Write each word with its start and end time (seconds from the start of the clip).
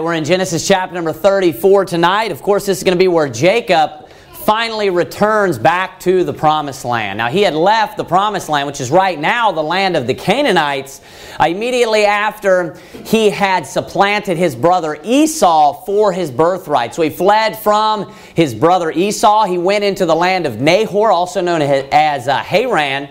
We're 0.00 0.14
in 0.14 0.24
Genesis 0.24 0.68
chapter 0.68 0.94
number 0.94 1.12
34 1.12 1.86
tonight. 1.86 2.30
Of 2.30 2.40
course, 2.40 2.66
this 2.66 2.78
is 2.78 2.84
going 2.84 2.96
to 2.96 3.02
be 3.02 3.08
where 3.08 3.28
Jacob 3.28 4.08
finally 4.44 4.90
returns 4.90 5.58
back 5.58 5.98
to 6.00 6.22
the 6.22 6.32
promised 6.32 6.84
land. 6.84 7.18
Now, 7.18 7.28
he 7.28 7.42
had 7.42 7.54
left 7.54 7.96
the 7.96 8.04
promised 8.04 8.48
land, 8.48 8.68
which 8.68 8.80
is 8.80 8.92
right 8.92 9.18
now 9.18 9.50
the 9.50 9.62
land 9.62 9.96
of 9.96 10.06
the 10.06 10.14
Canaanites, 10.14 11.00
uh, 11.40 11.46
immediately 11.48 12.04
after 12.04 12.78
he 13.06 13.28
had 13.28 13.66
supplanted 13.66 14.36
his 14.36 14.54
brother 14.54 15.00
Esau 15.02 15.84
for 15.84 16.12
his 16.12 16.30
birthright. 16.30 16.94
So 16.94 17.02
he 17.02 17.10
fled 17.10 17.58
from 17.58 18.12
his 18.34 18.54
brother 18.54 18.92
Esau. 18.92 19.46
He 19.46 19.58
went 19.58 19.82
into 19.82 20.06
the 20.06 20.14
land 20.14 20.46
of 20.46 20.60
Nahor, 20.60 21.10
also 21.10 21.40
known 21.40 21.60
as 21.60 22.28
uh, 22.28 22.38
Haran 22.38 23.08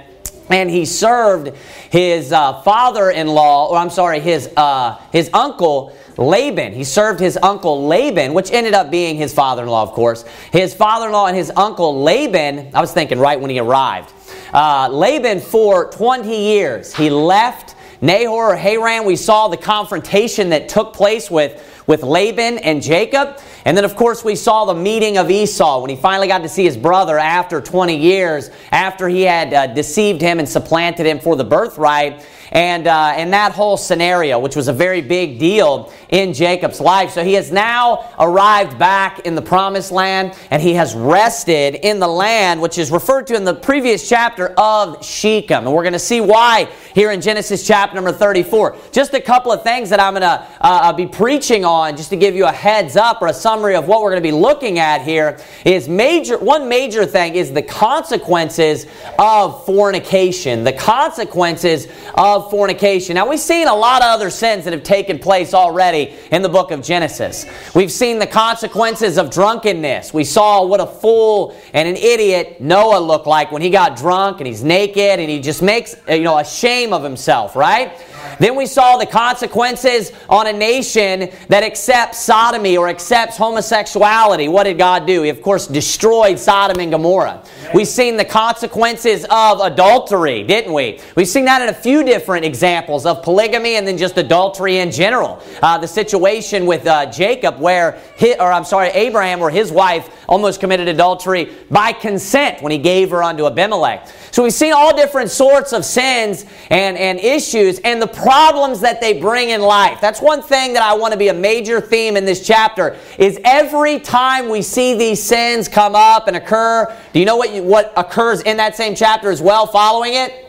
and 0.50 0.70
he 0.70 0.86
served 0.86 1.50
his 1.90 2.32
uh, 2.32 2.62
father-in-law, 2.62 3.68
or 3.68 3.78
I'm 3.78 3.90
sorry, 3.90 4.22
his 4.22 4.50
uh, 4.56 4.98
his 5.12 5.30
uncle 5.34 5.97
Laban. 6.18 6.74
He 6.74 6.84
served 6.84 7.20
his 7.20 7.38
uncle 7.42 7.88
Laban, 7.88 8.34
which 8.34 8.52
ended 8.52 8.74
up 8.74 8.90
being 8.90 9.16
his 9.16 9.34
father-in-law, 9.34 9.84
of 9.84 9.92
course. 9.92 10.26
His 10.52 10.74
father-in-law 10.74 11.28
and 11.28 11.38
his 11.38 11.52
uncle 11.56 12.02
Laban. 12.02 12.72
I 12.74 12.82
was 12.82 12.92
thinking 12.92 13.20
right 13.20 13.40
when 13.40 13.50
he 13.50 13.60
arrived. 13.60 14.14
Uh, 14.54 14.90
Laban 14.92 15.40
for 15.40 15.92
20 15.92 16.36
years. 16.36 16.96
He 16.96 17.10
left 17.10 17.76
Nahor 18.02 18.54
or 18.54 18.56
Haran. 18.56 19.06
We 19.06 19.16
saw 19.16 19.48
the 19.48 19.58
confrontation 19.58 20.50
that 20.50 20.70
took 20.70 20.94
place 20.94 21.30
with 21.30 21.64
with 21.88 22.04
Laban 22.04 22.60
and 22.60 22.82
Jacob. 22.82 23.40
And 23.66 23.76
then, 23.76 23.86
of 23.86 23.96
course, 23.96 24.24
we 24.24 24.36
saw 24.36 24.66
the 24.66 24.76
meeting 24.76 25.18
of 25.18 25.32
Esau 25.32 25.82
when 25.82 25.90
he 25.90 25.96
finally 25.96 26.28
got 26.28 26.40
to 26.40 26.50
see 26.50 26.66
his 26.66 26.78
brother 26.78 27.18
after 27.18 27.62
20 27.62 27.98
years, 27.98 28.52
after 28.72 29.08
he 29.08 29.24
had 29.24 29.54
uh, 29.54 29.68
deceived 29.68 30.22
him 30.22 30.40
and 30.40 30.48
supplanted 30.48 31.06
him 31.06 31.20
for 31.20 31.36
the 31.36 31.44
birthright 31.44 32.26
and, 32.52 32.88
uh, 32.88 33.14
and 33.16 33.34
that 33.34 33.52
whole 33.52 33.78
scenario, 33.78 34.40
which 34.40 34.56
was 34.56 34.68
a 34.68 34.74
very 34.74 35.02
big 35.02 35.40
deal 35.40 35.92
in 36.10 36.34
Jacob's 36.34 36.80
life. 36.80 37.12
So 37.12 37.24
he 37.24 37.34
has 37.34 37.52
now 37.52 38.14
arrived 38.20 38.80
back 38.80 39.20
in 39.20 39.36
the 39.36 39.42
promised 39.42 39.92
land 39.92 40.38
and 40.52 40.62
he 40.62 40.74
has 40.74 40.96
rested 40.96 41.76
in 41.76 42.00
the 42.00 42.08
land, 42.08 42.62
which 42.62 42.78
is 42.78 42.92
referred 42.92 43.28
to 43.28 43.36
in 43.36 43.44
the 43.44 43.56
previous 43.56 44.08
chapter 44.08 44.54
of 44.58 45.04
Shechem. 45.04 45.66
And 45.66 45.74
we're 45.74 45.84
going 45.84 45.94
to 45.94 46.00
see 46.00 46.22
why 46.22 46.70
here 46.94 47.12
in 47.12 47.22
Genesis 47.22 47.66
chapter 47.66 47.96
number 47.96 48.12
34. 48.12 48.78
Just 48.92 49.14
a 49.14 49.22
couple 49.22 49.52
of 49.52 49.64
things 49.64 49.90
that 49.90 50.00
I'm 50.00 50.14
going 50.14 50.22
to 50.22 50.28
uh, 50.28 50.46
uh, 50.62 50.94
be 50.94 51.06
preaching 51.06 51.66
on, 51.66 51.98
just 51.98 52.10
to 52.10 52.16
give 52.16 52.36
you 52.36 52.46
a 52.46 52.52
heads 52.52 52.96
up 52.96 53.22
or 53.22 53.28
a 53.28 53.34
summary 53.34 53.76
of 53.76 53.88
what 53.88 54.02
we're 54.02 54.12
going 54.12 54.24
to 54.24 54.28
be 54.28 54.36
looking 54.36 54.80
at 54.80 55.02
here, 55.02 55.40
is 55.66 55.90
major. 55.90 56.38
One 56.38 56.70
major 56.70 57.06
thing 57.06 57.36
is 57.36 57.52
the 57.52 57.62
consequences 57.62 58.86
of 59.20 59.66
fornication. 59.66 60.64
The 60.64 60.74
consequences 60.74 61.88
of 62.16 62.37
of 62.38 62.50
fornication. 62.50 63.16
Now, 63.16 63.28
we've 63.28 63.40
seen 63.40 63.68
a 63.68 63.76
lot 63.76 64.02
of 64.02 64.08
other 64.08 64.30
sins 64.30 64.64
that 64.64 64.74
have 64.74 64.84
taken 64.84 65.20
place 65.20 65.54
already 65.54 66.14
in 66.32 66.42
the 66.42 66.50
book 66.50 66.72
of 66.72 66.82
Genesis. 66.82 67.46
We've 67.76 67.92
seen 67.92 68.20
the 68.20 68.28
consequences 68.28 69.18
of 69.18 69.30
drunkenness. 69.30 70.14
We 70.14 70.24
saw 70.24 70.64
what 70.66 70.80
a 70.80 70.86
fool 70.86 71.56
and 71.74 71.88
an 71.88 71.96
idiot 71.96 72.62
Noah 72.62 73.00
looked 73.00 73.28
like 73.28 73.52
when 73.52 73.62
he 73.62 73.70
got 73.70 73.98
drunk 73.98 74.40
and 74.40 74.48
he's 74.48 74.64
naked 74.64 75.20
and 75.20 75.30
he 75.30 75.40
just 75.40 75.62
makes, 75.62 75.96
you 76.08 76.22
know, 76.22 76.38
a 76.38 76.46
shame 76.46 76.94
of 76.94 77.04
himself, 77.04 77.56
right? 77.56 78.00
Then 78.40 78.56
we 78.56 78.66
saw 78.66 78.98
the 78.98 79.06
consequences 79.06 80.12
on 80.30 80.48
a 80.48 80.54
nation 80.54 81.30
that 81.50 81.64
accepts 81.64 82.20
sodomy 82.20 82.78
or 82.78 82.88
accepts 82.90 83.38
homosexuality. 83.38 84.48
What 84.48 84.64
did 84.64 84.78
God 84.78 85.06
do? 85.06 85.24
He, 85.24 85.30
of 85.30 85.42
course, 85.42 85.68
destroyed 85.68 86.40
Sodom 86.40 86.80
and 86.80 86.92
Gomorrah. 86.92 87.44
We've 87.74 87.88
seen 87.88 88.18
the 88.18 88.26
consequences 88.26 89.26
of 89.30 89.60
adultery, 89.60 90.44
didn't 90.44 90.74
we? 90.74 91.00
We've 91.16 91.28
seen 91.28 91.46
that 91.46 91.62
in 91.62 91.70
a 91.70 91.74
few 91.74 92.04
different 92.04 92.46
examples 92.46 93.06
of 93.06 93.24
polygamy 93.24 93.76
and 93.76 93.88
then 93.88 93.98
just 93.98 94.18
adultery 94.18 94.78
in 94.78 94.92
general. 94.92 95.42
Uh, 95.62 95.78
the 95.78 95.88
situation 95.88 96.66
with 96.66 96.86
uh, 96.88 97.12
Jacob, 97.12 97.60
where, 97.60 98.00
he, 98.18 98.34
or 98.36 98.52
I'm 98.52 98.66
sorry, 98.66 98.90
Abraham, 98.90 99.40
where 99.40 99.50
his 99.50 99.72
wife 99.72 100.10
almost 100.28 100.60
committed 100.60 100.88
adultery 100.88 101.52
by 101.70 101.94
consent 101.94 102.62
when 102.62 102.72
he 102.72 102.78
gave 102.78 103.12
her 103.12 103.24
unto 103.24 103.46
Abimelech. 103.46 104.08
So 104.32 104.44
we've 104.44 104.54
seen 104.54 104.74
all 104.74 104.96
different 104.96 105.32
sorts 105.32 105.74
of 105.74 105.86
sins 105.86 106.46
and, 106.70 106.98
and 106.98 107.20
issues 107.20 107.80
and 107.80 108.02
the 108.02 108.08
problems 108.18 108.82
that 108.82 109.00
they 109.00 109.20
bring 109.20 109.52
in 109.52 109.62
life. 109.62 110.02
That's 110.02 110.22
one 110.22 110.42
thing 110.42 110.74
that 110.74 110.84
I 110.84 110.94
want 110.96 111.14
to 111.14 111.18
be 111.18 111.28
a 111.28 111.34
major 111.34 111.80
theme 111.80 112.18
in 112.18 112.26
this 112.26 112.46
chapter 112.46 112.98
is 113.18 113.40
every 113.44 114.00
time 114.00 114.50
we 114.50 114.62
see 114.62 114.96
these 114.98 115.22
sins 115.22 115.68
come 115.68 115.94
up 115.96 116.28
and 116.28 116.36
occur, 116.36 116.94
do 117.14 117.20
you 117.20 117.26
know 117.26 117.38
what, 117.38 117.54
you, 117.54 117.64
what 117.64 117.94
occurs 117.96 118.42
in 118.42 118.58
that 118.58 118.76
same 118.76 118.96
chapter 118.96 119.30
as 119.30 119.42
well 119.42 119.68
following 119.68 120.14
it? 120.14 120.44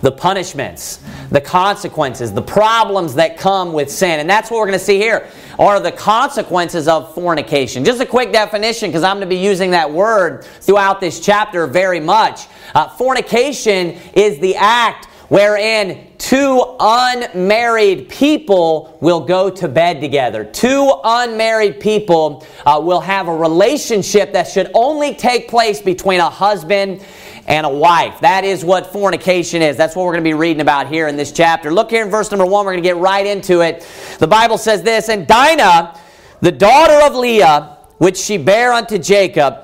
the 0.00 0.12
punishments, 0.12 1.00
the 1.30 1.40
consequences, 1.40 2.32
the 2.32 2.42
problems 2.42 3.14
that 3.14 3.38
come 3.38 3.72
with 3.72 3.90
sin. 3.90 4.20
And 4.20 4.28
that's 4.28 4.50
what 4.50 4.58
we're 4.58 4.66
going 4.66 4.78
to 4.78 4.84
see 4.84 4.98
here 4.98 5.28
are 5.58 5.80
the 5.80 5.92
consequences 5.92 6.88
of 6.88 7.14
fornication. 7.14 7.84
Just 7.84 8.00
a 8.00 8.06
quick 8.06 8.32
definition 8.32 8.90
because 8.90 9.02
I'm 9.02 9.16
going 9.16 9.28
to 9.28 9.34
be 9.34 9.40
using 9.40 9.70
that 9.70 9.90
word 9.90 10.44
throughout 10.60 11.00
this 11.00 11.20
chapter 11.20 11.66
very 11.66 12.00
much. 12.00 12.46
Uh, 12.74 12.88
fornication 12.88 13.98
is 14.14 14.38
the 14.40 14.56
act 14.56 15.08
wherein 15.28 16.06
two 16.18 16.76
unmarried 16.80 18.08
people 18.08 18.98
will 19.00 19.20
go 19.20 19.50
to 19.50 19.68
bed 19.68 20.00
together. 20.00 20.44
Two 20.44 20.92
unmarried 21.04 21.80
people 21.80 22.46
uh, 22.66 22.80
will 22.82 23.00
have 23.00 23.28
a 23.28 23.36
relationship 23.36 24.32
that 24.32 24.48
should 24.48 24.70
only 24.74 25.14
take 25.14 25.48
place 25.48 25.80
between 25.80 26.20
a 26.20 26.30
husband 26.30 27.04
and 27.46 27.66
a 27.66 27.70
wife. 27.70 28.20
That 28.20 28.44
is 28.44 28.64
what 28.64 28.92
fornication 28.92 29.62
is. 29.62 29.76
That's 29.76 29.94
what 29.94 30.04
we're 30.04 30.12
going 30.12 30.24
to 30.24 30.28
be 30.30 30.34
reading 30.34 30.60
about 30.60 30.88
here 30.88 31.08
in 31.08 31.16
this 31.16 31.32
chapter. 31.32 31.72
Look 31.72 31.90
here 31.90 32.04
in 32.04 32.10
verse 32.10 32.30
number 32.30 32.46
one. 32.46 32.64
We're 32.64 32.72
going 32.72 32.82
to 32.82 32.88
get 32.88 32.96
right 32.96 33.26
into 33.26 33.60
it. 33.60 33.86
The 34.18 34.26
Bible 34.26 34.58
says 34.58 34.82
this 34.82 35.08
And 35.08 35.26
Dinah, 35.26 35.98
the 36.40 36.52
daughter 36.52 37.06
of 37.06 37.14
Leah, 37.14 37.78
which 37.98 38.16
she 38.16 38.38
bare 38.38 38.72
unto 38.72 38.98
Jacob, 38.98 39.58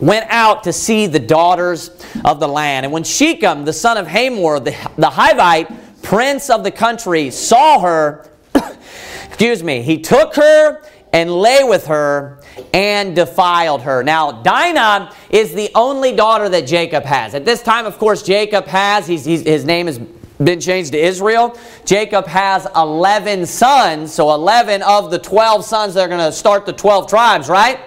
went 0.00 0.26
out 0.28 0.64
to 0.64 0.72
see 0.72 1.06
the 1.06 1.18
daughters 1.18 1.90
of 2.24 2.40
the 2.40 2.48
land. 2.48 2.86
And 2.86 2.92
when 2.92 3.04
Shechem, 3.04 3.64
the 3.64 3.72
son 3.72 3.96
of 3.96 4.06
Hamor, 4.06 4.60
the, 4.60 4.70
the 4.96 5.10
Hivite, 5.10 6.02
prince 6.02 6.50
of 6.50 6.64
the 6.64 6.70
country, 6.70 7.30
saw 7.30 7.80
her, 7.80 8.30
excuse 9.26 9.62
me, 9.62 9.82
he 9.82 10.00
took 10.00 10.34
her 10.36 10.82
and 11.12 11.30
lay 11.30 11.64
with 11.64 11.86
her 11.86 12.40
and 12.74 13.16
defiled 13.16 13.82
her. 13.82 14.02
Now, 14.02 14.42
Dinah 14.42 15.14
is 15.30 15.54
the 15.54 15.70
only 15.74 16.14
daughter 16.14 16.48
that 16.48 16.66
Jacob 16.66 17.04
has. 17.04 17.34
At 17.34 17.44
this 17.44 17.62
time, 17.62 17.86
of 17.86 17.98
course, 17.98 18.22
Jacob 18.22 18.66
has, 18.66 19.06
he's, 19.06 19.24
he's, 19.24 19.42
his 19.42 19.64
name 19.64 19.86
has 19.86 19.98
been 20.42 20.60
changed 20.60 20.92
to 20.92 20.98
Israel. 20.98 21.58
Jacob 21.84 22.26
has 22.26 22.66
11 22.76 23.46
sons, 23.46 24.12
so 24.12 24.32
11 24.34 24.82
of 24.82 25.10
the 25.10 25.18
12 25.18 25.64
sons 25.64 25.94
that 25.94 26.02
are 26.02 26.08
going 26.08 26.20
to 26.20 26.32
start 26.32 26.66
the 26.66 26.72
12 26.72 27.08
tribes, 27.08 27.48
right? 27.48 27.80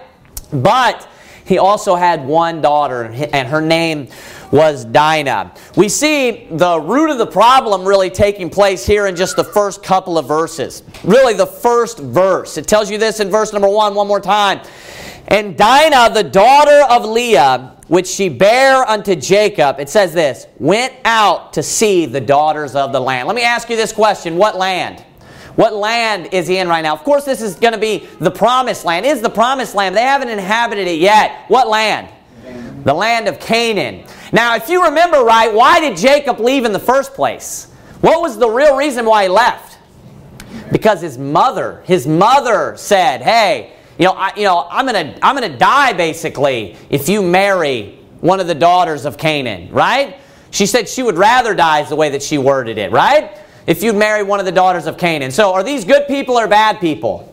But 0.52 1.08
he 1.52 1.58
also 1.58 1.96
had 1.98 2.26
one 2.26 2.62
daughter, 2.62 3.04
and 3.04 3.46
her 3.46 3.60
name 3.60 4.08
was 4.54 4.86
Dinah. 4.86 5.54
We 5.76 5.90
see 5.90 6.48
the 6.50 6.80
root 6.80 7.10
of 7.10 7.18
the 7.18 7.28
problem 7.28 7.86
really 7.86 8.10
taking 8.10 8.50
place 8.50 8.88
here 8.88 9.06
in 9.08 9.18
just 9.18 9.36
the 9.36 9.44
first 9.44 9.84
couple 9.84 10.18
of 10.18 10.30
verses. 10.30 10.82
Really, 11.04 11.34
the 11.34 11.46
first 11.46 12.00
verse. 12.00 12.58
It 12.58 12.70
tells 12.70 12.90
you 12.90 12.98
this 12.98 13.20
in 13.20 13.30
verse 13.30 13.52
number 13.52 13.68
one, 13.68 13.96
one 13.96 14.08
more 14.08 14.22
time. 14.22 14.62
And 15.28 15.58
Dinah, 15.58 16.14
the 16.14 16.24
daughter 16.24 16.86
of 16.90 17.04
Leah, 17.04 17.76
which 17.90 18.08
she 18.08 18.30
bare 18.30 18.88
unto 18.88 19.14
Jacob, 19.14 19.82
it 19.82 19.90
says 19.90 20.14
this, 20.14 20.48
went 20.58 20.94
out 21.04 21.52
to 21.52 21.64
see 21.64 22.06
the 22.06 22.22
daughters 22.22 22.76
of 22.76 22.94
the 22.94 23.02
land. 23.02 23.28
Let 23.28 23.36
me 23.36 23.44
ask 23.44 23.70
you 23.70 23.76
this 23.76 23.92
question 23.92 24.38
What 24.38 24.56
land? 24.56 25.04
What 25.56 25.74
land 25.74 26.34
is 26.34 26.48
he 26.48 26.58
in 26.58 26.68
right 26.68 26.82
now? 26.82 26.94
Of 26.94 27.04
course, 27.04 27.26
this 27.26 27.42
is 27.42 27.56
going 27.56 27.74
to 27.74 27.80
be 27.80 28.08
the 28.20 28.32
promised 28.32 28.86
land. 28.86 29.06
Is 29.06 29.22
the 29.22 29.30
promised 29.30 29.76
land? 29.76 29.96
They 29.96 30.02
haven't 30.02 30.30
inhabited 30.30 30.88
it 30.88 31.00
yet. 31.00 31.46
What 31.48 31.68
land? 31.68 32.10
The 32.84 32.94
land 32.94 33.28
of 33.28 33.40
Canaan. 33.40 34.06
Now, 34.32 34.56
if 34.56 34.70
you 34.70 34.86
remember 34.86 35.20
right, 35.20 35.54
why 35.54 35.80
did 35.80 35.98
Jacob 35.98 36.40
leave 36.40 36.66
in 36.66 36.72
the 36.72 36.80
first 36.80 37.14
place? 37.14 37.72
What 38.02 38.22
was 38.22 38.38
the 38.38 38.50
real 38.50 38.76
reason 38.76 39.06
why 39.06 39.24
he 39.24 39.30
left? 39.30 39.78
Because 40.72 41.02
his 41.02 41.18
mother, 41.18 41.84
his 41.86 42.08
mother 42.08 42.76
said, 42.78 43.22
"Hey, 43.22 43.74
you 44.00 44.06
know, 44.06 44.14
I, 44.14 44.32
you 44.36 44.44
know, 44.44 44.68
I'm 44.70 44.86
gonna, 44.86 45.18
I'm 45.22 45.36
gonna 45.36 45.58
die 45.58 45.94
basically 45.94 46.76
if 46.90 47.08
you 47.08 47.22
marry 47.22 48.00
one 48.22 48.40
of 48.40 48.48
the 48.48 48.56
daughters 48.56 49.06
of 49.06 49.18
Canaan." 49.18 49.72
Right? 49.72 50.18
She 50.50 50.66
said 50.66 50.90
she 50.90 51.04
would 51.04 51.18
rather 51.18 51.54
die, 51.54 51.82
is 51.82 51.90
the 51.90 51.96
way 51.96 52.10
that 52.10 52.24
she 52.24 52.38
worded 52.38 52.78
it. 52.78 52.92
Right? 52.92 53.38
If 53.68 53.84
you 53.84 53.94
marry 53.94 54.24
one 54.24 54.40
of 54.40 54.46
the 54.46 54.52
daughters 54.52 54.88
of 54.88 54.98
Canaan. 54.98 55.32
So, 55.32 55.54
are 55.54 55.64
these 55.64 55.86
good 55.86 56.08
people 56.08 56.38
or 56.38 56.48
bad 56.48 56.80
people? 56.80 57.32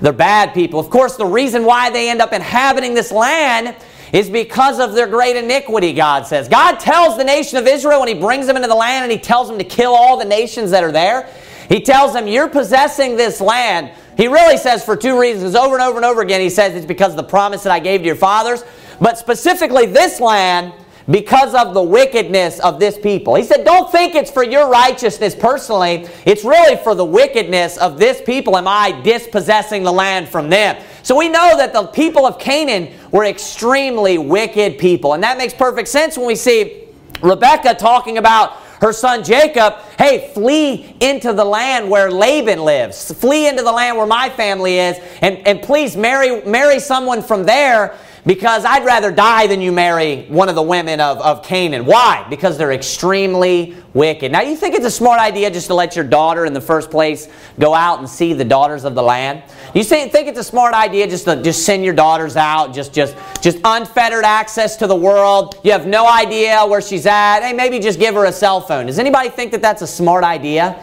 They're 0.00 0.12
bad 0.12 0.52
people. 0.52 0.80
Of 0.80 0.90
course, 0.90 1.16
the 1.16 1.26
reason 1.26 1.64
why 1.64 1.90
they 1.90 2.10
end 2.10 2.20
up 2.20 2.32
inhabiting 2.32 2.94
this 2.94 3.12
land 3.12 3.76
is 4.12 4.28
because 4.28 4.80
of 4.80 4.94
their 4.94 5.06
great 5.06 5.36
iniquity, 5.36 5.92
God 5.92 6.26
says. 6.26 6.48
God 6.48 6.80
tells 6.80 7.16
the 7.16 7.24
nation 7.24 7.56
of 7.56 7.66
Israel 7.66 8.00
when 8.00 8.08
He 8.08 8.14
brings 8.14 8.46
them 8.46 8.56
into 8.56 8.68
the 8.68 8.74
land 8.74 9.04
and 9.04 9.12
He 9.12 9.18
tells 9.18 9.48
them 9.48 9.58
to 9.58 9.64
kill 9.64 9.94
all 9.94 10.18
the 10.18 10.24
nations 10.24 10.72
that 10.72 10.82
are 10.82 10.92
there. 10.92 11.28
He 11.68 11.80
tells 11.80 12.12
them, 12.12 12.26
You're 12.26 12.48
possessing 12.48 13.16
this 13.16 13.40
land. 13.40 13.92
He 14.16 14.26
really 14.26 14.58
says 14.58 14.84
for 14.84 14.96
two 14.96 15.18
reasons. 15.18 15.54
Over 15.54 15.74
and 15.74 15.82
over 15.82 15.96
and 15.96 16.04
over 16.04 16.20
again, 16.20 16.40
He 16.40 16.50
says 16.50 16.74
it's 16.74 16.84
because 16.84 17.12
of 17.12 17.16
the 17.16 17.22
promise 17.22 17.62
that 17.62 17.72
I 17.72 17.78
gave 17.78 18.00
to 18.00 18.06
your 18.06 18.16
fathers. 18.16 18.64
But 19.00 19.18
specifically, 19.18 19.86
this 19.86 20.20
land 20.20 20.72
because 21.10 21.54
of 21.54 21.74
the 21.74 21.82
wickedness 21.82 22.60
of 22.60 22.78
this 22.78 22.98
people. 22.98 23.34
He 23.34 23.44
said, 23.44 23.64
Don't 23.64 23.90
think 23.90 24.14
it's 24.14 24.30
for 24.30 24.44
your 24.44 24.70
righteousness 24.70 25.34
personally. 25.34 26.06
It's 26.24 26.44
really 26.44 26.76
for 26.76 26.94
the 26.94 27.04
wickedness 27.04 27.76
of 27.78 27.98
this 27.98 28.20
people. 28.20 28.56
Am 28.56 28.68
I 28.68 29.00
dispossessing 29.02 29.82
the 29.82 29.92
land 29.92 30.28
from 30.28 30.48
them? 30.48 30.82
So 31.02 31.16
we 31.16 31.28
know 31.28 31.56
that 31.56 31.72
the 31.72 31.86
people 31.86 32.26
of 32.26 32.38
Canaan 32.38 32.92
were 33.10 33.24
extremely 33.24 34.18
wicked 34.18 34.78
people. 34.78 35.14
And 35.14 35.22
that 35.22 35.38
makes 35.38 35.54
perfect 35.54 35.88
sense 35.88 36.16
when 36.16 36.26
we 36.26 36.36
see 36.36 36.84
Rebecca 37.22 37.74
talking 37.74 38.18
about 38.18 38.58
her 38.82 38.92
son 38.92 39.22
Jacob, 39.22 39.74
hey, 39.96 40.32
flee 40.34 40.96
into 40.98 41.32
the 41.32 41.44
land 41.44 41.88
where 41.88 42.10
Laban 42.10 42.64
lives. 42.64 43.12
Flee 43.12 43.46
into 43.46 43.62
the 43.62 43.70
land 43.70 43.96
where 43.96 44.08
my 44.08 44.28
family 44.28 44.80
is, 44.80 44.98
and, 45.20 45.38
and 45.46 45.62
please 45.62 45.96
marry, 45.96 46.44
marry 46.44 46.80
someone 46.80 47.22
from 47.22 47.44
there 47.44 47.96
because 48.24 48.64
I'd 48.64 48.84
rather 48.84 49.10
die 49.10 49.48
than 49.48 49.60
you 49.60 49.72
marry 49.72 50.26
one 50.26 50.48
of 50.48 50.54
the 50.54 50.62
women 50.62 51.00
of, 51.00 51.18
of 51.20 51.42
Canaan. 51.42 51.84
Why? 51.84 52.24
Because 52.30 52.56
they're 52.56 52.72
extremely 52.72 53.76
wicked. 53.94 54.30
Now, 54.30 54.42
you 54.42 54.54
think 54.54 54.76
it's 54.76 54.86
a 54.86 54.90
smart 54.90 55.20
idea 55.20 55.50
just 55.50 55.66
to 55.66 55.74
let 55.74 55.96
your 55.96 56.04
daughter 56.04 56.46
in 56.46 56.52
the 56.52 56.60
first 56.60 56.88
place 56.88 57.28
go 57.58 57.74
out 57.74 57.98
and 57.98 58.08
see 58.08 58.32
the 58.32 58.44
daughters 58.44 58.84
of 58.84 58.94
the 58.94 59.02
land? 59.02 59.42
You 59.74 59.82
think 59.82 60.14
it's 60.14 60.38
a 60.38 60.44
smart 60.44 60.72
idea 60.72 61.08
just 61.08 61.24
to 61.24 61.42
just 61.42 61.66
send 61.66 61.84
your 61.84 61.94
daughters 61.94 62.36
out, 62.36 62.72
just, 62.72 62.92
just, 62.92 63.16
just 63.40 63.58
unfettered 63.64 64.24
access 64.24 64.76
to 64.76 64.86
the 64.86 64.94
world? 64.94 65.56
You 65.64 65.72
have 65.72 65.88
no 65.88 66.06
idea 66.06 66.64
where 66.64 66.80
she's 66.80 67.06
at. 67.06 67.40
Hey, 67.40 67.52
maybe 67.52 67.80
just 67.80 67.98
give 67.98 68.14
her 68.14 68.26
a 68.26 68.32
cell 68.32 68.60
phone. 68.60 68.86
Does 68.86 69.00
anybody 69.00 69.30
think 69.30 69.50
that 69.50 69.62
that's 69.62 69.82
a 69.82 69.86
smart 69.86 70.22
idea? 70.22 70.80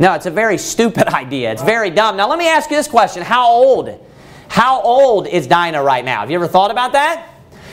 No, 0.00 0.14
it's 0.14 0.26
a 0.26 0.30
very 0.30 0.58
stupid 0.58 1.06
idea. 1.14 1.52
It's 1.52 1.62
very 1.62 1.90
dumb. 1.90 2.16
Now, 2.16 2.28
let 2.28 2.38
me 2.38 2.48
ask 2.48 2.68
you 2.68 2.76
this 2.76 2.88
question 2.88 3.22
How 3.22 3.46
old? 3.46 4.09
How 4.50 4.82
old 4.82 5.28
is 5.28 5.46
Dinah 5.46 5.80
right 5.80 6.04
now? 6.04 6.20
Have 6.20 6.30
you 6.30 6.34
ever 6.34 6.48
thought 6.48 6.72
about 6.72 6.94
that? 6.94 7.28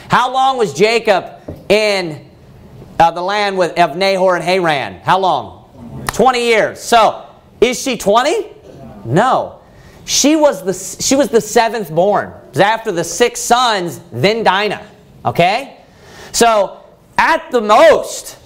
How 0.08 0.32
long 0.32 0.56
was 0.56 0.72
Jacob 0.72 1.40
in 1.68 2.30
uh, 3.00 3.10
the 3.10 3.20
land 3.20 3.58
with, 3.58 3.76
of 3.76 3.96
Nahor 3.96 4.36
and 4.36 4.44
Haran? 4.44 5.00
How 5.00 5.18
long? 5.18 6.04
20 6.06 6.40
years. 6.40 6.80
So, 6.80 7.26
is 7.60 7.82
she 7.82 7.98
20? 7.98 8.46
No. 9.04 9.58
She 10.04 10.36
was 10.36 10.62
the, 10.62 11.02
she 11.02 11.16
was 11.16 11.30
the 11.30 11.40
seventh 11.40 11.92
born. 11.92 12.28
It 12.28 12.50
was 12.50 12.60
after 12.60 12.92
the 12.92 13.02
six 13.02 13.40
sons, 13.40 14.00
then 14.12 14.44
Dinah. 14.44 14.86
Okay? 15.24 15.80
So, 16.30 16.84
at 17.18 17.50
the 17.50 17.60
most, 17.60 18.38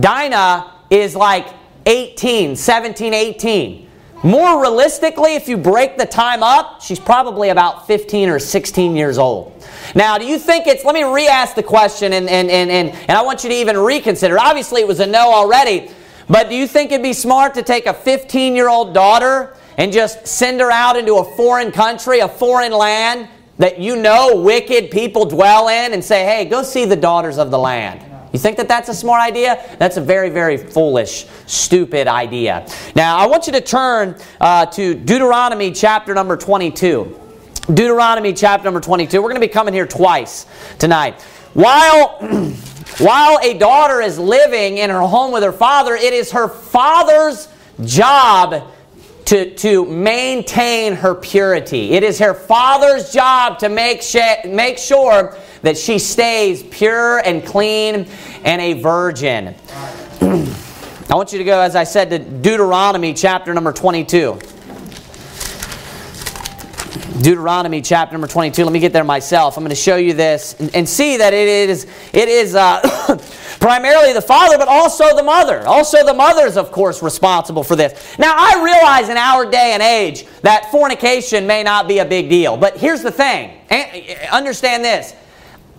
Dinah 0.00 0.72
is 0.88 1.14
like 1.14 1.48
18, 1.84 2.56
17, 2.56 3.12
18. 3.12 3.87
More 4.24 4.60
realistically, 4.60 5.36
if 5.36 5.48
you 5.48 5.56
break 5.56 5.96
the 5.96 6.04
time 6.04 6.42
up, 6.42 6.82
she's 6.82 6.98
probably 6.98 7.50
about 7.50 7.86
15 7.86 8.28
or 8.28 8.40
16 8.40 8.96
years 8.96 9.16
old. 9.16 9.64
Now, 9.94 10.18
do 10.18 10.26
you 10.26 10.38
think 10.38 10.66
it's, 10.66 10.84
let 10.84 10.94
me 10.94 11.04
re 11.04 11.28
ask 11.28 11.54
the 11.54 11.62
question 11.62 12.12
and, 12.12 12.28
and, 12.28 12.50
and, 12.50 12.68
and, 12.68 12.90
and 12.90 13.10
I 13.12 13.22
want 13.22 13.44
you 13.44 13.50
to 13.50 13.54
even 13.54 13.78
reconsider. 13.78 14.36
Obviously, 14.38 14.80
it 14.80 14.88
was 14.88 14.98
a 14.98 15.06
no 15.06 15.32
already, 15.32 15.90
but 16.28 16.48
do 16.48 16.56
you 16.56 16.66
think 16.66 16.90
it'd 16.90 17.02
be 17.02 17.12
smart 17.12 17.54
to 17.54 17.62
take 17.62 17.86
a 17.86 17.94
15 17.94 18.56
year 18.56 18.68
old 18.68 18.92
daughter 18.92 19.56
and 19.76 19.92
just 19.92 20.26
send 20.26 20.60
her 20.60 20.70
out 20.70 20.96
into 20.96 21.14
a 21.18 21.24
foreign 21.36 21.70
country, 21.70 22.18
a 22.18 22.28
foreign 22.28 22.72
land 22.72 23.28
that 23.58 23.78
you 23.78 23.94
know 23.94 24.42
wicked 24.42 24.90
people 24.90 25.26
dwell 25.26 25.68
in 25.68 25.92
and 25.92 26.04
say, 26.04 26.24
hey, 26.24 26.44
go 26.44 26.64
see 26.64 26.84
the 26.84 26.96
daughters 26.96 27.38
of 27.38 27.52
the 27.52 27.58
land? 27.58 28.07
You 28.38 28.42
think 28.42 28.58
that 28.58 28.68
that's 28.68 28.88
a 28.88 28.94
smart 28.94 29.20
idea? 29.20 29.60
That's 29.80 29.96
a 29.96 30.00
very, 30.00 30.30
very 30.30 30.56
foolish, 30.56 31.26
stupid 31.46 32.06
idea. 32.06 32.68
Now, 32.94 33.18
I 33.18 33.26
want 33.26 33.48
you 33.48 33.52
to 33.54 33.60
turn 33.60 34.14
uh, 34.40 34.64
to 34.66 34.94
Deuteronomy 34.94 35.72
chapter 35.72 36.14
number 36.14 36.36
22. 36.36 37.20
Deuteronomy 37.66 38.32
chapter 38.32 38.64
number 38.64 38.80
22. 38.80 39.20
We're 39.20 39.28
going 39.28 39.40
to 39.40 39.44
be 39.44 39.52
coming 39.52 39.74
here 39.74 39.88
twice 39.88 40.46
tonight. 40.78 41.20
While, 41.54 42.18
while 42.98 43.40
a 43.42 43.58
daughter 43.58 44.00
is 44.00 44.20
living 44.20 44.78
in 44.78 44.88
her 44.88 45.00
home 45.00 45.32
with 45.32 45.42
her 45.42 45.50
father, 45.50 45.96
it 45.96 46.12
is 46.12 46.30
her 46.30 46.46
father's 46.46 47.48
job 47.84 48.72
to, 49.28 49.54
to 49.56 49.84
maintain 49.84 50.94
her 50.94 51.14
purity. 51.14 51.90
It 51.90 52.02
is 52.02 52.18
her 52.18 52.32
father's 52.32 53.12
job 53.12 53.58
to 53.58 53.68
make, 53.68 54.00
sh- 54.00 54.16
make 54.46 54.78
sure 54.78 55.36
that 55.60 55.76
she 55.76 55.98
stays 55.98 56.62
pure 56.62 57.18
and 57.18 57.44
clean 57.44 58.06
and 58.42 58.62
a 58.62 58.80
virgin. 58.80 59.48
I 60.22 61.14
want 61.14 61.32
you 61.32 61.38
to 61.38 61.44
go, 61.44 61.60
as 61.60 61.76
I 61.76 61.84
said, 61.84 62.08
to 62.08 62.18
Deuteronomy 62.18 63.12
chapter 63.12 63.52
number 63.52 63.74
22. 63.74 64.38
Deuteronomy 67.20 67.82
chapter 67.82 68.14
number 68.14 68.28
22. 68.28 68.64
Let 68.64 68.72
me 68.72 68.80
get 68.80 68.94
there 68.94 69.04
myself. 69.04 69.58
I'm 69.58 69.62
going 69.62 69.68
to 69.68 69.76
show 69.76 69.96
you 69.96 70.14
this 70.14 70.58
and, 70.58 70.74
and 70.74 70.88
see 70.88 71.18
that 71.18 71.34
it 71.34 71.48
is, 71.48 71.86
it 72.14 72.30
is 72.30 72.54
uh, 72.54 72.80
primarily 73.58 74.12
the 74.12 74.22
father, 74.22 74.58
but 74.58 74.68
also 74.68 75.14
the 75.16 75.22
mother. 75.22 75.66
Also, 75.66 76.04
the 76.04 76.14
mother 76.14 76.46
is, 76.46 76.56
of 76.56 76.70
course, 76.70 77.02
responsible 77.02 77.62
for 77.62 77.76
this. 77.76 78.18
Now, 78.18 78.34
I 78.36 78.62
realize 78.62 79.08
in 79.08 79.16
our 79.16 79.50
day 79.50 79.72
and 79.72 79.82
age 79.82 80.24
that 80.42 80.70
fornication 80.70 81.46
may 81.46 81.62
not 81.62 81.88
be 81.88 81.98
a 81.98 82.04
big 82.04 82.28
deal, 82.28 82.56
but 82.56 82.76
here's 82.76 83.02
the 83.02 83.10
thing 83.10 83.58
uh, 83.70 83.84
understand 84.30 84.84
this. 84.84 85.14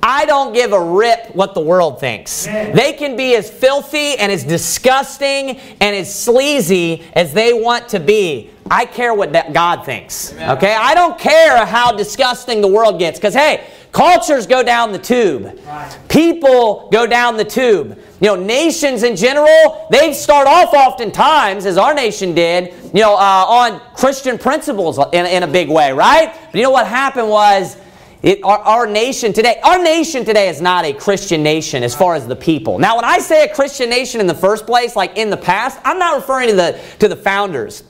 I 0.01 0.25
don't 0.25 0.53
give 0.53 0.71
a 0.71 0.81
rip 0.81 1.35
what 1.35 1.53
the 1.53 1.61
world 1.61 1.99
thinks. 1.99 2.45
They 2.45 2.93
can 2.97 3.17
be 3.17 3.35
as 3.35 3.49
filthy 3.49 4.17
and 4.17 4.31
as 4.31 4.43
disgusting 4.43 5.57
and 5.57 5.95
as 5.95 6.13
sleazy 6.13 7.05
as 7.13 7.33
they 7.33 7.53
want 7.53 7.89
to 7.89 7.99
be. 7.99 8.49
I 8.71 8.85
care 8.85 9.13
what 9.13 9.33
God 9.51 9.83
thinks. 9.83 10.33
Okay? 10.33 10.75
I 10.75 10.93
don't 10.93 11.19
care 11.19 11.65
how 11.65 11.91
disgusting 11.91 12.61
the 12.61 12.67
world 12.67 12.99
gets 12.99 13.19
because, 13.19 13.33
hey, 13.33 13.67
cultures 13.91 14.45
go 14.45 14.61
down 14.63 14.91
the 14.91 14.99
tube. 14.99 15.59
People 16.07 16.87
go 16.91 17.07
down 17.07 17.35
the 17.35 17.45
tube. 17.45 17.99
You 18.21 18.27
know, 18.27 18.35
nations 18.35 19.03
in 19.03 19.15
general, 19.15 19.87
they 19.91 20.13
start 20.13 20.47
off 20.47 20.73
oftentimes, 20.73 21.65
as 21.65 21.77
our 21.77 21.93
nation 21.93 22.35
did, 22.35 22.73
you 22.93 23.01
know, 23.01 23.15
uh, 23.15 23.45
on 23.47 23.81
Christian 23.95 24.37
principles 24.37 24.99
in, 25.13 25.25
in 25.25 25.43
a 25.43 25.47
big 25.47 25.69
way, 25.69 25.91
right? 25.91 26.33
But 26.51 26.55
you 26.55 26.63
know 26.63 26.71
what 26.71 26.85
happened 26.87 27.29
was, 27.29 27.75
it, 28.21 28.43
our, 28.43 28.59
our, 28.59 28.87
nation 28.87 29.31
today, 29.31 29.59
our 29.63 29.81
nation 29.81 30.25
today 30.25 30.49
is 30.49 30.61
not 30.61 30.83
a 30.83 30.93
Christian 30.93 31.41
nation 31.41 31.83
as 31.83 31.95
far 31.95 32.15
as 32.15 32.27
the 32.27 32.35
people. 32.35 32.77
Now, 32.77 32.97
when 32.97 33.05
I 33.05 33.19
say 33.19 33.45
a 33.45 33.53
Christian 33.53 33.89
nation 33.89 34.19
in 34.19 34.27
the 34.27 34.35
first 34.35 34.65
place, 34.65 34.95
like 34.95 35.17
in 35.17 35.29
the 35.29 35.37
past, 35.37 35.79
I'm 35.85 35.97
not 35.97 36.15
referring 36.15 36.49
to 36.49 36.55
the, 36.55 36.81
to 36.99 37.07
the 37.07 37.15
founders. 37.15 37.83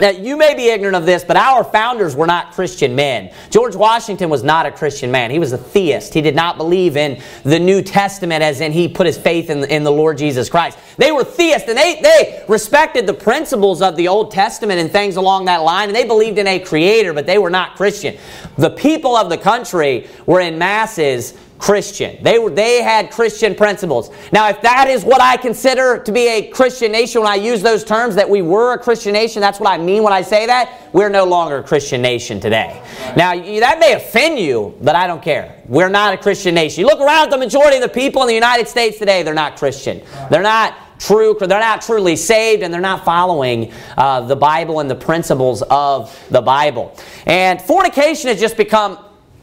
Now, 0.00 0.10
you 0.10 0.36
may 0.36 0.54
be 0.54 0.68
ignorant 0.68 0.94
of 0.94 1.06
this, 1.06 1.24
but 1.24 1.36
our 1.36 1.64
founders 1.64 2.14
were 2.14 2.26
not 2.26 2.52
Christian 2.52 2.94
men. 2.94 3.32
George 3.50 3.74
Washington 3.74 4.30
was 4.30 4.44
not 4.44 4.64
a 4.64 4.70
Christian 4.70 5.10
man. 5.10 5.30
He 5.30 5.40
was 5.40 5.52
a 5.52 5.58
theist. 5.58 6.14
He 6.14 6.20
did 6.22 6.36
not 6.36 6.56
believe 6.56 6.96
in 6.96 7.20
the 7.42 7.58
New 7.58 7.82
Testament 7.82 8.42
as 8.42 8.60
in 8.60 8.70
he 8.70 8.86
put 8.86 9.06
his 9.06 9.18
faith 9.18 9.50
in, 9.50 9.64
in 9.64 9.82
the 9.82 9.90
Lord 9.90 10.16
Jesus 10.16 10.48
Christ. 10.48 10.78
They 10.98 11.10
were 11.10 11.24
theists, 11.24 11.68
and 11.68 11.76
they, 11.76 12.00
they 12.00 12.44
respected 12.48 13.06
the 13.06 13.14
principles 13.14 13.82
of 13.82 13.96
the 13.96 14.06
Old 14.06 14.30
Testament 14.30 14.78
and 14.78 14.90
things 14.90 15.16
along 15.16 15.46
that 15.46 15.58
line, 15.58 15.88
and 15.88 15.96
they 15.96 16.04
believed 16.04 16.38
in 16.38 16.46
a 16.46 16.60
creator, 16.60 17.12
but 17.12 17.26
they 17.26 17.38
were 17.38 17.50
not 17.50 17.74
Christian. 17.74 18.16
The 18.56 18.70
people 18.70 19.16
of 19.16 19.28
the 19.30 19.38
country 19.38 20.06
were 20.26 20.40
in 20.40 20.58
masses 20.58 21.34
Christian. 21.58 22.22
They 22.22 22.38
were 22.38 22.50
they 22.50 22.82
had 22.82 23.10
Christian 23.10 23.54
principles. 23.54 24.10
Now, 24.32 24.48
if 24.48 24.62
that 24.62 24.88
is 24.88 25.04
what 25.04 25.20
I 25.20 25.36
consider 25.36 25.98
to 25.98 26.12
be 26.12 26.28
a 26.28 26.48
Christian 26.48 26.92
nation, 26.92 27.20
when 27.20 27.30
I 27.30 27.34
use 27.34 27.62
those 27.62 27.84
terms 27.84 28.14
that 28.14 28.28
we 28.28 28.42
were 28.42 28.74
a 28.74 28.78
Christian 28.78 29.12
nation, 29.12 29.40
that's 29.40 29.58
what 29.58 29.68
I 29.68 29.76
mean 29.82 30.02
when 30.02 30.12
I 30.12 30.22
say 30.22 30.46
that. 30.46 30.88
We're 30.92 31.08
no 31.08 31.24
longer 31.24 31.58
a 31.58 31.62
Christian 31.62 32.00
nation 32.00 32.40
today. 32.40 32.80
Now, 33.16 33.34
that 33.34 33.78
may 33.80 33.94
offend 33.94 34.38
you, 34.38 34.76
but 34.80 34.94
I 34.94 35.06
don't 35.06 35.22
care. 35.22 35.60
We're 35.66 35.88
not 35.88 36.14
a 36.14 36.16
Christian 36.16 36.54
nation. 36.54 36.80
You 36.80 36.86
look 36.86 37.00
around 37.00 37.30
the 37.30 37.38
majority 37.38 37.76
of 37.76 37.82
the 37.82 37.88
people 37.88 38.22
in 38.22 38.28
the 38.28 38.34
United 38.34 38.68
States 38.68 38.98
today, 38.98 39.22
they're 39.22 39.34
not 39.34 39.56
Christian. 39.56 40.00
They're 40.30 40.42
not 40.42 40.74
true, 40.98 41.36
they're 41.38 41.48
not 41.48 41.82
truly 41.82 42.16
saved, 42.16 42.62
and 42.62 42.72
they're 42.72 42.80
not 42.80 43.04
following 43.04 43.72
uh, 43.96 44.22
the 44.22 44.36
Bible 44.36 44.80
and 44.80 44.90
the 44.90 44.96
principles 44.96 45.62
of 45.62 46.16
the 46.30 46.40
Bible. 46.40 46.96
And 47.26 47.60
fornication 47.60 48.28
has 48.28 48.40
just 48.40 48.56
become 48.56 48.98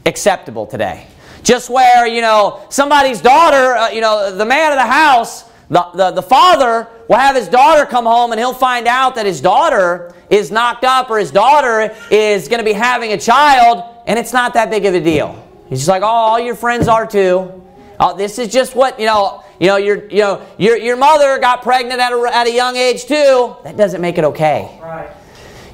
acceptable 0.06 0.66
today. 0.66 1.08
Just 1.46 1.70
where, 1.70 2.08
you 2.08 2.22
know, 2.22 2.66
somebody's 2.70 3.22
daughter, 3.22 3.76
uh, 3.76 3.90
you 3.92 4.02
know, 4.02 4.36
the 4.36 4.46
man 4.46 4.72
of 4.72 4.78
the 4.78 4.86
house, 4.86 5.44
the, 5.70 5.84
the, 5.94 6.12
the 6.12 6.22
father 6.22 6.88
will 7.08 7.18
have 7.18 7.36
his 7.36 7.48
daughter 7.48 7.86
come 7.86 8.06
home 8.06 8.32
and 8.32 8.40
he'll 8.40 8.52
find 8.52 8.88
out 8.88 9.14
that 9.14 9.28
his 9.28 9.42
daughter 9.42 10.12
is 10.32 10.50
knocked 10.50 10.84
up 10.84 11.08
or 11.12 11.20
his 11.20 11.30
daughter 11.30 11.96
is 12.10 12.48
going 12.48 12.58
to 12.58 12.66
be 12.66 12.74
having 12.74 13.14
a 13.14 13.18
child 13.18 13.84
and 14.08 14.18
it's 14.18 14.34
not 14.34 14.56
that 14.56 14.72
big 14.72 14.86
of 14.86 14.96
a 14.96 15.00
deal. 15.00 15.40
He's 15.70 15.80
just 15.80 15.88
like, 15.88 16.02
oh, 16.02 16.08
all 16.08 16.40
your 16.40 16.56
friends 16.56 16.88
are 16.88 17.06
too. 17.06 17.64
Oh, 18.00 18.18
this 18.18 18.40
is 18.40 18.52
just 18.52 18.76
what, 18.76 19.00
you 19.00 19.06
know, 19.06 19.44
you 19.60 19.68
know, 19.68 19.78
your, 19.78 20.10
you 20.10 20.22
know, 20.22 20.46
your, 20.58 20.78
your 20.78 20.98
mother 20.98 21.38
got 21.38 21.62
pregnant 21.62 22.02
at 22.02 22.12
a, 22.12 22.32
at 22.34 22.48
a 22.48 22.52
young 22.52 22.76
age 22.76 23.06
too. 23.06 23.56
That 23.64 23.78
doesn't 23.78 24.02
make 24.02 24.18
it 24.18 24.24
okay. 24.24 24.80
Right. 24.82 25.12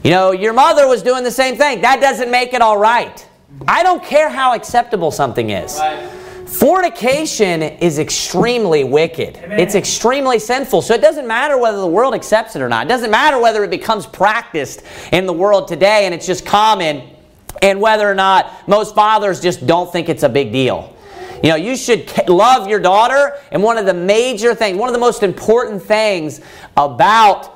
You 0.03 0.11
know, 0.11 0.31
your 0.31 0.51
mother 0.51 0.85
was 0.87 1.01
doing 1.01 1.23
the 1.23 1.31
same 1.31 1.55
thing. 1.55 1.81
That 1.81 2.01
doesn't 2.01 2.29
make 2.29 2.53
it 2.53 2.61
all 2.61 2.77
right. 2.77 3.25
I 3.67 3.83
don't 3.83 4.03
care 4.03 4.29
how 4.29 4.53
acceptable 4.53 5.11
something 5.11 5.49
is. 5.49 5.77
Right. 5.79 6.09
Fornication 6.51 7.61
is 7.61 7.97
extremely 7.97 8.83
wicked. 8.83 9.37
Amen. 9.37 9.59
It's 9.59 9.73
extremely 9.73 10.37
sinful. 10.37 10.81
So 10.81 10.93
it 10.93 11.01
doesn't 11.01 11.25
matter 11.25 11.57
whether 11.57 11.77
the 11.77 11.87
world 11.87 12.13
accepts 12.13 12.57
it 12.57 12.61
or 12.61 12.67
not. 12.67 12.87
It 12.87 12.89
doesn't 12.89 13.09
matter 13.09 13.39
whether 13.39 13.63
it 13.63 13.69
becomes 13.69 14.05
practiced 14.05 14.83
in 15.13 15.25
the 15.25 15.33
world 15.33 15.69
today 15.69 16.05
and 16.05 16.13
it's 16.13 16.25
just 16.25 16.45
common 16.45 17.09
and 17.61 17.79
whether 17.79 18.09
or 18.09 18.15
not 18.15 18.67
most 18.67 18.95
fathers 18.95 19.39
just 19.39 19.65
don't 19.65 19.91
think 19.91 20.09
it's 20.09 20.23
a 20.23 20.29
big 20.29 20.51
deal. 20.51 20.93
You 21.41 21.49
know, 21.49 21.55
you 21.55 21.77
should 21.77 22.11
love 22.27 22.67
your 22.67 22.79
daughter. 22.79 23.37
And 23.51 23.63
one 23.63 23.77
of 23.77 23.85
the 23.85 23.93
major 23.93 24.53
things, 24.53 24.77
one 24.77 24.89
of 24.89 24.93
the 24.93 24.99
most 24.99 25.23
important 25.23 25.81
things 25.81 26.41
about 26.75 27.49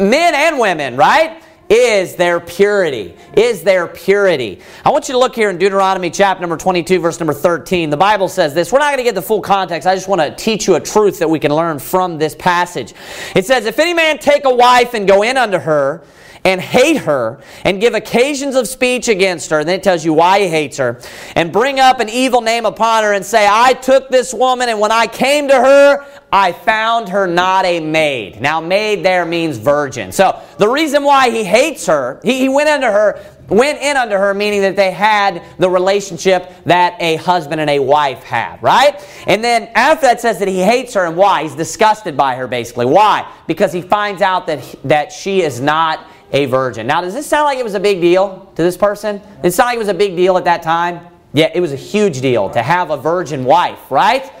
men 0.00 0.34
and 0.34 0.58
women, 0.58 0.96
right? 0.96 1.42
Is 1.70 2.16
their 2.16 2.40
purity. 2.40 3.16
Is 3.36 3.62
their 3.62 3.86
purity. 3.86 4.60
I 4.84 4.90
want 4.90 5.08
you 5.08 5.12
to 5.12 5.18
look 5.18 5.36
here 5.36 5.50
in 5.50 5.56
Deuteronomy 5.56 6.10
chapter 6.10 6.40
number 6.40 6.56
22, 6.56 6.98
verse 6.98 7.20
number 7.20 7.32
13. 7.32 7.90
The 7.90 7.96
Bible 7.96 8.26
says 8.28 8.54
this. 8.54 8.72
We're 8.72 8.80
not 8.80 8.88
going 8.88 8.98
to 8.98 9.04
get 9.04 9.14
the 9.14 9.22
full 9.22 9.40
context. 9.40 9.86
I 9.86 9.94
just 9.94 10.08
want 10.08 10.20
to 10.20 10.34
teach 10.34 10.66
you 10.66 10.74
a 10.74 10.80
truth 10.80 11.20
that 11.20 11.30
we 11.30 11.38
can 11.38 11.54
learn 11.54 11.78
from 11.78 12.18
this 12.18 12.34
passage. 12.34 12.92
It 13.36 13.46
says, 13.46 13.66
If 13.66 13.78
any 13.78 13.94
man 13.94 14.18
take 14.18 14.44
a 14.46 14.52
wife 14.52 14.94
and 14.94 15.06
go 15.06 15.22
in 15.22 15.36
unto 15.36 15.58
her, 15.58 16.02
and 16.44 16.60
hate 16.60 16.98
her 16.98 17.40
and 17.64 17.80
give 17.80 17.94
occasions 17.94 18.54
of 18.54 18.66
speech 18.66 19.08
against 19.08 19.50
her. 19.50 19.60
And 19.60 19.68
then 19.68 19.78
it 19.78 19.82
tells 19.82 20.04
you 20.04 20.12
why 20.12 20.40
he 20.40 20.48
hates 20.48 20.78
her. 20.78 21.00
And 21.36 21.52
bring 21.52 21.80
up 21.80 22.00
an 22.00 22.08
evil 22.08 22.40
name 22.40 22.66
upon 22.66 23.04
her 23.04 23.12
and 23.12 23.24
say, 23.24 23.46
I 23.48 23.74
took 23.74 24.08
this 24.08 24.32
woman 24.32 24.68
and 24.68 24.80
when 24.80 24.92
I 24.92 25.06
came 25.06 25.48
to 25.48 25.54
her, 25.54 26.06
I 26.32 26.52
found 26.52 27.08
her 27.08 27.26
not 27.26 27.64
a 27.64 27.80
maid. 27.80 28.40
Now, 28.40 28.60
maid 28.60 29.04
there 29.04 29.26
means 29.26 29.58
virgin. 29.58 30.12
So 30.12 30.40
the 30.58 30.68
reason 30.68 31.02
why 31.02 31.30
he 31.30 31.42
hates 31.44 31.86
her, 31.86 32.20
he, 32.22 32.38
he 32.38 32.48
went 32.48 32.68
under 32.68 32.90
her, 32.90 33.20
went 33.48 33.80
in 33.82 33.96
under 33.96 34.16
her, 34.16 34.32
meaning 34.32 34.62
that 34.62 34.76
they 34.76 34.92
had 34.92 35.42
the 35.58 35.68
relationship 35.68 36.52
that 36.64 36.94
a 37.00 37.16
husband 37.16 37.60
and 37.60 37.68
a 37.68 37.80
wife 37.80 38.22
have, 38.22 38.62
right? 38.62 39.04
And 39.26 39.42
then 39.42 39.70
after 39.74 40.06
that 40.06 40.20
says 40.20 40.38
that 40.38 40.46
he 40.46 40.60
hates 40.60 40.94
her 40.94 41.04
and 41.04 41.16
why? 41.16 41.42
He's 41.42 41.56
disgusted 41.56 42.16
by 42.16 42.36
her 42.36 42.46
basically. 42.46 42.86
Why? 42.86 43.30
Because 43.48 43.72
he 43.72 43.82
finds 43.82 44.22
out 44.22 44.46
that, 44.46 44.76
that 44.84 45.12
she 45.12 45.42
is 45.42 45.60
not 45.60 46.06
a 46.32 46.46
virgin. 46.46 46.86
Now, 46.86 47.00
does 47.00 47.14
this 47.14 47.26
sound 47.26 47.44
like 47.44 47.58
it 47.58 47.64
was 47.64 47.74
a 47.74 47.80
big 47.80 48.00
deal 48.00 48.52
to 48.54 48.62
this 48.62 48.76
person? 48.76 49.20
It 49.42 49.50
sound 49.52 49.68
like 49.68 49.76
it 49.76 49.80
was 49.80 49.88
a 49.88 49.94
big 49.94 50.16
deal 50.16 50.36
at 50.36 50.44
that 50.44 50.62
time? 50.62 51.06
Yeah, 51.32 51.50
it 51.54 51.60
was 51.60 51.72
a 51.72 51.76
huge 51.76 52.20
deal 52.20 52.50
to 52.50 52.62
have 52.62 52.90
a 52.90 52.96
virgin 52.96 53.44
wife, 53.44 53.90
right? 53.90 54.32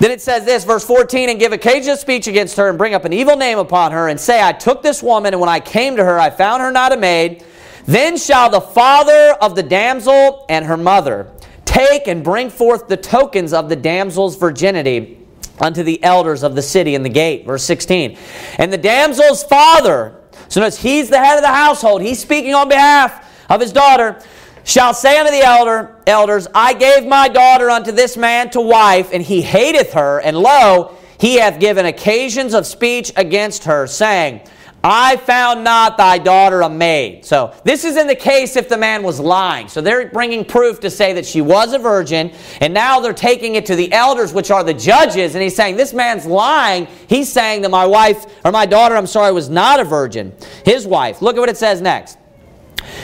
Then 0.00 0.10
it 0.10 0.20
says 0.20 0.44
this, 0.44 0.64
verse 0.64 0.84
14, 0.84 1.28
and 1.28 1.38
give 1.38 1.52
occasion 1.52 1.92
of 1.92 1.98
speech 1.98 2.26
against 2.26 2.56
her, 2.56 2.68
and 2.68 2.76
bring 2.76 2.94
up 2.94 3.04
an 3.04 3.12
evil 3.12 3.36
name 3.36 3.58
upon 3.58 3.92
her, 3.92 4.08
and 4.08 4.18
say, 4.18 4.42
I 4.42 4.52
took 4.52 4.82
this 4.82 5.02
woman, 5.02 5.32
and 5.32 5.40
when 5.40 5.48
I 5.48 5.60
came 5.60 5.96
to 5.96 6.04
her, 6.04 6.18
I 6.18 6.30
found 6.30 6.62
her 6.62 6.72
not 6.72 6.92
a 6.92 6.96
maid. 6.96 7.44
Then 7.86 8.16
shall 8.16 8.50
the 8.50 8.60
father 8.60 9.36
of 9.40 9.54
the 9.54 9.62
damsel 9.62 10.44
and 10.48 10.64
her 10.64 10.76
mother 10.76 11.30
take 11.64 12.06
and 12.06 12.22
bring 12.22 12.50
forth 12.50 12.88
the 12.88 12.96
tokens 12.96 13.52
of 13.52 13.68
the 13.68 13.76
damsel's 13.76 14.36
virginity 14.36 15.18
unto 15.60 15.82
the 15.82 16.02
elders 16.02 16.42
of 16.42 16.54
the 16.54 16.62
city 16.62 16.94
in 16.94 17.02
the 17.02 17.08
gate. 17.08 17.46
Verse 17.46 17.64
16. 17.64 18.18
And 18.58 18.72
the 18.72 18.78
damsel's 18.78 19.42
father 19.44 20.21
so 20.52 20.60
notice 20.60 20.76
he's 20.76 21.08
the 21.08 21.18
head 21.18 21.36
of 21.36 21.42
the 21.42 21.48
household. 21.48 22.02
He's 22.02 22.18
speaking 22.18 22.52
on 22.52 22.68
behalf 22.68 23.26
of 23.48 23.58
his 23.58 23.72
daughter. 23.72 24.20
Shall 24.64 24.92
say 24.92 25.18
unto 25.18 25.32
the 25.32 25.40
elder, 25.40 25.96
elders, 26.06 26.46
I 26.54 26.74
gave 26.74 27.06
my 27.06 27.28
daughter 27.28 27.70
unto 27.70 27.90
this 27.90 28.18
man 28.18 28.50
to 28.50 28.60
wife, 28.60 29.14
and 29.14 29.22
he 29.22 29.40
hateth 29.40 29.94
her, 29.94 30.20
and 30.20 30.36
lo, 30.36 30.94
he 31.18 31.36
hath 31.36 31.58
given 31.58 31.86
occasions 31.86 32.52
of 32.52 32.66
speech 32.66 33.12
against 33.16 33.64
her, 33.64 33.86
saying, 33.86 34.42
I 34.84 35.16
found 35.16 35.62
not 35.62 35.96
thy 35.96 36.18
daughter 36.18 36.60
a 36.62 36.68
maid. 36.68 37.24
So 37.24 37.54
this 37.64 37.84
is 37.84 37.96
in 37.96 38.08
the 38.08 38.16
case 38.16 38.56
if 38.56 38.68
the 38.68 38.76
man 38.76 39.04
was 39.04 39.20
lying. 39.20 39.68
So 39.68 39.80
they're 39.80 40.08
bringing 40.08 40.44
proof 40.44 40.80
to 40.80 40.90
say 40.90 41.12
that 41.12 41.24
she 41.24 41.40
was 41.40 41.72
a 41.72 41.78
virgin, 41.78 42.32
and 42.60 42.74
now 42.74 42.98
they're 42.98 43.12
taking 43.12 43.54
it 43.54 43.66
to 43.66 43.76
the 43.76 43.92
elders, 43.92 44.32
which 44.32 44.50
are 44.50 44.64
the 44.64 44.74
judges, 44.74 45.34
and 45.34 45.42
he's 45.42 45.54
saying 45.54 45.76
this 45.76 45.92
man's 45.92 46.26
lying. 46.26 46.88
He's 47.06 47.30
saying 47.30 47.62
that 47.62 47.70
my 47.70 47.86
wife, 47.86 48.26
or 48.44 48.50
my 48.50 48.66
daughter, 48.66 48.96
I'm 48.96 49.06
sorry, 49.06 49.32
was 49.32 49.48
not 49.48 49.78
a 49.78 49.84
virgin. 49.84 50.32
His 50.64 50.86
wife. 50.86 51.22
Look 51.22 51.36
at 51.36 51.40
what 51.40 51.48
it 51.48 51.56
says 51.56 51.80
next. 51.80 52.18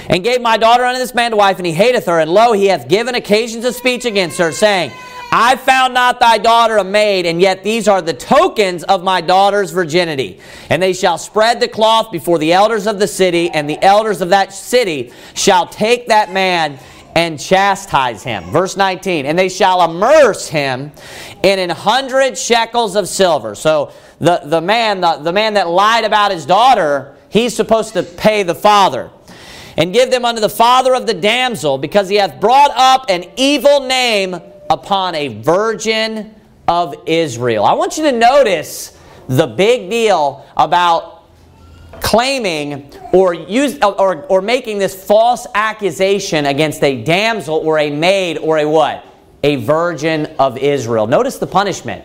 And 0.09 0.25
gave 0.25 0.41
my 0.41 0.57
daughter 0.57 0.85
unto 0.85 0.99
this 0.99 1.15
man 1.15 1.31
to 1.31 1.37
wife, 1.37 1.59
and 1.59 1.67
he 1.67 1.73
hateth 1.73 2.07
her, 2.07 2.19
and 2.19 2.31
lo, 2.31 2.53
he 2.53 2.67
hath 2.67 2.89
given 2.89 3.15
occasions 3.15 3.65
of 3.65 3.77
speech 3.77 4.05
against 4.05 4.39
her, 4.39 4.51
saying, 4.51 4.91
I 5.31 5.57
found 5.57 5.93
not 5.93 6.21
thy 6.21 6.39
daughter 6.39 6.79
a 6.79 6.85
maid, 6.85 7.27
and 7.27 7.41
yet 7.41 7.63
these 7.63 7.87
are 7.87 8.01
the 8.01 8.15
tokens 8.15 8.83
of 8.85 9.05
my 9.05 9.21
daughter's 9.21 9.73
virginity. 9.73 10.41
And 10.71 10.83
they 10.83 10.95
shall 10.95 11.19
spread 11.19 11.61
the 11.61 11.69
cloth 11.69 12.11
before 12.11 12.39
the 12.39 12.55
elders 12.55 12.87
of 12.87 12.99
the 12.99 13.07
city, 13.07 13.51
and 13.51 13.69
the 13.69 13.83
elders 13.83 14.23
of 14.23 14.31
that 14.31 14.55
city 14.55 15.13
shall 15.35 15.67
take 15.67 16.09
that 16.09 16.33
man 16.33 16.79
and 17.15 17.39
chastise 17.39 18.23
him. 18.23 18.45
Verse 18.45 18.77
19, 18.77 19.27
and 19.27 19.39
they 19.39 19.49
shall 19.51 19.83
immerse 19.91 20.49
him 20.49 20.93
in 21.43 21.59
an 21.59 21.71
hundred 21.71 22.39
shekels 22.39 22.97
of 22.97 23.07
silver. 23.09 23.55
So 23.55 23.93
the, 24.21 24.41
the 24.45 24.61
man, 24.61 25.01
the, 25.03 25.19
the 25.19 25.33
man 25.33 25.55
that 25.55 25.69
lied 25.69 26.05
about 26.05 26.31
his 26.31 26.47
daughter, 26.47 27.17
he's 27.29 27.55
supposed 27.55 27.93
to 27.95 28.03
pay 28.03 28.45
the 28.45 28.55
father 28.55 29.11
and 29.77 29.93
give 29.93 30.11
them 30.11 30.25
unto 30.25 30.41
the 30.41 30.49
father 30.49 30.95
of 30.95 31.07
the 31.07 31.15
damsel, 31.15 31.77
because 31.77 32.09
he 32.09 32.17
hath 32.17 32.41
brought 32.41 32.71
up 32.75 33.07
an 33.11 33.25
evil 33.37 33.87
name 33.87 34.41
upon 34.71 35.15
a 35.15 35.29
virgin 35.43 36.35
of 36.67 36.95
Israel. 37.07 37.65
I 37.65 37.73
want 37.73 37.97
you 37.97 38.05
to 38.05 38.13
notice 38.13 38.97
the 39.29 39.47
big 39.47 39.91
deal 39.91 40.47
about 40.57 41.19
claiming 42.01 42.93
or 43.13 43.35
use 43.35 43.79
or, 43.83 44.25
or 44.27 44.43
making 44.43 44.79
this 44.79 45.05
false 45.07 45.47
accusation 45.55 46.47
against 46.47 46.83
a 46.83 47.03
damsel 47.03 47.57
or 47.57 47.79
a 47.79 47.91
maid 47.91 48.39
or 48.39 48.59
a 48.59 48.69
what? 48.69 49.05
A 49.43 49.57
virgin 49.57 50.27
of 50.39 50.59
Israel. 50.59 51.07
Notice 51.07 51.39
the 51.39 51.47
punishment. 51.47 52.05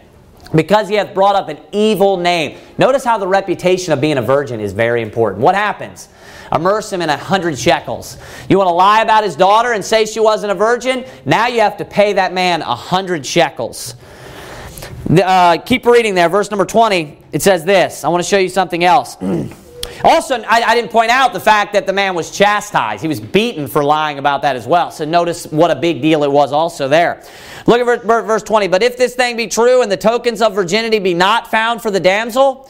Because 0.55 0.87
he 0.87 0.95
hath 0.95 1.15
brought 1.15 1.35
up 1.35 1.49
an 1.49 1.57
evil 1.71 2.17
name. 2.17 2.59
Notice 2.77 3.03
how 3.03 3.17
the 3.17 3.27
reputation 3.27 3.91
of 3.91 3.99
being 3.99 4.19
a 4.19 4.21
virgin 4.21 4.59
is 4.59 4.71
very 4.71 5.01
important. 5.01 5.41
What 5.41 5.55
happens? 5.55 6.09
Immerse 6.53 6.91
him 6.91 7.01
in 7.01 7.09
a 7.09 7.17
hundred 7.17 7.57
shekels. 7.57 8.17
You 8.49 8.57
want 8.57 8.67
to 8.67 8.73
lie 8.73 9.01
about 9.01 9.23
his 9.23 9.35
daughter 9.35 9.73
and 9.73 9.83
say 9.83 10.05
she 10.05 10.19
wasn't 10.19 10.51
a 10.51 10.55
virgin? 10.55 11.05
Now 11.25 11.47
you 11.47 11.61
have 11.61 11.77
to 11.77 11.85
pay 11.85 12.13
that 12.13 12.33
man 12.33 12.61
a 12.61 12.75
hundred 12.75 13.25
shekels. 13.25 13.95
Uh, 15.09 15.57
keep 15.57 15.85
reading 15.85 16.15
there, 16.15 16.29
verse 16.29 16.49
number 16.49 16.65
20. 16.65 17.19
It 17.31 17.41
says 17.41 17.65
this. 17.65 18.03
I 18.03 18.09
want 18.09 18.23
to 18.23 18.29
show 18.29 18.37
you 18.37 18.49
something 18.49 18.83
else. 18.83 19.15
also, 20.03 20.41
I, 20.41 20.63
I, 20.63 20.75
didn't 20.75 20.91
point 20.91 21.11
out 21.11 21.33
the 21.33 21.39
fact 21.39 21.73
that 21.73 21.85
the 21.85 21.93
man 21.93 22.15
was 22.15 22.31
chastised. 22.31 23.01
He 23.01 23.07
was 23.07 23.19
beaten 23.19 23.67
for 23.67 23.83
lying 23.83 24.17
about 24.17 24.43
that 24.43 24.55
as 24.55 24.65
well. 24.65 24.91
So 24.91 25.03
notice 25.03 25.45
what 25.47 25.71
a 25.71 25.75
big 25.75 26.01
deal 26.01 26.23
it 26.23 26.31
was 26.31 26.53
also 26.53 26.87
there. 26.87 27.23
Look 27.67 27.81
at 27.81 28.03
verse 28.03 28.43
20. 28.43 28.67
But 28.69 28.81
if 28.81 28.97
this 28.97 29.13
thing 29.13 29.35
be 29.35 29.47
true 29.47 29.81
and 29.81 29.91
the 29.91 29.97
tokens 29.97 30.41
of 30.41 30.55
virginity 30.55 30.99
be 30.99 31.13
not 31.13 31.51
found 31.51 31.81
for 31.81 31.91
the 31.91 31.99
damsel, 31.99 32.69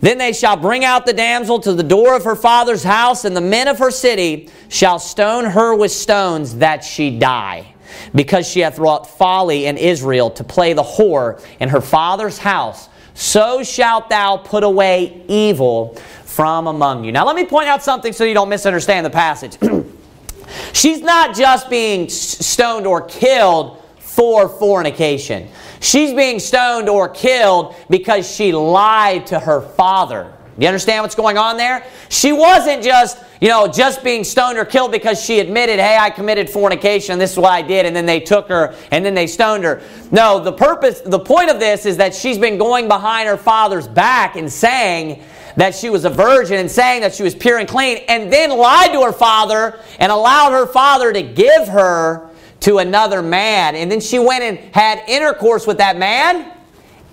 then 0.00 0.18
they 0.18 0.32
shall 0.32 0.56
bring 0.56 0.84
out 0.84 1.06
the 1.06 1.12
damsel 1.12 1.58
to 1.60 1.72
the 1.72 1.82
door 1.82 2.14
of 2.14 2.24
her 2.24 2.36
father's 2.36 2.82
house, 2.82 3.24
and 3.24 3.36
the 3.36 3.40
men 3.40 3.68
of 3.68 3.78
her 3.78 3.90
city 3.90 4.50
shall 4.68 4.98
stone 4.98 5.44
her 5.44 5.74
with 5.74 5.90
stones 5.90 6.56
that 6.56 6.84
she 6.84 7.18
die, 7.18 7.74
because 8.14 8.46
she 8.48 8.60
hath 8.60 8.78
wrought 8.78 9.06
folly 9.06 9.66
in 9.66 9.76
Israel 9.78 10.30
to 10.30 10.44
play 10.44 10.72
the 10.72 10.82
whore 10.82 11.44
in 11.60 11.68
her 11.68 11.80
father's 11.80 12.38
house. 12.38 12.88
So 13.14 13.62
shalt 13.62 14.10
thou 14.10 14.36
put 14.36 14.62
away 14.62 15.22
evil 15.26 15.94
from 16.24 16.66
among 16.66 17.04
you. 17.04 17.12
Now, 17.12 17.24
let 17.24 17.34
me 17.34 17.46
point 17.46 17.66
out 17.66 17.82
something 17.82 18.12
so 18.12 18.24
you 18.24 18.34
don't 18.34 18.50
misunderstand 18.50 19.06
the 19.06 19.10
passage. 19.10 19.56
She's 20.72 21.00
not 21.00 21.34
just 21.34 21.70
being 21.70 22.10
stoned 22.10 22.86
or 22.86 23.00
killed 23.00 23.82
for 23.98 24.48
fornication. 24.48 25.48
She's 25.80 26.12
being 26.12 26.38
stoned 26.38 26.88
or 26.88 27.08
killed 27.08 27.74
because 27.90 28.30
she 28.30 28.52
lied 28.52 29.26
to 29.28 29.38
her 29.38 29.60
father. 29.60 30.32
Do 30.56 30.62
you 30.62 30.68
understand 30.68 31.02
what's 31.02 31.14
going 31.14 31.36
on 31.36 31.58
there? 31.58 31.84
She 32.08 32.32
wasn't 32.32 32.82
just, 32.82 33.22
you 33.42 33.48
know, 33.48 33.68
just 33.68 34.02
being 34.02 34.24
stoned 34.24 34.56
or 34.56 34.64
killed 34.64 34.90
because 34.90 35.22
she 35.22 35.38
admitted, 35.38 35.78
hey, 35.78 35.98
I 35.98 36.08
committed 36.08 36.48
fornication, 36.48 37.18
this 37.18 37.32
is 37.32 37.38
what 37.38 37.52
I 37.52 37.60
did, 37.60 37.84
and 37.84 37.94
then 37.94 38.06
they 38.06 38.20
took 38.20 38.48
her 38.48 38.74
and 38.90 39.04
then 39.04 39.14
they 39.14 39.26
stoned 39.26 39.64
her. 39.64 39.82
No, 40.10 40.42
the 40.42 40.52
purpose, 40.52 41.02
the 41.02 41.18
point 41.18 41.50
of 41.50 41.60
this 41.60 41.84
is 41.84 41.98
that 41.98 42.14
she's 42.14 42.38
been 42.38 42.56
going 42.56 42.88
behind 42.88 43.28
her 43.28 43.36
father's 43.36 43.86
back 43.86 44.36
and 44.36 44.50
saying 44.50 45.22
that 45.58 45.74
she 45.74 45.90
was 45.90 46.06
a 46.06 46.10
virgin 46.10 46.56
and 46.58 46.70
saying 46.70 47.02
that 47.02 47.14
she 47.14 47.22
was 47.22 47.34
pure 47.34 47.58
and 47.58 47.68
clean, 47.68 47.98
and 48.08 48.32
then 48.32 48.48
lied 48.50 48.92
to 48.92 49.02
her 49.02 49.12
father 49.12 49.78
and 49.98 50.10
allowed 50.10 50.52
her 50.52 50.66
father 50.66 51.12
to 51.12 51.22
give 51.22 51.68
her 51.68 52.30
to 52.60 52.78
another 52.78 53.22
man. 53.22 53.76
And 53.76 53.90
then 53.90 54.00
she 54.00 54.18
went 54.18 54.42
and 54.42 54.58
had 54.74 55.02
intercourse 55.08 55.66
with 55.66 55.78
that 55.78 55.96
man, 55.96 56.52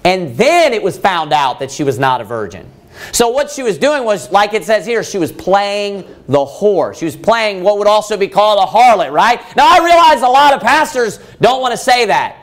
and 0.04 0.36
then 0.38 0.74
it 0.74 0.82
was 0.82 0.98
found 0.98 1.34
out 1.34 1.60
that 1.60 1.72
she 1.72 1.84
was 1.84 2.00
not 2.00 2.22
a 2.22 2.24
virgin. 2.24 2.70
So 3.12 3.30
what 3.30 3.50
she 3.50 3.64
was 3.64 3.78
doing 3.78 4.04
was, 4.04 4.32
like 4.32 4.54
it 4.54 4.64
says 4.64 4.86
here, 4.86 5.04
she 5.04 5.18
was 5.18 5.32
playing 5.32 6.06
the 6.28 6.46
whore. 6.46 6.96
She 6.96 7.06
was 7.06 7.16
playing 7.16 7.64
what 7.64 7.78
would 7.78 7.88
also 7.88 8.18
be 8.18 8.28
called 8.28 8.60
a 8.60 8.72
harlot, 8.72 9.12
right? 9.12 9.40
Now 9.56 9.68
I 9.68 9.84
realize 9.84 10.22
a 10.22 10.28
lot 10.28 10.54
of 10.54 10.62
pastors 10.62 11.20
don't 11.42 11.62
want 11.62 11.72
to 11.72 11.78
say 11.78 12.06
that. 12.06 12.40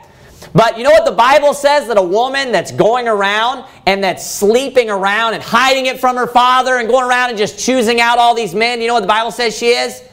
But 0.53 0.77
you 0.77 0.83
know 0.83 0.91
what 0.91 1.05
the 1.05 1.11
Bible 1.11 1.53
says? 1.53 1.87
That 1.87 1.97
a 1.97 2.03
woman 2.03 2.51
that's 2.51 2.71
going 2.71 3.07
around 3.07 3.65
and 3.85 4.03
that's 4.03 4.29
sleeping 4.29 4.89
around 4.89 5.33
and 5.33 5.41
hiding 5.41 5.85
it 5.85 5.99
from 5.99 6.17
her 6.17 6.27
father 6.27 6.77
and 6.77 6.89
going 6.89 7.05
around 7.05 7.29
and 7.29 7.37
just 7.37 7.57
choosing 7.59 8.01
out 8.01 8.17
all 8.17 8.35
these 8.35 8.53
men, 8.53 8.81
you 8.81 8.87
know 8.87 8.93
what 8.93 9.01
the 9.01 9.07
Bible 9.07 9.31
says 9.31 9.57
she 9.57 9.67
is? 9.67 10.03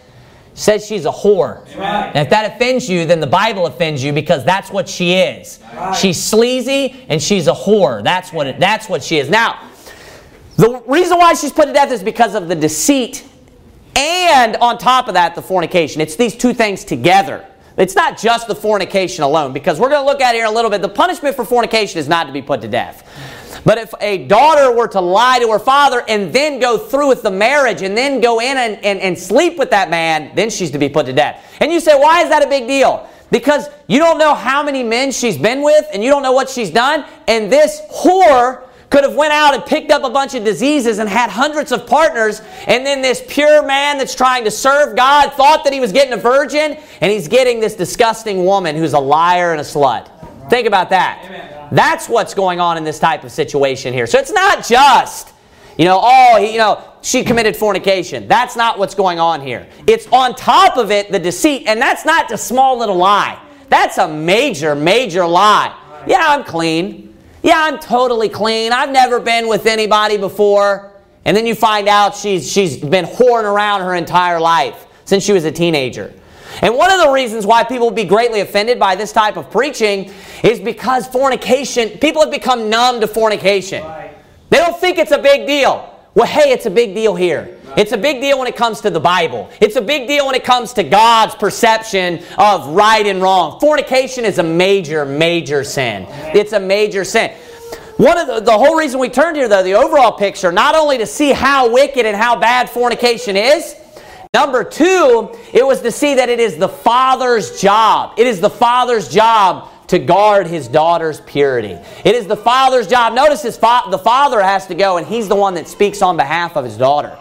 Says 0.59 0.87
she's 0.87 1.05
a 1.07 1.11
whore. 1.11 1.67
And 1.77 2.17
if 2.17 2.31
that 2.31 2.55
offends 2.55 2.89
you, 2.89 3.07
then 3.07 3.21
the 3.21 3.27
Bible 3.27 3.67
offends 3.67 4.03
you 4.03 4.13
because 4.13 4.45
that's 4.45 4.71
what 4.71 4.89
she 4.89 5.15
is. 5.15 5.61
She's 5.99 6.23
sleazy 6.23 7.05
and 7.09 7.23
she's 7.23 7.47
a 7.47 7.53
whore. 7.53 8.03
That's 8.03 8.33
what 8.33 8.47
it, 8.47 8.59
that's 8.61 8.89
what 8.89 9.03
she 9.03 9.19
is. 9.19 9.31
Now, 9.31 9.69
the 10.57 10.83
reason 10.87 11.19
why 11.19 11.35
she's 11.35 11.53
put 11.53 11.67
to 11.67 11.73
death 11.73 11.93
is 11.93 12.03
because 12.03 12.35
of 12.35 12.49
the 12.49 12.57
deceit 12.57 13.25
and 13.97 14.57
on 14.57 14.79
top 14.79 15.09
of 15.09 15.15
that, 15.15 15.35
the 15.35 15.43
fornication. 15.43 16.01
It's 16.01 16.17
these 16.17 16.37
two 16.37 16.53
things 16.55 16.85
together 16.85 17.45
It's 17.79 17.95
not 17.95 18.19
just 18.19 18.49
the 18.49 18.57
fornication 18.57 19.23
alone, 19.23 19.53
because 19.53 19.79
we're 19.79 19.89
going 19.89 20.03
to 20.03 20.07
look 20.07 20.21
at 20.21 20.35
here 20.35 20.47
a 20.47 20.51
little 20.51 20.71
bit. 20.71 20.83
The 20.83 20.89
punishment 20.89 21.37
for 21.37 21.45
fornication 21.45 22.01
is 22.01 22.09
not 22.09 22.27
to 22.27 22.33
be 22.33 22.43
put 22.43 22.61
to 22.63 22.69
death. 22.69 23.07
But 23.65 23.79
if 23.79 23.95
a 24.01 24.27
daughter 24.27 24.73
were 24.73 24.89
to 24.89 25.01
lie 25.01 25.39
to 25.41 25.51
her 25.53 25.59
father 25.59 26.03
and 26.09 26.33
then 26.33 26.59
go 26.61 26.79
through 26.79 27.09
with 27.09 27.23
the 27.23 27.31
marriage 27.31 27.83
and 27.83 27.97
then 27.97 28.21
go 28.21 28.41
in 28.41 28.57
and, 28.57 28.85
and, 28.85 29.01
and 29.01 29.19
sleep 29.19 29.59
with 29.59 29.71
that 29.71 29.91
man, 29.91 30.35
then 30.35 30.51
she's 30.51 30.71
to 30.73 30.79
be 30.79 30.89
put 30.89 31.07
to 31.07 31.13
death. 31.13 31.45
And 31.61 31.73
you 31.73 31.81
say, 31.81 31.99
why 31.99 32.23
is 32.23 32.31
that 32.31 32.45
a 32.45 32.49
big 32.49 32.67
deal? 32.67 33.09
Because 33.31 33.69
you 33.89 33.99
don't 33.99 34.19
know 34.19 34.35
how 34.35 34.63
many 34.63 34.83
men 34.83 35.13
she's 35.13 35.37
been 35.37 35.63
with 35.63 35.87
and 35.93 36.03
you 36.03 36.11
don't 36.11 36.23
know 36.23 36.33
what 36.33 36.49
she's 36.49 36.71
done. 36.71 37.05
And 37.27 37.53
this 37.53 37.83
whore 37.91 38.69
could 38.91 39.05
have 39.05 39.15
went 39.15 39.33
out 39.33 39.55
and 39.55 39.65
picked 39.65 39.91
up 39.91 40.03
a 40.05 40.11
bunch 40.11 40.35
of 40.35 40.45
diseases 40.45 40.99
and 40.99 41.09
had 41.09 41.31
hundreds 41.31 41.73
of 41.73 41.87
partners 41.87 42.41
and 42.67 42.87
then 42.87 43.03
this 43.03 43.23
pure 43.29 43.63
man 43.67 43.99
that's 43.99 44.15
trying 44.15 44.45
to 44.45 44.51
serve 44.51 44.97
god 44.97 45.33
thought 45.35 45.65
that 45.65 45.73
he 45.73 45.81
was 45.81 45.93
getting 45.93 46.15
a 46.15 46.17
virgin 46.17 46.77
and 47.01 47.13
he's 47.13 47.29
getting 47.29 47.61
this 47.61 47.75
disgusting 47.75 48.45
woman 48.45 48.75
who's 48.75 48.95
a 48.95 48.99
liar 48.99 49.53
and 49.53 49.61
a 49.61 49.65
slut 49.65 50.09
think 50.49 50.67
about 50.67 50.91
that 50.91 51.23
Amen. 51.25 51.69
that's 51.73 52.09
what's 52.09 52.35
going 52.35 52.61
on 52.61 52.77
in 52.77 52.85
this 52.85 52.99
type 52.99 53.25
of 53.25 53.33
situation 53.33 53.93
here 53.93 54.07
so 54.07 54.19
it's 54.19 54.33
not 54.33 54.65
just 54.65 55.33
you 55.77 55.85
know 55.85 56.01
oh 56.03 56.39
you 56.39 56.59
know 56.59 56.83
she 57.03 57.25
committed 57.25 57.57
fornication 57.57 58.27
that's 58.29 58.57
not 58.57 58.79
what's 58.79 58.95
going 58.95 59.19
on 59.19 59.41
here 59.41 59.67
it's 59.87 60.07
on 60.09 60.35
top 60.35 60.77
of 60.77 60.91
it 60.91 61.11
the 61.13 61.19
deceit 61.19 61.67
and 61.67 61.81
that's 61.81 62.05
not 62.05 62.31
a 62.33 62.39
small 62.39 62.79
little 62.79 62.97
lie 62.97 63.41
that's 63.69 63.99
a 63.99 64.09
major 64.09 64.75
major 64.75 65.27
lie 65.27 65.77
yeah 66.07 66.25
i'm 66.29 66.45
clean 66.45 67.09
yeah, 67.43 67.57
I'm 67.57 67.79
totally 67.79 68.29
clean. 68.29 68.73
I've 68.73 68.91
never 68.91 69.21
been 69.21 69.49
with 69.49 69.67
anybody 69.67 70.17
before. 70.17 70.93
And 71.25 71.37
then 71.37 71.47
you 71.47 71.55
find 71.55 71.89
out 71.89 72.17
she's, 72.17 72.51
she's 72.51 72.77
been 72.79 73.05
whoring 73.05 73.45
around 73.45 73.83
her 73.83 73.95
entire 73.95 74.41
life 74.41 74.87
since 75.05 75.25
she 75.25 75.33
was 75.33 75.45
a 75.45 75.53
teenager. 75.53 76.13
And 76.63 76.75
one 76.75 76.91
of 76.91 77.01
the 77.01 77.11
reasons 77.11 77.47
why 77.47 77.65
people 77.65 77.87
would 77.87 77.95
be 77.95 78.05
greatly 78.05 78.41
offended 78.41 78.79
by 78.79 78.97
this 78.97 79.13
type 79.13 79.37
of 79.37 79.51
preaching 79.51 80.13
is 80.43 80.61
because 80.61 81.07
fornication, 81.07 81.91
people 81.99 82.23
have 82.23 82.31
become 82.31 82.71
numb 82.71 83.01
to 83.01 83.07
fornication. 83.07 83.83
They 84.51 84.59
don't 84.59 84.79
think 84.79 84.99
it's 84.99 85.13
a 85.13 85.19
big 85.19 85.47
deal. 85.47 85.95
Well, 86.15 86.27
hey, 86.27 86.51
it's 86.51 86.67
a 86.67 86.71
big 86.71 86.95
deal 86.95 87.15
here. 87.15 87.59
It's 87.77 87.93
a 87.93 87.99
big 87.99 88.21
deal 88.21 88.39
when 88.39 88.49
it 88.49 88.57
comes 88.57 88.81
to 88.81 88.91
the 88.91 88.99
Bible. 88.99 89.51
It's 89.61 89.77
a 89.77 89.81
big 89.81 90.09
deal 90.09 90.27
when 90.27 90.35
it 90.35 90.43
comes 90.43 90.73
to 90.73 90.83
God's 90.83 91.35
perception 91.35 92.25
of 92.37 92.67
right 92.69 93.07
and 93.07 93.23
wrong. 93.23 93.61
Fornication 93.61 94.25
is 94.25 94.39
a 94.39 94.43
major, 94.43 95.05
major 95.05 95.63
sin. 95.63 96.07
It's 96.35 96.53
a 96.53 96.61
major 96.61 97.05
sin. 97.05 97.31
One 97.99 98.17
of 98.17 98.27
the, 98.27 98.41
the 98.41 98.53
whole 98.53 98.77
reason 98.77 99.01
we 99.01 99.09
turned 99.09 99.37
here, 99.37 99.49
though, 99.49 99.63
the 99.63 99.75
overall 99.75 100.13
picture, 100.13 100.51
not 100.51 100.75
only 100.75 100.99
to 100.99 101.07
see 101.07 101.33
how 101.33 101.71
wicked 101.73 102.07
and 102.07 102.17
how 102.17 102.39
bad 102.39 102.71
fornication 102.71 103.37
is, 103.37 103.75
number 104.35 104.65
two, 104.65 105.37
it 105.53 105.67
was 105.67 105.81
to 105.83 105.91
see 105.91 106.15
that 106.17 106.29
it 106.29 106.41
is 106.41 106.57
the 106.57 106.69
father's 106.69 107.61
job. 107.61 108.19
It 108.19 108.27
is 108.27 108.41
the 108.41 108.51
father's 108.51 109.09
job 109.09 109.71
to 109.89 109.99
guard 109.99 110.47
his 110.47 110.69
daughter's 110.69 111.21
purity. 111.23 111.79
It 112.05 112.15
is 112.15 112.27
the 112.27 112.37
father's 112.37 112.87
job. 112.87 113.15
Notice 113.15 113.43
his 113.43 113.57
fa- 113.57 113.85
the 113.91 113.99
father 113.99 114.43
has 114.43 114.67
to 114.67 114.75
go, 114.75 114.99
and 114.99 115.07
he's 115.07 115.29
the 115.29 115.37
one 115.37 115.55
that 115.55 115.67
speaks 115.67 116.03
on 116.03 116.17
behalf 116.17 116.57
of 116.57 116.65
his 116.65 116.77
daughter. 116.77 117.19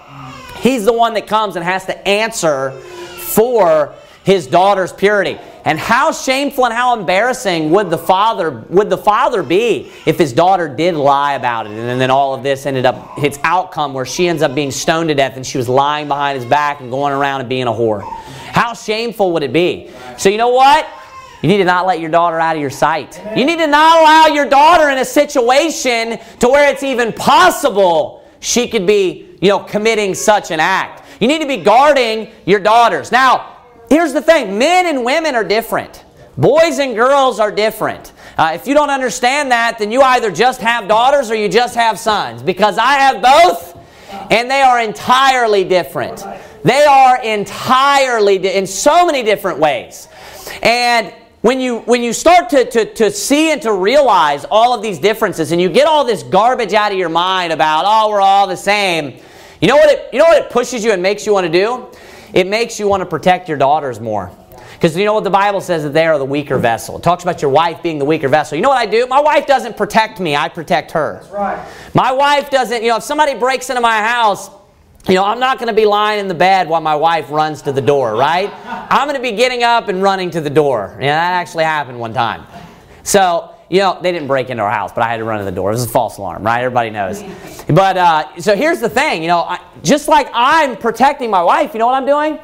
He's 0.59 0.85
the 0.85 0.93
one 0.93 1.13
that 1.13 1.27
comes 1.27 1.55
and 1.55 1.63
has 1.63 1.85
to 1.85 2.07
answer 2.07 2.71
for 2.71 3.93
his 4.27 4.45
daughter's 4.45 4.91
purity. 4.91 5.39
And 5.63 5.79
how 5.79 6.11
shameful 6.11 6.65
and 6.65 6.73
how 6.73 6.99
embarrassing 6.99 7.71
would 7.71 7.89
the 7.89 7.97
father 7.97 8.51
would 8.67 8.89
the 8.89 8.97
father 8.97 9.41
be 9.41 9.89
if 10.05 10.17
his 10.17 10.33
daughter 10.33 10.67
did 10.67 10.95
lie 10.95 11.35
about 11.35 11.65
it 11.65 11.71
and 11.71 12.01
then 12.01 12.11
all 12.11 12.33
of 12.33 12.43
this 12.43 12.65
ended 12.65 12.85
up 12.85 13.17
its 13.17 13.39
outcome 13.43 13.93
where 13.93 14.05
she 14.05 14.27
ends 14.27 14.43
up 14.43 14.53
being 14.53 14.69
stoned 14.69 15.07
to 15.07 15.15
death 15.15 15.37
and 15.37 15.45
she 15.45 15.57
was 15.57 15.69
lying 15.69 16.09
behind 16.09 16.37
his 16.37 16.45
back 16.45 16.81
and 16.81 16.91
going 16.91 17.13
around 17.13 17.39
and 17.39 17.47
being 17.47 17.67
a 17.67 17.71
whore. 17.71 18.01
How 18.51 18.73
shameful 18.73 19.31
would 19.31 19.43
it 19.43 19.53
be? 19.53 19.89
So 20.17 20.27
you 20.27 20.37
know 20.37 20.49
what? 20.49 20.85
You 21.41 21.47
need 21.47 21.59
to 21.59 21.65
not 21.65 21.85
let 21.85 22.01
your 22.01 22.09
daughter 22.09 22.37
out 22.37 22.57
of 22.57 22.61
your 22.61 22.69
sight. 22.69 23.21
You 23.33 23.45
need 23.45 23.59
to 23.59 23.67
not 23.67 24.01
allow 24.01 24.35
your 24.35 24.49
daughter 24.49 24.89
in 24.89 24.97
a 24.97 25.05
situation 25.05 26.19
to 26.41 26.49
where 26.49 26.69
it's 26.69 26.83
even 26.83 27.13
possible 27.13 28.29
she 28.41 28.67
could 28.67 28.85
be, 28.85 29.37
you 29.39 29.47
know, 29.47 29.59
committing 29.59 30.15
such 30.15 30.51
an 30.51 30.59
act. 30.59 31.05
You 31.21 31.29
need 31.29 31.39
to 31.39 31.47
be 31.47 31.57
guarding 31.57 32.29
your 32.45 32.59
daughters. 32.59 33.09
Now, 33.09 33.56
here's 33.89 34.13
the 34.13 34.21
thing 34.21 34.57
men 34.57 34.85
and 34.85 35.03
women 35.03 35.35
are 35.35 35.43
different, 35.43 36.03
boys 36.37 36.79
and 36.79 36.95
girls 36.95 37.39
are 37.39 37.51
different. 37.51 38.13
Uh, 38.37 38.51
if 38.53 38.67
you 38.67 38.75
don't 38.75 38.91
understand 38.91 39.51
that, 39.51 39.79
then 39.79 39.91
you 39.91 40.01
either 40.01 40.31
just 40.31 40.61
have 40.61 40.87
daughters 40.87 41.31
or 41.31 41.35
you 41.35 41.49
just 41.49 41.75
have 41.75 41.97
sons. 41.97 42.43
Because 42.43 42.77
I 42.77 42.93
have 42.93 43.21
both, 43.21 43.77
and 44.29 44.49
they 44.49 44.61
are 44.61 44.79
entirely 44.79 45.63
different. 45.63 46.23
They 46.63 46.85
are 46.85 47.21
entirely, 47.23 48.37
di- 48.37 48.55
in 48.55 48.67
so 48.67 49.05
many 49.05 49.23
different 49.23 49.59
ways. 49.59 50.07
And 50.61 51.13
when 51.41 51.61
you 51.61 51.79
when 51.79 52.03
you 52.03 52.13
start 52.13 52.49
to, 52.49 52.65
to, 52.65 52.93
to 52.95 53.11
see 53.11 53.51
and 53.51 53.61
to 53.61 53.71
realize 53.71 54.45
all 54.45 54.73
of 54.73 54.81
these 54.81 54.99
differences 54.99 55.51
and 55.51 55.61
you 55.61 55.69
get 55.69 55.87
all 55.87 56.03
this 56.03 56.23
garbage 56.23 56.73
out 56.73 56.91
of 56.91 56.97
your 56.97 57.09
mind 57.09 57.53
about 57.53 57.83
oh 57.85 58.09
we're 58.09 58.19
all 58.19 58.47
the 58.47 58.57
same 58.57 59.17
you 59.61 59.67
know 59.67 59.75
what 59.75 59.89
it 59.89 60.09
you 60.11 60.19
know 60.19 60.25
what 60.25 60.41
it 60.41 60.49
pushes 60.49 60.83
you 60.83 60.91
and 60.91 61.01
makes 61.01 61.25
you 61.25 61.33
want 61.33 61.45
to 61.45 61.51
do 61.51 61.87
it 62.33 62.47
makes 62.47 62.79
you 62.79 62.87
want 62.87 63.01
to 63.01 63.05
protect 63.05 63.47
your 63.47 63.57
daughters 63.57 63.99
more 63.99 64.31
because 64.73 64.95
you 64.95 65.05
know 65.05 65.13
what 65.13 65.23
the 65.23 65.29
bible 65.29 65.61
says 65.61 65.83
that 65.83 65.93
they 65.93 66.05
are 66.05 66.17
the 66.17 66.25
weaker 66.25 66.57
vessel 66.57 66.97
it 66.97 67.03
talks 67.03 67.23
about 67.23 67.41
your 67.41 67.51
wife 67.51 67.81
being 67.81 67.99
the 67.99 68.05
weaker 68.05 68.27
vessel 68.27 68.55
you 68.55 68.61
know 68.61 68.69
what 68.69 68.77
i 68.77 68.85
do 68.85 69.07
my 69.07 69.19
wife 69.19 69.45
doesn't 69.45 69.75
protect 69.77 70.19
me 70.19 70.35
i 70.35 70.49
protect 70.49 70.91
her 70.91 71.19
That's 71.21 71.33
right. 71.33 71.67
my 71.93 72.11
wife 72.11 72.49
doesn't 72.49 72.83
you 72.83 72.89
know 72.89 72.97
if 72.97 73.03
somebody 73.03 73.35
breaks 73.35 73.69
into 73.69 73.81
my 73.81 73.99
house 73.99 74.49
you 75.07 75.13
know, 75.13 75.23
I'm 75.23 75.39
not 75.39 75.57
going 75.57 75.69
to 75.69 75.73
be 75.73 75.85
lying 75.85 76.19
in 76.19 76.27
the 76.27 76.33
bed 76.33 76.67
while 76.67 76.81
my 76.81 76.95
wife 76.95 77.31
runs 77.31 77.61
to 77.61 77.71
the 77.71 77.81
door, 77.81 78.13
right? 78.15 78.51
I'm 78.65 79.07
going 79.07 79.15
to 79.15 79.21
be 79.21 79.37
getting 79.37 79.63
up 79.63 79.87
and 79.87 80.03
running 80.03 80.31
to 80.31 80.41
the 80.41 80.49
door. 80.49 80.97
Yeah, 80.99 81.15
that 81.15 81.31
actually 81.39 81.63
happened 81.63 81.97
one 81.97 82.13
time. 82.13 82.45
So, 83.03 83.55
you 83.69 83.79
know, 83.79 83.99
they 84.01 84.11
didn't 84.11 84.27
break 84.27 84.49
into 84.49 84.63
our 84.63 84.71
house, 84.71 84.91
but 84.93 85.03
I 85.03 85.09
had 85.09 85.17
to 85.17 85.23
run 85.23 85.39
to 85.39 85.45
the 85.45 85.51
door. 85.51 85.71
It 85.71 85.75
was 85.75 85.85
a 85.85 85.89
false 85.89 86.17
alarm, 86.17 86.43
right? 86.43 86.63
Everybody 86.63 86.89
knows. 86.89 87.23
But 87.67 87.97
uh, 87.97 88.39
so 88.39 88.55
here's 88.55 88.79
the 88.79 88.89
thing, 88.89 89.21
you 89.21 89.27
know, 89.27 89.39
I, 89.39 89.59
just 89.83 90.07
like 90.07 90.29
I'm 90.33 90.77
protecting 90.77 91.29
my 91.29 91.43
wife, 91.43 91.73
you 91.73 91.79
know 91.79 91.87
what 91.87 91.95
I'm 91.95 92.05
doing? 92.05 92.39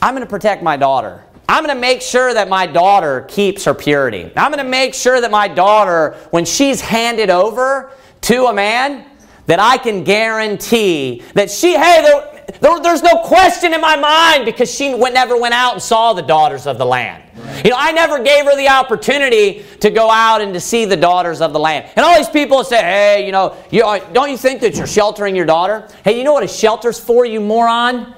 I'm 0.00 0.14
going 0.14 0.24
to 0.24 0.30
protect 0.30 0.62
my 0.62 0.76
daughter. 0.76 1.24
I'm 1.48 1.64
going 1.64 1.74
to 1.74 1.80
make 1.80 2.00
sure 2.00 2.32
that 2.32 2.48
my 2.48 2.66
daughter 2.66 3.22
keeps 3.28 3.64
her 3.64 3.74
purity. 3.74 4.30
I'm 4.36 4.52
going 4.52 4.64
to 4.64 4.70
make 4.70 4.94
sure 4.94 5.20
that 5.20 5.30
my 5.30 5.48
daughter, 5.48 6.16
when 6.30 6.44
she's 6.44 6.80
handed 6.80 7.28
over 7.28 7.92
to 8.22 8.46
a 8.46 8.54
man, 8.54 9.04
that 9.46 9.58
I 9.58 9.76
can 9.76 10.04
guarantee 10.04 11.22
that 11.34 11.50
she, 11.50 11.76
hey, 11.76 12.02
there, 12.02 12.44
there, 12.60 12.80
there's 12.80 13.02
no 13.02 13.22
question 13.24 13.74
in 13.74 13.80
my 13.80 13.96
mind 13.96 14.44
because 14.44 14.72
she 14.72 14.96
never 14.96 15.36
went 15.36 15.54
out 15.54 15.74
and 15.74 15.82
saw 15.82 16.12
the 16.12 16.22
daughters 16.22 16.66
of 16.66 16.78
the 16.78 16.86
land. 16.86 17.21
You 17.34 17.70
know, 17.70 17.76
I 17.78 17.92
never 17.92 18.22
gave 18.22 18.44
her 18.44 18.56
the 18.56 18.68
opportunity 18.68 19.64
to 19.80 19.90
go 19.90 20.10
out 20.10 20.40
and 20.40 20.52
to 20.52 20.60
see 20.60 20.84
the 20.84 20.96
daughters 20.96 21.40
of 21.40 21.52
the 21.52 21.58
land. 21.58 21.88
And 21.96 22.04
all 22.04 22.16
these 22.16 22.28
people 22.28 22.62
say, 22.64 22.82
hey, 22.82 23.26
you 23.26 23.32
know, 23.32 23.56
you, 23.70 23.84
uh, 23.84 23.98
don't 24.12 24.30
you 24.30 24.36
think 24.36 24.60
that 24.60 24.74
you're 24.74 24.86
sheltering 24.86 25.34
your 25.34 25.46
daughter? 25.46 25.88
Hey, 26.04 26.18
you 26.18 26.24
know 26.24 26.32
what 26.32 26.42
a 26.42 26.48
shelter's 26.48 27.00
for, 27.00 27.24
you 27.24 27.40
moron? 27.40 28.14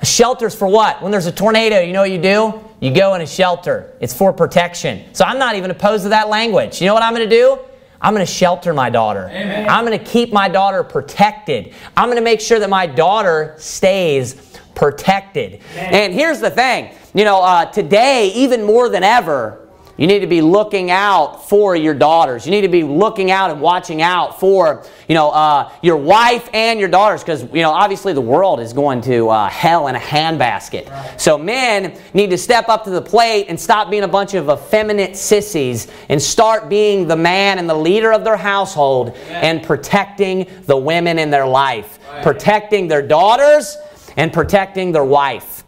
A 0.00 0.06
shelter's 0.06 0.54
for 0.54 0.66
what? 0.66 1.02
When 1.02 1.12
there's 1.12 1.26
a 1.26 1.32
tornado, 1.32 1.80
you 1.80 1.92
know 1.92 2.00
what 2.00 2.10
you 2.10 2.20
do? 2.20 2.64
You 2.80 2.94
go 2.94 3.14
in 3.14 3.20
a 3.20 3.26
shelter. 3.26 3.94
It's 4.00 4.14
for 4.14 4.32
protection. 4.32 5.04
So 5.12 5.24
I'm 5.24 5.38
not 5.38 5.54
even 5.56 5.70
opposed 5.70 6.04
to 6.04 6.08
that 6.08 6.28
language. 6.28 6.80
You 6.80 6.86
know 6.86 6.94
what 6.94 7.02
I'm 7.02 7.14
going 7.14 7.28
to 7.28 7.34
do? 7.34 7.58
I'm 8.00 8.14
going 8.14 8.24
to 8.24 8.32
shelter 8.32 8.72
my 8.72 8.88
daughter. 8.88 9.26
Amen. 9.26 9.68
I'm 9.68 9.84
going 9.84 9.98
to 9.98 10.04
keep 10.04 10.32
my 10.32 10.48
daughter 10.48 10.82
protected. 10.82 11.74
I'm 11.96 12.06
going 12.06 12.16
to 12.16 12.24
make 12.24 12.40
sure 12.40 12.58
that 12.58 12.70
my 12.70 12.86
daughter 12.86 13.54
stays 13.58 14.58
protected. 14.80 15.60
And 15.76 16.14
here's 16.14 16.40
the 16.40 16.50
thing 16.50 16.94
you 17.12 17.24
know, 17.24 17.42
uh, 17.42 17.66
today, 17.66 18.32
even 18.34 18.62
more 18.62 18.88
than 18.88 19.02
ever, 19.02 19.68
you 19.98 20.06
need 20.06 20.20
to 20.20 20.26
be 20.26 20.40
looking 20.40 20.90
out 20.90 21.46
for 21.50 21.76
your 21.76 21.92
daughters. 21.92 22.46
You 22.46 22.50
need 22.50 22.62
to 22.62 22.68
be 22.68 22.82
looking 22.82 23.30
out 23.30 23.50
and 23.50 23.60
watching 23.60 24.00
out 24.00 24.40
for, 24.40 24.86
you 25.06 25.14
know, 25.14 25.28
uh, 25.28 25.70
your 25.82 25.98
wife 25.98 26.48
and 26.54 26.80
your 26.80 26.88
daughters 26.88 27.22
because, 27.22 27.42
you 27.42 27.60
know, 27.60 27.72
obviously 27.72 28.14
the 28.14 28.22
world 28.22 28.58
is 28.58 28.72
going 28.72 29.02
to 29.02 29.28
uh, 29.28 29.50
hell 29.50 29.88
in 29.88 29.96
a 29.96 29.98
handbasket. 29.98 30.88
Right. 30.88 31.20
So 31.20 31.36
men 31.36 31.98
need 32.14 32.30
to 32.30 32.38
step 32.38 32.70
up 32.70 32.84
to 32.84 32.90
the 32.90 33.02
plate 33.02 33.46
and 33.50 33.60
stop 33.60 33.90
being 33.90 34.04
a 34.04 34.08
bunch 34.08 34.32
of 34.32 34.48
effeminate 34.48 35.14
sissies 35.14 35.88
and 36.08 36.22
start 36.22 36.70
being 36.70 37.06
the 37.06 37.16
man 37.16 37.58
and 37.58 37.68
the 37.68 37.74
leader 37.74 38.14
of 38.14 38.24
their 38.24 38.38
household 38.38 39.14
and 39.28 39.62
protecting 39.62 40.46
the 40.64 40.78
women 40.78 41.18
in 41.18 41.28
their 41.28 41.46
life, 41.46 41.98
protecting 42.22 42.88
their 42.88 43.06
daughters 43.06 43.76
and 44.16 44.32
protecting 44.32 44.92
their 44.92 45.04
wife. 45.04 45.64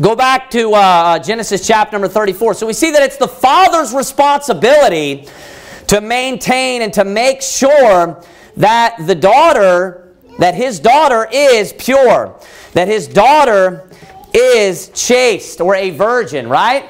Go 0.00 0.14
back 0.16 0.50
to 0.50 0.72
uh, 0.72 1.18
Genesis 1.18 1.66
chapter 1.66 1.94
number 1.94 2.08
34. 2.08 2.54
So 2.54 2.66
we 2.66 2.72
see 2.72 2.90
that 2.92 3.02
it's 3.02 3.16
the 3.16 3.28
father's 3.28 3.92
responsibility 3.92 5.28
to 5.88 6.00
maintain 6.00 6.82
and 6.82 6.92
to 6.94 7.04
make 7.04 7.42
sure 7.42 8.22
that 8.56 8.96
the 9.06 9.14
daughter, 9.14 10.14
that 10.38 10.54
his 10.54 10.78
daughter 10.78 11.28
is 11.32 11.72
pure, 11.72 12.38
that 12.72 12.88
his 12.88 13.08
daughter 13.08 13.90
is 14.32 14.90
chaste 14.90 15.60
or 15.60 15.74
a 15.74 15.90
virgin, 15.90 16.48
right? 16.48 16.88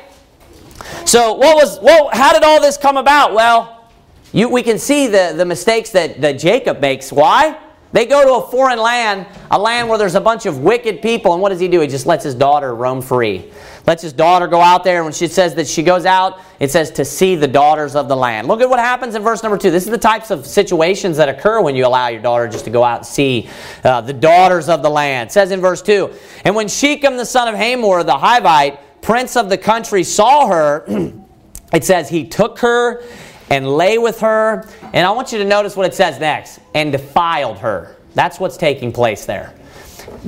So 1.04 1.34
what 1.34 1.56
was 1.56 1.80
well, 1.80 2.10
how 2.12 2.32
did 2.32 2.42
all 2.42 2.60
this 2.60 2.76
come 2.76 2.96
about? 2.96 3.34
Well, 3.34 3.88
you, 4.32 4.48
we 4.48 4.62
can 4.62 4.78
see 4.78 5.06
the, 5.06 5.32
the 5.36 5.44
mistakes 5.44 5.90
that, 5.90 6.20
that 6.20 6.32
Jacob 6.32 6.80
makes. 6.80 7.10
Why? 7.10 7.58
They 7.92 8.06
go 8.06 8.22
to 8.22 8.44
a 8.44 8.50
foreign 8.50 8.78
land, 8.78 9.26
a 9.50 9.58
land 9.58 9.88
where 9.88 9.98
there's 9.98 10.14
a 10.14 10.20
bunch 10.20 10.46
of 10.46 10.58
wicked 10.58 11.02
people, 11.02 11.32
and 11.32 11.42
what 11.42 11.48
does 11.48 11.58
he 11.58 11.66
do? 11.66 11.80
He 11.80 11.88
just 11.88 12.06
lets 12.06 12.22
his 12.22 12.36
daughter 12.36 12.72
roam 12.72 13.02
free. 13.02 13.50
Lets 13.84 14.02
his 14.02 14.12
daughter 14.12 14.46
go 14.46 14.60
out 14.60 14.84
there, 14.84 14.98
and 14.98 15.06
when 15.06 15.12
she 15.12 15.26
says 15.26 15.56
that 15.56 15.66
she 15.66 15.82
goes 15.82 16.06
out, 16.06 16.38
it 16.60 16.70
says 16.70 16.92
to 16.92 17.04
see 17.04 17.34
the 17.34 17.48
daughters 17.48 17.96
of 17.96 18.06
the 18.06 18.14
land. 18.14 18.46
Look 18.46 18.60
at 18.60 18.70
what 18.70 18.78
happens 18.78 19.16
in 19.16 19.22
verse 19.22 19.42
number 19.42 19.58
two. 19.58 19.72
This 19.72 19.86
is 19.86 19.90
the 19.90 19.98
types 19.98 20.30
of 20.30 20.46
situations 20.46 21.16
that 21.16 21.28
occur 21.28 21.60
when 21.60 21.74
you 21.74 21.84
allow 21.84 22.08
your 22.08 22.22
daughter 22.22 22.46
just 22.46 22.64
to 22.66 22.70
go 22.70 22.84
out 22.84 22.98
and 22.98 23.06
see 23.06 23.48
uh, 23.82 24.00
the 24.02 24.12
daughters 24.12 24.68
of 24.68 24.82
the 24.82 24.90
land. 24.90 25.30
It 25.30 25.32
says 25.32 25.50
in 25.50 25.60
verse 25.60 25.82
two, 25.82 26.14
and 26.44 26.54
when 26.54 26.68
Shechem 26.68 27.16
the 27.16 27.26
son 27.26 27.48
of 27.48 27.56
Hamor 27.56 28.04
the 28.04 28.12
Hivite, 28.12 28.78
prince 29.02 29.34
of 29.36 29.48
the 29.48 29.58
country, 29.58 30.04
saw 30.04 30.46
her, 30.46 30.84
it 31.72 31.84
says 31.84 32.08
he 32.08 32.24
took 32.28 32.60
her 32.60 33.02
and 33.50 33.66
lay 33.66 33.98
with 33.98 34.20
her. 34.20 34.68
And 34.92 35.06
I 35.06 35.10
want 35.12 35.32
you 35.32 35.38
to 35.38 35.44
notice 35.44 35.76
what 35.76 35.86
it 35.86 35.94
says 35.94 36.18
next 36.18 36.60
and 36.74 36.90
defiled 36.90 37.58
her. 37.58 37.96
That's 38.14 38.40
what's 38.40 38.56
taking 38.56 38.92
place 38.92 39.24
there. 39.24 39.54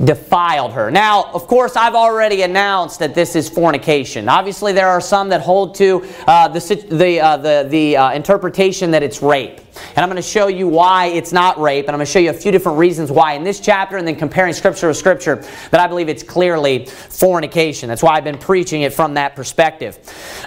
Defiled 0.03 0.73
her. 0.73 0.91
Now, 0.91 1.31
of 1.33 1.47
course, 1.47 1.75
I've 1.75 1.95
already 1.95 2.41
announced 2.41 2.99
that 2.99 3.13
this 3.13 3.35
is 3.35 3.49
fornication. 3.49 4.27
Obviously, 4.29 4.73
there 4.73 4.87
are 4.87 5.01
some 5.01 5.29
that 5.29 5.41
hold 5.41 5.75
to 5.75 6.05
uh, 6.27 6.47
the, 6.47 6.87
the, 6.89 7.19
uh, 7.19 7.37
the, 7.37 7.67
the 7.69 7.97
uh, 7.97 8.11
interpretation 8.13 8.91
that 8.91 9.03
it's 9.03 9.21
rape. 9.21 9.59
And 9.95 9.99
I'm 9.99 10.09
going 10.09 10.21
to 10.21 10.21
show 10.21 10.47
you 10.47 10.67
why 10.67 11.07
it's 11.07 11.31
not 11.31 11.59
rape, 11.59 11.85
and 11.85 11.91
I'm 11.91 11.97
going 11.97 12.05
to 12.05 12.11
show 12.11 12.19
you 12.19 12.29
a 12.29 12.33
few 12.33 12.51
different 12.51 12.77
reasons 12.77 13.11
why 13.11 13.33
in 13.33 13.43
this 13.43 13.59
chapter, 13.59 13.97
and 13.97 14.07
then 14.07 14.15
comparing 14.15 14.53
scripture 14.53 14.87
with 14.87 14.97
scripture, 14.97 15.43
that 15.71 15.79
I 15.79 15.87
believe 15.87 16.09
it's 16.09 16.23
clearly 16.23 16.85
fornication. 16.85 17.89
That's 17.89 18.03
why 18.03 18.15
I've 18.15 18.23
been 18.23 18.37
preaching 18.37 18.81
it 18.81 18.93
from 18.93 19.15
that 19.15 19.35
perspective. 19.35 19.99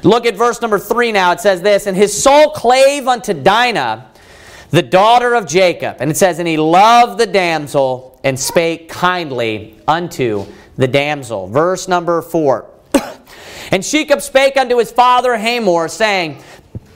Look 0.03 0.27
at 0.27 0.37
verse 0.37 0.61
number 0.61 0.79
three 0.79 1.13
now. 1.13 1.33
It 1.33 1.41
says 1.41 1.63
this 1.63 1.87
And 1.87 1.97
his 1.97 2.21
soul 2.21 2.51
clave 2.51 3.09
unto 3.09 3.35
Dinah, 3.35 4.11
the 4.71 4.83
daughter 4.83 5.35
of 5.35 5.47
Jacob. 5.47 5.97
And 6.01 6.11
it 6.11 6.17
says, 6.17 6.39
And 6.39 6.49
he 6.49 6.57
loved 6.57 7.19
the 7.19 7.27
damsel 7.27 8.16
and 8.27 8.37
spake 8.37 8.89
kindly 8.89 9.79
unto 9.87 10.45
the 10.77 10.89
damsel. 10.89 11.47
Verse 11.47 11.87
number 11.87 12.21
four. 12.21 12.69
and 13.71 13.85
Shechem 13.85 14.19
spake 14.19 14.57
unto 14.57 14.79
his 14.79 14.91
father 14.91 15.37
Hamor, 15.37 15.87
saying, 15.87 16.43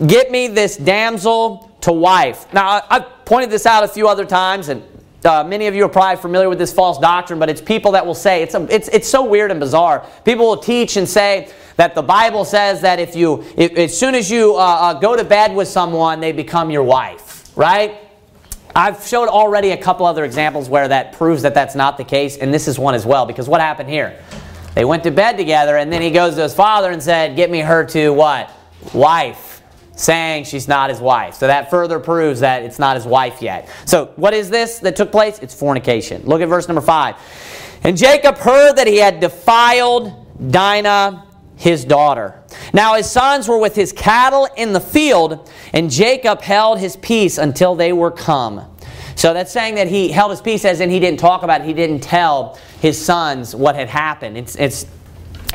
Get 0.05 0.33
me 0.33 0.49
this 0.49 0.77
damsel 0.77 1.71
to 1.83 1.93
wife. 1.93 2.53
Now, 2.53 2.83
I've 2.91 3.25
pointed 3.27 3.49
this 3.49 3.65
out 3.65 3.85
a 3.85 3.89
few 3.89 4.09
other 4.09 4.25
times, 4.25 4.71
and 4.71 4.83
uh, 5.25 5.45
many 5.45 5.69
of 5.69 5.75
you 5.77 5.85
are 5.85 5.89
probably 5.89 6.21
familiar 6.21 6.49
with 6.49 6.59
this 6.59 6.73
false 6.73 6.99
doctrine, 6.99 7.39
but 7.39 7.49
it's 7.49 7.61
people 7.61 7.93
that 7.93 8.05
will 8.05 8.15
say, 8.15 8.43
it's, 8.43 8.57
a, 8.57 8.67
it's, 8.75 8.89
it's 8.89 9.09
so 9.09 9.25
weird 9.25 9.53
and 9.53 9.61
bizarre. 9.61 10.05
People 10.25 10.47
will 10.47 10.57
teach 10.57 10.97
and 10.97 11.09
say 11.09 11.49
that 11.77 11.95
the 11.95 12.03
Bible 12.03 12.45
says 12.45 12.81
that 12.81 12.99
if 12.99 13.15
you, 13.15 13.45
if, 13.57 13.77
as 13.77 13.97
soon 13.97 14.17
as 14.17 14.29
you 14.33 14.57
uh, 14.57 14.59
uh, 14.59 14.95
go 14.95 15.15
to 15.15 15.23
bed 15.23 15.55
with 15.55 15.69
someone, 15.69 16.19
they 16.19 16.33
become 16.33 16.73
your 16.73 16.83
wife, 16.83 17.57
right? 17.57 18.10
I've 18.75 19.05
showed 19.07 19.29
already 19.29 19.71
a 19.71 19.77
couple 19.77 20.07
other 20.07 20.25
examples 20.25 20.69
where 20.69 20.89
that 20.89 21.13
proves 21.13 21.43
that 21.43 21.55
that's 21.55 21.75
not 21.75 21.97
the 21.97 22.05
case, 22.05 22.37
and 22.37 22.53
this 22.53 22.69
is 22.69 22.79
one 22.79 22.95
as 22.95 23.05
well, 23.05 23.27
because 23.27 23.49
what 23.49 23.61
happened 23.61 23.89
here? 23.89 24.23
They 24.75 24.85
went 24.85 25.03
to 25.05 25.11
bed 25.11 25.37
together, 25.37 25.77
and 25.77 25.93
then 25.93 26.03
he 26.03 26.11
goes 26.11 26.37
to 26.37 26.43
his 26.43 26.55
father 26.55 26.91
and 26.91 27.03
said, 27.03 27.37
Get 27.37 27.51
me 27.51 27.61
her 27.61 27.85
to 27.87 28.11
what? 28.11 28.51
Wife 28.95 29.63
saying 29.97 30.45
she's 30.45 30.67
not 30.67 30.91
his 30.91 31.01
wife. 31.01 31.35
So 31.35 31.47
that 31.47 31.71
further 31.71 32.01
proves 32.01 32.41
that 32.41 32.63
it's 32.63 32.79
not 32.79 32.97
his 32.97 33.05
wife 33.05 33.43
yet. 33.43 33.69
So 33.85 34.07
what 34.17 34.33
is 34.33 34.49
this 34.49 34.79
that 34.79 34.97
took 34.97 35.13
place? 35.13 35.39
It's 35.41 35.55
fornication. 35.55 36.23
Look 36.25 36.41
at 36.41 36.49
verse 36.49 36.69
number 36.69 36.81
5. 36.81 37.17
And 37.83 37.97
Jacob 37.97 38.39
heard 38.39 38.75
that 38.75 38.87
he 38.87 38.97
had 38.97 39.21
defiled 39.21 40.13
Dinah, 40.51 41.27
his 41.61 41.85
daughter. 41.85 42.43
Now 42.73 42.95
his 42.95 43.09
sons 43.09 43.47
were 43.47 43.59
with 43.59 43.77
his 43.77 43.93
cattle 43.93 44.49
in 44.57 44.73
the 44.73 44.81
field, 44.81 45.51
and 45.75 45.91
Jacob 45.91 46.41
held 46.41 46.79
his 46.79 46.97
peace 46.97 47.37
until 47.37 47.75
they 47.75 47.93
were 47.93 48.11
come. 48.11 48.65
So 49.15 49.35
that's 49.35 49.53
saying 49.53 49.75
that 49.75 49.87
he 49.87 50.09
held 50.09 50.31
his 50.31 50.41
peace 50.41 50.65
as 50.65 50.81
in 50.81 50.89
he 50.89 50.99
didn't 50.99 51.21
talk 51.21 51.43
about 51.43 51.61
it, 51.61 51.67
he 51.67 51.75
didn't 51.75 52.01
tell 52.01 52.59
his 52.81 52.99
sons 52.99 53.55
what 53.55 53.75
had 53.75 53.89
happened. 53.89 54.39
It's, 54.39 54.57
it's 54.57 54.87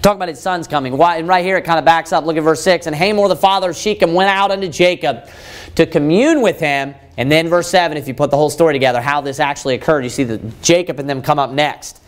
Talk 0.01 0.17
about 0.17 0.29
his 0.29 0.39
sons 0.39 0.67
coming. 0.67 0.95
Why, 0.97 1.17
and 1.17 1.27
right 1.27 1.43
here 1.43 1.57
it 1.57 1.63
kind 1.63 1.79
of 1.79 1.85
backs 1.85 2.13
up. 2.13 2.25
Look 2.25 2.37
at 2.37 2.43
verse 2.43 2.61
6. 2.61 2.85
And 2.85 2.95
Hamor, 2.95 3.27
the 3.27 3.35
father 3.35 3.71
of 3.71 3.75
Shechem, 3.75 4.13
went 4.13 4.29
out 4.29 4.51
unto 4.51 4.67
Jacob 4.67 5.27
to 5.73 5.87
commune 5.87 6.43
with 6.43 6.59
him. 6.59 6.93
And 7.17 7.31
then 7.31 7.47
verse 7.47 7.67
7, 7.69 7.97
if 7.97 8.07
you 8.07 8.13
put 8.13 8.29
the 8.29 8.37
whole 8.37 8.51
story 8.51 8.73
together, 8.73 9.01
how 9.01 9.21
this 9.21 9.39
actually 9.39 9.73
occurred, 9.73 10.03
you 10.03 10.11
see 10.11 10.23
that 10.25 10.61
Jacob 10.61 10.99
and 10.99 11.09
them 11.09 11.23
come 11.23 11.39
up 11.39 11.49
next. 11.49 12.01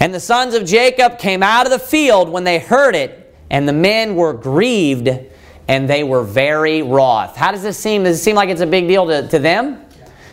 And 0.00 0.14
the 0.14 0.20
sons 0.20 0.54
of 0.54 0.64
Jacob 0.64 1.18
came 1.18 1.42
out 1.42 1.66
of 1.66 1.72
the 1.72 1.78
field 1.78 2.28
when 2.28 2.44
they 2.44 2.60
heard 2.60 2.94
it, 2.94 3.17
and 3.50 3.68
the 3.68 3.72
men 3.72 4.14
were 4.14 4.32
grieved, 4.32 5.08
and 5.68 5.88
they 5.88 6.04
were 6.04 6.22
very 6.22 6.82
wroth. 6.82 7.36
How 7.36 7.52
does 7.52 7.62
this 7.62 7.78
seem? 7.78 8.04
Does 8.04 8.18
it 8.18 8.22
seem 8.22 8.36
like 8.36 8.48
it's 8.48 8.60
a 8.60 8.66
big 8.66 8.88
deal 8.88 9.06
to, 9.06 9.28
to 9.28 9.38
them? 9.38 9.84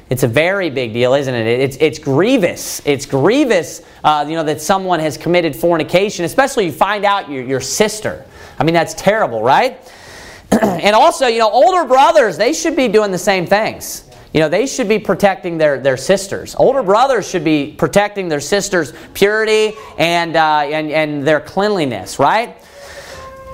It's 0.09 0.21
a 0.21 0.27
very 0.27 0.69
big 0.69 0.93
deal, 0.93 1.15
isn't 1.15 1.33
it? 1.33 1.47
It's, 1.47 1.77
it's 1.77 1.97
grievous. 1.97 2.79
It's 2.85 3.07
grievous, 3.07 3.81
uh, 4.03 4.25
you 4.27 4.35
know, 4.35 4.43
that 4.43 4.61
someone 4.61 4.99
has 4.99 5.17
committed 5.17 5.55
fornication, 5.55 6.25
especially 6.25 6.67
you 6.67 6.71
find 6.71 7.05
out 7.05 7.29
your, 7.29 7.43
your 7.43 7.59
sister. 7.59 8.23
I 8.59 8.63
mean, 8.63 8.75
that's 8.75 8.93
terrible, 8.93 9.41
right? 9.41 9.79
and 10.61 10.95
also, 10.95 11.25
you 11.25 11.39
know, 11.39 11.49
older 11.49 11.87
brothers, 11.87 12.37
they 12.37 12.53
should 12.53 12.75
be 12.75 12.87
doing 12.87 13.11
the 13.11 13.17
same 13.17 13.47
things. 13.47 14.03
You 14.31 14.41
know, 14.41 14.49
they 14.49 14.67
should 14.67 14.87
be 14.87 14.99
protecting 14.99 15.57
their, 15.57 15.79
their 15.79 15.97
sisters. 15.97 16.55
Older 16.59 16.83
brothers 16.83 17.27
should 17.27 17.43
be 17.43 17.73
protecting 17.75 18.27
their 18.27 18.41
sisters' 18.41 18.93
purity 19.13 19.73
and, 19.97 20.35
uh, 20.35 20.67
and, 20.69 20.91
and 20.91 21.25
their 21.25 21.39
cleanliness, 21.39 22.19
right? 22.19 22.55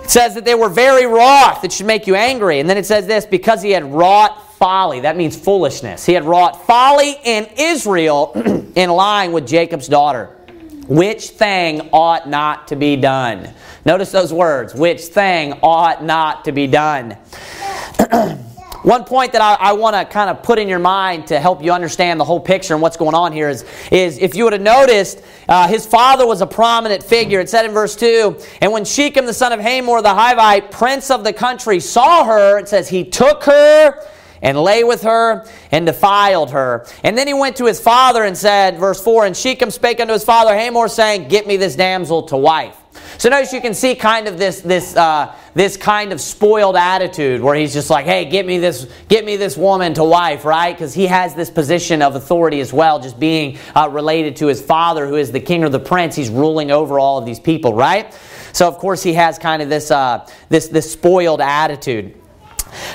It 0.03 0.09
says 0.09 0.35
that 0.35 0.45
they 0.45 0.55
were 0.55 0.69
very 0.69 1.05
wroth. 1.05 1.63
It 1.63 1.71
should 1.71 1.85
make 1.85 2.07
you 2.07 2.15
angry. 2.15 2.59
And 2.59 2.69
then 2.69 2.77
it 2.77 2.85
says 2.85 3.07
this 3.07 3.25
because 3.25 3.61
he 3.61 3.71
had 3.71 3.85
wrought 3.85 4.55
folly. 4.57 4.99
That 5.01 5.17
means 5.17 5.35
foolishness. 5.35 6.05
He 6.05 6.13
had 6.13 6.25
wrought 6.25 6.67
folly 6.67 7.15
in 7.23 7.49
Israel 7.57 8.31
in 8.75 8.89
lying 8.89 9.31
with 9.31 9.47
Jacob's 9.47 9.87
daughter. 9.87 10.37
Which 10.87 11.29
thing 11.29 11.89
ought 11.93 12.27
not 12.27 12.67
to 12.67 12.75
be 12.75 12.95
done? 12.95 13.53
Notice 13.85 14.11
those 14.11 14.33
words. 14.33 14.75
Which 14.75 15.01
thing 15.01 15.53
ought 15.63 16.03
not 16.03 16.45
to 16.45 16.51
be 16.51 16.67
done? 16.67 17.17
One 18.83 19.03
point 19.03 19.33
that 19.33 19.41
I, 19.41 19.69
I 19.69 19.73
want 19.73 19.95
to 19.95 20.05
kind 20.05 20.29
of 20.29 20.41
put 20.41 20.57
in 20.57 20.67
your 20.67 20.79
mind 20.79 21.27
to 21.27 21.39
help 21.39 21.63
you 21.63 21.71
understand 21.71 22.19
the 22.19 22.23
whole 22.23 22.39
picture 22.39 22.73
and 22.73 22.81
what's 22.81 22.97
going 22.97 23.13
on 23.13 23.31
here 23.31 23.47
is, 23.47 23.63
is 23.91 24.17
if 24.17 24.33
you 24.33 24.45
would 24.45 24.53
have 24.53 24.61
noticed, 24.61 25.21
uh, 25.47 25.67
his 25.67 25.85
father 25.85 26.25
was 26.25 26.41
a 26.41 26.47
prominent 26.47 27.03
figure. 27.03 27.39
It 27.39 27.49
said 27.49 27.65
in 27.65 27.73
verse 27.73 27.95
2 27.95 28.39
And 28.59 28.71
when 28.71 28.83
Shechem, 28.83 29.27
the 29.27 29.35
son 29.35 29.51
of 29.51 29.59
Hamor 29.59 30.01
the 30.01 30.09
Hivite, 30.09 30.71
prince 30.71 31.11
of 31.11 31.23
the 31.23 31.31
country, 31.31 31.79
saw 31.79 32.25
her, 32.25 32.57
it 32.57 32.67
says, 32.67 32.89
he 32.89 33.03
took 33.03 33.43
her 33.43 34.03
and 34.41 34.57
lay 34.57 34.83
with 34.83 35.03
her 35.03 35.45
and 35.71 35.85
defiled 35.85 36.49
her. 36.49 36.87
And 37.03 37.15
then 37.15 37.27
he 37.27 37.35
went 37.35 37.57
to 37.57 37.67
his 37.67 37.79
father 37.79 38.23
and 38.23 38.35
said, 38.35 38.79
verse 38.79 39.03
4 39.03 39.27
And 39.27 39.37
Shechem 39.37 39.69
spake 39.69 39.99
unto 39.99 40.13
his 40.13 40.23
father 40.23 40.55
Hamor, 40.55 40.87
saying, 40.87 41.27
Get 41.27 41.45
me 41.45 41.57
this 41.57 41.75
damsel 41.75 42.23
to 42.23 42.37
wife. 42.37 42.80
So 43.17 43.29
notice 43.29 43.53
you 43.53 43.61
can 43.61 43.73
see 43.73 43.95
kind 43.95 44.27
of 44.27 44.37
this 44.37 44.61
this 44.61 44.95
uh, 44.95 45.35
this 45.53 45.77
kind 45.77 46.13
of 46.13 46.21
spoiled 46.21 46.75
attitude 46.75 47.41
where 47.41 47.55
he's 47.55 47.73
just 47.73 47.89
like, 47.89 48.05
hey, 48.05 48.25
get 48.25 48.45
me 48.45 48.57
this 48.57 48.87
get 49.09 49.25
me 49.25 49.37
this 49.37 49.57
woman 49.57 49.93
to 49.95 50.03
wife, 50.03 50.45
right? 50.45 50.73
Because 50.73 50.93
he 50.93 51.07
has 51.07 51.35
this 51.35 51.49
position 51.49 52.01
of 52.01 52.15
authority 52.15 52.59
as 52.61 52.71
well, 52.71 52.99
just 52.99 53.19
being 53.19 53.57
uh, 53.75 53.89
related 53.91 54.35
to 54.37 54.47
his 54.47 54.61
father, 54.61 55.07
who 55.07 55.15
is 55.15 55.31
the 55.31 55.39
king 55.39 55.63
or 55.63 55.69
the 55.69 55.79
prince. 55.79 56.15
He's 56.15 56.29
ruling 56.29 56.71
over 56.71 56.99
all 56.99 57.17
of 57.17 57.25
these 57.25 57.39
people, 57.39 57.73
right? 57.73 58.17
So 58.53 58.67
of 58.67 58.77
course 58.77 59.03
he 59.03 59.13
has 59.13 59.37
kind 59.37 59.61
of 59.61 59.69
this 59.69 59.91
uh, 59.91 60.27
this 60.49 60.67
this 60.67 60.91
spoiled 60.91 61.41
attitude. 61.41 62.20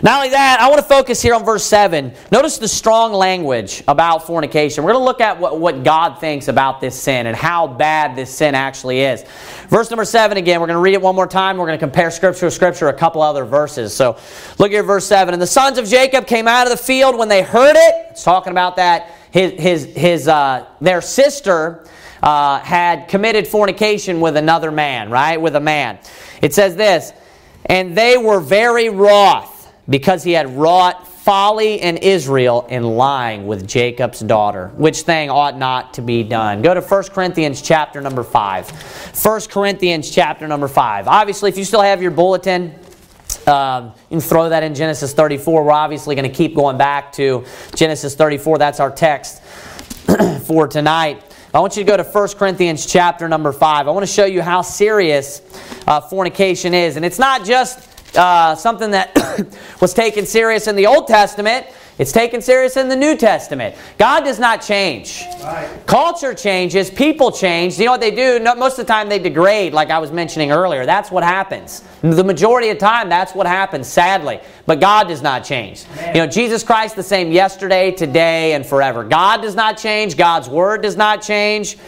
Not 0.02 0.16
only 0.16 0.30
that, 0.30 0.60
I 0.60 0.68
want 0.68 0.80
to 0.80 0.88
focus 0.88 1.20
here 1.22 1.34
on 1.34 1.44
verse 1.44 1.64
7. 1.64 2.12
Notice 2.30 2.58
the 2.58 2.68
strong 2.68 3.12
language 3.12 3.82
about 3.88 4.26
fornication. 4.26 4.84
We're 4.84 4.92
going 4.92 5.02
to 5.02 5.04
look 5.04 5.20
at 5.20 5.38
what, 5.38 5.58
what 5.58 5.84
God 5.84 6.18
thinks 6.20 6.48
about 6.48 6.80
this 6.80 7.00
sin 7.00 7.26
and 7.26 7.36
how 7.36 7.66
bad 7.66 8.16
this 8.16 8.34
sin 8.34 8.54
actually 8.54 9.00
is. 9.00 9.24
Verse 9.68 9.90
number 9.90 10.04
7 10.04 10.36
again, 10.36 10.60
we're 10.60 10.66
going 10.66 10.76
to 10.76 10.82
read 10.82 10.94
it 10.94 11.02
one 11.02 11.14
more 11.14 11.26
time. 11.26 11.56
We're 11.56 11.66
going 11.66 11.78
to 11.78 11.84
compare 11.84 12.10
scripture 12.10 12.46
with 12.46 12.54
scripture, 12.54 12.88
a 12.88 12.94
couple 12.94 13.22
other 13.22 13.44
verses. 13.44 13.94
So 13.94 14.18
look 14.58 14.72
at 14.72 14.84
verse 14.84 15.06
7. 15.06 15.34
And 15.34 15.42
the 15.42 15.46
sons 15.46 15.78
of 15.78 15.86
Jacob 15.86 16.26
came 16.26 16.48
out 16.48 16.66
of 16.66 16.70
the 16.70 16.82
field 16.82 17.16
when 17.16 17.28
they 17.28 17.42
heard 17.42 17.76
it. 17.76 18.06
It's 18.10 18.24
talking 18.24 18.50
about 18.50 18.76
that 18.76 19.10
his, 19.30 19.52
his, 19.52 19.84
his, 19.94 20.28
uh, 20.28 20.66
their 20.80 21.00
sister 21.02 21.84
uh, 22.22 22.58
had 22.60 23.08
committed 23.08 23.46
fornication 23.46 24.20
with 24.20 24.36
another 24.36 24.70
man, 24.70 25.10
right? 25.10 25.40
With 25.40 25.56
a 25.56 25.60
man. 25.60 25.98
It 26.40 26.54
says 26.54 26.76
this, 26.76 27.12
and 27.66 27.96
they 27.96 28.16
were 28.16 28.40
very 28.40 28.88
wroth 28.88 29.55
because 29.88 30.22
he 30.24 30.32
had 30.32 30.56
wrought 30.56 31.06
folly 31.26 31.80
in 31.80 31.96
Israel 31.96 32.66
in 32.70 32.84
lying 32.84 33.46
with 33.46 33.66
Jacob's 33.66 34.20
daughter, 34.20 34.68
which 34.76 35.00
thing 35.00 35.28
ought 35.30 35.58
not 35.58 35.94
to 35.94 36.02
be 36.02 36.22
done. 36.22 36.62
Go 36.62 36.72
to 36.72 36.80
1 36.80 37.02
Corinthians 37.04 37.60
chapter 37.60 38.00
number 38.00 38.22
5. 38.22 39.22
1 39.24 39.40
Corinthians 39.50 40.10
chapter 40.10 40.46
number 40.46 40.68
5. 40.68 41.08
Obviously, 41.08 41.50
if 41.50 41.58
you 41.58 41.64
still 41.64 41.82
have 41.82 42.00
your 42.00 42.12
bulletin, 42.12 42.74
um, 43.46 43.92
you 44.10 44.18
can 44.18 44.20
throw 44.20 44.48
that 44.48 44.62
in 44.62 44.74
Genesis 44.74 45.12
34. 45.14 45.64
We're 45.64 45.72
obviously 45.72 46.14
going 46.14 46.30
to 46.30 46.36
keep 46.36 46.54
going 46.54 46.78
back 46.78 47.12
to 47.14 47.44
Genesis 47.74 48.14
34. 48.14 48.58
That's 48.58 48.80
our 48.80 48.90
text 48.90 49.42
for 50.46 50.68
tonight. 50.68 51.22
I 51.52 51.60
want 51.60 51.76
you 51.76 51.82
to 51.82 51.86
go 51.90 51.96
to 51.96 52.04
1 52.04 52.28
Corinthians 52.36 52.86
chapter 52.86 53.28
number 53.28 53.50
5. 53.50 53.88
I 53.88 53.90
want 53.90 54.06
to 54.06 54.12
show 54.12 54.26
you 54.26 54.42
how 54.42 54.62
serious 54.62 55.42
uh, 55.86 56.00
fornication 56.00 56.74
is. 56.74 56.96
And 56.96 57.04
it's 57.04 57.18
not 57.18 57.44
just 57.44 57.95
uh, 58.16 58.54
something 58.54 58.90
that 58.90 59.16
was 59.80 59.94
taken 59.94 60.26
serious 60.26 60.66
in 60.66 60.76
the 60.76 60.86
Old 60.86 61.06
Testament. 61.08 61.66
It's 61.98 62.12
taken 62.12 62.42
serious 62.42 62.76
in 62.76 62.88
the 62.88 62.96
New 62.96 63.16
Testament. 63.16 63.74
God 63.96 64.20
does 64.20 64.38
not 64.38 64.60
change. 64.60 65.22
Right. 65.42 65.82
Culture 65.86 66.34
changes, 66.34 66.90
people 66.90 67.32
change. 67.32 67.78
You 67.78 67.86
know 67.86 67.92
what 67.92 68.02
they 68.02 68.10
do? 68.10 68.38
most 68.56 68.78
of 68.78 68.86
the 68.86 68.92
time 68.92 69.08
they 69.08 69.18
degrade, 69.18 69.72
like 69.72 69.90
I 69.90 69.98
was 69.98 70.12
mentioning 70.12 70.52
earlier. 70.52 70.84
That's 70.84 71.10
what 71.10 71.24
happens. 71.24 71.82
The 72.02 72.22
majority 72.22 72.68
of 72.68 72.76
the 72.76 72.84
time, 72.84 73.08
that's 73.08 73.34
what 73.34 73.46
happens, 73.46 73.86
sadly. 73.86 74.40
But 74.66 74.78
God 74.78 75.08
does 75.08 75.22
not 75.22 75.42
change. 75.42 75.84
You 76.08 76.20
know, 76.20 76.26
Jesus 76.26 76.62
Christ 76.62 76.96
the 76.96 77.02
same 77.02 77.32
yesterday, 77.32 77.92
today, 77.92 78.52
and 78.52 78.66
forever. 78.66 79.02
God 79.02 79.40
does 79.40 79.54
not 79.54 79.78
change. 79.78 80.18
God's 80.18 80.50
Word 80.50 80.82
does 80.82 80.96
not 80.98 81.22
change. 81.22 81.78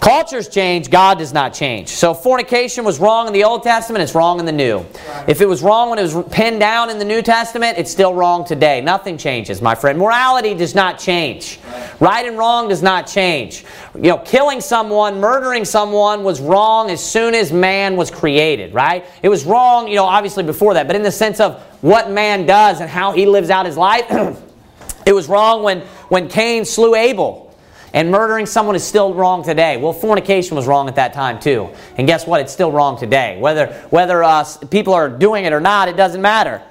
Cultures 0.00 0.48
change, 0.48 0.90
God 0.90 1.18
does 1.18 1.32
not 1.32 1.54
change. 1.54 1.88
So 1.88 2.14
fornication 2.14 2.84
was 2.84 2.98
wrong 2.98 3.26
in 3.26 3.32
the 3.32 3.44
Old 3.44 3.62
Testament, 3.62 4.02
it's 4.02 4.14
wrong 4.14 4.38
in 4.38 4.46
the 4.46 4.52
New. 4.52 4.84
If 5.26 5.40
it 5.40 5.48
was 5.48 5.62
wrong 5.62 5.90
when 5.90 5.98
it 5.98 6.02
was 6.02 6.24
pinned 6.30 6.60
down 6.60 6.90
in 6.90 6.98
the 6.98 7.04
New 7.04 7.22
Testament, 7.22 7.78
it's 7.78 7.90
still 7.90 8.14
wrong 8.14 8.44
today. 8.44 8.80
Nothing 8.80 9.18
changes, 9.18 9.60
my 9.60 9.74
friend. 9.74 9.98
Morality 9.98 10.54
does 10.54 10.74
not 10.74 10.98
change. 10.98 11.58
Right 12.00 12.26
and 12.26 12.36
wrong 12.38 12.68
does 12.68 12.82
not 12.82 13.06
change. 13.06 13.64
You 13.94 14.10
know, 14.10 14.18
killing 14.18 14.60
someone, 14.60 15.18
murdering 15.20 15.64
someone 15.64 16.22
was 16.22 16.40
wrong 16.40 16.90
as 16.90 17.04
soon 17.04 17.34
as 17.34 17.52
man 17.52 17.96
was 17.96 18.10
created, 18.10 18.74
right? 18.74 19.04
It 19.22 19.28
was 19.28 19.44
wrong, 19.44 19.88
you 19.88 19.96
know, 19.96 20.04
obviously 20.04 20.44
before 20.44 20.74
that, 20.74 20.86
but 20.86 20.96
in 20.96 21.02
the 21.02 21.12
sense 21.12 21.40
of 21.40 21.60
what 21.80 22.10
man 22.10 22.46
does 22.46 22.80
and 22.80 22.90
how 22.90 23.12
he 23.12 23.26
lives 23.26 23.50
out 23.50 23.66
his 23.66 23.76
life, 23.76 24.06
it 25.06 25.12
was 25.12 25.28
wrong 25.28 25.62
when, 25.62 25.80
when 26.08 26.28
Cain 26.28 26.64
slew 26.64 26.94
Abel. 26.94 27.45
And 27.92 28.10
murdering 28.10 28.46
someone 28.46 28.76
is 28.76 28.84
still 28.84 29.14
wrong 29.14 29.42
today. 29.42 29.76
Well, 29.76 29.92
fornication 29.92 30.56
was 30.56 30.66
wrong 30.66 30.88
at 30.88 30.96
that 30.96 31.12
time 31.12 31.40
too. 31.40 31.70
And 31.96 32.06
guess 32.06 32.26
what? 32.26 32.40
It's 32.40 32.52
still 32.52 32.72
wrong 32.72 32.98
today. 32.98 33.38
Whether, 33.40 33.72
whether 33.90 34.22
uh, 34.22 34.44
people 34.70 34.92
are 34.92 35.08
doing 35.08 35.44
it 35.44 35.52
or 35.52 35.60
not, 35.60 35.88
it 35.88 35.96
doesn't 35.96 36.20
matter. 36.20 36.62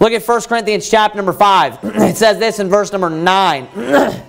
Look 0.00 0.12
at 0.12 0.22
1 0.22 0.42
Corinthians 0.42 0.88
chapter 0.88 1.16
number 1.16 1.32
5. 1.32 1.78
it 1.82 2.16
says 2.16 2.38
this 2.38 2.60
in 2.60 2.68
verse 2.68 2.92
number 2.92 3.10
9. 3.10 3.68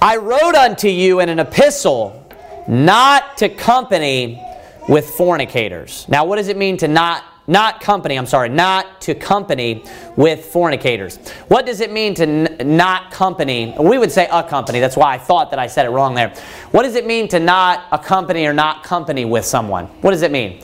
I 0.00 0.16
wrote 0.16 0.54
unto 0.54 0.88
you 0.88 1.20
in 1.20 1.28
an 1.28 1.38
epistle 1.38 2.24
not 2.68 3.38
to 3.38 3.48
company 3.48 4.40
with 4.88 5.10
fornicators. 5.10 6.06
Now, 6.08 6.24
what 6.24 6.36
does 6.36 6.48
it 6.48 6.56
mean 6.56 6.76
to 6.78 6.88
not 6.88 7.24
not 7.46 7.80
company, 7.80 8.16
I'm 8.16 8.26
sorry, 8.26 8.48
not 8.48 9.00
to 9.02 9.14
company 9.14 9.84
with 10.16 10.46
fornicators. 10.46 11.18
What 11.48 11.66
does 11.66 11.80
it 11.80 11.92
mean 11.92 12.14
to 12.14 12.22
n- 12.26 12.76
not 12.76 13.10
company? 13.10 13.74
We 13.78 13.98
would 13.98 14.10
say 14.10 14.28
a 14.30 14.42
company. 14.42 14.80
That's 14.80 14.96
why 14.96 15.14
I 15.14 15.18
thought 15.18 15.50
that 15.50 15.58
I 15.58 15.66
said 15.66 15.84
it 15.84 15.90
wrong 15.90 16.14
there. 16.14 16.30
What 16.70 16.84
does 16.84 16.94
it 16.94 17.06
mean 17.06 17.28
to 17.28 17.40
not 17.40 17.84
accompany 17.92 18.46
or 18.46 18.54
not 18.54 18.82
company 18.82 19.24
with 19.24 19.44
someone? 19.44 19.86
What 20.00 20.12
does 20.12 20.22
it 20.22 20.30
mean? 20.30 20.62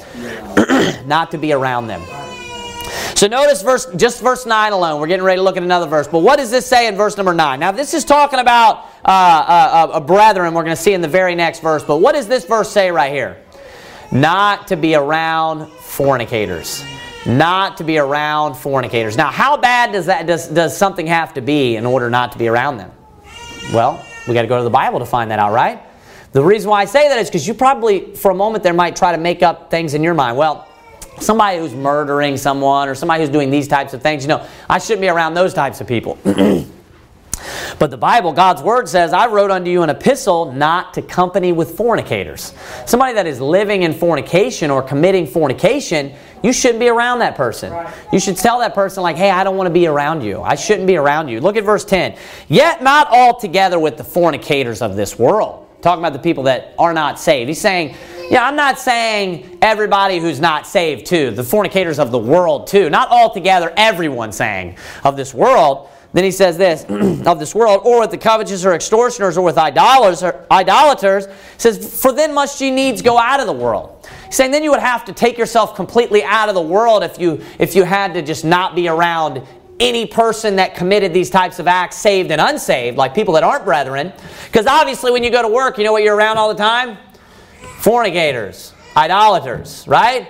not 1.06 1.30
to 1.32 1.38
be 1.38 1.52
around 1.52 1.86
them. 1.86 2.02
So 3.14 3.26
notice 3.26 3.60
verse, 3.60 3.86
just 3.96 4.22
verse 4.22 4.46
9 4.46 4.72
alone. 4.72 4.98
We're 4.98 5.06
getting 5.06 5.24
ready 5.24 5.38
to 5.38 5.42
look 5.42 5.58
at 5.58 5.62
another 5.62 5.86
verse. 5.86 6.08
But 6.08 6.20
what 6.20 6.36
does 6.36 6.50
this 6.50 6.66
say 6.66 6.88
in 6.88 6.96
verse 6.96 7.18
number 7.18 7.34
9? 7.34 7.60
Now, 7.60 7.70
this 7.70 7.92
is 7.92 8.04
talking 8.04 8.38
about 8.38 8.86
uh, 9.04 9.08
uh, 9.08 9.90
a 9.94 10.00
brethren, 10.00 10.54
we're 10.54 10.64
going 10.64 10.74
to 10.74 10.82
see 10.82 10.94
in 10.94 11.02
the 11.02 11.08
very 11.08 11.34
next 11.34 11.60
verse. 11.60 11.84
But 11.84 11.98
what 11.98 12.14
does 12.14 12.28
this 12.28 12.46
verse 12.46 12.70
say 12.70 12.90
right 12.90 13.12
here? 13.12 13.42
Not 14.12 14.68
to 14.68 14.76
be 14.76 14.94
around 14.94 15.70
fornicators. 15.70 16.84
Not 17.26 17.76
to 17.76 17.84
be 17.84 17.98
around 17.98 18.54
fornicators. 18.54 19.16
Now, 19.16 19.30
how 19.30 19.56
bad 19.56 19.92
does 19.92 20.06
that 20.06 20.26
does, 20.26 20.48
does 20.48 20.76
something 20.76 21.06
have 21.06 21.34
to 21.34 21.40
be 21.40 21.76
in 21.76 21.86
order 21.86 22.10
not 22.10 22.32
to 22.32 22.38
be 22.38 22.48
around 22.48 22.78
them? 22.78 22.90
Well, 23.72 24.04
we 24.26 24.34
got 24.34 24.42
to 24.42 24.48
go 24.48 24.58
to 24.58 24.64
the 24.64 24.70
Bible 24.70 24.98
to 24.98 25.06
find 25.06 25.30
that 25.30 25.38
out, 25.38 25.52
right? 25.52 25.80
The 26.32 26.42
reason 26.42 26.70
why 26.70 26.82
I 26.82 26.84
say 26.86 27.08
that 27.08 27.18
is 27.18 27.28
because 27.28 27.46
you 27.46 27.54
probably, 27.54 28.14
for 28.14 28.30
a 28.30 28.34
moment, 28.34 28.64
there 28.64 28.72
might 28.72 28.96
try 28.96 29.12
to 29.12 29.18
make 29.18 29.42
up 29.42 29.70
things 29.70 29.94
in 29.94 30.02
your 30.02 30.14
mind. 30.14 30.36
Well, 30.36 30.66
somebody 31.20 31.58
who's 31.58 31.74
murdering 31.74 32.36
someone 32.36 32.88
or 32.88 32.94
somebody 32.94 33.22
who's 33.22 33.30
doing 33.30 33.50
these 33.50 33.68
types 33.68 33.94
of 33.94 34.02
things, 34.02 34.24
you 34.24 34.28
know, 34.28 34.46
I 34.68 34.78
shouldn't 34.78 35.02
be 35.02 35.08
around 35.08 35.34
those 35.34 35.52
types 35.54 35.80
of 35.80 35.86
people. 35.86 36.18
But 37.78 37.90
the 37.90 37.96
Bible, 37.96 38.32
God's 38.32 38.62
Word 38.62 38.88
says, 38.88 39.12
I 39.12 39.26
wrote 39.26 39.50
unto 39.50 39.70
you 39.70 39.82
an 39.82 39.90
epistle 39.90 40.52
not 40.52 40.94
to 40.94 41.02
company 41.02 41.52
with 41.52 41.76
fornicators. 41.76 42.54
Somebody 42.86 43.14
that 43.14 43.26
is 43.26 43.40
living 43.40 43.82
in 43.82 43.92
fornication 43.92 44.70
or 44.70 44.82
committing 44.82 45.26
fornication, 45.26 46.12
you 46.42 46.52
shouldn't 46.52 46.80
be 46.80 46.88
around 46.88 47.20
that 47.20 47.36
person. 47.36 47.72
Right. 47.72 47.94
You 48.12 48.20
should 48.20 48.36
tell 48.36 48.60
that 48.60 48.74
person, 48.74 49.02
like, 49.02 49.16
hey, 49.16 49.30
I 49.30 49.44
don't 49.44 49.56
want 49.56 49.66
to 49.66 49.74
be 49.74 49.86
around 49.86 50.22
you. 50.22 50.42
I 50.42 50.54
shouldn't 50.54 50.86
be 50.86 50.96
around 50.96 51.28
you. 51.28 51.40
Look 51.40 51.56
at 51.56 51.64
verse 51.64 51.84
10. 51.84 52.16
Yet 52.48 52.82
not 52.82 53.08
altogether 53.08 53.78
with 53.78 53.96
the 53.96 54.04
fornicators 54.04 54.82
of 54.82 54.96
this 54.96 55.18
world. 55.18 55.66
Talking 55.82 56.02
about 56.02 56.12
the 56.12 56.18
people 56.18 56.44
that 56.44 56.74
are 56.78 56.92
not 56.92 57.18
saved. 57.18 57.48
He's 57.48 57.60
saying, 57.60 57.94
yeah, 58.30 58.46
I'm 58.46 58.54
not 58.54 58.78
saying 58.78 59.58
everybody 59.62 60.18
who's 60.18 60.38
not 60.38 60.66
saved 60.66 61.06
too, 61.06 61.30
the 61.30 61.42
fornicators 61.42 61.98
of 61.98 62.10
the 62.10 62.18
world 62.18 62.66
too. 62.66 62.90
Not 62.90 63.08
altogether 63.08 63.72
everyone 63.76 64.30
saying 64.30 64.76
of 65.04 65.16
this 65.16 65.32
world. 65.34 65.88
Then 66.12 66.24
he 66.24 66.30
says 66.30 66.58
this 66.58 66.84
of 67.26 67.38
this 67.38 67.54
world, 67.54 67.82
or 67.84 68.00
with 68.00 68.10
the 68.10 68.18
covetous 68.18 68.64
or 68.64 68.74
extortioners, 68.74 69.38
or 69.38 69.44
with 69.44 69.58
idolaters, 69.58 70.22
or 70.22 70.44
idolaters, 70.50 71.26
says, 71.56 72.00
For 72.00 72.12
then 72.12 72.34
must 72.34 72.60
ye 72.60 72.70
needs 72.70 73.02
go 73.02 73.18
out 73.18 73.40
of 73.40 73.46
the 73.46 73.52
world. 73.52 74.08
He's 74.26 74.36
saying 74.36 74.50
then 74.50 74.62
you 74.62 74.70
would 74.70 74.80
have 74.80 75.04
to 75.06 75.12
take 75.12 75.38
yourself 75.38 75.74
completely 75.74 76.22
out 76.24 76.48
of 76.48 76.54
the 76.54 76.62
world 76.62 77.02
if 77.02 77.18
you 77.18 77.44
if 77.58 77.74
you 77.74 77.84
had 77.84 78.14
to 78.14 78.22
just 78.22 78.44
not 78.44 78.74
be 78.74 78.88
around 78.88 79.42
any 79.80 80.06
person 80.06 80.56
that 80.56 80.74
committed 80.74 81.14
these 81.14 81.30
types 81.30 81.58
of 81.58 81.66
acts, 81.66 81.96
saved 81.96 82.30
and 82.30 82.40
unsaved, 82.40 82.98
like 82.98 83.14
people 83.14 83.34
that 83.34 83.42
aren't 83.42 83.64
brethren. 83.64 84.12
Because 84.46 84.66
obviously 84.66 85.10
when 85.10 85.24
you 85.24 85.30
go 85.30 85.40
to 85.42 85.48
work, 85.48 85.78
you 85.78 85.84
know 85.84 85.92
what 85.92 86.02
you're 86.02 86.14
around 86.14 86.36
all 86.36 86.48
the 86.48 86.54
time? 86.54 86.98
Fornicators, 87.78 88.74
idolaters, 88.94 89.88
right? 89.88 90.28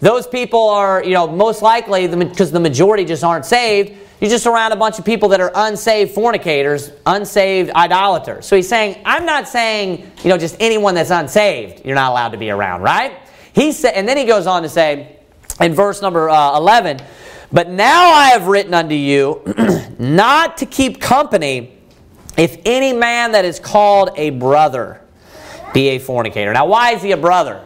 Those 0.00 0.26
people 0.26 0.68
are, 0.68 1.02
you 1.02 1.14
know, 1.14 1.26
most 1.26 1.62
likely, 1.62 2.06
because 2.06 2.52
the 2.52 2.60
majority 2.60 3.04
just 3.04 3.24
aren't 3.24 3.44
saved, 3.44 3.98
you're 4.22 4.30
just 4.30 4.46
around 4.46 4.70
a 4.70 4.76
bunch 4.76 5.00
of 5.00 5.04
people 5.04 5.30
that 5.30 5.40
are 5.40 5.50
unsaved 5.52 6.12
fornicators, 6.12 6.92
unsaved 7.06 7.72
idolaters. 7.72 8.46
So 8.46 8.54
he's 8.54 8.68
saying, 8.68 9.02
I'm 9.04 9.26
not 9.26 9.48
saying, 9.48 10.12
you 10.22 10.28
know, 10.28 10.38
just 10.38 10.54
anyone 10.60 10.94
that's 10.94 11.10
unsaved, 11.10 11.84
you're 11.84 11.96
not 11.96 12.12
allowed 12.12 12.28
to 12.28 12.38
be 12.38 12.48
around, 12.48 12.82
right? 12.82 13.18
He 13.52 13.72
said, 13.72 13.94
and 13.94 14.08
then 14.08 14.16
he 14.16 14.24
goes 14.24 14.46
on 14.46 14.62
to 14.62 14.68
say 14.68 15.18
in 15.60 15.74
verse 15.74 16.00
number 16.00 16.30
uh, 16.30 16.56
11, 16.56 17.00
but 17.50 17.68
now 17.68 18.12
I 18.12 18.28
have 18.28 18.46
written 18.46 18.72
unto 18.74 18.94
you 18.94 19.42
not 19.98 20.56
to 20.58 20.66
keep 20.66 21.00
company 21.00 21.76
if 22.38 22.58
any 22.64 22.92
man 22.92 23.32
that 23.32 23.44
is 23.44 23.58
called 23.58 24.10
a 24.14 24.30
brother 24.30 25.00
be 25.74 25.88
a 25.88 25.98
fornicator. 25.98 26.52
Now, 26.52 26.66
why 26.66 26.92
is 26.92 27.02
he 27.02 27.10
a 27.10 27.16
brother? 27.16 27.60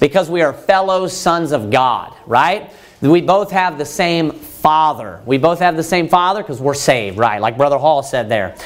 Because 0.00 0.28
we 0.28 0.42
are 0.42 0.52
fellow 0.52 1.06
sons 1.06 1.52
of 1.52 1.70
God, 1.70 2.12
right? 2.26 2.72
We 3.00 3.20
both 3.20 3.52
have 3.52 3.78
the 3.78 3.84
same 3.84 4.32
Father. 4.64 5.20
We 5.26 5.36
both 5.36 5.58
have 5.58 5.76
the 5.76 5.82
same 5.82 6.08
Father 6.08 6.40
because 6.40 6.58
we're 6.58 6.72
saved, 6.72 7.18
right? 7.18 7.38
Like 7.38 7.58
Brother 7.58 7.76
Hall 7.76 8.02
said 8.02 8.30
there. 8.30 8.56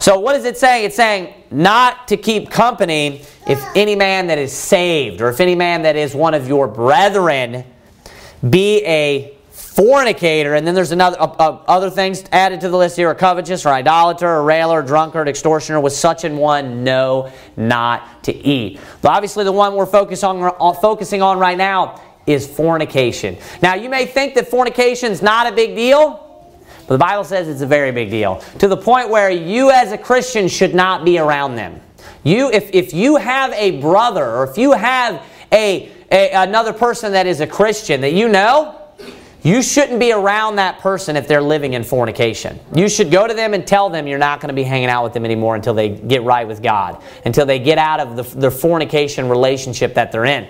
So, 0.00 0.18
what 0.18 0.34
is 0.34 0.44
it 0.44 0.58
saying? 0.58 0.84
It's 0.84 0.96
saying 0.96 1.32
not 1.52 2.08
to 2.08 2.16
keep 2.16 2.50
company 2.50 3.22
if 3.46 3.64
any 3.76 3.94
man 3.94 4.26
that 4.26 4.38
is 4.38 4.52
saved 4.52 5.20
or 5.20 5.28
if 5.28 5.38
any 5.38 5.54
man 5.54 5.82
that 5.82 5.94
is 5.94 6.12
one 6.12 6.34
of 6.34 6.48
your 6.48 6.66
brethren 6.66 7.62
be 8.50 8.84
a 8.84 9.36
fornicator. 9.52 10.54
And 10.54 10.66
then 10.66 10.74
there's 10.74 10.90
another 10.90 11.20
uh, 11.20 11.26
uh, 11.26 11.62
other 11.68 11.88
things 11.88 12.24
added 12.32 12.60
to 12.62 12.68
the 12.68 12.76
list 12.76 12.96
here: 12.96 13.12
a 13.12 13.14
covetous, 13.14 13.64
or 13.64 13.68
idolater, 13.68 14.28
a 14.28 14.42
railer, 14.42 14.82
drunkard, 14.82 15.28
extortioner. 15.28 15.78
With 15.78 15.92
such 15.92 16.24
an 16.24 16.36
one, 16.36 16.82
no, 16.82 17.30
not 17.56 18.24
to 18.24 18.34
eat. 18.34 18.80
But 19.02 19.12
obviously, 19.12 19.44
the 19.44 19.52
one 19.52 19.76
we're 19.76 19.86
focus 19.86 20.24
on, 20.24 20.42
uh, 20.42 20.72
focusing 20.72 21.22
on 21.22 21.38
right 21.38 21.56
now 21.56 22.00
is 22.26 22.46
fornication. 22.46 23.36
Now, 23.62 23.74
you 23.74 23.88
may 23.88 24.06
think 24.06 24.34
that 24.34 24.48
fornication 24.48 25.12
is 25.12 25.22
not 25.22 25.46
a 25.46 25.54
big 25.54 25.74
deal, 25.74 26.20
but 26.86 26.94
the 26.94 26.98
Bible 26.98 27.24
says 27.24 27.48
it's 27.48 27.62
a 27.62 27.66
very 27.66 27.92
big 27.92 28.10
deal. 28.10 28.42
To 28.58 28.68
the 28.68 28.76
point 28.76 29.08
where 29.08 29.30
you 29.30 29.70
as 29.70 29.92
a 29.92 29.98
Christian 29.98 30.48
should 30.48 30.74
not 30.74 31.04
be 31.04 31.18
around 31.18 31.56
them. 31.56 31.80
You, 32.22 32.50
if, 32.50 32.70
if 32.72 32.92
you 32.92 33.16
have 33.16 33.52
a 33.52 33.80
brother 33.80 34.24
or 34.24 34.44
if 34.44 34.58
you 34.58 34.72
have 34.72 35.22
a, 35.52 35.90
a 36.10 36.30
another 36.32 36.72
person 36.72 37.12
that 37.12 37.26
is 37.26 37.40
a 37.40 37.46
Christian 37.46 38.00
that 38.02 38.12
you 38.12 38.28
know, 38.28 38.80
you 39.42 39.62
shouldn't 39.62 40.00
be 40.00 40.10
around 40.10 40.56
that 40.56 40.78
person 40.78 41.16
if 41.16 41.28
they're 41.28 41.42
living 41.42 41.74
in 41.74 41.84
fornication. 41.84 42.58
You 42.74 42.88
should 42.88 43.10
go 43.10 43.26
to 43.26 43.34
them 43.34 43.52
and 43.52 43.66
tell 43.66 43.90
them 43.90 44.06
you're 44.06 44.18
not 44.18 44.40
going 44.40 44.48
to 44.48 44.54
be 44.54 44.62
hanging 44.62 44.88
out 44.88 45.04
with 45.04 45.12
them 45.12 45.26
anymore 45.26 45.54
until 45.54 45.74
they 45.74 45.90
get 45.90 46.22
right 46.22 46.48
with 46.48 46.62
God, 46.62 47.02
until 47.26 47.44
they 47.44 47.58
get 47.58 47.76
out 47.76 48.00
of 48.00 48.16
the, 48.16 48.22
the 48.40 48.50
fornication 48.50 49.28
relationship 49.28 49.94
that 49.94 50.12
they're 50.12 50.24
in. 50.24 50.48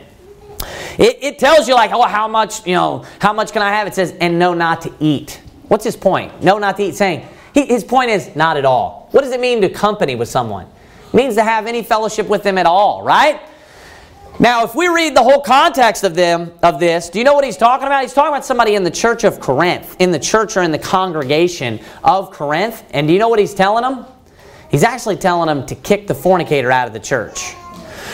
It, 0.99 1.19
it 1.23 1.39
tells 1.39 1.69
you 1.69 1.75
like, 1.75 1.93
oh, 1.93 2.03
how 2.03 2.29
much, 2.29 2.67
you 2.67 2.75
know, 2.75 3.05
how 3.21 3.33
much 3.33 3.53
can 3.53 3.63
I 3.63 3.71
have? 3.71 3.87
It 3.87 3.95
says, 3.95 4.15
and 4.21 4.39
no, 4.39 4.55
not 4.55 4.83
to 4.83 4.93
eat. 5.01 5.41
What's 5.69 5.85
his 5.85 5.97
point? 5.97 6.43
No, 6.43 6.59
not 6.59 6.77
to 6.77 6.85
eat. 6.85 6.95
Saying 6.95 7.27
he, 7.55 7.67
his 7.67 7.85
point 7.85 8.11
is 8.11 8.35
not 8.37 8.57
at 8.57 8.65
all. 8.65 9.09
What 9.13 9.23
does 9.23 9.33
it 9.33 9.41
mean 9.41 9.61
to 9.63 9.69
company 9.69 10.15
with 10.15 10.29
someone? 10.29 10.67
It 11.09 11.15
means 11.15 11.35
to 11.37 11.45
have 11.45 11.67
any 11.67 11.83
fellowship 11.83 12.29
with 12.29 12.43
them 12.43 12.59
at 12.59 12.67
all, 12.67 13.03
right? 13.03 13.41
Now, 14.41 14.65
if 14.65 14.75
we 14.75 14.89
read 14.89 15.17
the 15.17 15.23
whole 15.23 15.41
context 15.41 16.03
of 16.03 16.17
them 16.17 16.53
of 16.61 16.81
this, 16.81 17.09
do 17.09 17.21
you 17.21 17.25
know 17.25 17.35
what 17.35 17.45
he's 17.45 17.57
talking 17.57 17.87
about? 17.87 18.03
He's 18.03 18.13
talking 18.13 18.33
about 18.33 18.45
somebody 18.45 18.75
in 18.75 18.83
the 18.83 18.91
church 18.91 19.23
of 19.23 19.39
Corinth, 19.39 19.95
in 20.01 20.11
the 20.11 20.19
church 20.19 20.57
or 20.57 20.63
in 20.63 20.73
the 20.73 20.79
congregation 20.79 21.79
of 22.03 22.33
Corinth. 22.33 22.83
And 22.91 23.07
do 23.07 23.13
you 23.13 23.21
know 23.21 23.29
what 23.29 23.39
he's 23.39 23.55
telling 23.55 23.83
them? 23.83 24.07
He's 24.73 24.83
actually 24.83 25.17
telling 25.17 25.47
them 25.47 25.65
to 25.67 25.77
kick 25.77 26.09
the 26.09 26.17
fornicator 26.17 26.73
out 26.73 26.89
of 26.89 26.93
the 26.93 26.99
church. 26.99 27.55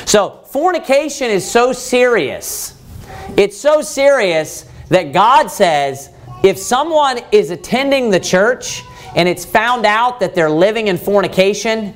So, 0.06 0.40
fornication 0.46 1.30
is 1.30 1.48
so 1.48 1.72
serious. 1.72 2.80
It's 3.36 3.56
so 3.56 3.80
serious 3.82 4.68
that 4.88 5.12
God 5.12 5.48
says 5.48 6.10
if 6.42 6.58
someone 6.58 7.20
is 7.32 7.50
attending 7.50 8.10
the 8.10 8.20
church 8.20 8.82
and 9.14 9.28
it's 9.28 9.44
found 9.44 9.86
out 9.86 10.20
that 10.20 10.34
they're 10.34 10.50
living 10.50 10.88
in 10.88 10.96
fornication, 10.96 11.94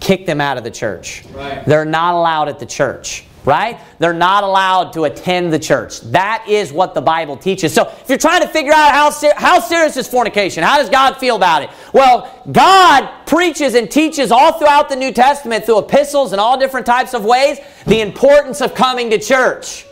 kick 0.00 0.26
them 0.26 0.40
out 0.40 0.58
of 0.58 0.64
the 0.64 0.70
church. 0.70 1.24
Right. 1.32 1.64
They're 1.64 1.84
not 1.84 2.14
allowed 2.14 2.48
at 2.48 2.58
the 2.58 2.66
church, 2.66 3.24
right? 3.44 3.80
They're 3.98 4.12
not 4.12 4.44
allowed 4.44 4.92
to 4.94 5.04
attend 5.04 5.52
the 5.52 5.58
church. 5.58 6.00
That 6.02 6.44
is 6.48 6.72
what 6.72 6.94
the 6.94 7.00
Bible 7.00 7.36
teaches. 7.36 7.72
So 7.72 7.88
if 8.00 8.08
you're 8.08 8.18
trying 8.18 8.42
to 8.42 8.48
figure 8.48 8.72
out 8.72 8.92
how, 8.92 9.10
ser- 9.10 9.34
how 9.36 9.60
serious 9.60 9.96
is 9.96 10.06
fornication, 10.08 10.62
how 10.62 10.78
does 10.78 10.88
God 10.88 11.16
feel 11.16 11.36
about 11.36 11.62
it? 11.62 11.70
Well, 11.92 12.42
God 12.52 13.26
preaches 13.26 13.74
and 13.74 13.90
teaches 13.90 14.30
all 14.30 14.58
throughout 14.58 14.88
the 14.88 14.96
New 14.96 15.12
Testament 15.12 15.64
through 15.64 15.78
epistles 15.78 16.32
and 16.32 16.40
all 16.40 16.58
different 16.58 16.86
types 16.86 17.14
of 17.14 17.24
ways 17.24 17.58
the 17.86 18.00
importance 18.00 18.60
of 18.60 18.74
coming 18.74 19.10
to 19.10 19.18
church. 19.18 19.86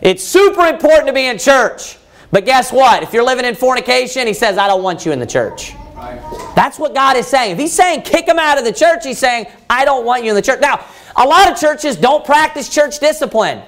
It's 0.00 0.22
super 0.22 0.66
important 0.66 1.06
to 1.06 1.12
be 1.12 1.26
in 1.26 1.38
church. 1.38 1.98
But 2.30 2.46
guess 2.46 2.72
what? 2.72 3.02
If 3.02 3.12
you're 3.12 3.24
living 3.24 3.44
in 3.44 3.54
fornication, 3.54 4.26
he 4.26 4.34
says, 4.34 4.58
I 4.58 4.66
don't 4.66 4.82
want 4.82 5.06
you 5.06 5.12
in 5.12 5.18
the 5.18 5.26
church. 5.26 5.74
That's 6.54 6.78
what 6.78 6.94
God 6.94 7.16
is 7.16 7.26
saying. 7.26 7.52
If 7.52 7.58
He's 7.58 7.72
saying 7.72 8.02
kick 8.02 8.26
him 8.26 8.38
out 8.38 8.58
of 8.58 8.64
the 8.64 8.72
church, 8.72 9.04
He's 9.04 9.18
saying, 9.18 9.46
I 9.70 9.84
don't 9.84 10.04
want 10.04 10.24
you 10.24 10.30
in 10.30 10.34
the 10.34 10.42
church. 10.42 10.60
Now, 10.60 10.84
a 11.16 11.26
lot 11.26 11.50
of 11.50 11.58
churches 11.58 11.96
don't 11.96 12.24
practice 12.24 12.68
church 12.68 12.98
discipline. 12.98 13.62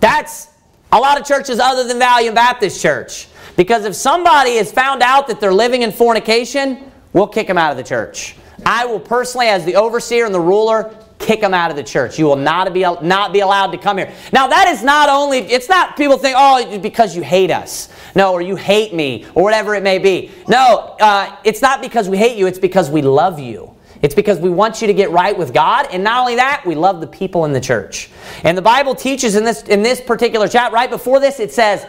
That's 0.00 0.48
a 0.92 0.98
lot 0.98 1.20
of 1.20 1.26
churches 1.26 1.58
other 1.58 1.84
than 1.84 1.98
Valiant 1.98 2.34
Baptist 2.34 2.80
Church. 2.80 3.28
Because 3.56 3.84
if 3.84 3.94
somebody 3.94 4.52
is 4.52 4.70
found 4.70 5.02
out 5.02 5.26
that 5.28 5.40
they're 5.40 5.52
living 5.52 5.82
in 5.82 5.92
fornication, 5.92 6.90
we'll 7.12 7.26
kick 7.26 7.46
them 7.46 7.58
out 7.58 7.72
of 7.72 7.76
the 7.76 7.82
church. 7.82 8.36
I 8.64 8.86
will 8.86 9.00
personally, 9.00 9.48
as 9.48 9.64
the 9.64 9.76
overseer 9.76 10.26
and 10.26 10.34
the 10.34 10.40
ruler, 10.40 10.94
kick 11.18 11.40
them 11.40 11.52
out 11.52 11.70
of 11.70 11.76
the 11.76 11.82
church. 11.82 12.18
You 12.18 12.26
will 12.26 12.36
not 12.36 12.72
be, 12.72 12.80
not 12.80 13.32
be 13.32 13.40
allowed 13.40 13.72
to 13.72 13.78
come 13.78 13.98
here. 13.98 14.12
Now, 14.32 14.46
that 14.46 14.68
is 14.68 14.82
not 14.82 15.08
only, 15.08 15.38
it's 15.38 15.68
not 15.68 15.96
people 15.96 16.16
think, 16.16 16.36
oh, 16.38 16.78
because 16.78 17.16
you 17.16 17.22
hate 17.22 17.50
us. 17.50 17.88
No, 18.14 18.32
or 18.32 18.40
you 18.40 18.56
hate 18.56 18.94
me, 18.94 19.26
or 19.34 19.42
whatever 19.42 19.74
it 19.74 19.82
may 19.82 19.98
be. 19.98 20.30
No, 20.48 20.96
uh, 21.00 21.36
it's 21.44 21.60
not 21.60 21.80
because 21.80 22.08
we 22.08 22.16
hate 22.16 22.38
you, 22.38 22.46
it's 22.46 22.58
because 22.58 22.90
we 22.90 23.02
love 23.02 23.38
you. 23.38 23.74
It's 24.02 24.14
because 24.14 24.38
we 24.38 24.50
want 24.50 24.80
you 24.80 24.86
to 24.86 24.94
get 24.94 25.10
right 25.10 25.36
with 25.36 25.52
God, 25.52 25.88
and 25.90 26.04
not 26.04 26.20
only 26.20 26.36
that, 26.36 26.64
we 26.64 26.74
love 26.74 27.00
the 27.00 27.06
people 27.06 27.44
in 27.44 27.52
the 27.52 27.60
church. 27.60 28.10
And 28.44 28.56
the 28.56 28.62
Bible 28.62 28.94
teaches 28.94 29.34
in 29.34 29.44
this 29.44 29.62
in 29.62 29.82
this 29.82 30.00
particular 30.00 30.48
chat, 30.48 30.72
right 30.72 30.88
before 30.90 31.20
this, 31.20 31.40
it 31.40 31.52
says, 31.52 31.86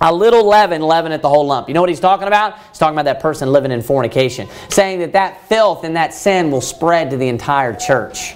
a 0.00 0.12
little 0.12 0.44
leaven, 0.44 0.82
leaven 0.82 1.12
at 1.12 1.22
the 1.22 1.28
whole 1.28 1.46
lump. 1.46 1.68
You 1.68 1.74
know 1.74 1.80
what 1.80 1.88
he's 1.88 2.00
talking 2.00 2.26
about? 2.26 2.58
He's 2.68 2.78
talking 2.78 2.94
about 2.94 3.04
that 3.04 3.20
person 3.20 3.52
living 3.52 3.70
in 3.70 3.82
fornication, 3.82 4.48
saying 4.68 4.98
that 4.98 5.12
that 5.12 5.48
filth 5.48 5.84
and 5.84 5.96
that 5.96 6.12
sin 6.12 6.50
will 6.50 6.60
spread 6.60 7.10
to 7.10 7.16
the 7.16 7.28
entire 7.28 7.74
church. 7.74 8.34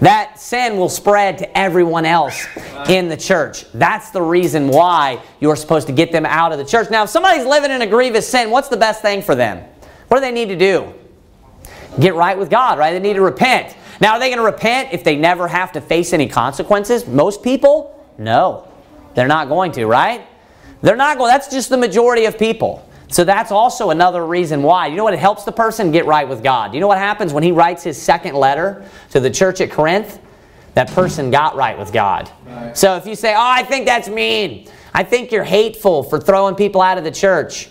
That 0.00 0.40
sin 0.40 0.76
will 0.76 0.88
spread 0.88 1.38
to 1.38 1.58
everyone 1.58 2.04
else 2.04 2.46
in 2.88 3.08
the 3.08 3.16
church. 3.16 3.70
That's 3.72 4.10
the 4.10 4.22
reason 4.22 4.68
why 4.68 5.22
you're 5.40 5.56
supposed 5.56 5.86
to 5.86 5.92
get 5.92 6.10
them 6.10 6.26
out 6.26 6.52
of 6.52 6.58
the 6.58 6.64
church. 6.64 6.90
Now, 6.90 7.04
if 7.04 7.10
somebody's 7.10 7.46
living 7.46 7.70
in 7.70 7.80
a 7.82 7.86
grievous 7.86 8.28
sin, 8.28 8.50
what's 8.50 8.68
the 8.68 8.76
best 8.76 9.02
thing 9.02 9.22
for 9.22 9.34
them? 9.34 9.62
What 10.08 10.16
do 10.16 10.20
they 10.22 10.32
need 10.32 10.48
to 10.48 10.56
do? 10.56 10.92
Get 11.98 12.14
right 12.14 12.36
with 12.38 12.50
God, 12.50 12.78
right? 12.78 12.92
They 12.92 13.00
need 13.00 13.14
to 13.14 13.22
repent. 13.22 13.76
Now, 14.00 14.14
are 14.14 14.18
they 14.18 14.28
going 14.28 14.38
to 14.38 14.44
repent 14.44 14.92
if 14.92 15.04
they 15.04 15.16
never 15.16 15.46
have 15.48 15.72
to 15.72 15.80
face 15.80 16.12
any 16.12 16.28
consequences? 16.28 17.06
Most 17.06 17.42
people, 17.42 18.04
no. 18.18 18.68
They're 19.14 19.28
not 19.28 19.48
going 19.48 19.72
to, 19.72 19.86
right? 19.86 20.26
They're 20.82 20.96
not 20.96 21.18
going. 21.18 21.30
That's 21.30 21.48
just 21.48 21.70
the 21.70 21.76
majority 21.76 22.24
of 22.24 22.38
people. 22.38 22.88
So 23.08 23.22
that's 23.22 23.52
also 23.52 23.90
another 23.90 24.26
reason 24.26 24.62
why. 24.62 24.88
You 24.88 24.96
know 24.96 25.04
what? 25.04 25.14
It 25.14 25.20
helps 25.20 25.44
the 25.44 25.52
person 25.52 25.92
get 25.92 26.04
right 26.04 26.28
with 26.28 26.42
God. 26.42 26.74
You 26.74 26.80
know 26.80 26.88
what 26.88 26.98
happens 26.98 27.32
when 27.32 27.44
he 27.44 27.52
writes 27.52 27.82
his 27.82 28.00
second 28.00 28.34
letter 28.34 28.84
to 29.10 29.20
the 29.20 29.30
church 29.30 29.60
at 29.60 29.70
Corinth? 29.70 30.18
That 30.74 30.90
person 30.90 31.30
got 31.30 31.54
right 31.54 31.78
with 31.78 31.92
God. 31.92 32.28
Right. 32.44 32.76
So 32.76 32.96
if 32.96 33.06
you 33.06 33.14
say, 33.14 33.32
oh, 33.34 33.40
I 33.40 33.62
think 33.62 33.86
that's 33.86 34.08
mean, 34.08 34.68
I 34.92 35.04
think 35.04 35.30
you're 35.30 35.44
hateful 35.44 36.02
for 36.02 36.18
throwing 36.18 36.56
people 36.56 36.82
out 36.82 36.98
of 36.98 37.04
the 37.04 37.12
church. 37.12 37.68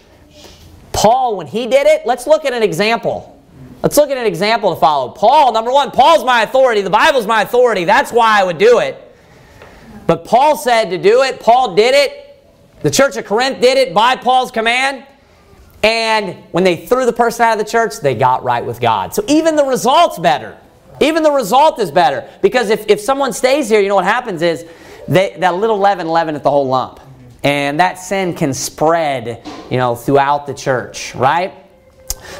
Paul, 0.94 1.36
when 1.36 1.48
he 1.48 1.68
did 1.68 1.88
it, 1.88 2.06
let's 2.06 2.26
look 2.26 2.46
at 2.46 2.54
an 2.54 2.64
example. 2.64 3.43
Let's 3.84 3.98
look 3.98 4.10
at 4.10 4.18
an 4.18 4.26
example 4.26 4.74
to 4.74 4.80
follow. 4.80 5.12
Paul, 5.12 5.52
number 5.52 5.72
one, 5.72 5.92
Paul's 5.92 6.24
my 6.24 6.44
authority. 6.44 6.82
The 6.82 6.90
Bible's 6.90 7.28
my 7.28 7.42
authority. 7.42 7.84
That's 7.84 8.14
why 8.14 8.40
I 8.40 8.44
would 8.46 8.58
do 8.58 8.80
it. 8.80 8.98
But 10.08 10.24
Paul 10.24 10.56
said 10.56 10.90
to 10.92 10.98
do 10.98 11.22
it. 11.24 11.42
Paul 11.42 11.76
did 11.76 11.94
it. 11.94 12.42
The 12.82 12.90
church 12.90 13.18
of 13.18 13.26
Corinth 13.26 13.60
did 13.62 13.78
it 13.78 13.94
by 13.94 14.16
Paul's 14.16 14.52
command. 14.52 15.06
And 15.84 16.46
when 16.52 16.64
they 16.64 16.78
threw 16.78 17.06
the 17.06 17.14
person 17.14 17.46
out 17.46 17.60
of 17.60 17.66
the 17.66 17.70
church, 17.70 18.00
they 18.02 18.16
got 18.16 18.44
right 18.46 18.66
with 18.66 18.80
God. 18.80 19.14
So 19.14 19.24
even 19.28 19.58
the 19.58 19.66
result's 19.66 20.18
better. 20.18 20.58
Even 21.02 21.22
the 21.22 21.32
result 21.32 21.78
is 21.80 21.92
better. 21.92 22.30
Because 22.42 22.70
if, 22.70 22.86
if 22.88 23.02
someone 23.02 23.34
stays 23.34 23.68
here, 23.68 23.82
you 23.82 23.90
know 23.90 23.96
what 23.96 24.06
happens 24.06 24.42
is 24.42 24.66
they, 25.10 25.36
that 25.40 25.56
little 25.56 25.78
leaven 25.78 26.08
leaven 26.08 26.36
at 26.36 26.44
the 26.44 26.50
whole 26.50 26.68
lump. 26.68 27.02
And 27.44 27.82
that 27.82 27.96
sin 27.96 28.34
can 28.34 28.54
spread, 28.54 29.46
you 29.70 29.76
know, 29.76 29.96
throughout 29.96 30.48
the 30.48 30.54
church, 30.54 31.14
right? 31.16 31.54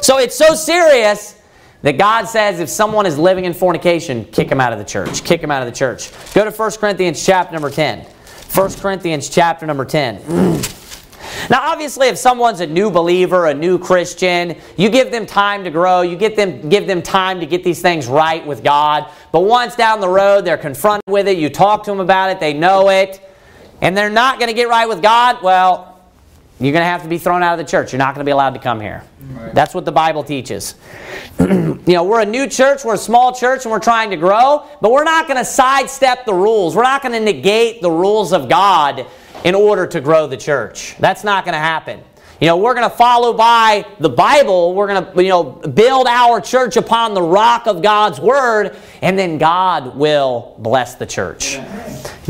So 0.00 0.18
it's 0.18 0.36
so 0.36 0.54
serious 0.54 1.33
that 1.84 1.98
God 1.98 2.24
says 2.24 2.60
if 2.60 2.70
someone 2.70 3.04
is 3.04 3.18
living 3.18 3.44
in 3.44 3.52
fornication, 3.52 4.24
kick 4.24 4.48
them 4.48 4.58
out 4.58 4.72
of 4.72 4.78
the 4.78 4.84
church. 4.86 5.22
Kick 5.22 5.42
them 5.42 5.50
out 5.50 5.60
of 5.60 5.66
the 5.66 5.78
church. 5.78 6.10
Go 6.32 6.42
to 6.42 6.50
1 6.50 6.70
Corinthians 6.72 7.24
chapter 7.24 7.52
number 7.52 7.68
10. 7.68 8.00
1 8.00 8.72
Corinthians 8.74 9.28
chapter 9.28 9.66
number 9.66 9.84
10. 9.84 10.62
Now, 11.50 11.72
obviously, 11.72 12.08
if 12.08 12.16
someone's 12.16 12.60
a 12.60 12.66
new 12.66 12.90
believer, 12.90 13.46
a 13.46 13.54
new 13.54 13.78
Christian, 13.78 14.56
you 14.76 14.88
give 14.88 15.10
them 15.10 15.26
time 15.26 15.64
to 15.64 15.70
grow. 15.70 16.02
You 16.02 16.16
get 16.16 16.36
them, 16.36 16.68
give 16.68 16.86
them 16.86 17.02
time 17.02 17.40
to 17.40 17.46
get 17.46 17.64
these 17.64 17.82
things 17.82 18.06
right 18.06 18.46
with 18.46 18.62
God. 18.62 19.10
But 19.32 19.40
once 19.40 19.74
down 19.74 20.00
the 20.00 20.08
road, 20.08 20.44
they're 20.44 20.56
confronted 20.56 21.02
with 21.08 21.26
it. 21.26 21.36
You 21.36 21.50
talk 21.50 21.84
to 21.84 21.90
them 21.90 22.00
about 22.00 22.30
it. 22.30 22.40
They 22.40 22.52
know 22.54 22.88
it. 22.88 23.20
And 23.80 23.96
they're 23.96 24.10
not 24.10 24.38
going 24.38 24.48
to 24.48 24.54
get 24.54 24.68
right 24.68 24.88
with 24.88 25.02
God. 25.02 25.42
Well, 25.42 25.93
you're 26.60 26.72
going 26.72 26.82
to 26.82 26.88
have 26.88 27.02
to 27.02 27.08
be 27.08 27.18
thrown 27.18 27.42
out 27.42 27.58
of 27.58 27.64
the 27.64 27.68
church. 27.68 27.92
You're 27.92 27.98
not 27.98 28.14
going 28.14 28.24
to 28.24 28.28
be 28.28 28.30
allowed 28.30 28.54
to 28.54 28.60
come 28.60 28.80
here. 28.80 29.02
Right. 29.32 29.54
That's 29.54 29.74
what 29.74 29.84
the 29.84 29.92
Bible 29.92 30.22
teaches. 30.22 30.76
you 31.40 31.80
know, 31.86 32.04
we're 32.04 32.20
a 32.20 32.26
new 32.26 32.46
church, 32.46 32.84
we're 32.84 32.94
a 32.94 32.98
small 32.98 33.34
church, 33.34 33.64
and 33.64 33.72
we're 33.72 33.80
trying 33.80 34.10
to 34.10 34.16
grow, 34.16 34.66
but 34.80 34.92
we're 34.92 35.04
not 35.04 35.26
going 35.26 35.38
to 35.38 35.44
sidestep 35.44 36.24
the 36.24 36.34
rules. 36.34 36.76
We're 36.76 36.84
not 36.84 37.02
going 37.02 37.12
to 37.12 37.20
negate 37.20 37.82
the 37.82 37.90
rules 37.90 38.32
of 38.32 38.48
God 38.48 39.06
in 39.44 39.54
order 39.54 39.86
to 39.86 40.00
grow 40.00 40.26
the 40.26 40.36
church. 40.36 40.96
That's 40.98 41.24
not 41.24 41.44
going 41.44 41.54
to 41.54 41.58
happen. 41.58 42.02
You 42.40 42.48
know, 42.48 42.56
we're 42.56 42.74
going 42.74 42.88
to 42.88 42.96
follow 42.96 43.32
by 43.32 43.86
the 44.00 44.08
Bible. 44.08 44.74
We're 44.74 44.88
going 44.88 45.14
to, 45.14 45.22
you 45.22 45.28
know, 45.28 45.44
build 45.44 46.08
our 46.08 46.40
church 46.40 46.76
upon 46.76 47.14
the 47.14 47.22
rock 47.22 47.68
of 47.68 47.80
God's 47.80 48.18
word, 48.18 48.76
and 49.02 49.16
then 49.16 49.38
God 49.38 49.96
will 49.96 50.56
bless 50.58 50.96
the 50.96 51.06
church. 51.06 51.58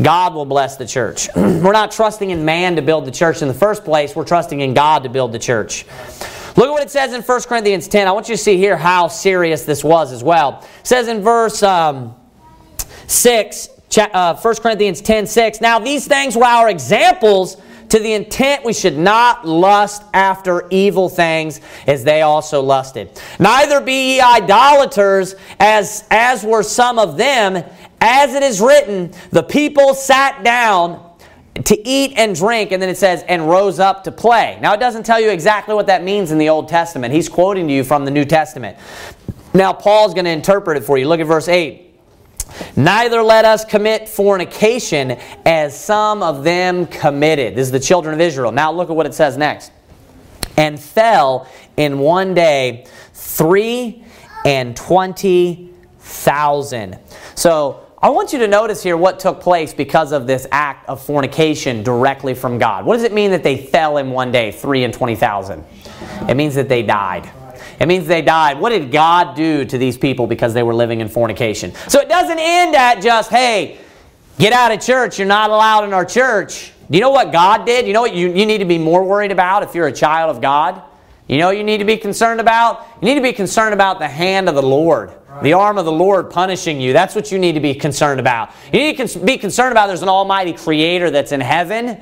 God 0.02 0.34
will 0.34 0.44
bless 0.44 0.76
the 0.76 0.86
church. 0.86 1.28
we're 1.36 1.72
not 1.72 1.90
trusting 1.90 2.30
in 2.30 2.44
man 2.44 2.76
to 2.76 2.82
build 2.82 3.06
the 3.06 3.10
church 3.10 3.40
in 3.40 3.48
the 3.48 3.54
first 3.54 3.82
place. 3.82 4.14
We're 4.14 4.26
trusting 4.26 4.60
in 4.60 4.74
God 4.74 5.04
to 5.04 5.08
build 5.08 5.32
the 5.32 5.38
church. 5.38 5.86
Look 6.56 6.66
at 6.66 6.70
what 6.70 6.82
it 6.82 6.90
says 6.90 7.14
in 7.14 7.22
1 7.22 7.42
Corinthians 7.42 7.88
10. 7.88 8.06
I 8.06 8.12
want 8.12 8.28
you 8.28 8.36
to 8.36 8.42
see 8.42 8.58
here 8.58 8.76
how 8.76 9.08
serious 9.08 9.64
this 9.64 9.82
was 9.82 10.12
as 10.12 10.22
well. 10.22 10.60
It 10.80 10.86
says 10.86 11.08
in 11.08 11.22
verse 11.22 11.62
um, 11.62 12.14
6, 13.06 13.68
uh, 13.96 14.36
1 14.36 14.54
Corinthians 14.56 15.00
10 15.00 15.26
6. 15.26 15.60
Now, 15.62 15.78
these 15.78 16.06
things 16.06 16.36
were 16.36 16.44
our 16.44 16.68
examples 16.68 17.56
to 17.94 18.00
the 18.00 18.12
intent 18.12 18.64
we 18.64 18.72
should 18.72 18.98
not 18.98 19.46
lust 19.46 20.02
after 20.12 20.66
evil 20.70 21.08
things 21.08 21.60
as 21.86 22.02
they 22.02 22.22
also 22.22 22.60
lusted. 22.60 23.08
Neither 23.38 23.80
be 23.80 24.14
ye 24.14 24.20
idolaters 24.20 25.36
as, 25.60 26.04
as 26.10 26.42
were 26.42 26.64
some 26.64 26.98
of 26.98 27.16
them. 27.16 27.64
As 28.00 28.34
it 28.34 28.42
is 28.42 28.60
written, 28.60 29.12
the 29.30 29.44
people 29.44 29.94
sat 29.94 30.42
down 30.42 31.08
to 31.66 31.88
eat 31.88 32.14
and 32.16 32.34
drink, 32.34 32.72
and 32.72 32.82
then 32.82 32.88
it 32.88 32.98
says, 32.98 33.22
and 33.28 33.48
rose 33.48 33.78
up 33.78 34.02
to 34.04 34.10
play. 34.10 34.58
Now, 34.60 34.74
it 34.74 34.80
doesn't 34.80 35.06
tell 35.06 35.20
you 35.20 35.30
exactly 35.30 35.76
what 35.76 35.86
that 35.86 36.02
means 36.02 36.32
in 36.32 36.38
the 36.38 36.48
Old 36.48 36.68
Testament. 36.68 37.14
He's 37.14 37.28
quoting 37.28 37.68
to 37.68 37.72
you 37.72 37.84
from 37.84 38.04
the 38.04 38.10
New 38.10 38.24
Testament. 38.24 38.76
Now, 39.54 39.72
Paul's 39.72 40.14
going 40.14 40.24
to 40.24 40.32
interpret 40.32 40.78
it 40.78 40.82
for 40.82 40.98
you. 40.98 41.06
Look 41.06 41.20
at 41.20 41.28
verse 41.28 41.46
8. 41.46 41.93
Neither 42.76 43.22
let 43.22 43.44
us 43.44 43.64
commit 43.64 44.08
fornication 44.08 45.18
as 45.44 45.78
some 45.78 46.22
of 46.22 46.44
them 46.44 46.86
committed. 46.86 47.54
This 47.54 47.66
is 47.66 47.72
the 47.72 47.80
children 47.80 48.14
of 48.14 48.20
Israel. 48.20 48.52
Now 48.52 48.72
look 48.72 48.90
at 48.90 48.96
what 48.96 49.06
it 49.06 49.14
says 49.14 49.36
next. 49.36 49.72
And 50.56 50.78
fell 50.78 51.48
in 51.76 51.98
one 51.98 52.34
day 52.34 52.86
three 53.12 54.04
and 54.44 54.76
twenty 54.76 55.70
thousand. 55.98 56.98
So 57.34 57.80
I 58.00 58.10
want 58.10 58.32
you 58.32 58.38
to 58.40 58.48
notice 58.48 58.82
here 58.82 58.96
what 58.96 59.18
took 59.18 59.40
place 59.40 59.72
because 59.72 60.12
of 60.12 60.26
this 60.26 60.46
act 60.52 60.88
of 60.88 61.02
fornication 61.02 61.82
directly 61.82 62.34
from 62.34 62.58
God. 62.58 62.84
What 62.84 62.96
does 62.96 63.04
it 63.04 63.12
mean 63.14 63.30
that 63.30 63.42
they 63.42 63.56
fell 63.56 63.96
in 63.96 64.10
one 64.10 64.30
day, 64.30 64.52
three 64.52 64.84
and 64.84 64.92
twenty 64.92 65.16
thousand? 65.16 65.64
It 66.28 66.36
means 66.36 66.54
that 66.56 66.68
they 66.68 66.82
died. 66.82 67.30
It 67.80 67.86
means 67.86 68.06
they 68.06 68.22
died. 68.22 68.58
What 68.60 68.70
did 68.70 68.90
God 68.90 69.36
do 69.36 69.64
to 69.64 69.78
these 69.78 69.98
people 69.98 70.26
because 70.26 70.54
they 70.54 70.62
were 70.62 70.74
living 70.74 71.00
in 71.00 71.08
fornication? 71.08 71.74
So 71.88 72.00
it 72.00 72.08
doesn't 72.08 72.38
end 72.38 72.74
at 72.74 73.02
just, 73.02 73.30
hey, 73.30 73.78
get 74.38 74.52
out 74.52 74.72
of 74.72 74.80
church. 74.80 75.18
You're 75.18 75.28
not 75.28 75.50
allowed 75.50 75.84
in 75.84 75.92
our 75.92 76.04
church. 76.04 76.72
Do 76.90 76.96
you 76.96 77.00
know 77.00 77.10
what 77.10 77.32
God 77.32 77.64
did? 77.64 77.86
You 77.86 77.92
know 77.92 78.02
what 78.02 78.14
you, 78.14 78.32
you 78.32 78.46
need 78.46 78.58
to 78.58 78.64
be 78.64 78.78
more 78.78 79.04
worried 79.04 79.32
about 79.32 79.62
if 79.62 79.74
you're 79.74 79.86
a 79.86 79.92
child 79.92 80.34
of 80.34 80.42
God? 80.42 80.82
You 81.26 81.38
know 81.38 81.46
what 81.46 81.56
you 81.56 81.64
need 81.64 81.78
to 81.78 81.86
be 81.86 81.96
concerned 81.96 82.40
about? 82.40 82.86
You 83.00 83.06
need 83.06 83.14
to 83.14 83.22
be 83.22 83.32
concerned 83.32 83.72
about 83.72 83.98
the 83.98 84.08
hand 84.08 84.48
of 84.48 84.54
the 84.54 84.62
Lord 84.62 85.14
The 85.42 85.54
arm 85.54 85.78
of 85.78 85.84
the 85.84 85.92
Lord 85.92 86.30
punishing 86.30 86.80
you. 86.80 86.92
That's 86.92 87.14
what 87.14 87.32
you 87.32 87.38
need 87.38 87.54
to 87.54 87.60
be 87.60 87.74
concerned 87.74 88.20
about. 88.20 88.50
You 88.72 88.78
need 88.78 89.08
to 89.08 89.18
be 89.18 89.36
concerned 89.36 89.72
about 89.72 89.88
there's 89.88 90.02
an 90.02 90.08
almighty 90.08 90.52
creator 90.52 91.10
that's 91.10 91.32
in 91.32 91.40
heaven 91.40 92.00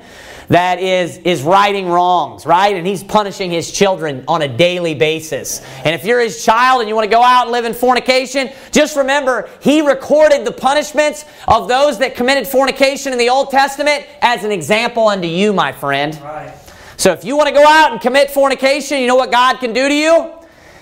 that 0.49 0.79
is, 0.79 1.17
is 1.19 1.41
righting 1.43 1.87
wrongs, 1.87 2.45
right? 2.45 2.75
And 2.75 2.85
he's 2.85 3.03
punishing 3.03 3.51
his 3.51 3.71
children 3.71 4.23
on 4.27 4.41
a 4.41 4.47
daily 4.47 4.93
basis. 4.95 5.61
And 5.83 5.95
if 5.95 6.05
you're 6.05 6.19
his 6.19 6.43
child 6.43 6.81
and 6.81 6.89
you 6.89 6.95
want 6.95 7.05
to 7.05 7.15
go 7.15 7.21
out 7.21 7.43
and 7.43 7.51
live 7.51 7.65
in 7.65 7.73
fornication, 7.73 8.49
just 8.71 8.95
remember 8.95 9.49
he 9.61 9.81
recorded 9.81 10.45
the 10.45 10.51
punishments 10.51 11.25
of 11.47 11.67
those 11.67 11.99
that 11.99 12.15
committed 12.15 12.47
fornication 12.47 13.13
in 13.13 13.19
the 13.19 13.29
Old 13.29 13.49
Testament 13.49 14.05
as 14.21 14.43
an 14.43 14.51
example 14.51 15.07
unto 15.07 15.27
you, 15.27 15.53
my 15.53 15.71
friend. 15.71 16.15
Right. 16.21 16.53
So 16.97 17.11
if 17.11 17.23
you 17.23 17.35
want 17.35 17.49
to 17.49 17.53
go 17.53 17.65
out 17.65 17.91
and 17.91 18.01
commit 18.01 18.31
fornication, 18.31 18.99
you 18.99 19.07
know 19.07 19.15
what 19.15 19.31
God 19.31 19.57
can 19.57 19.73
do 19.73 19.87
to 19.87 19.93
you? 19.93 20.33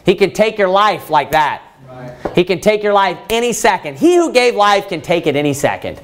He 0.05 0.15
can 0.15 0.31
take 0.33 0.57
your 0.57 0.67
life 0.67 1.09
like 1.09 1.31
that. 1.31 1.63
Right. 1.87 2.35
He 2.35 2.43
can 2.43 2.59
take 2.59 2.83
your 2.83 2.93
life 2.93 3.17
any 3.29 3.53
second. 3.53 3.97
He 3.97 4.15
who 4.15 4.33
gave 4.33 4.55
life 4.55 4.87
can 4.87 5.01
take 5.01 5.27
it 5.27 5.35
any 5.35 5.53
second. 5.53 5.99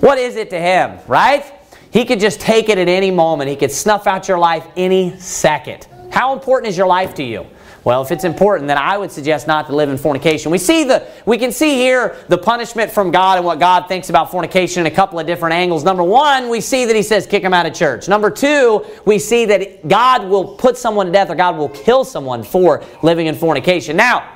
What 0.00 0.18
is 0.18 0.36
it 0.36 0.50
to 0.50 0.60
him, 0.60 0.98
right? 1.06 1.44
He 1.90 2.04
could 2.04 2.20
just 2.20 2.40
take 2.40 2.68
it 2.68 2.78
at 2.78 2.88
any 2.88 3.10
moment. 3.10 3.50
He 3.50 3.56
could 3.56 3.72
snuff 3.72 4.06
out 4.06 4.28
your 4.28 4.38
life 4.38 4.66
any 4.76 5.18
second. 5.18 5.88
How 6.10 6.32
important 6.32 6.68
is 6.70 6.76
your 6.76 6.86
life 6.86 7.14
to 7.16 7.22
you? 7.22 7.46
Well, 7.82 8.02
if 8.02 8.10
it's 8.10 8.24
important, 8.24 8.68
then 8.68 8.76
I 8.76 8.98
would 8.98 9.10
suggest 9.10 9.46
not 9.46 9.66
to 9.68 9.74
live 9.74 9.88
in 9.88 9.96
fornication. 9.96 10.50
We 10.50 10.58
see 10.58 10.84
the 10.84 11.06
we 11.24 11.38
can 11.38 11.50
see 11.50 11.76
here 11.76 12.14
the 12.28 12.36
punishment 12.36 12.90
from 12.90 13.10
God 13.10 13.38
and 13.38 13.46
what 13.46 13.58
God 13.58 13.88
thinks 13.88 14.10
about 14.10 14.30
fornication 14.30 14.86
in 14.86 14.92
a 14.92 14.94
couple 14.94 15.18
of 15.18 15.26
different 15.26 15.54
angles. 15.54 15.82
Number 15.82 16.02
one, 16.02 16.50
we 16.50 16.60
see 16.60 16.84
that 16.84 16.94
He 16.94 17.02
says 17.02 17.26
kick 17.26 17.42
him 17.42 17.54
out 17.54 17.64
of 17.64 17.72
church. 17.72 18.06
Number 18.06 18.30
two, 18.30 18.84
we 19.06 19.18
see 19.18 19.46
that 19.46 19.88
God 19.88 20.28
will 20.28 20.56
put 20.56 20.76
someone 20.76 21.06
to 21.06 21.12
death 21.12 21.30
or 21.30 21.34
God 21.34 21.56
will 21.56 21.70
kill 21.70 22.04
someone 22.04 22.42
for 22.42 22.84
living 23.02 23.28
in 23.28 23.34
fornication. 23.34 23.96
Now, 23.96 24.30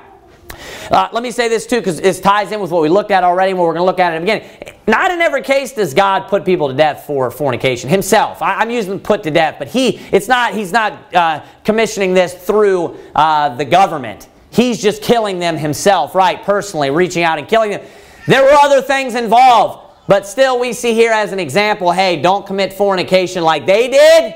uh, 0.91 1.09
let 1.11 1.23
me 1.23 1.31
say 1.31 1.47
this 1.47 1.65
too, 1.65 1.77
because 1.77 1.99
this 1.99 2.19
ties 2.19 2.51
in 2.51 2.59
with 2.59 2.71
what 2.71 2.81
we 2.81 2.89
looked 2.89 3.11
at 3.11 3.23
already 3.23 3.51
and 3.51 3.59
what 3.59 3.65
we're 3.65 3.73
going 3.73 3.81
to 3.81 3.85
look 3.85 3.99
at 3.99 4.13
in 4.13 4.25
the 4.25 4.31
beginning. 4.31 4.75
Not 4.87 5.11
in 5.11 5.21
every 5.21 5.41
case 5.41 5.73
does 5.73 5.93
God 5.93 6.27
put 6.27 6.45
people 6.45 6.67
to 6.67 6.73
death 6.73 7.05
for 7.05 7.31
fornication 7.31 7.89
himself. 7.89 8.41
I, 8.41 8.61
am 8.61 8.69
using 8.69 8.99
put 8.99 9.23
to 9.23 9.31
death, 9.31 9.55
but 9.57 9.67
he, 9.67 9.97
it's 10.11 10.27
not, 10.27 10.53
he's 10.53 10.71
not 10.71 11.13
uh, 11.15 11.43
commissioning 11.63 12.13
this 12.13 12.33
through 12.33 12.97
uh, 13.15 13.55
the 13.55 13.65
government. 13.65 14.29
He's 14.51 14.81
just 14.81 15.01
killing 15.01 15.39
them 15.39 15.57
himself, 15.57 16.15
right, 16.15 16.41
personally, 16.43 16.89
reaching 16.89 17.23
out 17.23 17.39
and 17.39 17.47
killing 17.47 17.71
them. 17.71 17.81
There 18.27 18.43
were 18.43 18.53
other 18.53 18.81
things 18.81 19.15
involved, 19.15 19.97
but 20.07 20.25
still 20.27 20.59
we 20.59 20.73
see 20.73 20.93
here 20.93 21.11
as 21.11 21.31
an 21.31 21.39
example, 21.39 21.91
hey, 21.91 22.21
don't 22.21 22.45
commit 22.45 22.71
fornication 22.73 23.43
like 23.43 23.65
they 23.65 23.89
did, 23.89 24.35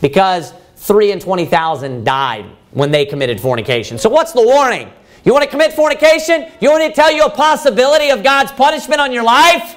because 0.00 0.52
3 0.76 1.12
and 1.12 1.20
20,000 1.20 2.04
died 2.04 2.46
when 2.70 2.90
they 2.90 3.04
committed 3.04 3.40
fornication. 3.40 3.98
So 3.98 4.08
what's 4.08 4.32
the 4.32 4.42
warning? 4.42 4.90
You 5.26 5.32
want 5.32 5.42
to 5.42 5.50
commit 5.50 5.72
fornication? 5.72 6.52
You 6.60 6.70
want 6.70 6.84
me 6.84 6.88
to 6.88 6.94
tell 6.94 7.10
you 7.10 7.24
a 7.24 7.30
possibility 7.30 8.10
of 8.10 8.22
God's 8.22 8.52
punishment 8.52 9.00
on 9.00 9.12
your 9.12 9.24
life? 9.24 9.74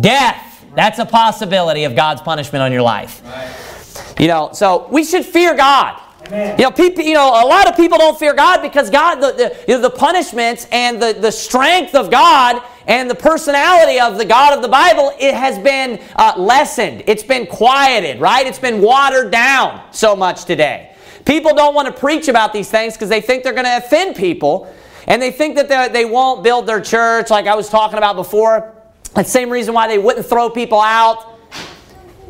Death. 0.00 0.64
That's 0.74 0.98
a 0.98 1.04
possibility 1.04 1.84
of 1.84 1.94
God's 1.94 2.22
punishment 2.22 2.62
on 2.62 2.72
your 2.72 2.80
life. 2.80 3.22
Right. 3.22 4.14
You 4.18 4.28
know, 4.28 4.50
so 4.54 4.88
we 4.90 5.04
should 5.04 5.26
fear 5.26 5.54
God. 5.54 6.00
Amen. 6.26 6.58
You 6.58 6.64
know, 6.64 6.70
people, 6.70 7.04
you 7.04 7.12
know, 7.12 7.28
a 7.28 7.44
lot 7.46 7.68
of 7.68 7.76
people 7.76 7.98
don't 7.98 8.18
fear 8.18 8.32
God 8.32 8.62
because 8.62 8.88
God, 8.88 9.16
the, 9.16 9.32
the, 9.32 9.64
you 9.68 9.74
know, 9.74 9.82
the 9.82 9.90
punishments 9.90 10.66
and 10.72 11.02
the, 11.02 11.12
the 11.20 11.30
strength 11.30 11.94
of 11.94 12.10
God 12.10 12.62
and 12.86 13.10
the 13.10 13.14
personality 13.14 14.00
of 14.00 14.16
the 14.16 14.24
God 14.24 14.56
of 14.56 14.62
the 14.62 14.68
Bible, 14.68 15.12
it 15.20 15.34
has 15.34 15.58
been 15.58 16.02
uh, 16.16 16.32
lessened. 16.38 17.02
It's 17.06 17.22
been 17.22 17.46
quieted, 17.46 18.20
right? 18.20 18.46
It's 18.46 18.58
been 18.58 18.80
watered 18.80 19.30
down 19.30 19.82
so 19.92 20.16
much 20.16 20.46
today. 20.46 20.91
People 21.24 21.54
don't 21.54 21.74
want 21.74 21.86
to 21.86 21.92
preach 21.92 22.28
about 22.28 22.52
these 22.52 22.70
things 22.70 22.94
because 22.94 23.08
they 23.08 23.20
think 23.20 23.44
they're 23.44 23.52
going 23.52 23.64
to 23.64 23.76
offend 23.76 24.16
people. 24.16 24.72
And 25.06 25.20
they 25.20 25.30
think 25.30 25.56
that 25.56 25.92
they 25.92 26.04
won't 26.04 26.42
build 26.42 26.66
their 26.66 26.80
church, 26.80 27.30
like 27.30 27.46
I 27.46 27.54
was 27.54 27.68
talking 27.68 27.98
about 27.98 28.16
before. 28.16 28.74
That 29.14 29.26
same 29.26 29.50
reason 29.50 29.74
why 29.74 29.88
they 29.88 29.98
wouldn't 29.98 30.26
throw 30.26 30.48
people 30.48 30.80
out. 30.80 31.38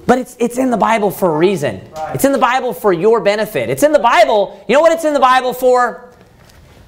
But 0.07 0.18
it's, 0.18 0.36
it's 0.40 0.59
in 0.59 0.70
the 0.70 0.76
Bible 0.76 1.11
for 1.11 1.34
a 1.34 1.38
reason. 1.38 1.80
Right. 1.93 2.14
It's 2.14 2.24
in 2.24 2.32
the 2.32 2.38
Bible 2.38 2.72
for 2.74 2.93
your 2.93 3.20
benefit. 3.20 3.70
It's 3.70 3.82
in 3.82 3.93
the 3.93 3.99
Bible. 3.99 4.64
You 4.68 4.74
know 4.74 4.80
what 4.80 4.93
it's 4.93 5.05
in 5.05 5.14
the 5.14 5.20
Bible 5.20 5.53
for? 5.53 6.12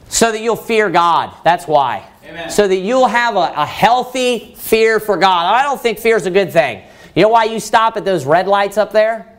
So 0.08 0.32
that 0.32 0.40
you'll 0.40 0.56
fear 0.56 0.90
God. 0.90 1.32
That's 1.44 1.66
why. 1.66 2.08
Amen. 2.24 2.50
So 2.50 2.66
that 2.66 2.76
you'll 2.76 3.06
have 3.06 3.36
a, 3.36 3.52
a 3.56 3.66
healthy 3.66 4.54
fear 4.56 4.98
for 4.98 5.16
God. 5.16 5.54
I 5.54 5.62
don't 5.62 5.80
think 5.80 5.98
fear 5.98 6.16
is 6.16 6.26
a 6.26 6.30
good 6.30 6.52
thing. 6.52 6.82
You 7.14 7.22
know 7.22 7.28
why 7.28 7.44
you 7.44 7.60
stop 7.60 7.96
at 7.96 8.04
those 8.04 8.24
red 8.24 8.48
lights 8.48 8.78
up 8.78 8.90
there? 8.90 9.32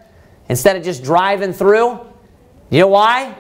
Instead 0.48 0.78
of 0.78 0.84
just 0.84 1.04
driving 1.04 1.52
through? 1.52 2.00
You 2.70 2.80
know 2.82 2.88
why? 2.88 3.36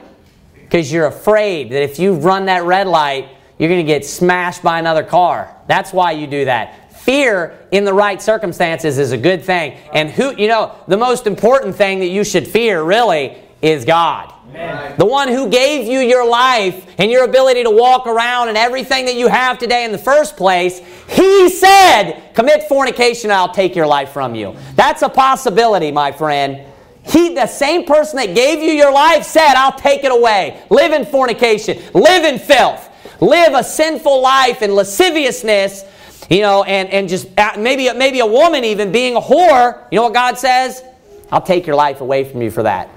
Because 0.53 0.91
you're 0.91 1.07
afraid 1.07 1.71
that 1.71 1.83
if 1.83 1.99
you 1.99 2.13
run 2.13 2.45
that 2.45 2.63
red 2.63 2.87
light, 2.87 3.29
you're 3.57 3.69
going 3.69 3.85
to 3.85 3.91
get 3.91 4.05
smashed 4.05 4.61
by 4.61 4.79
another 4.79 5.03
car. 5.03 5.55
That's 5.67 5.93
why 5.93 6.11
you 6.11 6.27
do 6.27 6.45
that. 6.45 6.93
Fear 7.01 7.57
in 7.71 7.85
the 7.85 7.93
right 7.93 8.21
circumstances 8.21 8.97
is 8.97 9.11
a 9.11 9.17
good 9.17 9.43
thing. 9.43 9.77
And 9.93 10.09
who, 10.09 10.35
you 10.35 10.47
know, 10.47 10.75
the 10.87 10.97
most 10.97 11.27
important 11.27 11.75
thing 11.75 11.99
that 11.99 12.07
you 12.07 12.23
should 12.23 12.47
fear 12.47 12.83
really 12.83 13.37
is 13.61 13.85
God. 13.85 14.33
Amen. 14.49 14.95
The 14.97 15.05
one 15.05 15.27
who 15.27 15.49
gave 15.49 15.87
you 15.87 15.99
your 15.99 16.27
life 16.27 16.85
and 16.97 17.11
your 17.11 17.23
ability 17.23 17.63
to 17.63 17.71
walk 17.71 18.07
around 18.07 18.49
and 18.49 18.57
everything 18.57 19.05
that 19.05 19.15
you 19.15 19.27
have 19.27 19.57
today 19.57 19.85
in 19.85 19.91
the 19.91 19.97
first 19.97 20.37
place, 20.37 20.79
He 21.07 21.49
said, 21.49 22.33
commit 22.33 22.63
fornication, 22.67 23.31
I'll 23.31 23.53
take 23.53 23.75
your 23.75 23.87
life 23.87 24.09
from 24.09 24.35
you. 24.35 24.55
That's 24.75 25.01
a 25.01 25.09
possibility, 25.09 25.91
my 25.91 26.11
friend. 26.11 26.65
He, 27.07 27.33
the 27.33 27.47
same 27.47 27.85
person 27.85 28.17
that 28.17 28.33
gave 28.35 28.61
you 28.61 28.71
your 28.71 28.91
life, 28.91 29.23
said, 29.23 29.53
I'll 29.55 29.77
take 29.77 30.03
it 30.03 30.11
away. 30.11 30.61
Live 30.69 30.91
in 30.91 31.05
fornication, 31.05 31.81
live 31.93 32.25
in 32.25 32.39
filth, 32.39 32.89
live 33.21 33.53
a 33.53 33.63
sinful 33.63 34.21
life 34.21 34.61
in 34.61 34.73
lasciviousness, 34.73 35.85
you 36.29 36.41
know, 36.41 36.63
and, 36.63 36.89
and 36.89 37.07
just 37.07 37.27
uh, 37.37 37.53
maybe, 37.57 37.91
maybe 37.93 38.19
a 38.19 38.25
woman 38.25 38.63
even 38.63 38.91
being 38.91 39.15
a 39.15 39.21
whore. 39.21 39.85
You 39.91 39.97
know 39.97 40.03
what 40.03 40.13
God 40.13 40.37
says? 40.37 40.83
I'll 41.31 41.41
take 41.41 41.67
your 41.67 41.75
life 41.75 42.01
away 42.01 42.23
from 42.23 42.41
you 42.41 42.49
for 42.49 42.63
that. 42.63 42.89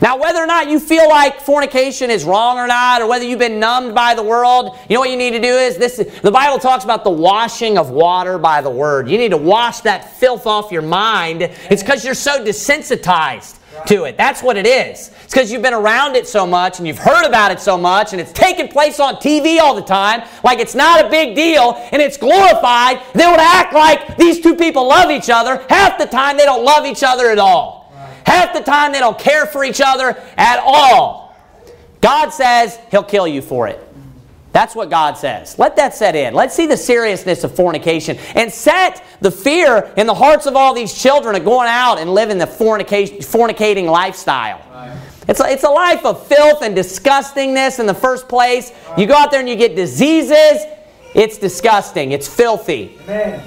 Now, 0.00 0.18
whether 0.18 0.40
or 0.40 0.46
not 0.46 0.68
you 0.68 0.80
feel 0.80 1.08
like 1.08 1.40
fornication 1.40 2.10
is 2.10 2.24
wrong 2.24 2.58
or 2.58 2.66
not, 2.66 3.02
or 3.02 3.08
whether 3.08 3.24
you've 3.24 3.38
been 3.38 3.60
numbed 3.60 3.94
by 3.94 4.14
the 4.14 4.22
world, 4.22 4.78
you 4.88 4.94
know 4.94 5.00
what 5.00 5.10
you 5.10 5.16
need 5.16 5.32
to 5.32 5.40
do 5.40 5.54
is 5.54 5.76
this. 5.76 5.96
The 5.96 6.30
Bible 6.30 6.58
talks 6.58 6.84
about 6.84 7.04
the 7.04 7.10
washing 7.10 7.78
of 7.78 7.90
water 7.90 8.38
by 8.38 8.60
the 8.60 8.70
word. 8.70 9.08
You 9.08 9.18
need 9.18 9.30
to 9.30 9.36
wash 9.36 9.80
that 9.80 10.16
filth 10.16 10.46
off 10.46 10.72
your 10.72 10.82
mind. 10.82 11.42
It's 11.42 11.82
because 11.82 12.04
you're 12.04 12.14
so 12.14 12.44
desensitized 12.44 13.58
to 13.86 14.04
it. 14.04 14.16
That's 14.16 14.42
what 14.42 14.56
it 14.56 14.66
is. 14.66 15.10
It's 15.24 15.32
because 15.32 15.50
you've 15.52 15.62
been 15.62 15.74
around 15.74 16.16
it 16.16 16.26
so 16.26 16.46
much 16.46 16.78
and 16.78 16.86
you've 16.86 16.98
heard 16.98 17.26
about 17.26 17.50
it 17.50 17.60
so 17.60 17.78
much 17.78 18.12
and 18.12 18.20
it's 18.20 18.32
taking 18.32 18.68
place 18.68 19.00
on 19.00 19.16
TV 19.16 19.58
all 19.58 19.74
the 19.74 19.82
time 19.82 20.28
like 20.44 20.58
it's 20.58 20.74
not 20.74 21.04
a 21.04 21.08
big 21.08 21.34
deal 21.34 21.74
and 21.92 22.02
it's 22.02 22.16
glorified. 22.16 23.00
They 23.14 23.26
would 23.26 23.40
act 23.40 23.72
like 23.72 24.16
these 24.16 24.40
two 24.40 24.56
people 24.56 24.88
love 24.88 25.10
each 25.10 25.30
other. 25.30 25.64
Half 25.68 25.98
the 25.98 26.06
time 26.06 26.36
they 26.36 26.44
don't 26.44 26.64
love 26.64 26.84
each 26.84 27.02
other 27.02 27.30
at 27.30 27.38
all. 27.38 27.79
Half 28.30 28.54
the 28.54 28.60
time 28.60 28.92
they 28.92 29.00
don't 29.00 29.18
care 29.18 29.44
for 29.44 29.64
each 29.64 29.80
other 29.84 30.16
at 30.36 30.60
all. 30.64 31.34
God 32.00 32.30
says 32.30 32.78
He'll 32.92 33.02
kill 33.02 33.26
you 33.26 33.42
for 33.42 33.66
it. 33.66 33.84
That's 34.52 34.76
what 34.76 34.88
God 34.88 35.18
says. 35.18 35.58
Let 35.58 35.74
that 35.76 35.94
set 35.94 36.14
in. 36.14 36.32
Let's 36.32 36.54
see 36.54 36.66
the 36.66 36.76
seriousness 36.76 37.42
of 37.42 37.54
fornication 37.56 38.18
and 38.36 38.52
set 38.52 39.02
the 39.20 39.32
fear 39.32 39.92
in 39.96 40.06
the 40.06 40.14
hearts 40.14 40.46
of 40.46 40.54
all 40.54 40.74
these 40.74 40.94
children 40.94 41.34
of 41.34 41.44
going 41.44 41.68
out 41.68 41.98
and 41.98 42.14
living 42.14 42.38
the 42.38 42.46
fornicating 42.46 43.90
lifestyle. 43.90 44.64
Right. 44.70 44.96
It's, 45.28 45.40
a, 45.40 45.50
it's 45.50 45.64
a 45.64 45.68
life 45.68 46.04
of 46.04 46.24
filth 46.24 46.62
and 46.62 46.76
disgustingness 46.76 47.80
in 47.80 47.86
the 47.86 47.94
first 47.94 48.28
place. 48.28 48.72
You 48.96 49.06
go 49.06 49.14
out 49.14 49.32
there 49.32 49.40
and 49.40 49.48
you 49.48 49.56
get 49.56 49.74
diseases. 49.74 50.64
It's 51.16 51.36
disgusting. 51.36 52.12
It's 52.12 52.28
filthy. 52.28 52.96
Amen. 53.02 53.44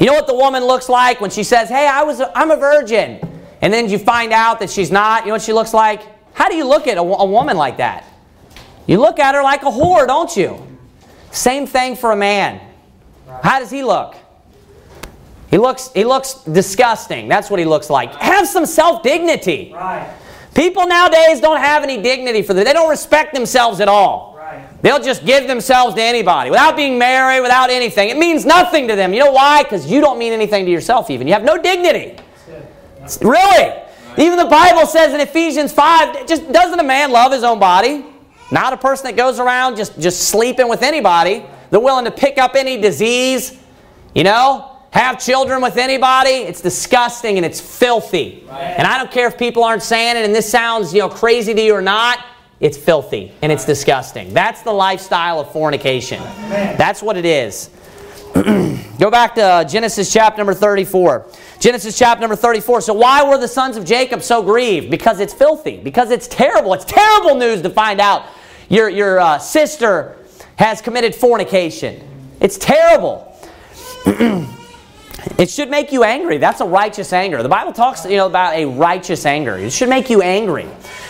You 0.00 0.06
know 0.06 0.14
what 0.14 0.26
the 0.26 0.34
woman 0.34 0.64
looks 0.64 0.88
like 0.88 1.20
when 1.20 1.30
she 1.30 1.44
says, 1.44 1.68
Hey, 1.68 1.86
I 1.86 2.02
was 2.02 2.18
a, 2.18 2.36
I'm 2.36 2.50
a 2.50 2.56
virgin 2.56 3.33
and 3.64 3.72
then 3.72 3.88
you 3.88 3.98
find 3.98 4.30
out 4.30 4.58
that 4.60 4.68
she's 4.68 4.90
not, 4.90 5.22
you 5.22 5.28
know 5.28 5.36
what 5.36 5.42
she 5.42 5.54
looks 5.54 5.72
like? 5.72 6.02
How 6.34 6.50
do 6.50 6.54
you 6.54 6.66
look 6.66 6.86
at 6.86 6.98
a, 6.98 7.00
a 7.00 7.24
woman 7.24 7.56
like 7.56 7.78
that? 7.78 8.04
You 8.86 9.00
look 9.00 9.18
at 9.18 9.34
her 9.34 9.42
like 9.42 9.62
a 9.62 9.70
whore, 9.70 10.06
don't 10.06 10.36
you? 10.36 10.60
Same 11.30 11.66
thing 11.66 11.96
for 11.96 12.12
a 12.12 12.16
man. 12.16 12.60
How 13.42 13.60
does 13.60 13.70
he 13.70 13.82
look? 13.82 14.16
He 15.48 15.56
looks, 15.56 15.90
he 15.94 16.04
looks 16.04 16.34
disgusting. 16.44 17.26
That's 17.26 17.48
what 17.48 17.58
he 17.58 17.64
looks 17.64 17.88
like. 17.88 18.14
Have 18.16 18.46
some 18.46 18.66
self-dignity. 18.66 19.72
Right. 19.74 20.14
People 20.54 20.86
nowadays 20.86 21.40
don't 21.40 21.56
have 21.56 21.82
any 21.82 22.02
dignity 22.02 22.42
for 22.42 22.52
them. 22.52 22.64
They 22.64 22.74
don't 22.74 22.90
respect 22.90 23.32
themselves 23.32 23.80
at 23.80 23.88
all. 23.88 24.34
Right. 24.36 24.62
They'll 24.82 25.02
just 25.02 25.24
give 25.24 25.48
themselves 25.48 25.94
to 25.94 26.02
anybody 26.02 26.50
without 26.50 26.76
being 26.76 26.98
married, 26.98 27.40
without 27.40 27.70
anything. 27.70 28.10
It 28.10 28.18
means 28.18 28.44
nothing 28.44 28.88
to 28.88 28.94
them. 28.94 29.14
You 29.14 29.20
know 29.20 29.32
why? 29.32 29.62
Because 29.62 29.90
you 29.90 30.02
don't 30.02 30.18
mean 30.18 30.34
anything 30.34 30.66
to 30.66 30.70
yourself 30.70 31.08
even. 31.08 31.26
You 31.26 31.32
have 31.32 31.44
no 31.44 31.56
dignity. 31.56 32.18
Really? 33.20 33.82
Even 34.16 34.38
the 34.38 34.44
Bible 34.44 34.86
says 34.86 35.12
in 35.12 35.20
Ephesians 35.20 35.72
5, 35.72 36.26
just 36.26 36.50
doesn't 36.52 36.78
a 36.78 36.84
man 36.84 37.10
love 37.10 37.32
his 37.32 37.42
own 37.42 37.58
body? 37.58 38.04
Not 38.50 38.72
a 38.72 38.76
person 38.76 39.06
that 39.06 39.16
goes 39.16 39.40
around 39.40 39.76
just, 39.76 39.98
just 39.98 40.28
sleeping 40.28 40.68
with 40.68 40.82
anybody. 40.82 41.44
They're 41.70 41.80
willing 41.80 42.04
to 42.04 42.10
pick 42.10 42.38
up 42.38 42.54
any 42.54 42.80
disease, 42.80 43.58
you 44.14 44.22
know, 44.22 44.70
have 44.90 45.18
children 45.18 45.60
with 45.60 45.76
anybody. 45.76 46.30
It's 46.30 46.60
disgusting 46.60 47.36
and 47.36 47.44
it's 47.44 47.60
filthy. 47.60 48.44
Right. 48.48 48.60
And 48.60 48.86
I 48.86 48.96
don't 48.96 49.10
care 49.10 49.26
if 49.26 49.36
people 49.36 49.64
aren't 49.64 49.82
saying 49.82 50.16
it 50.16 50.24
and 50.24 50.32
this 50.32 50.48
sounds, 50.48 50.94
you 50.94 51.00
know, 51.00 51.08
crazy 51.08 51.52
to 51.52 51.60
you 51.60 51.74
or 51.74 51.82
not. 51.82 52.24
it's 52.60 52.78
filthy 52.78 53.32
and 53.42 53.50
it's 53.50 53.64
disgusting. 53.64 54.32
That's 54.32 54.62
the 54.62 54.72
lifestyle 54.72 55.40
of 55.40 55.52
fornication. 55.52 56.22
That's 56.48 57.02
what 57.02 57.16
it 57.16 57.24
is. 57.24 57.70
Go 58.34 59.10
back 59.10 59.34
to 59.34 59.42
uh, 59.42 59.64
Genesis 59.64 60.12
chapter 60.12 60.38
number 60.38 60.54
34. 60.54 61.26
Genesis 61.64 61.98
chapter 61.98 62.20
number 62.20 62.36
34. 62.36 62.82
So, 62.82 62.92
why 62.92 63.26
were 63.26 63.38
the 63.38 63.48
sons 63.48 63.78
of 63.78 63.86
Jacob 63.86 64.22
so 64.22 64.42
grieved? 64.42 64.90
Because 64.90 65.18
it's 65.18 65.32
filthy. 65.32 65.78
Because 65.78 66.10
it's 66.10 66.28
terrible. 66.28 66.74
It's 66.74 66.84
terrible 66.84 67.36
news 67.36 67.62
to 67.62 67.70
find 67.70 68.02
out 68.02 68.26
your, 68.68 68.90
your 68.90 69.18
uh, 69.18 69.38
sister 69.38 70.18
has 70.56 70.82
committed 70.82 71.14
fornication. 71.14 72.06
It's 72.38 72.58
terrible. 72.58 73.34
it 75.38 75.48
should 75.48 75.70
make 75.70 75.90
you 75.90 76.04
angry. 76.04 76.36
That's 76.36 76.60
a 76.60 76.66
righteous 76.66 77.14
anger. 77.14 77.42
The 77.42 77.48
Bible 77.48 77.72
talks 77.72 78.04
you 78.04 78.18
know, 78.18 78.26
about 78.26 78.52
a 78.52 78.66
righteous 78.66 79.24
anger. 79.24 79.56
It 79.56 79.72
should 79.72 79.88
make 79.88 80.10
you 80.10 80.20
angry. 80.20 80.68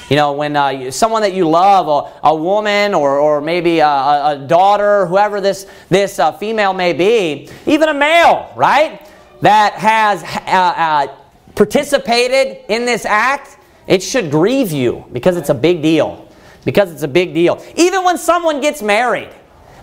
You 0.09 0.15
know, 0.15 0.35
when 0.35 0.55
uh, 0.55 0.93
someone 0.93 1.23
that 1.23 1.35
you 1.35 1.49
love, 1.49 1.89
a, 2.23 2.29
a 2.29 2.33
woman 2.33 2.95
or, 2.95 3.19
or 3.19 3.41
maybe 3.41 3.81
a, 3.81 3.89
a 3.89 4.45
daughter, 4.47 5.07
whoever 5.07 5.41
this, 5.41 5.67
this 5.89 6.21
uh, 6.21 6.31
female 6.31 6.75
may 6.75 6.93
be, 6.93 7.51
even 7.67 7.89
a 7.89 7.95
male, 7.95 8.53
right, 8.55 9.01
that 9.45 9.75
has 9.75 10.23
uh, 10.23 10.27
uh, 10.49 11.17
participated 11.55 12.65
in 12.71 12.87
this 12.87 13.05
act, 13.05 13.59
it 13.87 14.03
should 14.03 14.31
grieve 14.31 14.73
you 14.73 15.05
because 15.13 15.37
it's 15.37 15.51
a 15.51 15.55
big 15.55 15.83
deal. 15.83 16.27
Because 16.65 16.91
it's 16.91 17.03
a 17.03 17.09
big 17.09 17.35
deal. 17.35 17.63
Even 17.77 18.05
when 18.05 18.17
someone 18.17 18.63
gets 18.63 18.81
married. 18.81 19.29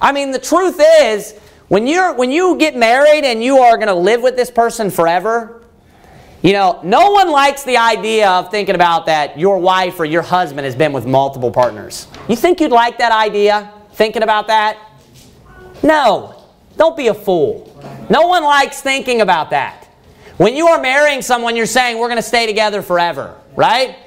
I 0.01 0.13
mean, 0.13 0.31
the 0.31 0.39
truth 0.39 0.81
is, 1.03 1.37
when, 1.67 1.85
you're, 1.85 2.11
when 2.15 2.31
you 2.31 2.57
get 2.57 2.75
married 2.75 3.23
and 3.23 3.43
you 3.43 3.59
are 3.59 3.77
going 3.77 3.87
to 3.87 3.93
live 3.93 4.23
with 4.23 4.35
this 4.35 4.49
person 4.49 4.89
forever, 4.89 5.61
you 6.41 6.53
know, 6.53 6.79
no 6.83 7.11
one 7.11 7.29
likes 7.29 7.63
the 7.63 7.77
idea 7.77 8.31
of 8.31 8.49
thinking 8.49 8.73
about 8.73 9.05
that 9.05 9.37
your 9.37 9.59
wife 9.59 9.99
or 9.99 10.05
your 10.05 10.23
husband 10.23 10.65
has 10.65 10.75
been 10.75 10.91
with 10.91 11.05
multiple 11.05 11.51
partners. 11.51 12.07
You 12.27 12.35
think 12.35 12.59
you'd 12.59 12.71
like 12.71 12.97
that 12.97 13.11
idea? 13.11 13.71
Thinking 13.93 14.23
about 14.23 14.47
that? 14.47 14.79
No. 15.83 16.40
Don't 16.81 16.97
be 16.97 17.09
a 17.09 17.13
fool. 17.13 17.71
No 18.09 18.25
one 18.25 18.43
likes 18.43 18.81
thinking 18.81 19.21
about 19.21 19.51
that. 19.51 19.87
When 20.37 20.55
you 20.55 20.65
are 20.69 20.81
marrying 20.81 21.21
someone, 21.21 21.55
you're 21.55 21.67
saying, 21.67 21.99
we're 21.99 22.07
going 22.07 22.17
to 22.17 22.23
stay 22.23 22.47
together 22.47 22.81
forever, 22.81 23.39
right? 23.55 23.97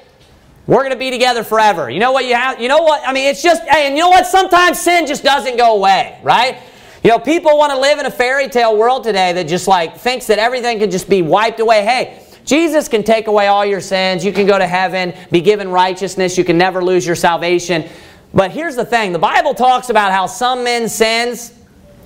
We're 0.67 0.81
going 0.81 0.91
to 0.91 0.97
be 0.97 1.09
together 1.09 1.45
forever. 1.45 1.89
You 1.89 2.01
know 2.01 2.11
what 2.11 2.25
you 2.25 2.35
have? 2.35 2.59
You 2.59 2.67
know 2.67 2.81
what? 2.81 3.01
I 3.07 3.13
mean, 3.13 3.29
it's 3.29 3.41
just, 3.41 3.63
hey, 3.63 3.87
and 3.87 3.95
you 3.95 4.01
know 4.01 4.09
what? 4.09 4.27
Sometimes 4.27 4.77
sin 4.77 5.07
just 5.07 5.23
doesn't 5.23 5.55
go 5.55 5.77
away, 5.77 6.19
right? 6.21 6.59
You 7.01 7.11
know, 7.11 7.17
people 7.17 7.57
want 7.57 7.71
to 7.71 7.79
live 7.79 7.97
in 7.97 8.07
a 8.07 8.11
fairy 8.11 8.49
tale 8.49 8.75
world 8.75 9.05
today 9.05 9.31
that 9.31 9.45
just 9.45 9.69
like 9.69 9.95
thinks 9.95 10.27
that 10.27 10.37
everything 10.37 10.79
can 10.79 10.91
just 10.91 11.07
be 11.07 11.21
wiped 11.21 11.61
away. 11.61 11.81
Hey, 11.85 12.21
Jesus 12.43 12.89
can 12.89 13.03
take 13.03 13.27
away 13.27 13.47
all 13.47 13.65
your 13.65 13.79
sins. 13.79 14.25
You 14.25 14.33
can 14.33 14.45
go 14.45 14.59
to 14.59 14.67
heaven, 14.67 15.13
be 15.31 15.39
given 15.39 15.69
righteousness. 15.69 16.37
You 16.37 16.43
can 16.43 16.57
never 16.57 16.83
lose 16.83 17.05
your 17.05 17.15
salvation. 17.15 17.87
But 18.33 18.51
here's 18.51 18.75
the 18.75 18.83
thing 18.83 19.13
the 19.13 19.19
Bible 19.19 19.53
talks 19.53 19.89
about 19.89 20.11
how 20.11 20.27
some 20.27 20.65
men's 20.65 20.93
sins 20.93 21.53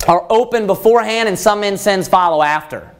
are 0.07 0.25
open 0.29 0.67
beforehand 0.67 1.29
and 1.29 1.37
some 1.37 1.63
sins 1.77 2.07
follow 2.07 2.41
after. 2.41 2.91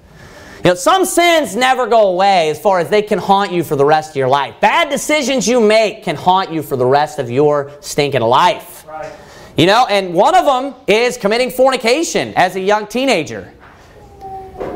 You 0.64 0.72
know, 0.72 0.76
some 0.76 1.06
sins 1.06 1.56
never 1.56 1.88
go 1.88 2.10
away 2.10 2.50
as 2.50 2.60
far 2.60 2.80
as 2.80 2.90
they 2.90 3.02
can 3.02 3.18
haunt 3.18 3.54
you 3.54 3.64
for 3.64 3.78
the 3.78 3.86
rest 3.86 4.10
of 4.10 4.16
your 4.18 4.28
life. 4.28 4.56
Bad 4.60 4.90
decisions 4.90 5.48
you 5.48 5.62
make 5.62 6.04
can 6.04 6.18
haunt 6.18 6.52
you 6.52 6.62
for 6.62 6.76
the 6.76 6.86
rest 6.86 7.18
of 7.18 7.32
your 7.32 7.72
stinking 7.80 8.22
life. 8.22 8.86
Right. 8.86 9.14
You 9.56 9.68
know, 9.68 9.86
and 9.90 10.14
one 10.14 10.36
of 10.36 10.46
them 10.46 10.76
is 10.88 11.18
committing 11.18 11.50
fornication 11.50 12.34
as 12.36 12.58
a 12.58 12.60
young 12.60 12.88
teenager. 12.88 13.54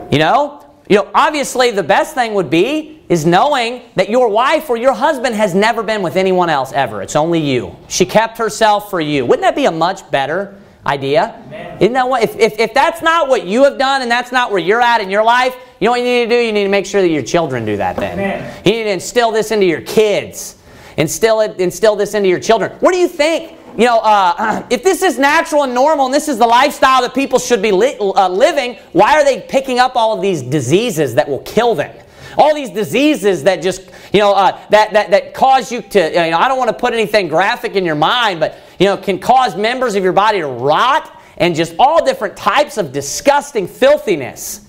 You 0.10 0.20
know, 0.20 0.66
you 0.90 0.98
know, 0.98 1.10
obviously 1.14 1.72
the 1.72 1.84
best 1.84 2.14
thing 2.14 2.34
would 2.34 2.50
be 2.50 3.02
is 3.10 3.26
knowing 3.26 3.82
that 3.96 4.10
your 4.10 4.30
wife 4.30 4.70
or 4.70 4.78
your 4.78 4.94
husband 4.94 5.36
has 5.36 5.54
never 5.54 5.84
been 5.84 6.02
with 6.02 6.16
anyone 6.16 6.50
else 6.50 6.72
ever. 6.72 7.02
It's 7.02 7.16
only 7.16 7.40
you. 7.40 7.76
She 7.90 8.06
kept 8.06 8.38
herself 8.38 8.90
for 8.90 9.02
you. 9.02 9.26
Wouldn't 9.26 9.42
that 9.42 9.56
be 9.56 9.66
a 9.66 9.72
much 9.72 10.10
better 10.12 10.58
idea? 10.86 11.42
Amen. 11.48 11.78
Isn't 11.82 11.94
that 11.94 12.08
what 12.08 12.24
if, 12.24 12.36
if, 12.38 12.60
if 12.60 12.74
that's 12.74 13.02
not 13.02 13.30
what 13.30 13.46
you 13.46 13.64
have 13.64 13.78
done 13.78 14.02
and 14.02 14.12
that's 14.12 14.32
not 14.32 14.52
where 14.52 14.60
you're 14.60 14.82
at 14.82 15.02
in 15.02 15.10
your 15.10 15.24
life, 15.24 15.56
you 15.80 15.86
know 15.86 15.92
what 15.92 16.00
you 16.00 16.06
need 16.06 16.30
to 16.30 16.30
do? 16.30 16.42
You 16.42 16.52
need 16.52 16.64
to 16.64 16.70
make 16.70 16.86
sure 16.86 17.02
that 17.02 17.10
your 17.10 17.24
children 17.24 17.66
do 17.66 17.78
that 17.78 17.96
then. 17.96 18.20
Amen. 18.20 18.62
You 18.66 18.72
need 18.72 18.84
to 18.84 18.92
instill 18.92 19.32
this 19.32 19.52
into 19.52 19.66
your 19.66 19.82
kids. 19.82 20.58
Instill 20.98 21.42
it, 21.42 21.60
instill 21.60 21.96
this 21.96 22.14
into 22.14 22.30
your 22.30 22.40
children. 22.40 22.72
What 22.80 22.92
do 22.92 23.00
you 23.00 23.08
think? 23.08 23.58
you 23.78 23.86
know, 23.86 24.00
uh, 24.00 24.66
if 24.70 24.84
this 24.84 25.02
is 25.02 25.18
natural 25.18 25.64
and 25.64 25.74
normal 25.74 26.06
and 26.06 26.14
this 26.14 26.28
is 26.28 26.38
the 26.38 26.48
lifestyle 26.48 27.02
that 27.02 27.14
people 27.14 27.40
should 27.40 27.62
be 27.62 27.72
li- 27.72 27.98
uh, 28.00 28.30
living, 28.30 28.78
why 28.92 29.16
are 29.16 29.24
they 29.24 29.42
picking 29.42 29.80
up 29.80 29.96
all 29.96 30.16
of 30.16 30.22
these 30.22 30.42
diseases 30.42 31.16
that 31.16 31.28
will 31.28 31.40
kill 31.40 31.76
them? 31.76 31.96
All 32.38 32.54
these 32.54 32.70
diseases 32.70 33.44
that 33.44 33.62
just, 33.62 33.90
you 34.12 34.20
know, 34.20 34.34
uh, 34.34 34.60
that, 34.70 34.94
that, 34.94 35.12
that 35.12 35.34
cause 35.34 35.72
you 35.72 35.82
to, 35.82 36.10
you 36.10 36.32
know, 36.32 36.38
I 36.38 36.48
don't 36.48 36.58
want 36.58 36.70
to 36.70 36.76
put 36.76 36.94
anything 36.94 37.28
graphic 37.28 37.76
in 37.76 37.86
your 37.86 37.96
mind, 37.96 38.40
but, 38.40 38.58
you 38.80 38.86
know, 38.86 38.98
can 38.98 39.20
cause 39.20 39.56
members 39.56 39.96
of 39.96 40.04
your 40.04 40.14
body 40.14 40.40
to 40.40 40.48
rot 40.48 41.20
and 41.38 41.56
just 41.56 41.76
all 41.80 42.06
different 42.06 42.38
types 42.38 42.78
of 42.78 42.92
disgusting 42.92 43.68
filthiness. 43.68 44.62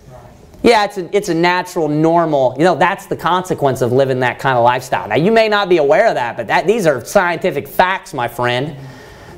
Yeah, 0.62 0.84
it's 0.84 0.96
a, 0.96 1.14
it's 1.14 1.28
a 1.28 1.34
natural, 1.34 1.88
normal, 1.88 2.54
you 2.56 2.64
know, 2.64 2.74
that's 2.74 3.04
the 3.04 3.16
consequence 3.16 3.82
of 3.82 3.92
living 3.92 4.20
that 4.20 4.38
kind 4.38 4.56
of 4.56 4.64
lifestyle. 4.64 5.06
Now, 5.06 5.16
you 5.16 5.30
may 5.30 5.46
not 5.46 5.68
be 5.68 5.76
aware 5.76 6.08
of 6.08 6.14
that, 6.14 6.38
but 6.38 6.46
that, 6.46 6.66
these 6.66 6.86
are 6.86 7.04
scientific 7.04 7.68
facts, 7.68 8.14
my 8.14 8.28
friend. 8.28 8.74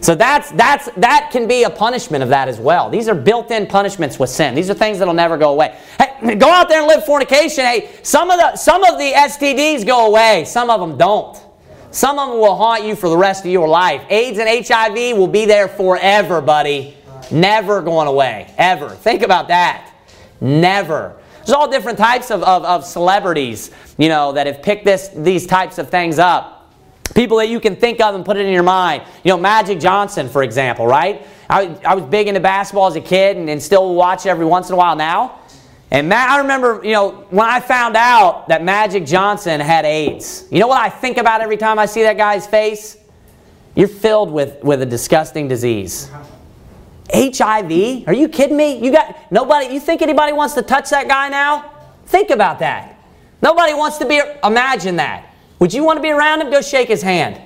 So 0.01 0.15
that's, 0.15 0.51
that's, 0.53 0.91
that 0.97 1.31
can 1.33 1.49
be 1.49 1.65
a 1.65 1.71
punishment 1.71 2.23
of 2.23 2.29
that 2.29 2.49
as 2.49 2.59
well. 2.59 2.91
These 2.91 3.09
are 3.09 3.15
built 3.15 3.51
in 3.51 3.67
punishments 3.67 4.19
with 4.19 4.31
sin. 4.31 4.55
These 4.55 4.71
are 4.71 4.75
things 4.75 4.99
that'll 4.99 5.15
never 5.15 5.37
go 5.37 5.53
away. 5.53 5.79
Hey, 5.99 6.37
go 6.37 6.49
out 6.51 6.69
there 6.69 6.81
and 6.81 6.89
live 6.89 7.05
fornication. 7.05 7.65
Hey, 7.65 7.91
some 8.03 8.31
of, 8.31 8.39
the, 8.39 8.57
some 8.57 8.85
of 8.85 8.99
the 8.99 9.13
STDs 9.13 9.87
go 9.87 10.07
away, 10.07 10.45
some 10.45 10.71
of 10.71 10.81
them 10.81 10.97
don't. 10.97 11.37
Some 11.91 12.19
of 12.19 12.29
them 12.29 12.39
will 12.39 12.57
haunt 12.57 12.85
you 12.85 12.95
for 12.95 13.09
the 13.09 13.17
rest 13.17 13.45
of 13.45 13.51
your 13.51 13.69
life. 13.69 14.05
AIDS 14.11 14.39
and 14.39 14.67
HIV 14.67 15.17
will 15.17 15.29
be 15.29 15.47
there 15.47 15.67
forever, 15.67 16.41
buddy. 16.41 16.97
Never 17.31 17.81
going 17.81 18.07
away. 18.07 18.53
Ever. 18.59 18.91
Think 18.91 19.23
about 19.23 19.49
that. 19.49 19.93
Never. 20.41 21.17
There's 21.39 21.53
all 21.53 21.71
different 21.71 21.97
types 21.97 22.31
of, 22.31 22.43
of, 22.43 22.65
of 22.65 22.85
celebrities, 22.85 23.71
you 23.99 24.09
know, 24.09 24.33
that 24.33 24.47
have 24.47 24.63
picked 24.63 24.85
this, 24.85 25.09
these 25.09 25.47
types 25.47 25.79
of 25.79 25.91
things 25.91 26.19
up. 26.19 26.56
People 27.15 27.39
that 27.39 27.49
you 27.49 27.61
can 27.61 27.77
think 27.77 28.01
of 28.01 28.15
and 28.15 28.25
put 28.25 28.37
it 28.37 28.47
in 28.47 28.53
your 28.53 28.63
mind. 28.63 29.03
You 29.25 29.31
know, 29.31 29.39
Magic 29.39 29.81
Johnson, 29.81 30.29
for 30.29 30.43
example, 30.43 30.87
right? 30.87 31.27
I, 31.49 31.79
I 31.87 31.95
was 31.95 32.05
big 32.05 32.29
into 32.29 32.41
basketball 32.41 32.89
as 32.89 32.97
a 32.97 33.01
kid 33.01 33.37
and, 33.37 33.49
and 33.49 33.63
still 33.63 33.95
watch 33.95 34.27
every 34.27 34.45
once 34.45 34.69
in 34.69 34.75
a 34.75 34.77
while 34.77 34.97
now. 34.97 35.41
And 35.91 36.09
Matt, 36.09 36.31
I 36.31 36.39
remember, 36.39 36.81
you 36.83 36.93
know, 36.93 37.27
when 37.31 37.47
I 37.47 37.61
found 37.61 37.97
out 37.97 38.49
that 38.49 38.65
Magic 38.65 39.07
Johnson 39.07 39.61
had 39.61 39.85
AIDS, 39.85 40.47
you 40.51 40.59
know 40.59 40.67
what 40.67 40.81
I 40.81 40.89
think 40.89 41.17
about 41.17 41.41
every 41.41 41.57
time 41.57 41.79
I 41.79 41.87
see 41.87 42.03
that 42.03 42.17
guy's 42.17 42.47
face? 42.47 42.97
You're 43.77 43.89
filled 43.89 44.33
with, 44.33 44.63
with 44.65 44.83
a 44.83 44.87
disgusting 44.87 45.49
disease. 45.49 46.11
HIV? 47.15 48.09
Are 48.09 48.15
you 48.15 48.29
kidding 48.29 48.57
me? 48.57 48.85
You 48.85 48.91
got 48.91 49.31
nobody, 49.31 49.73
you 49.73 49.79
think 49.79 50.03
anybody 50.03 50.33
wants 50.33 50.55
to 50.55 50.63
touch 50.63 50.91
that 50.91 51.07
guy 51.07 51.29
now? 51.29 51.71
Think 52.07 52.31
about 52.31 52.59
that. 52.61 52.99
Nobody 53.43 53.75
wants 53.75 53.99
to 53.99 54.07
be, 54.07 54.21
imagine 54.43 54.97
that. 54.97 55.31
Would 55.59 55.73
you 55.73 55.85
want 55.85 55.97
to 55.97 56.03
be 56.03 56.11
around 56.11 56.43
him? 56.43 56.51
Go 56.51 56.61
shake 56.61 56.89
his 56.89 57.03
hand. 57.03 57.41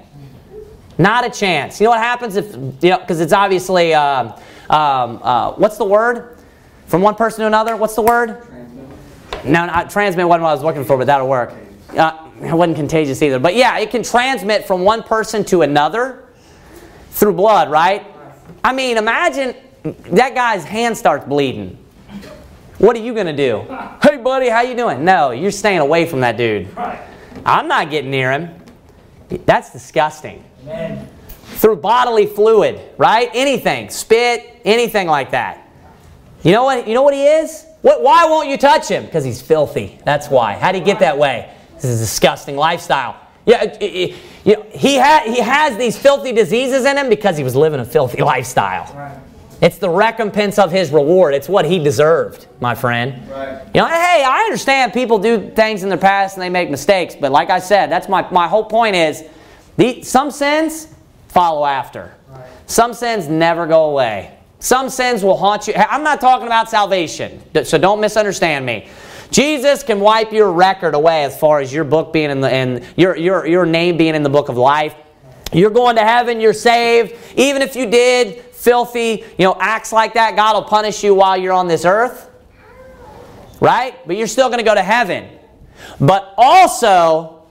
Not 0.98 1.24
a 1.24 1.30
chance. 1.30 1.80
You 1.80 1.84
know 1.84 1.90
what 1.90 2.00
happens 2.00 2.36
if, 2.36 2.54
you 2.82 2.90
know, 2.90 2.98
because 2.98 3.20
it's 3.20 3.32
obviously, 3.32 3.94
um, 3.94 4.34
um, 4.68 5.20
uh, 5.22 5.52
what's 5.52 5.78
the 5.78 5.84
word? 5.84 6.36
From 6.86 7.02
one 7.02 7.14
person 7.14 7.40
to 7.40 7.46
another? 7.46 7.76
What's 7.76 7.94
the 7.94 8.02
word? 8.02 8.42
Transmit. 8.44 9.44
No, 9.44 9.66
not, 9.66 9.90
transmit 9.90 10.26
wasn't 10.26 10.42
what 10.42 10.50
I 10.50 10.54
was 10.54 10.62
looking 10.62 10.84
for, 10.84 10.98
but 10.98 11.06
that'll 11.06 11.28
work. 11.28 11.54
Uh, 11.96 12.28
it 12.42 12.52
wasn't 12.52 12.76
contagious 12.76 13.22
either. 13.22 13.38
But 13.38 13.54
yeah, 13.54 13.78
it 13.78 13.90
can 13.90 14.02
transmit 14.02 14.66
from 14.66 14.82
one 14.82 15.02
person 15.02 15.44
to 15.46 15.62
another 15.62 16.24
through 17.12 17.34
blood, 17.34 17.70
right? 17.70 18.06
I 18.62 18.72
mean, 18.72 18.96
imagine 18.96 19.54
that 19.82 20.34
guy's 20.34 20.64
hand 20.64 20.96
starts 20.96 21.26
bleeding. 21.26 21.78
What 22.78 22.96
are 22.96 23.00
you 23.00 23.14
going 23.14 23.26
to 23.26 23.36
do? 23.36 23.64
Hey, 24.02 24.16
buddy, 24.16 24.48
how 24.48 24.62
you 24.62 24.74
doing? 24.74 25.04
No, 25.04 25.30
you're 25.30 25.52
staying 25.52 25.78
away 25.78 26.04
from 26.04 26.20
that 26.20 26.36
dude. 26.36 26.74
Right. 26.76 26.98
I'm 27.44 27.68
not 27.68 27.90
getting 27.90 28.10
near 28.10 28.32
him. 28.32 28.50
That's 29.46 29.72
disgusting. 29.72 30.44
Amen. 30.62 31.08
Through 31.56 31.76
bodily 31.76 32.26
fluid, 32.26 32.80
right? 32.96 33.28
Anything, 33.34 33.90
spit, 33.90 34.60
anything 34.64 35.06
like 35.08 35.32
that. 35.32 35.68
You 36.42 36.52
know 36.52 36.64
what? 36.64 36.88
You 36.88 36.94
know 36.94 37.02
what 37.02 37.14
he 37.14 37.26
is? 37.26 37.66
What, 37.82 38.02
why 38.02 38.24
won't 38.26 38.48
you 38.48 38.56
touch 38.56 38.88
him? 38.88 39.04
Because 39.04 39.24
he's 39.24 39.40
filthy. 39.42 39.98
That's 40.04 40.28
why. 40.28 40.54
How 40.54 40.72
did 40.72 40.80
he 40.80 40.84
get 40.84 41.00
that 41.00 41.18
way? 41.18 41.52
This 41.74 41.84
is 41.84 42.00
a 42.00 42.04
disgusting 42.04 42.56
lifestyle. 42.56 43.16
Yeah, 43.46 43.64
it, 43.64 43.82
it, 43.82 44.16
you 44.44 44.54
know, 44.56 44.66
he, 44.70 44.98
ha- 44.98 45.22
he 45.24 45.40
has 45.40 45.76
these 45.78 45.98
filthy 45.98 46.32
diseases 46.32 46.84
in 46.84 46.96
him 46.96 47.08
because 47.08 47.36
he 47.36 47.44
was 47.44 47.56
living 47.56 47.80
a 47.80 47.84
filthy 47.84 48.22
lifestyle. 48.22 48.94
Right. 48.94 49.18
It's 49.60 49.76
the 49.76 49.90
recompense 49.90 50.58
of 50.58 50.72
his 50.72 50.90
reward. 50.90 51.34
It's 51.34 51.48
what 51.48 51.66
he 51.66 51.78
deserved, 51.78 52.46
my 52.60 52.74
friend. 52.74 53.28
Right. 53.28 53.62
You 53.74 53.82
know, 53.82 53.86
hey, 53.86 54.24
I 54.26 54.42
understand 54.44 54.94
people 54.94 55.18
do 55.18 55.50
things 55.50 55.82
in 55.82 55.90
their 55.90 55.98
past 55.98 56.36
and 56.36 56.42
they 56.42 56.48
make 56.48 56.70
mistakes, 56.70 57.14
but 57.14 57.30
like 57.30 57.50
I 57.50 57.58
said, 57.58 57.90
that's 57.90 58.08
my, 58.08 58.28
my 58.30 58.48
whole 58.48 58.64
point 58.64 58.96
is 58.96 59.24
the, 59.76 60.02
some 60.02 60.30
sins 60.30 60.88
follow 61.28 61.66
after. 61.66 62.14
Right. 62.28 62.46
Some 62.66 62.94
sins 62.94 63.28
never 63.28 63.66
go 63.66 63.90
away. 63.90 64.34
Some 64.60 64.88
sins 64.88 65.22
will 65.22 65.36
haunt 65.36 65.68
you. 65.68 65.74
I'm 65.74 66.02
not 66.02 66.20
talking 66.20 66.46
about 66.46 66.70
salvation, 66.70 67.42
so 67.64 67.78
don't 67.78 68.00
misunderstand 68.00 68.64
me. 68.64 68.88
Jesus 69.30 69.82
can 69.82 70.00
wipe 70.00 70.32
your 70.32 70.52
record 70.52 70.94
away 70.94 71.24
as 71.24 71.38
far 71.38 71.60
as 71.60 71.72
your 71.72 71.84
book 71.84 72.12
being 72.12 72.30
in 72.30 72.40
the 72.40 72.50
and 72.50 72.84
your, 72.96 73.16
your, 73.16 73.46
your 73.46 73.64
name 73.64 73.96
being 73.96 74.14
in 74.14 74.22
the 74.22 74.28
book 74.28 74.48
of 74.48 74.56
life. 74.56 74.94
You're 75.52 75.70
going 75.70 75.96
to 75.96 76.02
heaven, 76.02 76.40
you're 76.40 76.52
saved. 76.52 77.14
Even 77.36 77.62
if 77.62 77.74
you 77.74 77.86
did 77.90 78.49
filthy, 78.60 79.24
you 79.38 79.44
know, 79.44 79.56
acts 79.58 79.92
like 79.92 80.14
that, 80.14 80.36
God 80.36 80.54
will 80.54 80.68
punish 80.68 81.02
you 81.02 81.14
while 81.14 81.36
you're 81.36 81.52
on 81.52 81.66
this 81.66 81.84
earth. 81.84 82.30
Right? 83.60 83.94
But 84.06 84.16
you're 84.16 84.26
still 84.26 84.48
going 84.48 84.58
to 84.58 84.64
go 84.64 84.74
to 84.74 84.82
heaven. 84.82 85.28
But 85.98 86.34
also, 86.36 87.42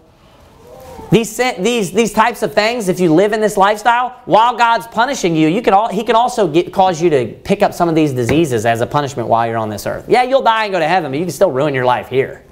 these, 1.11 1.35
these, 1.37 1.91
these 1.91 2.13
types 2.13 2.43
of 2.43 2.53
things, 2.53 2.87
if 2.87 2.99
you 2.99 3.13
live 3.13 3.33
in 3.33 3.41
this 3.41 3.57
lifestyle, 3.57 4.21
while 4.25 4.55
God's 4.55 4.85
punishing 4.87 5.35
you, 5.35 5.47
you 5.47 5.61
can 5.61 5.73
all, 5.73 5.89
He 5.89 6.03
can 6.03 6.15
also 6.15 6.47
get, 6.47 6.71
cause 6.71 7.01
you 7.01 7.09
to 7.09 7.27
pick 7.43 7.63
up 7.63 7.73
some 7.73 7.89
of 7.89 7.95
these 7.95 8.13
diseases 8.13 8.65
as 8.65 8.81
a 8.81 8.87
punishment 8.87 9.27
while 9.27 9.47
you're 9.47 9.57
on 9.57 9.69
this 9.69 9.87
earth. 9.87 10.05
Yeah, 10.07 10.23
you'll 10.23 10.43
die 10.43 10.65
and 10.65 10.71
go 10.71 10.79
to 10.79 10.87
heaven, 10.87 11.11
but 11.11 11.19
you 11.19 11.25
can 11.25 11.33
still 11.33 11.51
ruin 11.51 11.73
your 11.73 11.85
life 11.85 12.09
here. 12.09 12.43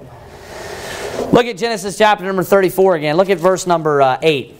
Look 1.32 1.46
at 1.46 1.56
Genesis 1.56 1.96
chapter 1.96 2.24
number 2.24 2.42
34 2.42 2.96
again. 2.96 3.16
Look 3.16 3.30
at 3.30 3.38
verse 3.38 3.66
number 3.66 4.02
uh, 4.02 4.18
8. 4.22 4.56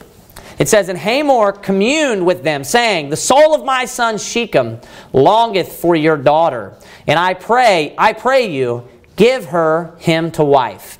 It 0.58 0.68
says, 0.68 0.88
And 0.88 0.98
Hamor 0.98 1.52
communed 1.52 2.26
with 2.26 2.42
them, 2.42 2.64
saying, 2.64 3.10
The 3.10 3.16
soul 3.16 3.54
of 3.54 3.64
my 3.64 3.84
son 3.84 4.18
Shechem 4.18 4.80
longeth 5.12 5.72
for 5.80 5.94
your 5.94 6.16
daughter. 6.16 6.74
And 7.06 7.18
I 7.18 7.34
pray, 7.34 7.94
I 7.96 8.12
pray 8.12 8.50
you, 8.50 8.88
give 9.16 9.46
her 9.46 9.94
him 9.98 10.30
to 10.32 10.44
wife. 10.44 10.98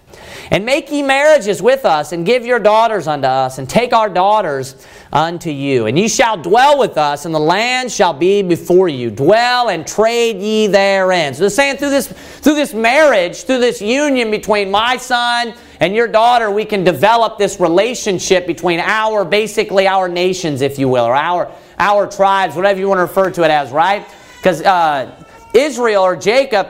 And 0.51 0.65
make 0.65 0.91
ye 0.91 1.03
marriages 1.03 1.61
with 1.61 1.85
us, 1.85 2.13
and 2.13 2.25
give 2.25 2.47
your 2.47 2.59
daughters 2.59 3.07
unto 3.07 3.27
us, 3.27 3.59
and 3.59 3.69
take 3.69 3.93
our 3.93 4.09
daughters 4.09 4.87
unto 5.13 5.51
you. 5.51 5.87
And 5.87 5.99
ye 5.99 6.09
shall 6.09 6.37
dwell 6.37 6.79
with 6.79 6.97
us, 6.97 7.27
and 7.27 7.35
the 7.35 7.41
land 7.41 7.93
shall 7.93 8.15
be 8.15 8.43
before 8.43 8.89
you. 8.89 9.11
Dwell 9.11 9.69
and 9.69 9.87
trade 9.87 10.41
ye 10.41 10.67
therein. 10.67 11.35
So 11.35 11.41
they're 11.41 11.51
saying 11.51 11.77
through 11.77 11.91
this, 11.91 12.09
through 12.09 12.55
this 12.55 12.73
marriage, 12.73 13.45
through 13.45 13.59
this 13.59 13.83
union 13.83 14.31
between 14.31 14.71
my 14.71 14.97
son 14.97 15.55
and 15.81 15.95
your 15.95 16.09
daughter, 16.09 16.51
we 16.51 16.65
can 16.65 16.83
develop 16.83 17.39
this 17.39 17.61
relationship 17.61 18.47
between 18.47 18.81
our, 18.81 19.25
basically 19.25 19.87
our 19.87 20.09
nations, 20.09 20.63
if 20.63 20.79
you 20.79 20.89
will, 20.89 21.05
or 21.05 21.15
our, 21.15 21.53
our 21.79 22.07
tribes, 22.07 22.57
whatever 22.57 22.81
you 22.81 22.89
want 22.89 22.99
to 22.99 23.03
refer 23.03 23.31
to 23.31 23.43
it 23.43 23.51
as, 23.51 23.71
right? 23.71 24.07
Because 24.39 24.63
uh, 24.63 25.15
Israel 25.55 26.03
or 26.03 26.17
Jacob 26.17 26.69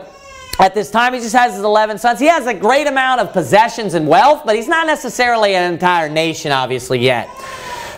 at 0.59 0.75
this 0.75 0.91
time, 0.91 1.15
he 1.15 1.21
just 1.21 1.35
has 1.35 1.55
his 1.55 1.63
11 1.63 1.99
sons. 1.99 2.19
He 2.19 2.27
has 2.27 2.47
a 2.47 2.55
great 2.55 2.87
amount 2.87 3.21
of 3.21 3.33
possessions 3.33 3.95
and 3.95 4.09
wealth, 4.09 4.43
but 4.45 4.57
he's 4.57 4.69
not 4.69 4.87
necessarily 4.87 5.55
an 5.55 5.73
entire 5.73 6.09
nation, 6.09 6.51
obviously, 6.51 6.99
yet. 6.99 7.29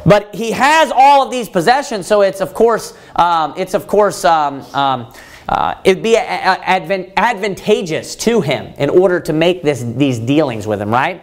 But 0.04 0.34
he 0.34 0.50
has 0.52 0.92
all 0.94 1.24
of 1.24 1.30
these 1.30 1.48
possessions, 1.48 2.06
so 2.06 2.22
it's 2.22 2.40
of 2.40 2.54
course, 2.54 2.96
um, 3.16 3.54
it's 3.56 3.74
of 3.74 3.86
course, 3.86 4.24
um, 4.24 4.62
um, 4.74 5.12
uh, 5.48 5.74
it'd 5.84 6.02
be 6.02 6.16
advent- 6.16 7.12
advantageous 7.16 8.14
to 8.16 8.40
him 8.40 8.72
in 8.78 8.88
order 8.90 9.20
to 9.20 9.32
make 9.32 9.62
this, 9.62 9.82
these 9.82 10.18
dealings 10.18 10.66
with 10.66 10.80
him, 10.80 10.90
right? 10.90 11.22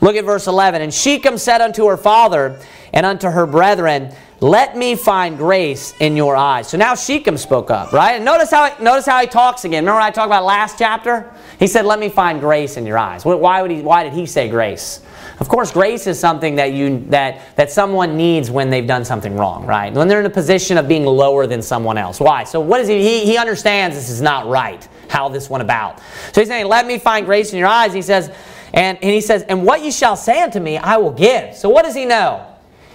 Look 0.00 0.16
at 0.16 0.24
verse 0.24 0.46
11. 0.46 0.82
And 0.82 0.92
Shechem 0.92 1.38
said 1.38 1.60
unto 1.60 1.86
her 1.86 1.96
father 1.96 2.60
and 2.94 3.04
unto 3.04 3.28
her 3.28 3.44
brethren, 3.44 4.14
let 4.40 4.76
me 4.76 4.94
find 4.94 5.36
grace 5.36 5.94
in 6.00 6.16
your 6.16 6.36
eyes. 6.36 6.68
So 6.68 6.78
now 6.78 6.94
Shechem 6.94 7.36
spoke 7.36 7.70
up, 7.70 7.92
right? 7.92 8.12
And 8.12 8.24
notice 8.24 8.50
how, 8.50 8.74
notice 8.80 9.04
how 9.04 9.20
he 9.20 9.26
talks 9.26 9.64
again. 9.64 9.84
Remember 9.84 10.00
I 10.00 10.10
talked 10.10 10.26
about 10.26 10.44
last 10.44 10.78
chapter? 10.78 11.32
He 11.58 11.66
said, 11.66 11.86
let 11.86 11.98
me 11.98 12.08
find 12.08 12.40
grace 12.40 12.76
in 12.76 12.86
your 12.86 12.96
eyes. 12.96 13.24
Why, 13.24 13.62
would 13.62 13.70
he, 13.70 13.82
why 13.82 14.04
did 14.04 14.12
he 14.12 14.26
say 14.26 14.48
grace? 14.48 15.02
Of 15.40 15.48
course, 15.48 15.72
grace 15.72 16.06
is 16.06 16.20
something 16.20 16.54
that, 16.56 16.72
you, 16.72 17.04
that, 17.08 17.56
that 17.56 17.72
someone 17.72 18.16
needs 18.16 18.50
when 18.50 18.70
they've 18.70 18.86
done 18.86 19.04
something 19.04 19.36
wrong, 19.36 19.66
right? 19.66 19.92
When 19.92 20.06
they're 20.06 20.20
in 20.20 20.26
a 20.26 20.30
position 20.30 20.78
of 20.78 20.86
being 20.86 21.04
lower 21.04 21.48
than 21.48 21.62
someone 21.62 21.98
else. 21.98 22.20
Why? 22.20 22.44
So 22.44 22.60
what 22.60 22.80
is 22.80 22.86
he? 22.86 23.02
He, 23.02 23.24
he 23.24 23.36
understands 23.36 23.96
this 23.96 24.08
is 24.08 24.20
not 24.20 24.46
right, 24.46 24.86
how 25.08 25.28
this 25.28 25.50
went 25.50 25.62
about. 25.62 25.98
So 26.32 26.40
he's 26.42 26.48
saying, 26.48 26.66
let 26.66 26.86
me 26.86 26.98
find 26.98 27.26
grace 27.26 27.52
in 27.52 27.58
your 27.58 27.68
eyes. 27.68 27.92
He 27.92 28.02
says, 28.02 28.30
and, 28.72 28.98
and 29.02 29.10
he 29.10 29.20
says, 29.20 29.42
and 29.42 29.64
what 29.64 29.82
you 29.82 29.90
shall 29.90 30.16
say 30.16 30.42
unto 30.42 30.60
me, 30.60 30.76
I 30.76 30.98
will 30.98 31.12
give. 31.12 31.56
So 31.56 31.68
what 31.68 31.84
does 31.84 31.96
he 31.96 32.04
know? 32.04 32.53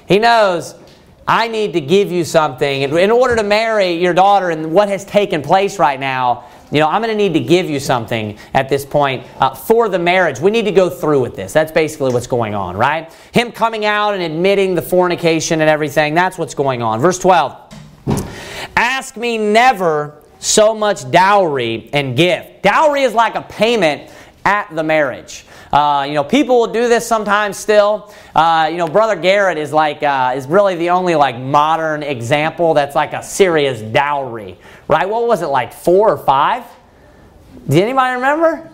He 0.09 0.19
knows 0.19 0.75
I 1.27 1.47
need 1.47 1.73
to 1.73 1.81
give 1.81 2.11
you 2.11 2.25
something. 2.25 2.81
In 2.81 3.11
order 3.11 3.35
to 3.35 3.43
marry 3.43 3.91
your 3.91 4.15
daughter 4.15 4.49
and 4.49 4.71
what 4.71 4.89
has 4.89 5.05
taken 5.05 5.43
place 5.43 5.77
right 5.77 5.99
now, 5.99 6.45
you 6.71 6.79
know, 6.79 6.89
I'm 6.89 7.03
going 7.03 7.15
to 7.15 7.23
need 7.23 7.33
to 7.33 7.39
give 7.39 7.69
you 7.69 7.79
something 7.79 8.35
at 8.55 8.67
this 8.67 8.83
point 8.83 9.27
uh, 9.39 9.53
for 9.53 9.89
the 9.89 9.99
marriage. 9.99 10.39
We 10.39 10.49
need 10.49 10.65
to 10.65 10.71
go 10.71 10.89
through 10.89 11.21
with 11.21 11.35
this. 11.35 11.53
That's 11.53 11.71
basically 11.71 12.11
what's 12.11 12.25
going 12.25 12.55
on, 12.55 12.75
right? 12.75 13.13
Him 13.31 13.51
coming 13.51 13.85
out 13.85 14.15
and 14.15 14.23
admitting 14.23 14.73
the 14.73 14.81
fornication 14.81 15.61
and 15.61 15.69
everything, 15.69 16.15
that's 16.15 16.39
what's 16.39 16.55
going 16.55 16.81
on. 16.81 16.99
Verse 16.99 17.19
12 17.19 17.55
Ask 18.75 19.15
me 19.15 19.37
never 19.37 20.23
so 20.39 20.73
much 20.73 21.09
dowry 21.11 21.91
and 21.93 22.17
gift. 22.17 22.63
Dowry 22.63 23.03
is 23.03 23.13
like 23.13 23.35
a 23.35 23.43
payment 23.43 24.11
at 24.45 24.73
the 24.75 24.83
marriage. 24.83 25.45
Uh, 25.71 26.05
you 26.07 26.15
know, 26.15 26.23
people 26.23 26.59
will 26.59 26.73
do 26.73 26.87
this 26.87 27.05
sometimes 27.05 27.55
still. 27.57 28.11
Uh, 28.35 28.67
you 28.71 28.77
know, 28.77 28.87
Brother 28.87 29.15
Garrett 29.15 29.57
is 29.57 29.71
like 29.71 30.01
uh, 30.01 30.33
is 30.35 30.47
really 30.47 30.75
the 30.75 30.89
only 30.89 31.15
like 31.15 31.37
modern 31.37 32.01
example 32.01 32.73
that's 32.73 32.95
like 32.95 33.13
a 33.13 33.21
serious 33.21 33.81
dowry, 33.81 34.57
right? 34.87 35.07
What 35.07 35.27
was 35.27 35.41
it 35.41 35.47
like 35.47 35.73
four 35.73 36.09
or 36.09 36.17
five? 36.17 36.63
Did 37.67 37.83
anybody 37.83 38.15
remember? 38.15 38.71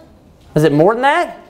Was 0.54 0.64
it 0.64 0.72
more 0.72 0.94
than 0.94 1.02
that? 1.02 1.42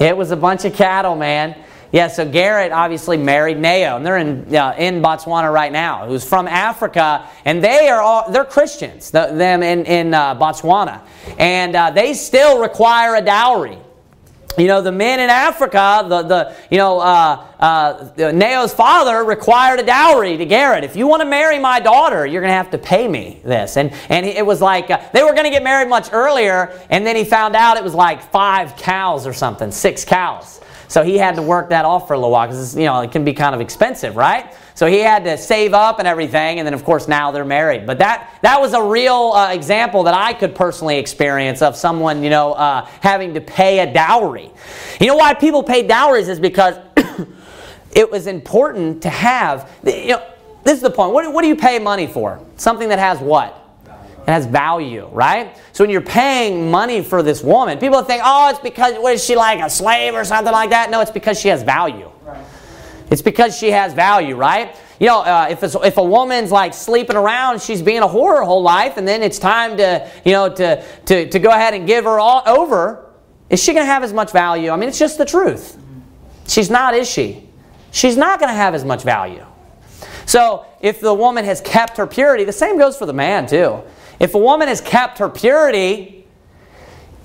It 0.00 0.16
was 0.16 0.30
a 0.30 0.36
bunch 0.36 0.64
of 0.64 0.74
cattle, 0.74 1.14
man. 1.14 1.56
Yeah, 1.92 2.06
so 2.06 2.28
Garrett 2.28 2.70
obviously 2.72 3.16
married 3.16 3.58
Nao, 3.58 3.96
and 3.96 4.06
they're 4.06 4.18
in 4.18 4.54
uh, 4.54 4.74
in 4.78 5.02
Botswana 5.02 5.52
right 5.52 5.72
now. 5.72 6.06
Who's 6.06 6.24
from 6.24 6.48
Africa, 6.48 7.28
and 7.44 7.62
they 7.62 7.88
are 7.88 8.00
all 8.00 8.30
they're 8.30 8.44
Christians. 8.44 9.10
The, 9.10 9.26
them 9.32 9.62
in 9.62 9.84
in 9.86 10.14
uh, 10.14 10.36
Botswana, 10.36 11.02
and 11.38 11.74
uh, 11.76 11.90
they 11.90 12.14
still 12.14 12.60
require 12.60 13.16
a 13.16 13.20
dowry. 13.20 13.78
You 14.58 14.66
know, 14.66 14.82
the 14.82 14.92
men 14.92 15.20
in 15.20 15.30
Africa, 15.30 16.04
the, 16.08 16.22
the 16.22 16.56
you 16.70 16.78
know, 16.78 16.98
uh, 16.98 17.46
uh, 17.60 18.32
Nao's 18.32 18.74
father 18.74 19.22
required 19.22 19.80
a 19.80 19.82
dowry 19.84 20.36
to 20.36 20.44
Garrett. 20.44 20.82
If 20.82 20.96
you 20.96 21.06
want 21.06 21.22
to 21.22 21.28
marry 21.28 21.58
my 21.58 21.78
daughter, 21.78 22.26
you're 22.26 22.42
going 22.42 22.50
to 22.50 22.56
have 22.56 22.70
to 22.72 22.78
pay 22.78 23.06
me 23.06 23.40
this. 23.44 23.76
And, 23.76 23.92
and 24.08 24.26
it 24.26 24.44
was 24.44 24.60
like, 24.60 24.90
uh, 24.90 25.00
they 25.12 25.22
were 25.22 25.32
going 25.32 25.44
to 25.44 25.50
get 25.50 25.62
married 25.62 25.88
much 25.88 26.08
earlier, 26.12 26.78
and 26.90 27.06
then 27.06 27.16
he 27.16 27.24
found 27.24 27.54
out 27.54 27.76
it 27.76 27.84
was 27.84 27.94
like 27.94 28.22
five 28.32 28.76
cows 28.76 29.26
or 29.26 29.32
something, 29.32 29.70
six 29.70 30.04
cows. 30.04 30.60
So 30.88 31.04
he 31.04 31.16
had 31.16 31.36
to 31.36 31.42
work 31.42 31.68
that 31.68 31.84
off 31.84 32.08
for 32.08 32.14
a 32.14 32.16
little 32.16 32.32
while 32.32 32.48
because, 32.48 32.74
you 32.76 32.86
know, 32.86 33.00
it 33.00 33.12
can 33.12 33.24
be 33.24 33.32
kind 33.32 33.54
of 33.54 33.60
expensive, 33.60 34.16
right? 34.16 34.52
So 34.80 34.86
he 34.86 35.00
had 35.00 35.24
to 35.24 35.36
save 35.36 35.74
up 35.74 35.98
and 35.98 36.08
everything, 36.08 36.58
and 36.58 36.66
then 36.66 36.72
of 36.72 36.84
course 36.84 37.06
now 37.06 37.30
they're 37.32 37.44
married. 37.44 37.84
But 37.86 37.98
that 37.98 38.38
that 38.40 38.58
was 38.58 38.72
a 38.72 38.82
real 38.82 39.32
uh, 39.34 39.52
example 39.52 40.04
that 40.04 40.14
I 40.14 40.32
could 40.32 40.54
personally 40.54 40.96
experience 40.96 41.60
of 41.60 41.76
someone, 41.76 42.22
you 42.22 42.30
know, 42.30 42.54
uh, 42.54 42.86
having 43.02 43.34
to 43.34 43.42
pay 43.42 43.80
a 43.80 43.92
dowry. 43.92 44.50
You 44.98 45.08
know 45.08 45.16
why 45.16 45.34
people 45.34 45.62
pay 45.62 45.86
dowries 45.86 46.30
is 46.30 46.40
because 46.40 46.78
it 47.92 48.10
was 48.10 48.26
important 48.26 49.02
to 49.02 49.10
have. 49.10 49.70
You 49.84 50.12
know, 50.12 50.26
this 50.64 50.76
is 50.76 50.82
the 50.82 50.88
point. 50.88 51.12
What, 51.12 51.30
what 51.30 51.42
do 51.42 51.48
you 51.48 51.56
pay 51.56 51.78
money 51.78 52.06
for? 52.06 52.40
Something 52.56 52.88
that 52.88 52.98
has 52.98 53.18
what? 53.18 53.62
It 53.86 54.28
has 54.28 54.46
value, 54.46 55.10
right? 55.12 55.58
So 55.72 55.84
when 55.84 55.90
you're 55.90 56.00
paying 56.00 56.70
money 56.70 57.02
for 57.02 57.22
this 57.22 57.42
woman, 57.42 57.76
people 57.76 58.02
think, 58.02 58.22
oh, 58.24 58.48
it's 58.48 58.60
because, 58.60 58.94
what 58.94 59.12
is 59.12 59.22
she 59.22 59.36
like, 59.36 59.60
a 59.60 59.68
slave 59.68 60.14
or 60.14 60.24
something 60.24 60.52
like 60.52 60.70
that? 60.70 60.90
No, 60.90 61.02
it's 61.02 61.10
because 61.10 61.38
she 61.38 61.48
has 61.48 61.62
value. 61.62 62.10
It's 63.10 63.22
because 63.22 63.58
she 63.58 63.70
has 63.70 63.92
value, 63.92 64.36
right? 64.36 64.76
You 65.00 65.08
know, 65.08 65.20
uh, 65.20 65.48
if, 65.50 65.62
if 65.62 65.96
a 65.96 66.02
woman's 66.02 66.52
like 66.52 66.74
sleeping 66.74 67.16
around, 67.16 67.60
she's 67.60 67.82
being 67.82 68.02
a 68.02 68.06
whore 68.06 68.38
her 68.38 68.44
whole 68.44 68.62
life, 68.62 68.96
and 68.96 69.08
then 69.08 69.22
it's 69.22 69.38
time 69.38 69.76
to, 69.78 70.08
you 70.24 70.32
know, 70.32 70.52
to, 70.54 70.84
to, 71.06 71.28
to 71.28 71.38
go 71.38 71.50
ahead 71.50 71.74
and 71.74 71.86
give 71.86 72.04
her 72.04 72.20
all 72.20 72.42
over, 72.46 73.10
is 73.48 73.62
she 73.62 73.72
going 73.72 73.84
to 73.84 73.92
have 73.92 74.04
as 74.04 74.12
much 74.12 74.30
value? 74.30 74.70
I 74.70 74.76
mean, 74.76 74.88
it's 74.88 74.98
just 74.98 75.18
the 75.18 75.24
truth. 75.24 75.76
She's 76.46 76.70
not, 76.70 76.94
is 76.94 77.10
she? 77.10 77.48
She's 77.90 78.16
not 78.16 78.38
going 78.38 78.50
to 78.50 78.54
have 78.54 78.74
as 78.74 78.84
much 78.84 79.02
value. 79.02 79.44
So 80.26 80.66
if 80.80 81.00
the 81.00 81.12
woman 81.12 81.44
has 81.44 81.60
kept 81.60 81.96
her 81.96 82.06
purity, 82.06 82.44
the 82.44 82.52
same 82.52 82.78
goes 82.78 82.96
for 82.96 83.06
the 83.06 83.12
man 83.12 83.46
too. 83.46 83.82
If 84.20 84.34
a 84.34 84.38
woman 84.38 84.68
has 84.68 84.80
kept 84.80 85.18
her 85.18 85.28
purity, 85.28 86.20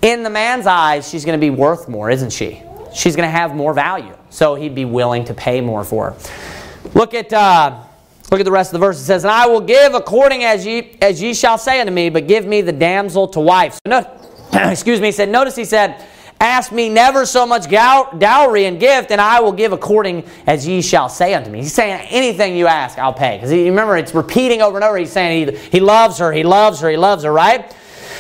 in 0.02 0.24
the 0.24 0.30
man's 0.30 0.68
eyes, 0.68 1.10
she's 1.10 1.26
going 1.26 1.40
to 1.40 1.44
be 1.44 1.50
worth 1.50 1.90
more, 1.90 2.10
isn't 2.10 2.32
she? 2.32 2.62
She's 2.96 3.16
going 3.16 3.28
to 3.28 3.38
have 3.38 3.54
more 3.54 3.74
value 3.74 4.16
so 4.30 4.56
he'd 4.56 4.74
be 4.74 4.86
willing 4.86 5.26
to 5.26 5.34
pay 5.34 5.62
more 5.62 5.84
for 5.84 6.12
her. 6.12 6.90
Look 6.94 7.14
at 7.14 7.32
uh, 7.34 7.84
look 8.32 8.40
at 8.40 8.46
the 8.46 8.52
rest 8.52 8.74
of 8.74 8.80
the 8.80 8.86
verse. 8.86 9.00
It 9.00 9.04
says, 9.04 9.24
"And 9.24 9.32
I 9.32 9.48
will 9.48 9.62
give 9.62 9.94
according 9.94 10.44
as 10.44 10.66
ye 10.66 10.98
as 11.02 11.22
ye 11.22 11.34
shall 11.34 11.58
say 11.58 11.82
unto 11.82 11.92
me, 11.92 12.10
but 12.10 12.28
give 12.28 12.46
me 12.46 12.62
the 12.62 12.72
damsel 12.72 13.28
to 13.30 13.40
wife." 13.40 13.74
So 13.74 13.80
no, 13.88 14.22
excuse 14.72 15.02
me. 15.02 15.08
He 15.08 15.12
said, 15.12 15.30
notice 15.30 15.56
he 15.56 15.66
said. 15.66 16.04
Ask 16.38 16.74
me 16.74 16.90
never 16.90 17.26
so 17.26 17.48
much 17.48 17.70
dowry 17.70 18.66
and 18.66 18.78
gift, 18.78 19.12
and 19.12 19.22
I 19.22 19.40
will 19.40 19.54
give 19.54 19.72
according 19.72 20.26
as 20.46 20.68
ye 20.68 20.82
shall 20.82 21.08
say 21.08 21.34
unto 21.34 21.50
me. 21.50 21.62
He's 21.62 21.74
saying, 21.74 22.08
anything 22.10 22.58
you 22.58 22.68
ask, 22.68 23.00
I'll 23.00 23.14
pay. 23.14 23.38
Because 23.38 23.52
remember, 23.52 23.96
it's 23.96 24.14
repeating 24.14 24.62
over 24.62 24.78
and 24.78 24.84
over. 24.84 24.98
He's 24.98 25.14
saying 25.14 25.48
he, 25.48 25.58
he 25.70 25.80
loves 25.80 26.18
her, 26.18 26.34
he 26.34 26.44
loves 26.44 26.82
her, 26.82 26.90
he 26.90 26.98
loves 26.98 27.24
her, 27.24 27.32
right? 27.32 27.74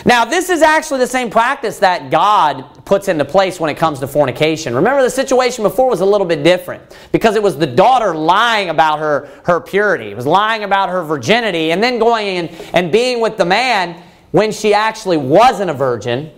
Now, 0.05 0.23
this 0.23 0.49
is 0.49 0.61
actually 0.61 1.01
the 1.01 1.07
same 1.07 1.30
practice 1.30 1.80
that 1.80 2.09
God 2.09 2.63
puts 2.86 3.07
into 3.07 3.25
place 3.25 3.59
when 3.59 3.69
it 3.69 3.77
comes 3.77 3.99
to 3.99 4.07
fornication. 4.07 4.75
Remember, 4.75 5.01
the 5.01 5.09
situation 5.09 5.63
before 5.63 5.89
was 5.89 6.01
a 6.01 6.05
little 6.05 6.27
bit 6.27 6.43
different 6.43 6.95
because 7.11 7.36
it 7.36 7.41
was 7.41 7.57
the 7.57 7.67
daughter 7.67 8.15
lying 8.15 8.69
about 8.69 8.99
her, 8.99 9.27
her 9.43 9.59
purity, 9.59 10.11
it 10.11 10.15
was 10.15 10.27
lying 10.27 10.63
about 10.63 10.89
her 10.89 11.03
virginity, 11.03 11.71
and 11.71 11.81
then 11.81 11.97
going 11.97 12.27
in 12.27 12.47
and 12.73 12.91
being 12.91 13.19
with 13.19 13.38
the 13.38 13.45
man 13.45 14.01
when 14.31 14.51
she 14.51 14.73
actually 14.73 15.17
wasn't 15.17 15.69
a 15.69 15.73
virgin. 15.73 16.31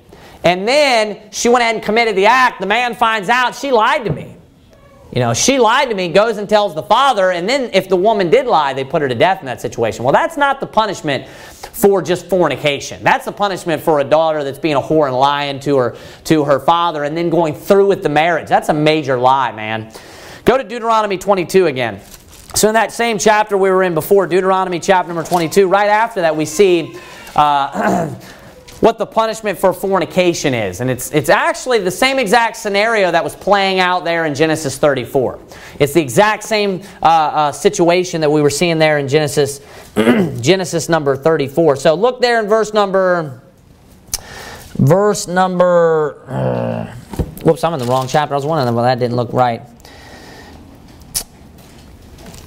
And 0.44 0.66
then 0.66 1.32
she 1.32 1.50
went 1.50 1.64
ahead 1.64 1.76
and 1.76 1.84
committed 1.84 2.16
the 2.16 2.28
act. 2.28 2.62
The 2.62 2.68
man 2.68 2.96
finds 2.96 3.28
out 3.28 3.54
she 3.54 3.72
lied 3.72 4.06
to 4.06 4.14
me. 4.14 4.37
You 5.18 5.24
know, 5.24 5.34
she 5.34 5.58
lied 5.58 5.90
to 5.90 5.96
me, 5.96 6.10
goes 6.10 6.38
and 6.38 6.48
tells 6.48 6.76
the 6.76 6.84
father, 6.84 7.32
and 7.32 7.50
then 7.50 7.72
if 7.74 7.90
the 7.90 7.96
woman 7.96 8.30
did 8.30 8.46
lie, 8.46 8.74
they 8.74 8.84
put 8.84 9.02
her 9.02 9.10
to 9.10 9.16
death 9.16 9.40
in 9.40 9.48
that 9.48 9.60
situation. 9.60 10.04
Well, 10.04 10.14
that's 10.14 10.38
not 10.38 10.60
the 10.60 10.68
punishment 10.68 11.28
for 11.28 12.04
just 12.04 12.28
fornication. 12.28 13.04
That's 13.04 13.26
the 13.26 13.32
punishment 13.32 13.82
for 13.82 14.00
a 14.00 14.04
daughter 14.04 14.44
that's 14.44 14.60
being 14.60 14.76
a 14.76 14.80
whore 14.80 15.08
and 15.08 15.18
lying 15.18 15.60
to 15.62 15.76
her 15.78 15.98
to 16.26 16.44
her 16.44 16.60
father 16.60 17.04
and 17.04 17.18
then 17.18 17.32
going 17.32 17.56
through 17.56 17.88
with 17.88 18.04
the 18.04 18.10
marriage. 18.10 18.48
That's 18.48 18.70
a 18.70 18.76
major 18.76 19.18
lie, 19.18 19.52
man. 19.52 19.92
Go 20.46 20.56
to 20.56 20.64
Deuteronomy 20.64 21.18
22 21.18 21.66
again. 21.66 22.00
So 22.54 22.68
in 22.68 22.76
that 22.76 22.92
same 22.92 23.18
chapter 23.18 23.58
we 23.58 23.72
were 23.72 23.82
in 23.82 23.96
before, 23.96 24.28
Deuteronomy 24.28 24.80
chapter 24.80 25.12
number 25.12 25.28
22, 25.28 25.68
right 25.68 25.90
after 25.90 26.22
that 26.22 26.36
we 26.36 26.46
see 26.46 26.96
uh, 27.36 28.14
what 28.80 28.98
the 28.98 29.06
punishment 29.06 29.58
for 29.58 29.74
fornication 29.74 30.54
is. 30.54 30.82
And 30.82 30.90
it's, 30.90 31.12
it's 31.12 31.30
actually 31.30 31.80
the 31.80 31.92
same 31.92 32.20
exact 32.20 32.58
scenario 32.58 33.12
that 33.12 33.24
was 33.24 33.36
playing 33.36 33.80
out 33.80 34.06
there 34.06 34.26
in 34.26 34.36
Genesis 34.36 34.78
34. 34.78 35.40
It's 35.80 35.94
the 35.94 36.02
exact 36.02 36.44
same 36.44 36.82
uh, 37.02 37.06
uh, 37.06 37.52
situation 37.52 38.22
that 38.22 38.32
we 38.32 38.42
were 38.42 38.52
seeing 38.52 38.78
there 38.78 39.00
in 39.00 39.08
Genesis, 39.08 39.62
Genesis 39.96 40.90
number 40.90 41.16
34. 41.16 41.78
So 41.78 41.96
look 41.96 42.22
there 42.22 42.40
in 42.40 42.48
verse 42.48 42.74
number, 42.74 43.42
verse 44.76 45.28
number, 45.28 46.24
uh, 46.28 46.94
whoops, 47.44 47.64
I'm 47.64 47.74
in 47.74 47.80
the 47.80 47.86
wrong 47.86 48.08
chapter. 48.08 48.36
I 48.36 48.38
was 48.38 48.46
one 48.46 48.60
of 48.60 48.66
them, 48.66 48.76
well, 48.76 48.86
that 48.86 49.00
didn't 49.00 49.16
look 49.16 49.34
right. 49.34 49.62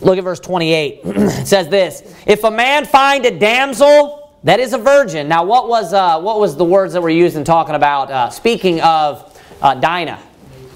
Look 0.01 0.17
at 0.17 0.25
verse 0.25 0.41
28. 0.41 1.01
it 1.05 1.47
says 1.47 1.69
this 1.69 2.03
If 2.25 2.45
a 2.45 2.51
man 2.51 2.87
find 2.87 3.27
a 3.27 3.37
damsel, 3.37 4.20
that 4.45 4.61
is 4.61 4.73
a 4.73 4.79
virgin. 4.79 5.29
Now, 5.29 5.45
what 5.45 5.69
was, 5.69 5.93
uh, 5.93 6.21
what 6.21 6.41
was 6.41 6.57
the 6.57 6.65
words 6.65 6.95
that 6.95 7.01
were 7.01 7.11
used 7.11 7.37
in 7.37 7.45
talking 7.45 7.75
about, 7.75 8.11
uh, 8.11 8.31
speaking 8.31 8.81
of 8.81 9.39
uh, 9.61 9.75
Dinah? 9.75 10.23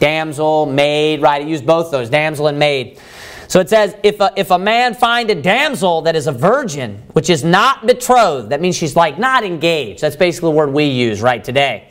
Damsel, 0.00 0.66
maid, 0.66 1.22
right? 1.22 1.40
It 1.40 1.48
used 1.48 1.64
both 1.64 1.90
those, 1.90 2.10
damsel 2.10 2.48
and 2.48 2.58
maid. 2.58 3.00
So 3.48 3.60
it 3.60 3.68
says, 3.68 3.94
if 4.02 4.20
a, 4.20 4.32
if 4.36 4.50
a 4.50 4.58
man 4.58 4.94
find 4.94 5.30
a 5.30 5.34
damsel 5.34 6.02
that 6.02 6.16
is 6.16 6.26
a 6.26 6.32
virgin, 6.32 7.02
which 7.12 7.30
is 7.30 7.44
not 7.44 7.86
betrothed, 7.86 8.50
that 8.50 8.60
means 8.60 8.76
she's 8.76 8.96
like 8.96 9.18
not 9.18 9.44
engaged. 9.44 10.00
That's 10.00 10.16
basically 10.16 10.50
the 10.50 10.56
word 10.56 10.72
we 10.72 10.86
use 10.86 11.22
right 11.22 11.42
today. 11.42 11.88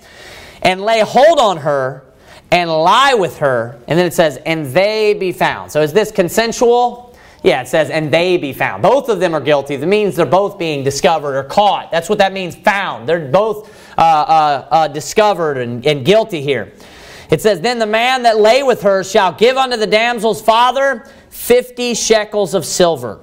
And 0.61 0.81
lay 0.81 0.99
hold 0.99 1.39
on 1.39 1.57
her 1.57 2.05
and 2.51 2.69
lie 2.69 3.13
with 3.13 3.37
her. 3.37 3.79
And 3.87 3.97
then 3.97 4.05
it 4.05 4.13
says, 4.13 4.37
and 4.45 4.67
they 4.67 5.13
be 5.13 5.31
found. 5.31 5.71
So 5.71 5.81
is 5.81 5.93
this 5.93 6.11
consensual? 6.11 7.12
Yeah, 7.43 7.61
it 7.61 7.67
says, 7.67 7.89
and 7.89 8.11
they 8.11 8.37
be 8.37 8.53
found. 8.53 8.81
Both 8.81 9.09
of 9.09 9.19
them 9.19 9.35
are 9.35 9.41
guilty. 9.41 9.75
That 9.75 9.87
means 9.87 10.15
they're 10.15 10.25
both 10.25 10.57
being 10.57 10.83
discovered 10.83 11.37
or 11.37 11.43
caught. 11.43 11.91
That's 11.91 12.07
what 12.07 12.19
that 12.19 12.31
means, 12.31 12.55
found. 12.55 13.07
They're 13.07 13.27
both 13.27 13.69
uh, 13.97 14.01
uh, 14.01 14.67
uh, 14.71 14.87
discovered 14.87 15.57
and, 15.57 15.85
and 15.85 16.05
guilty 16.05 16.41
here. 16.41 16.71
It 17.29 17.41
says, 17.41 17.59
Then 17.59 17.79
the 17.79 17.85
man 17.85 18.23
that 18.23 18.37
lay 18.37 18.63
with 18.63 18.83
her 18.83 19.03
shall 19.03 19.33
give 19.33 19.57
unto 19.57 19.75
the 19.75 19.87
damsel's 19.87 20.41
father 20.41 21.05
fifty 21.29 21.93
shekels 21.93 22.53
of 22.53 22.65
silver. 22.65 23.19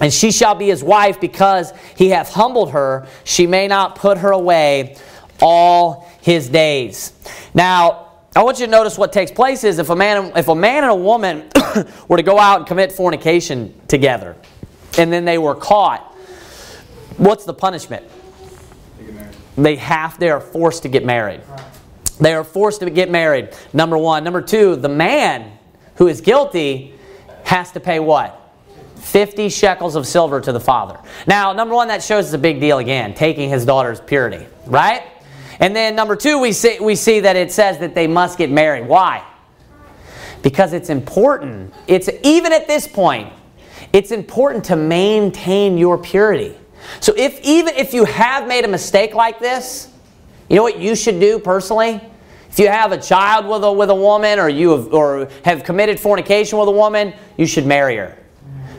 And 0.00 0.12
she 0.12 0.32
shall 0.32 0.56
be 0.56 0.66
his 0.66 0.82
wife 0.82 1.20
because 1.20 1.72
he 1.96 2.08
hath 2.08 2.32
humbled 2.32 2.72
her. 2.72 3.06
She 3.22 3.46
may 3.46 3.68
not 3.68 3.94
put 3.94 4.18
her 4.18 4.32
away 4.32 4.96
all 5.40 6.10
his 6.20 6.48
days. 6.48 7.12
Now, 7.54 8.01
I 8.34 8.42
want 8.42 8.60
you 8.60 8.66
to 8.66 8.72
notice 8.72 8.96
what 8.96 9.12
takes 9.12 9.30
place 9.30 9.62
is 9.62 9.78
if 9.78 9.90
a 9.90 9.96
man, 9.96 10.32
if 10.36 10.48
a 10.48 10.54
man 10.54 10.84
and 10.84 10.92
a 10.92 10.96
woman 10.96 11.48
were 12.08 12.16
to 12.16 12.22
go 12.22 12.38
out 12.38 12.60
and 12.60 12.66
commit 12.66 12.92
fornication 12.92 13.78
together, 13.88 14.36
and 14.96 15.12
then 15.12 15.24
they 15.24 15.36
were 15.36 15.54
caught, 15.54 16.00
what's 17.18 17.44
the 17.44 17.52
punishment? 17.52 18.06
They 18.98 19.62
they 19.62 19.76
have, 19.76 20.18
they 20.18 20.30
are 20.30 20.40
forced 20.40 20.82
to 20.84 20.88
get 20.88 21.04
married. 21.04 21.42
They 22.20 22.32
are 22.34 22.44
forced 22.44 22.80
to 22.80 22.88
get 22.88 23.10
married. 23.10 23.50
Number 23.72 23.98
one. 23.98 24.24
Number 24.24 24.40
two, 24.40 24.76
the 24.76 24.88
man 24.88 25.58
who 25.96 26.08
is 26.08 26.20
guilty 26.20 26.94
has 27.44 27.70
to 27.72 27.80
pay 27.80 28.00
what? 28.00 28.38
50 28.96 29.50
shekels 29.50 29.94
of 29.94 30.06
silver 30.06 30.40
to 30.40 30.52
the 30.52 30.60
father. 30.60 30.98
Now, 31.26 31.52
number 31.52 31.74
one, 31.74 31.88
that 31.88 32.02
shows 32.02 32.26
it's 32.26 32.34
a 32.34 32.38
big 32.38 32.60
deal 32.60 32.78
again, 32.78 33.12
taking 33.14 33.50
his 33.50 33.66
daughter's 33.66 34.00
purity, 34.00 34.46
right? 34.66 35.02
And 35.62 35.76
then 35.76 35.94
number 35.94 36.16
two, 36.16 36.40
we 36.40 36.50
see, 36.50 36.80
we 36.80 36.96
see 36.96 37.20
that 37.20 37.36
it 37.36 37.52
says 37.52 37.78
that 37.78 37.94
they 37.94 38.08
must 38.08 38.36
get 38.36 38.50
married. 38.50 38.88
Why? 38.88 39.24
Because 40.42 40.72
it's 40.72 40.90
important. 40.90 41.72
It's 41.86 42.10
even 42.24 42.52
at 42.52 42.66
this 42.66 42.88
point, 42.88 43.32
it's 43.92 44.10
important 44.10 44.64
to 44.64 44.76
maintain 44.76 45.78
your 45.78 45.98
purity. 45.98 46.56
So 46.98 47.14
if 47.16 47.40
even 47.42 47.76
if 47.76 47.94
you 47.94 48.04
have 48.06 48.48
made 48.48 48.64
a 48.64 48.68
mistake 48.68 49.14
like 49.14 49.38
this, 49.38 49.88
you 50.48 50.56
know 50.56 50.64
what 50.64 50.80
you 50.80 50.96
should 50.96 51.20
do 51.20 51.38
personally? 51.38 52.00
If 52.50 52.58
you 52.58 52.66
have 52.66 52.90
a 52.90 52.98
child 53.00 53.46
with 53.46 53.62
a, 53.62 53.72
with 53.72 53.90
a 53.90 53.94
woman 53.94 54.40
or 54.40 54.48
you 54.48 54.70
have, 54.70 54.92
or 54.92 55.28
have 55.44 55.62
committed 55.62 56.00
fornication 56.00 56.58
with 56.58 56.68
a 56.68 56.72
woman, 56.72 57.14
you 57.36 57.46
should 57.46 57.66
marry 57.66 57.96
her. 57.96 58.18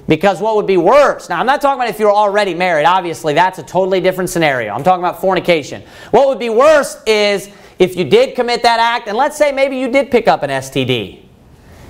Because 0.07 0.41
what 0.41 0.55
would 0.57 0.67
be 0.67 0.77
worse? 0.77 1.29
Now, 1.29 1.39
I'm 1.39 1.45
not 1.45 1.61
talking 1.61 1.81
about 1.81 1.89
if 1.89 1.99
you're 1.99 2.13
already 2.13 2.53
married. 2.53 2.85
Obviously, 2.85 3.33
that's 3.33 3.59
a 3.59 3.63
totally 3.63 4.01
different 4.01 4.29
scenario. 4.29 4.73
I'm 4.73 4.83
talking 4.83 5.03
about 5.03 5.21
fornication. 5.21 5.81
What 6.11 6.27
would 6.27 6.39
be 6.39 6.49
worse 6.49 7.01
is 7.05 7.49
if 7.79 7.95
you 7.95 8.03
did 8.03 8.35
commit 8.35 8.63
that 8.63 8.79
act, 8.79 9.07
and 9.07 9.17
let's 9.17 9.37
say 9.37 9.51
maybe 9.51 9.77
you 9.77 9.89
did 9.89 10.11
pick 10.11 10.27
up 10.27 10.43
an 10.43 10.49
STD, 10.49 11.23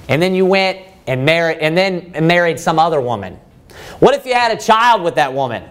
and 0.10 0.22
then 0.22 0.36
you 0.36 0.46
went 0.46 0.80
and 1.08 1.26
married, 1.26 1.58
and 1.58 1.78
then 1.78 2.28
married 2.28 2.60
some 2.60 2.78
other 2.78 3.02
woman. 3.02 3.40
What 4.00 4.14
if 4.14 4.26
you 4.26 4.34
had 4.34 4.52
a 4.52 4.62
child 4.62 5.02
with 5.02 5.16
that 5.16 5.34
woman, 5.34 5.64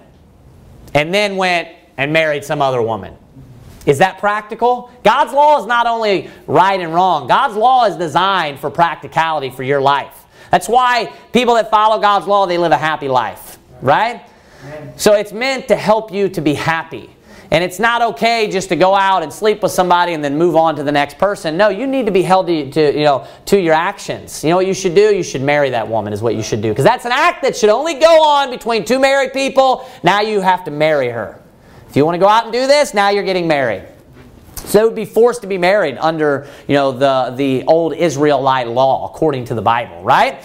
and 0.95 1.15
then 1.15 1.37
went 1.37 1.69
and 1.97 2.13
married 2.13 2.45
some 2.45 2.61
other 2.61 2.83
woman? 2.83 3.17
Is 3.87 3.99
that 3.99 4.19
practical? 4.19 4.91
God's 5.03 5.33
law 5.33 5.61
is 5.61 5.67
not 5.67 5.87
only 5.87 6.31
right 6.47 6.81
and 6.81 6.95
wrong. 6.95 7.27
God's 7.27 7.57
law 7.57 7.85
is 7.87 7.97
designed 7.97 8.61
for 8.61 8.71
practicality 8.71 9.51
for 9.51 9.63
your 9.63 9.81
life. 9.81 10.22
That's 10.53 10.69
why 10.69 11.11
people 11.33 11.55
that 11.55 11.71
follow 11.71 11.99
God's 11.99 12.27
law, 12.27 12.47
they 12.47 12.59
live 12.59 12.73
a 12.73 12.77
happy 12.77 13.09
life, 13.09 13.59
right? 13.81 14.25
So 14.97 15.15
it's 15.15 15.33
meant 15.33 15.67
to 15.69 15.77
help 15.77 16.13
you 16.13 16.29
to 16.29 16.41
be 16.41 16.55
happy. 16.55 17.11
And 17.51 17.65
it's 17.65 17.79
not 17.79 18.01
okay 18.03 18.51
just 18.51 18.69
to 18.69 18.77
go 18.77 18.95
out 18.95 19.23
and 19.23 19.33
sleep 19.33 19.63
with 19.63 19.73
somebody 19.73 20.13
and 20.13 20.23
then 20.23 20.39
move 20.39 20.55
on 20.57 20.77
to 20.77 20.83
the 20.83 20.93
next 20.93 21.19
person. 21.19 21.57
No, 21.57 21.69
you 21.69 21.87
need 21.87 22.07
to 22.07 22.13
be 22.13 22.23
held 22.23 22.47
to, 22.47 22.71
to, 22.71 22.93
you 22.97 23.05
know, 23.05 23.27
to 23.47 23.61
your 23.61 23.75
actions. 23.75 24.45
You 24.45 24.51
know 24.51 24.57
what 24.57 24.67
you 24.67 24.75
should 24.75 24.95
do? 24.95 25.15
You 25.15 25.23
should 25.23 25.43
marry 25.43 25.71
that 25.71 25.89
woman 25.89 26.13
is 26.13 26.23
what 26.23 26.35
you 26.35 26.43
should 26.43 26.63
do. 26.63 26.71
Because 26.71 26.85
that's 26.85 27.05
an 27.05 27.13
act 27.13 27.43
that 27.43 27.57
should 27.57 27.69
only 27.69 27.95
go 27.95 28.23
on 28.23 28.51
between 28.51 28.85
two 28.85 28.99
married 28.99 29.33
people. 29.33 29.87
Now 30.03 30.21
you 30.21 30.41
have 30.41 30.65
to 30.65 30.71
marry 30.71 31.09
her. 31.09 31.43
If 31.89 31.97
you 31.97 32.07
want 32.07 32.15
to 32.15 32.21
go 32.21 32.29
out 32.29 32.45
and 32.45 32.53
do 32.53 32.67
this, 32.67 32.95
now 32.95 33.11
you're 33.11 33.25
getting 33.25 33.47
married. 33.47 33.87
So 34.65 34.79
they 34.79 34.85
would 34.85 34.95
be 34.95 35.05
forced 35.05 35.43
to 35.43 35.47
be 35.47 35.59
married 35.59 35.99
under, 35.99 36.49
you 36.67 36.75
know, 36.75 36.93
the, 36.93 37.35
the 37.37 37.65
old 37.65 37.95
Israelite 37.95 38.69
law, 38.69 39.11
according 39.13 39.47
to 39.47 39.55
the 39.55 39.63
Bible, 39.63 40.03
right? 40.03 40.43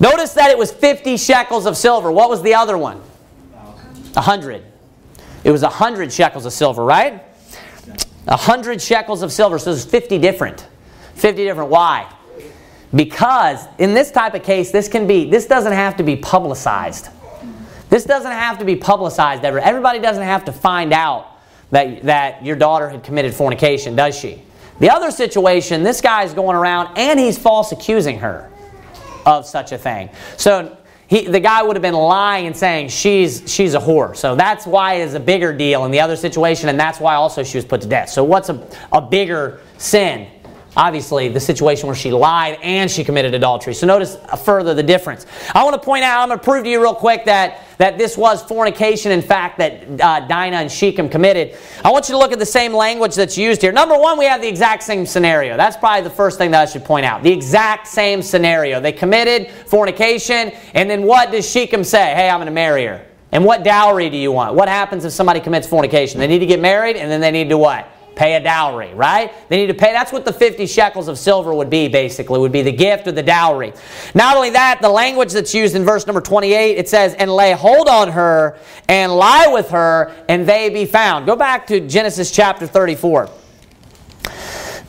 Notice 0.00 0.34
that 0.34 0.50
it 0.50 0.58
was 0.58 0.72
50 0.72 1.16
shekels 1.16 1.66
of 1.66 1.76
silver. 1.76 2.10
What 2.10 2.30
was 2.30 2.42
the 2.42 2.54
other 2.54 2.76
one? 2.78 3.00
A 4.16 4.20
hundred. 4.20 4.62
It 5.42 5.50
was 5.50 5.62
a 5.62 5.68
hundred 5.68 6.12
shekels 6.12 6.46
of 6.46 6.52
silver, 6.52 6.84
right? 6.84 7.22
A 8.26 8.36
hundred 8.36 8.80
shekels 8.80 9.22
of 9.22 9.32
silver. 9.32 9.58
So 9.58 9.72
there's 9.72 9.84
50 9.84 10.18
different. 10.18 10.66
50 11.16 11.44
different. 11.44 11.70
Why? 11.70 12.10
Because 12.94 13.66
in 13.78 13.92
this 13.92 14.10
type 14.10 14.34
of 14.34 14.42
case, 14.42 14.70
this 14.70 14.88
can 14.88 15.06
be, 15.06 15.28
this 15.28 15.46
doesn't 15.46 15.72
have 15.72 15.96
to 15.96 16.04
be 16.04 16.16
publicized. 16.16 17.08
This 17.90 18.04
doesn't 18.04 18.30
have 18.30 18.58
to 18.58 18.64
be 18.64 18.76
publicized 18.76 19.44
ever. 19.44 19.58
Everybody 19.58 19.98
doesn't 19.98 20.22
have 20.22 20.44
to 20.46 20.52
find 20.52 20.92
out 20.92 21.33
that, 21.70 22.02
that 22.02 22.44
your 22.44 22.56
daughter 22.56 22.88
had 22.88 23.02
committed 23.02 23.34
fornication, 23.34 23.96
does 23.96 24.18
she? 24.18 24.42
The 24.80 24.90
other 24.90 25.10
situation, 25.10 25.82
this 25.82 26.00
guy 26.00 26.24
is 26.24 26.34
going 26.34 26.56
around 26.56 26.96
and 26.98 27.18
he's 27.18 27.38
false 27.38 27.72
accusing 27.72 28.18
her 28.18 28.50
of 29.24 29.46
such 29.46 29.72
a 29.72 29.78
thing. 29.78 30.10
So 30.36 30.76
he, 31.06 31.26
the 31.26 31.40
guy 31.40 31.62
would 31.62 31.76
have 31.76 31.82
been 31.82 31.94
lying 31.94 32.46
and 32.46 32.56
saying 32.56 32.88
she's, 32.88 33.42
she's 33.46 33.74
a 33.74 33.78
whore. 33.78 34.16
So 34.16 34.34
that's 34.34 34.66
why 34.66 34.94
it 34.94 35.02
is 35.02 35.14
a 35.14 35.20
bigger 35.20 35.52
deal 35.56 35.84
in 35.84 35.90
the 35.90 36.00
other 36.00 36.16
situation, 36.16 36.68
and 36.68 36.80
that's 36.80 36.98
why 36.98 37.14
also 37.14 37.42
she 37.42 37.58
was 37.58 37.64
put 37.64 37.82
to 37.82 37.88
death. 37.88 38.08
So 38.08 38.24
what's 38.24 38.48
a, 38.48 38.66
a 38.92 39.00
bigger 39.00 39.60
sin? 39.78 40.28
Obviously, 40.76 41.28
the 41.28 41.40
situation 41.40 41.86
where 41.86 41.94
she 41.94 42.10
lied 42.10 42.58
and 42.62 42.90
she 42.90 43.04
committed 43.04 43.32
adultery. 43.34 43.74
So 43.74 43.86
notice 43.86 44.16
further 44.44 44.74
the 44.74 44.82
difference. 44.82 45.24
I 45.54 45.62
want 45.62 45.74
to 45.74 45.80
point 45.80 46.02
out, 46.02 46.22
I'm 46.22 46.28
going 46.28 46.38
to 46.38 46.44
prove 46.44 46.64
to 46.64 46.70
you 46.70 46.82
real 46.82 46.94
quick 46.94 47.24
that, 47.26 47.62
that 47.78 47.96
this 47.96 48.16
was 48.16 48.42
fornication, 48.42 49.12
in 49.12 49.22
fact, 49.22 49.58
that 49.58 50.00
uh, 50.00 50.26
Dinah 50.26 50.56
and 50.56 50.72
Shechem 50.72 51.08
committed. 51.08 51.56
I 51.84 51.92
want 51.92 52.08
you 52.08 52.14
to 52.14 52.18
look 52.18 52.32
at 52.32 52.40
the 52.40 52.46
same 52.46 52.72
language 52.72 53.14
that's 53.14 53.38
used 53.38 53.62
here. 53.62 53.70
Number 53.70 53.96
one, 53.96 54.18
we 54.18 54.24
have 54.24 54.40
the 54.40 54.48
exact 54.48 54.82
same 54.82 55.06
scenario. 55.06 55.56
That's 55.56 55.76
probably 55.76 56.02
the 56.02 56.14
first 56.14 56.38
thing 56.38 56.50
that 56.50 56.62
I 56.62 56.70
should 56.70 56.84
point 56.84 57.06
out. 57.06 57.22
The 57.22 57.32
exact 57.32 57.86
same 57.86 58.20
scenario. 58.20 58.80
They 58.80 58.92
committed 58.92 59.50
fornication, 59.68 60.52
and 60.74 60.90
then 60.90 61.04
what 61.04 61.30
does 61.30 61.48
Shechem 61.48 61.84
say? 61.84 62.14
Hey, 62.14 62.28
I'm 62.28 62.38
going 62.38 62.46
to 62.46 62.52
marry 62.52 62.84
her. 62.86 63.06
And 63.30 63.44
what 63.44 63.64
dowry 63.64 64.10
do 64.10 64.16
you 64.16 64.30
want? 64.30 64.54
What 64.54 64.68
happens 64.68 65.04
if 65.04 65.12
somebody 65.12 65.40
commits 65.40 65.66
fornication? 65.66 66.20
They 66.20 66.28
need 66.28 66.38
to 66.38 66.46
get 66.46 66.60
married, 66.60 66.96
and 66.96 67.10
then 67.10 67.20
they 67.20 67.32
need 67.32 67.48
to 67.48 67.58
what? 67.58 67.88
Pay 68.16 68.34
a 68.34 68.40
dowry, 68.40 68.94
right? 68.94 69.32
They 69.48 69.56
need 69.56 69.66
to 69.68 69.74
pay. 69.74 69.92
That's 69.92 70.12
what 70.12 70.24
the 70.24 70.32
50 70.32 70.66
shekels 70.66 71.08
of 71.08 71.18
silver 71.18 71.54
would 71.54 71.70
be, 71.70 71.88
basically, 71.88 72.38
would 72.38 72.52
be 72.52 72.62
the 72.62 72.72
gift 72.72 73.06
or 73.06 73.12
the 73.12 73.22
dowry. 73.22 73.72
Not 74.14 74.36
only 74.36 74.50
that, 74.50 74.80
the 74.80 74.88
language 74.88 75.32
that's 75.32 75.54
used 75.54 75.74
in 75.74 75.84
verse 75.84 76.06
number 76.06 76.20
28, 76.20 76.78
it 76.78 76.88
says, 76.88 77.14
and 77.14 77.30
lay 77.30 77.52
hold 77.52 77.88
on 77.88 78.10
her 78.12 78.58
and 78.88 79.12
lie 79.12 79.48
with 79.48 79.70
her, 79.70 80.14
and 80.28 80.46
they 80.48 80.70
be 80.70 80.86
found. 80.86 81.26
Go 81.26 81.36
back 81.36 81.66
to 81.68 81.80
Genesis 81.80 82.30
chapter 82.30 82.66
34. 82.66 83.30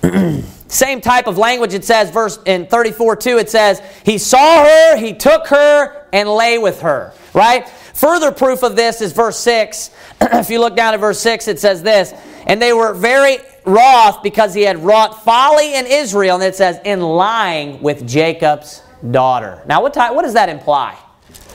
Same 0.67 0.99
type 0.99 1.27
of 1.27 1.37
language 1.37 1.73
it 1.73 1.85
says 1.85 2.09
verse 2.09 2.39
in 2.45 2.67
34 2.67 3.15
2 3.15 3.37
it 3.37 3.49
says 3.49 3.81
he 4.03 4.17
saw 4.17 4.65
her, 4.65 4.97
he 4.97 5.13
took 5.13 5.47
her 5.47 6.05
and 6.11 6.27
lay 6.27 6.57
with 6.57 6.81
her, 6.81 7.13
right? 7.33 7.67
Further 7.93 8.31
proof 8.31 8.61
of 8.63 8.75
this 8.75 8.99
is 8.99 9.13
verse 9.13 9.39
6. 9.39 9.91
if 10.21 10.49
you 10.49 10.59
look 10.59 10.75
down 10.75 10.93
at 10.93 10.99
verse 10.99 11.19
6 11.19 11.47
it 11.47 11.59
says 11.59 11.81
this, 11.81 12.13
and 12.45 12.61
they 12.61 12.73
were 12.73 12.93
very 12.93 13.37
wroth 13.65 14.21
because 14.21 14.53
he 14.53 14.61
had 14.61 14.83
wrought 14.83 15.23
folly 15.23 15.75
in 15.75 15.85
Israel 15.87 16.35
and 16.35 16.43
it 16.43 16.55
says 16.55 16.79
in 16.85 17.01
lying 17.01 17.81
with 17.81 18.07
Jacob's 18.07 18.81
daughter. 19.11 19.61
Now 19.65 19.81
what 19.81 19.95
what 19.95 20.23
does 20.23 20.33
that 20.33 20.49
imply? 20.49 20.97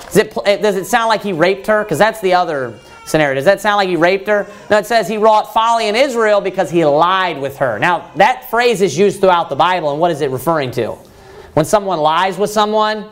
Does 0.07 0.17
it, 0.17 0.35
does 0.35 0.77
it 0.77 0.87
sound 0.87 1.09
like 1.09 1.23
he 1.23 1.33
raped 1.33 1.67
her? 1.69 1.85
Because 1.85 1.99
that's 1.99 2.21
the 2.21 2.35
other 2.35 2.79
scenario. 3.07 3.35
Does 3.35 3.45
that 3.45 3.61
sound 3.61 3.77
like 3.77 3.89
he 3.89 3.97
raped 3.97 4.27
her? 4.27 4.47
No, 4.71 4.79
it 4.79 4.87
says 4.87 5.07
he 5.07 5.19
wrought 5.19 5.53
folly 5.53 5.89
in 5.89 5.95
Israel 5.95 6.41
because 6.41 6.71
he 6.71 6.85
lied 6.85 7.41
with 7.41 7.57
her. 7.59 7.79
Now, 7.79 8.11
that 8.17 8.51
phrase 8.51 8.81
is 8.81 8.99
used 8.99 9.21
throughout 9.21 9.49
the 9.49 9.57
Bible, 9.57 9.93
and 9.93 10.01
what 10.01 10.11
is 10.11 10.21
it 10.21 10.31
referring 10.31 10.71
to? 10.73 10.93
When 11.55 11.65
someone 11.65 11.99
lies 12.01 12.39
with 12.39 12.51
someone, 12.51 13.09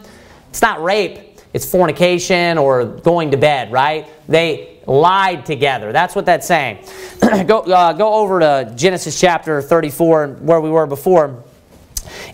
it's 0.51 0.63
not 0.63 0.83
rape, 0.83 1.41
it's 1.53 1.71
fornication 1.71 2.59
or 2.59 2.85
going 2.85 3.31
to 3.33 3.37
bed, 3.37 3.71
right? 3.73 4.09
They 4.29 4.78
lied 4.89 5.47
together. 5.47 5.93
That's 5.93 6.17
what 6.17 6.27
that's 6.27 6.47
saying. 6.47 6.85
go, 7.47 7.61
uh, 7.61 7.93
go 7.93 8.15
over 8.15 8.41
to 8.41 8.73
Genesis 8.75 9.21
chapter 9.21 9.63
34, 9.63 10.39
where 10.41 10.61
we 10.61 10.71
were 10.71 10.87
before, 10.87 11.45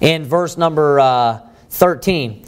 in 0.01 0.25
verse 0.25 0.57
number 0.57 1.01
uh, 1.01 1.41
13. 1.71 2.47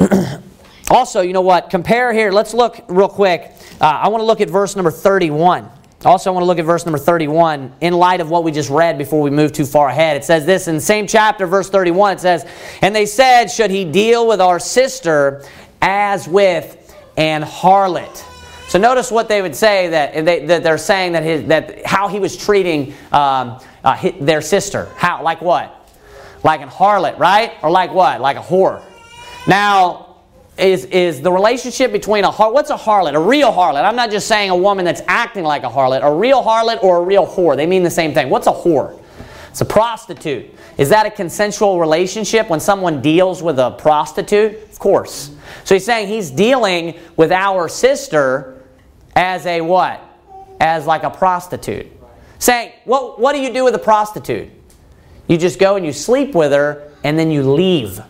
also, 0.90 1.20
you 1.20 1.32
know 1.32 1.42
what? 1.42 1.70
Compare 1.70 2.12
here. 2.12 2.32
Let's 2.32 2.54
look 2.54 2.84
real 2.88 3.08
quick 3.08 3.52
uh, 3.82 4.02
I 4.04 4.08
want 4.10 4.20
to 4.20 4.26
look 4.26 4.40
at 4.40 4.48
verse 4.48 4.76
number 4.76 4.92
31. 4.92 5.68
Also, 6.04 6.30
I 6.30 6.32
want 6.32 6.42
to 6.42 6.46
look 6.46 6.60
at 6.60 6.64
verse 6.64 6.86
number 6.86 6.98
31 6.98 7.72
in 7.80 7.94
light 7.94 8.20
of 8.20 8.30
what 8.30 8.44
we 8.44 8.52
just 8.52 8.70
read 8.70 8.96
before 8.96 9.20
we 9.20 9.30
move 9.30 9.52
too 9.52 9.66
far 9.66 9.88
ahead. 9.88 10.16
It 10.16 10.24
says 10.24 10.46
this 10.46 10.68
in 10.68 10.76
the 10.76 10.80
same 10.80 11.08
chapter, 11.08 11.48
verse 11.48 11.68
31. 11.68 12.14
It 12.14 12.20
says, 12.20 12.46
And 12.80 12.94
they 12.94 13.06
said, 13.06 13.46
Should 13.46 13.72
he 13.72 13.84
deal 13.84 14.28
with 14.28 14.40
our 14.40 14.60
sister 14.60 15.44
as 15.80 16.28
with 16.28 16.96
an 17.16 17.42
harlot? 17.42 18.31
So 18.72 18.78
notice 18.78 19.10
what 19.10 19.28
they 19.28 19.42
would 19.42 19.54
say 19.54 19.88
that, 19.88 20.24
they, 20.24 20.46
that 20.46 20.62
they're 20.62 20.78
saying 20.78 21.12
that, 21.12 21.22
his, 21.22 21.44
that 21.48 21.84
how 21.84 22.08
he 22.08 22.18
was 22.18 22.38
treating 22.38 22.94
um, 23.12 23.60
uh, 23.84 23.94
his, 23.94 24.14
their 24.18 24.40
sister. 24.40 24.88
How? 24.96 25.22
Like 25.22 25.42
what? 25.42 25.90
Like 26.42 26.62
an 26.62 26.70
harlot, 26.70 27.18
right? 27.18 27.52
Or 27.62 27.70
like 27.70 27.92
what? 27.92 28.22
Like 28.22 28.38
a 28.38 28.40
whore. 28.40 28.82
Now, 29.46 30.16
is, 30.56 30.86
is 30.86 31.20
the 31.20 31.30
relationship 31.30 31.92
between 31.92 32.24
a 32.24 32.30
harlot. 32.30 32.54
What's 32.54 32.70
a 32.70 32.76
harlot? 32.78 33.12
A 33.12 33.20
real 33.20 33.52
harlot. 33.52 33.84
I'm 33.84 33.94
not 33.94 34.10
just 34.10 34.26
saying 34.26 34.48
a 34.48 34.56
woman 34.56 34.86
that's 34.86 35.02
acting 35.06 35.44
like 35.44 35.64
a 35.64 35.68
harlot. 35.68 36.02
A 36.02 36.10
real 36.10 36.42
harlot 36.42 36.82
or 36.82 36.96
a 36.96 37.02
real 37.02 37.26
whore. 37.26 37.54
They 37.54 37.66
mean 37.66 37.82
the 37.82 37.90
same 37.90 38.14
thing. 38.14 38.30
What's 38.30 38.46
a 38.46 38.52
whore? 38.52 38.98
It's 39.50 39.60
a 39.60 39.66
prostitute. 39.66 40.46
Is 40.78 40.88
that 40.88 41.04
a 41.04 41.10
consensual 41.10 41.78
relationship 41.78 42.48
when 42.48 42.58
someone 42.58 43.02
deals 43.02 43.42
with 43.42 43.58
a 43.58 43.72
prostitute? 43.72 44.62
Of 44.70 44.78
course. 44.78 45.30
So 45.64 45.74
he's 45.74 45.84
saying 45.84 46.08
he's 46.08 46.30
dealing 46.30 46.98
with 47.16 47.32
our 47.32 47.68
sister 47.68 48.51
as 49.14 49.46
a 49.46 49.60
what? 49.60 50.00
As 50.60 50.86
like 50.86 51.02
a 51.02 51.10
prostitute. 51.10 51.86
Saying, 52.38 52.72
what, 52.84 53.20
what 53.20 53.32
do 53.34 53.40
you 53.40 53.52
do 53.52 53.64
with 53.64 53.74
a 53.74 53.78
prostitute? 53.78 54.50
You 55.28 55.38
just 55.38 55.58
go 55.58 55.76
and 55.76 55.86
you 55.86 55.92
sleep 55.92 56.34
with 56.34 56.52
her 56.52 56.92
and 57.04 57.18
then 57.18 57.30
you 57.30 57.42
leave. 57.42 58.00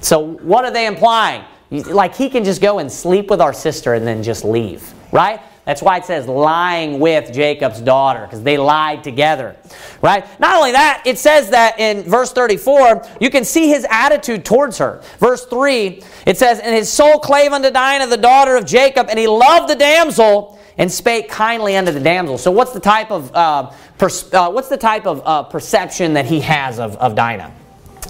So 0.00 0.18
what 0.18 0.64
are 0.64 0.70
they 0.70 0.86
implying? 0.86 1.44
Like 1.70 2.14
he 2.14 2.28
can 2.28 2.44
just 2.44 2.60
go 2.60 2.78
and 2.78 2.90
sleep 2.90 3.30
with 3.30 3.40
our 3.40 3.52
sister 3.52 3.94
and 3.94 4.06
then 4.06 4.22
just 4.22 4.44
leave, 4.44 4.92
right? 5.12 5.40
That's 5.64 5.80
why 5.80 5.96
it 5.96 6.04
says 6.04 6.28
lying 6.28 7.00
with 7.00 7.32
Jacob's 7.32 7.80
daughter, 7.80 8.22
because 8.22 8.42
they 8.42 8.58
lied 8.58 9.02
together. 9.02 9.56
Right? 10.02 10.24
Not 10.38 10.56
only 10.56 10.72
that, 10.72 11.02
it 11.06 11.18
says 11.18 11.50
that 11.50 11.80
in 11.80 12.02
verse 12.02 12.32
34, 12.32 13.06
you 13.20 13.30
can 13.30 13.44
see 13.44 13.68
his 13.68 13.86
attitude 13.90 14.44
towards 14.44 14.76
her. 14.78 15.02
Verse 15.18 15.46
3, 15.46 16.02
it 16.26 16.36
says, 16.36 16.60
And 16.60 16.74
his 16.74 16.92
soul 16.92 17.18
clave 17.18 17.52
unto 17.52 17.70
Dinah, 17.70 18.08
the 18.08 18.18
daughter 18.18 18.56
of 18.56 18.66
Jacob, 18.66 19.08
and 19.08 19.18
he 19.18 19.26
loved 19.26 19.70
the 19.70 19.74
damsel 19.74 20.58
and 20.76 20.90
spake 20.92 21.30
kindly 21.30 21.76
unto 21.76 21.92
the 21.92 22.00
damsel. 22.00 22.36
So 22.36 22.50
what's 22.50 22.72
the 22.72 22.80
type 22.80 23.10
of 23.10 23.34
uh, 23.34 23.70
pers- 23.96 24.32
uh, 24.34 24.50
what's 24.50 24.68
the 24.68 24.76
type 24.76 25.06
of 25.06 25.22
uh, 25.24 25.44
perception 25.44 26.14
that 26.14 26.26
he 26.26 26.40
has 26.40 26.78
of, 26.78 26.96
of 26.96 27.14
Dinah? 27.14 27.52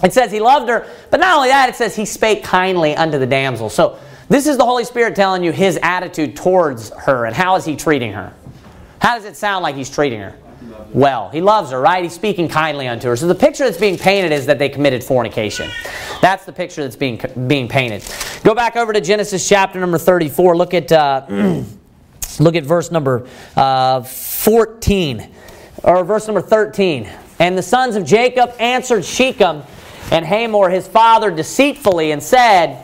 It 0.03 0.13
says 0.13 0.33
he 0.33 0.41
loved 0.41 0.69
her, 0.69 0.89
but 1.11 1.21
not 1.21 1.37
only 1.37 1.49
that, 1.49 1.69
it 1.69 1.77
says 1.77 1.95
he 1.95 2.05
spake 2.05 2.43
kindly 2.43 2.97
unto 2.97 3.19
the 3.19 3.27
damsel. 3.27 3.71
So 3.71 3.99
this 4.29 4.47
is 4.47 4.57
the 4.57 4.65
Holy 4.65 4.85
Spirit 4.85 5.15
telling 5.15 5.45
you 5.45 5.53
his 5.53 5.79
attitude 5.83 6.37
towards 6.37 6.91
her 6.91 7.27
and 7.27 7.35
how 7.35 7.57
is 7.57 7.65
he 7.65 7.77
treating 7.77 8.13
her. 8.13 8.33
How 9.01 9.17
does 9.17 9.25
it 9.25 9.37
sound 9.37 9.63
like 9.63 9.75
he's 9.77 9.91
treating 9.91 10.21
her? 10.21 10.37
Well, 10.93 11.29
he 11.29 11.41
loves 11.41 11.73
her, 11.73 11.81
right? 11.81 12.05
He's 12.05 12.15
speaking 12.15 12.49
kindly 12.49 12.87
unto 12.87 13.09
her. 13.09 13.17
So 13.17 13.27
the 13.27 13.35
picture 13.35 13.65
that's 13.65 13.77
being 13.77 13.99
painted 13.99 14.33
is 14.33 14.47
that 14.47 14.59
they 14.59 14.69
committed 14.69 15.03
fornication. 15.03 15.69
That's 16.23 16.45
the 16.45 16.53
picture 16.53 16.83
that's 16.83 16.97
being 16.97 17.21
being 17.49 17.69
painted. 17.69 18.05
Go 18.45 18.55
back 18.55 18.77
over 18.77 18.93
to 18.93 19.01
Genesis 19.01 19.47
chapter 19.47 19.81
number 19.81 19.99
34. 19.99 20.57
Look 20.57 20.73
at 20.73 20.93
uh, 20.93 21.27
look 22.39 22.55
at 22.55 22.65
verse 22.65 22.91
number 22.93 23.27
uh, 23.57 24.03
14 24.03 25.29
or 25.83 26.05
verse 26.05 26.27
number 26.29 26.41
13. 26.41 27.11
And 27.41 27.59
the 27.59 27.63
sons 27.63 27.97
of 27.97 28.05
Jacob 28.05 28.55
answered 28.61 29.05
Shechem 29.05 29.63
and 30.13 30.25
Hamor 30.25 30.71
his 30.71 30.87
father 30.87 31.31
deceitfully 31.31 32.13
and 32.13 32.23
said, 32.23 32.84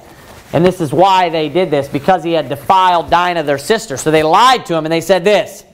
and 0.52 0.64
this 0.64 0.80
is 0.80 0.92
why 0.92 1.28
they 1.28 1.48
did 1.48 1.70
this, 1.70 1.88
because 1.88 2.24
he 2.24 2.32
had 2.32 2.48
defiled 2.48 3.08
Dinah 3.10 3.44
their 3.44 3.58
sister. 3.58 3.96
So 3.96 4.10
they 4.10 4.22
lied 4.22 4.66
to 4.66 4.76
him 4.76 4.84
and 4.84 4.92
they 4.92 5.00
said 5.00 5.24
this. 5.24 5.64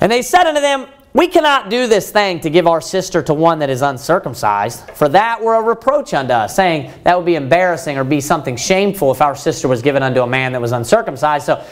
And 0.00 0.10
they 0.10 0.22
said 0.22 0.46
unto 0.46 0.60
them, 0.60 0.86
We 1.12 1.28
cannot 1.28 1.68
do 1.68 1.86
this 1.86 2.10
thing 2.10 2.40
to 2.40 2.50
give 2.50 2.66
our 2.66 2.80
sister 2.80 3.22
to 3.24 3.34
one 3.34 3.58
that 3.58 3.68
is 3.68 3.82
uncircumcised, 3.82 4.90
for 4.92 5.08
that 5.10 5.42
were 5.42 5.54
a 5.54 5.62
reproach 5.62 6.14
unto 6.14 6.32
us, 6.32 6.56
saying 6.56 6.90
that 7.04 7.16
would 7.16 7.26
be 7.26 7.34
embarrassing 7.34 7.98
or 7.98 8.04
be 8.04 8.20
something 8.20 8.56
shameful 8.56 9.12
if 9.12 9.20
our 9.20 9.36
sister 9.36 9.68
was 9.68 9.82
given 9.82 10.02
unto 10.02 10.22
a 10.22 10.26
man 10.26 10.52
that 10.52 10.60
was 10.60 10.72
uncircumcised. 10.72 11.44
So 11.44 11.62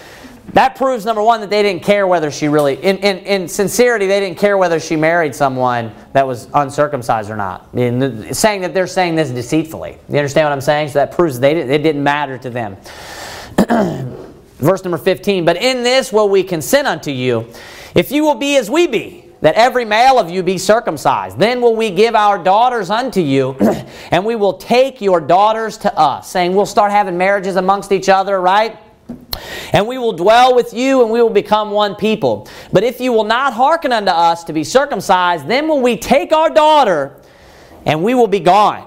that 0.55 0.75
proves, 0.75 1.05
number 1.05 1.23
one, 1.23 1.41
that 1.43 1.51
they 1.51 1.63
didn't 1.63 1.83
care 1.83 2.07
whether 2.07 2.31
she 2.31 2.49
really, 2.49 2.75
in, 2.75 2.99
in, 2.99 3.19
in 3.19 3.49
sincerity, 3.49 4.07
they 4.07 4.21
didn't 4.21 4.39
care 4.39 4.59
whether 4.59 4.81
she 4.81 4.97
married 4.97 5.35
someone 5.35 5.93
that 6.13 6.27
was 6.27 6.49
uncircumcised 6.55 7.31
or 7.31 7.37
not. 7.37 7.69
In 7.75 8.35
saying 8.35 8.63
that 8.63 8.75
they're 8.75 8.87
saying 8.87 9.15
this 9.15 9.31
deceitfully. 9.31 9.99
You 10.09 10.19
understand 10.19 10.47
what 10.47 10.53
I'm 10.53 10.61
saying? 10.61 10.89
So 10.89 10.95
that 10.95 11.13
proves 11.13 11.39
they 11.39 11.53
it 11.53 11.83
didn't 11.83 12.03
matter 12.03 12.39
to 12.39 12.51
them. 12.51 12.77
Verse 14.59 14.85
number 14.85 14.99
15, 14.99 15.45
But 15.45 15.57
in 15.57 15.83
this 15.83 16.13
will 16.13 16.29
we 16.29 16.43
consent 16.43 16.87
unto 16.87 17.11
you, 17.11 17.47
if 17.95 18.11
you 18.11 18.25
will 18.25 18.35
be 18.35 18.57
as 18.57 18.69
we 18.69 18.87
be, 18.87 19.25
that 19.41 19.55
every 19.55 19.85
male 19.85 20.19
of 20.19 20.31
you 20.31 20.43
be 20.43 20.59
circumcised. 20.59 21.39
Then 21.39 21.61
will 21.61 21.75
we 21.75 21.91
give 21.91 22.15
our 22.15 22.43
daughters 22.43 22.91
unto 22.91 23.21
you, 23.21 23.57
and 24.11 24.25
we 24.25 24.37
will 24.37 24.55
take 24.55 25.01
your 25.01 25.21
daughters 25.21 25.79
to 25.79 25.99
us. 25.99 26.31
Saying 26.31 26.55
we'll 26.55 26.67
start 26.67 26.91
having 26.91 27.17
marriages 27.17 27.57
amongst 27.57 27.93
each 27.93 28.09
other, 28.09 28.41
right? 28.41 28.79
And 29.73 29.87
we 29.87 29.99
will 29.99 30.13
dwell 30.13 30.55
with 30.55 30.73
you, 30.73 31.03
and 31.03 31.11
we 31.11 31.23
will 31.23 31.31
become 31.31 31.71
one 31.71 31.95
people. 31.95 32.49
But 32.73 32.85
if 32.85 33.01
you 33.01 33.13
will 33.13 33.25
not 33.25 33.53
hearken 33.53 33.93
unto 33.93 34.11
us 34.11 34.45
to 34.45 34.53
be 34.53 34.65
circumcised, 34.65 35.47
then 35.47 35.69
will 35.69 35.81
we 35.81 35.97
take 35.97 36.33
our 36.33 36.51
daughter, 36.51 37.21
and 37.87 38.03
we 38.03 38.15
will 38.15 38.27
be 38.27 38.41
gone. 38.41 38.87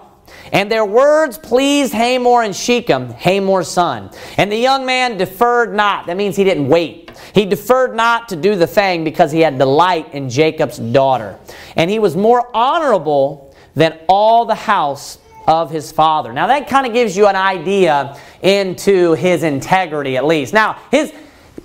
And 0.51 0.71
their 0.71 0.85
words 0.85 1.37
pleased 1.37 1.93
Hamor 1.93 2.43
and 2.43 2.55
Shechem, 2.55 3.09
Hamor's 3.11 3.67
son. 3.67 4.11
And 4.37 4.51
the 4.51 4.57
young 4.57 4.85
man 4.85 5.17
deferred 5.17 5.73
not. 5.73 6.05
That 6.05 6.15
means 6.15 6.35
he 6.35 6.43
didn't 6.43 6.67
wait. 6.67 7.11
He 7.33 7.45
deferred 7.45 7.95
not 7.95 8.29
to 8.29 8.35
do 8.35 8.55
the 8.55 8.67
thing 8.67 9.03
because 9.03 9.31
he 9.31 9.39
had 9.39 9.57
delight 9.57 10.13
in 10.13 10.29
Jacob's 10.29 10.77
daughter. 10.77 11.39
And 11.75 11.89
he 11.89 11.97
was 11.97 12.15
more 12.15 12.55
honorable 12.55 13.55
than 13.73 13.99
all 14.07 14.45
the 14.45 14.55
house 14.55 15.17
of 15.47 15.71
his 15.71 15.91
father. 15.91 16.33
Now 16.33 16.47
that 16.47 16.67
kind 16.67 16.87
of 16.87 16.93
gives 16.93 17.15
you 17.17 17.27
an 17.27 17.35
idea 17.35 18.17
into 18.41 19.13
his 19.13 19.43
integrity 19.43 20.17
at 20.17 20.25
least. 20.25 20.53
Now, 20.53 20.79
his 20.91 21.11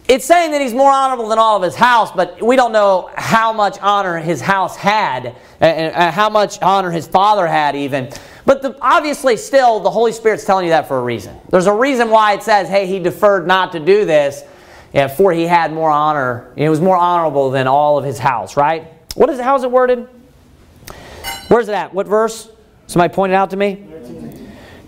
it's 0.08 0.24
saying 0.24 0.52
that 0.52 0.62
he's 0.62 0.72
more 0.72 0.90
honorable 0.90 1.28
than 1.28 1.38
all 1.38 1.58
of 1.58 1.62
his 1.62 1.74
house, 1.74 2.10
but 2.10 2.42
we 2.42 2.56
don't 2.56 2.72
know 2.72 3.10
how 3.14 3.52
much 3.52 3.78
honor 3.82 4.16
his 4.18 4.40
house 4.40 4.74
had, 4.74 5.36
and 5.60 6.14
how 6.14 6.30
much 6.30 6.60
honor 6.62 6.90
his 6.90 7.06
father 7.06 7.46
had, 7.46 7.76
even. 7.76 8.10
But 8.46 8.62
the, 8.62 8.74
obviously, 8.80 9.36
still, 9.36 9.80
the 9.80 9.90
Holy 9.90 10.12
Spirit's 10.12 10.46
telling 10.46 10.64
you 10.64 10.70
that 10.70 10.88
for 10.88 10.98
a 10.98 11.02
reason. 11.02 11.36
There's 11.50 11.66
a 11.66 11.74
reason 11.74 12.08
why 12.08 12.32
it 12.32 12.42
says, 12.42 12.70
hey, 12.70 12.86
he 12.86 12.98
deferred 12.98 13.46
not 13.46 13.72
to 13.72 13.80
do 13.80 14.06
this, 14.06 14.42
yeah, 14.94 15.08
for 15.08 15.30
he 15.30 15.42
had 15.42 15.74
more 15.74 15.90
honor. 15.90 16.50
It 16.56 16.70
was 16.70 16.80
more 16.80 16.96
honorable 16.96 17.50
than 17.50 17.66
all 17.66 17.98
of 17.98 18.04
his 18.06 18.18
house, 18.18 18.56
right? 18.56 18.90
What 19.14 19.28
is 19.28 19.38
it? 19.38 19.42
How 19.42 19.56
is 19.56 19.62
it 19.62 19.70
worded? 19.70 20.08
Where's 21.48 21.68
it 21.68 21.74
at? 21.74 21.92
What 21.92 22.06
verse? 22.06 22.48
Somebody 22.88 23.14
pointed 23.14 23.34
out 23.34 23.50
to 23.50 23.56
me? 23.56 23.84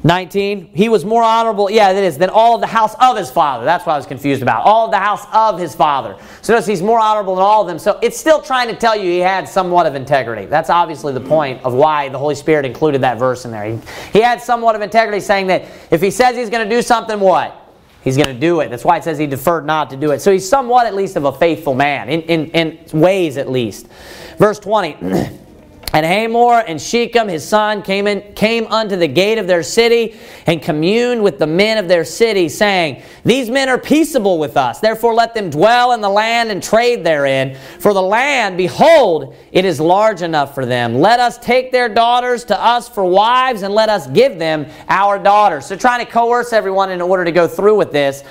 19. 0.02 0.70
He 0.72 0.88
was 0.88 1.04
more 1.04 1.22
honorable, 1.22 1.70
yeah, 1.70 1.92
that 1.92 2.02
is, 2.02 2.16
than 2.16 2.30
all 2.30 2.54
of 2.54 2.62
the 2.62 2.66
house 2.66 2.94
of 2.98 3.18
his 3.18 3.30
father. 3.30 3.66
That's 3.66 3.84
what 3.84 3.92
I 3.92 3.96
was 3.96 4.06
confused 4.06 4.40
about. 4.40 4.64
All 4.64 4.86
of 4.86 4.90
the 4.90 4.98
house 4.98 5.26
of 5.30 5.58
his 5.60 5.74
father. 5.74 6.16
So 6.40 6.54
notice 6.54 6.66
he's 6.66 6.80
more 6.80 6.98
honorable 6.98 7.34
than 7.34 7.44
all 7.44 7.60
of 7.60 7.66
them. 7.68 7.78
So 7.78 7.98
it's 8.02 8.18
still 8.18 8.40
trying 8.40 8.68
to 8.68 8.74
tell 8.74 8.96
you 8.96 9.10
he 9.10 9.18
had 9.18 9.46
somewhat 9.46 9.84
of 9.84 9.94
integrity. 9.94 10.46
That's 10.46 10.70
obviously 10.70 11.12
the 11.12 11.20
point 11.20 11.62
of 11.62 11.74
why 11.74 12.08
the 12.08 12.18
Holy 12.18 12.34
Spirit 12.34 12.64
included 12.64 13.02
that 13.02 13.18
verse 13.18 13.44
in 13.44 13.50
there. 13.50 13.64
He, 13.64 13.78
he 14.14 14.20
had 14.20 14.40
somewhat 14.40 14.74
of 14.74 14.80
integrity, 14.80 15.20
saying 15.20 15.48
that 15.48 15.66
if 15.90 16.00
he 16.00 16.10
says 16.10 16.34
he's 16.34 16.48
going 16.48 16.66
to 16.66 16.74
do 16.74 16.80
something, 16.80 17.20
what? 17.20 17.56
He's 18.02 18.16
going 18.16 18.34
to 18.34 18.40
do 18.40 18.60
it. 18.60 18.70
That's 18.70 18.84
why 18.84 18.96
it 18.96 19.04
says 19.04 19.18
he 19.18 19.26
deferred 19.26 19.66
not 19.66 19.90
to 19.90 19.96
do 19.98 20.12
it. 20.12 20.20
So 20.20 20.32
he's 20.32 20.48
somewhat, 20.48 20.86
at 20.86 20.94
least, 20.94 21.16
of 21.16 21.26
a 21.26 21.32
faithful 21.32 21.74
man, 21.74 22.08
in, 22.08 22.22
in, 22.22 22.46
in 22.52 22.98
ways 22.98 23.36
at 23.36 23.50
least. 23.50 23.88
Verse 24.38 24.58
20. 24.58 25.36
And 25.92 26.06
Hamor 26.06 26.60
and 26.60 26.80
Shechem, 26.80 27.26
his 27.26 27.46
son, 27.46 27.82
came, 27.82 28.06
in, 28.06 28.34
came 28.34 28.66
unto 28.68 28.94
the 28.94 29.08
gate 29.08 29.38
of 29.38 29.48
their 29.48 29.64
city 29.64 30.16
and 30.46 30.62
communed 30.62 31.22
with 31.22 31.38
the 31.40 31.48
men 31.48 31.78
of 31.78 31.88
their 31.88 32.04
city, 32.04 32.48
saying, 32.48 33.02
These 33.24 33.50
men 33.50 33.68
are 33.68 33.78
peaceable 33.78 34.38
with 34.38 34.56
us. 34.56 34.78
Therefore 34.78 35.14
let 35.14 35.34
them 35.34 35.50
dwell 35.50 35.92
in 35.92 36.00
the 36.00 36.08
land 36.08 36.52
and 36.52 36.62
trade 36.62 37.02
therein. 37.02 37.56
For 37.80 37.92
the 37.92 38.02
land, 38.02 38.56
behold, 38.56 39.34
it 39.50 39.64
is 39.64 39.80
large 39.80 40.22
enough 40.22 40.54
for 40.54 40.64
them. 40.64 40.94
Let 40.94 41.18
us 41.18 41.38
take 41.38 41.72
their 41.72 41.88
daughters 41.88 42.44
to 42.44 42.60
us 42.60 42.88
for 42.88 43.04
wives, 43.04 43.62
and 43.62 43.74
let 43.74 43.88
us 43.88 44.06
give 44.06 44.38
them 44.38 44.66
our 44.88 45.18
daughters. 45.18 45.66
So 45.66 45.74
trying 45.74 46.04
to 46.04 46.10
coerce 46.10 46.52
everyone 46.52 46.90
in 46.90 47.00
order 47.00 47.24
to 47.24 47.32
go 47.32 47.48
through 47.48 47.76
with 47.76 47.90
this. 47.90 48.22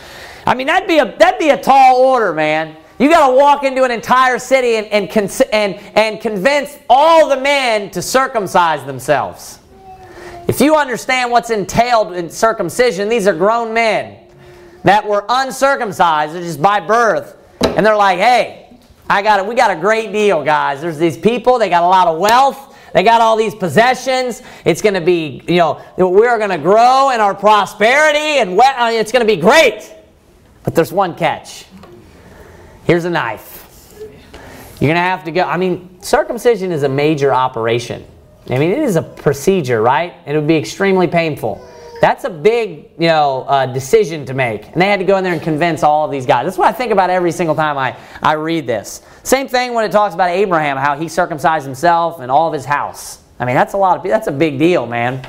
I 0.48 0.56
mean, 0.56 0.68
that'd 0.68 0.88
be 0.88 1.00
a, 1.00 1.18
that'd 1.18 1.40
be 1.40 1.50
a 1.50 1.62
tall 1.62 1.98
order, 1.98 2.34
man. 2.34 2.78
You 3.00 3.10
got 3.10 3.30
to 3.30 3.36
walk 3.36 3.64
into 3.64 3.86
an 3.86 3.92
entire 3.92 4.38
city 4.40 4.76
and, 4.76 4.88
and, 4.88 5.44
and, 5.54 5.76
and 5.96 6.22
convince 6.22 6.78
all 6.90 7.30
the 7.30 7.40
men 7.40 7.90
to 7.92 8.02
circumcise 8.02 8.86
themselves. 8.86 9.60
If 10.50 10.60
you 10.60 10.76
understand 10.76 11.32
what's 11.32 11.50
entailed 11.50 12.14
in 12.14 12.30
circumcision, 12.30 13.08
these 13.08 13.26
are 13.26 13.34
grown 13.34 13.74
men 13.74 14.18
that 14.84 15.08
were 15.08 15.24
uncircumcised 15.30 16.34
just 16.34 16.62
by 16.62 16.82
birth. 16.82 17.38
And 17.62 17.86
they're 17.86 17.96
like, 17.96 18.20
hey, 18.20 18.78
I 19.10 19.22
got 19.22 19.40
it. 19.40 19.46
we 19.46 19.56
got 19.56 19.72
a 19.72 19.80
great 19.80 20.12
deal, 20.12 20.44
guys. 20.44 20.82
There's 20.82 20.98
these 20.98 21.18
people, 21.18 21.58
they 21.58 21.70
got 21.70 21.84
a 21.84 21.88
lot 21.88 22.08
of 22.08 22.20
wealth. 22.20 22.66
They 22.94 23.04
got 23.04 23.22
all 23.22 23.38
these 23.38 23.56
possessions. 23.56 24.42
It's 24.66 24.82
going 24.82 24.96
to 24.96 25.02
be, 25.02 25.44
you 25.48 25.58
know, 25.58 25.82
we're 25.98 26.38
going 26.38 26.50
to 26.50 26.58
grow 26.58 27.12
in 27.12 27.20
our 27.22 27.36
prosperity 27.36 28.40
and 28.40 28.60
uh, 28.60 28.90
it's 28.92 29.12
going 29.12 29.26
to 29.26 29.32
be 29.32 29.40
great. 29.40 29.94
But 30.64 30.76
there's 30.76 30.92
one 30.92 31.16
catch. 31.16 31.66
Here's 32.90 33.06
a 33.06 33.10
knife. 33.12 34.00
You're 34.02 34.88
going 34.88 34.96
to 34.96 35.00
have 35.00 35.24
to 35.26 35.32
go. 35.32 35.44
I 35.44 35.58
mean, 35.58 36.02
circumcision 36.02 36.72
is 36.72 36.82
a 36.82 36.90
major 36.90 37.32
operation. 37.32 38.04
I 38.50 38.58
mean, 38.58 38.72
it 38.72 38.80
is 38.80 38.96
a 38.96 39.04
procedure, 39.04 39.80
right? 39.84 40.16
It 40.26 40.34
would 40.34 40.48
be 40.48 40.56
extremely 40.56 41.06
painful. 41.06 41.64
That's 42.02 42.24
a 42.24 42.32
big, 42.32 42.90
you 42.98 43.08
know, 43.08 43.44
uh, 43.44 43.68
decision 43.68 44.26
to 44.26 44.34
make. 44.34 44.70
And 44.70 44.82
they 44.82 44.88
had 44.88 44.98
to 44.98 45.06
go 45.06 45.18
in 45.18 45.24
there 45.24 45.34
and 45.34 45.42
convince 45.44 45.84
all 45.84 46.04
of 46.04 46.10
these 46.10 46.26
guys. 46.26 46.46
That's 46.46 46.58
what 46.58 46.68
I 46.68 46.72
think 46.72 46.92
about 46.92 47.12
every 47.12 47.32
single 47.32 47.54
time 47.54 47.78
I, 47.78 47.96
I 48.24 48.34
read 48.34 48.66
this. 48.66 49.04
Same 49.22 49.48
thing 49.48 49.76
when 49.76 49.86
it 49.86 49.92
talks 49.92 50.16
about 50.16 50.32
Abraham, 50.32 50.76
how 50.76 50.98
he 50.98 51.10
circumcised 51.10 51.68
himself 51.68 52.22
and 52.22 52.32
all 52.32 52.48
of 52.48 52.56
his 52.56 52.66
house. 52.66 53.22
I 53.40 53.46
mean, 53.46 53.54
that's 53.54 53.74
a 53.76 53.78
lot 53.78 53.98
of, 53.98 54.04
that's 54.04 54.26
a 54.26 54.32
big 54.32 54.58
deal, 54.58 54.88
man. 54.88 55.24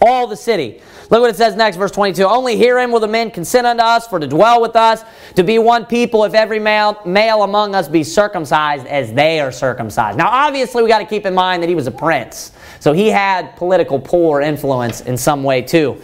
All 0.00 0.28
the 0.28 0.36
city. 0.36 0.80
Look 1.10 1.20
what 1.20 1.30
it 1.30 1.36
says 1.36 1.54
next, 1.54 1.76
verse 1.76 1.90
22. 1.90 2.24
Only 2.24 2.56
herein 2.56 2.90
will 2.90 3.00
the 3.00 3.08
men 3.08 3.30
consent 3.30 3.66
unto 3.66 3.82
us 3.82 4.06
for 4.06 4.18
to 4.18 4.26
dwell 4.26 4.60
with 4.60 4.74
us, 4.74 5.04
to 5.36 5.44
be 5.44 5.58
one 5.58 5.84
people, 5.84 6.24
if 6.24 6.34
every 6.34 6.58
male, 6.58 7.00
male 7.04 7.42
among 7.42 7.74
us 7.74 7.88
be 7.88 8.02
circumcised 8.02 8.86
as 8.86 9.12
they 9.12 9.40
are 9.40 9.52
circumcised. 9.52 10.16
Now, 10.16 10.28
obviously, 10.28 10.82
we 10.82 10.88
got 10.88 11.00
to 11.00 11.06
keep 11.06 11.26
in 11.26 11.34
mind 11.34 11.62
that 11.62 11.68
he 11.68 11.74
was 11.74 11.86
a 11.86 11.92
prince. 11.92 12.52
So 12.80 12.92
he 12.92 13.08
had 13.08 13.54
political 13.56 14.02
or 14.12 14.40
influence 14.40 15.02
in 15.02 15.16
some 15.16 15.42
way 15.42 15.62
too. 15.62 16.00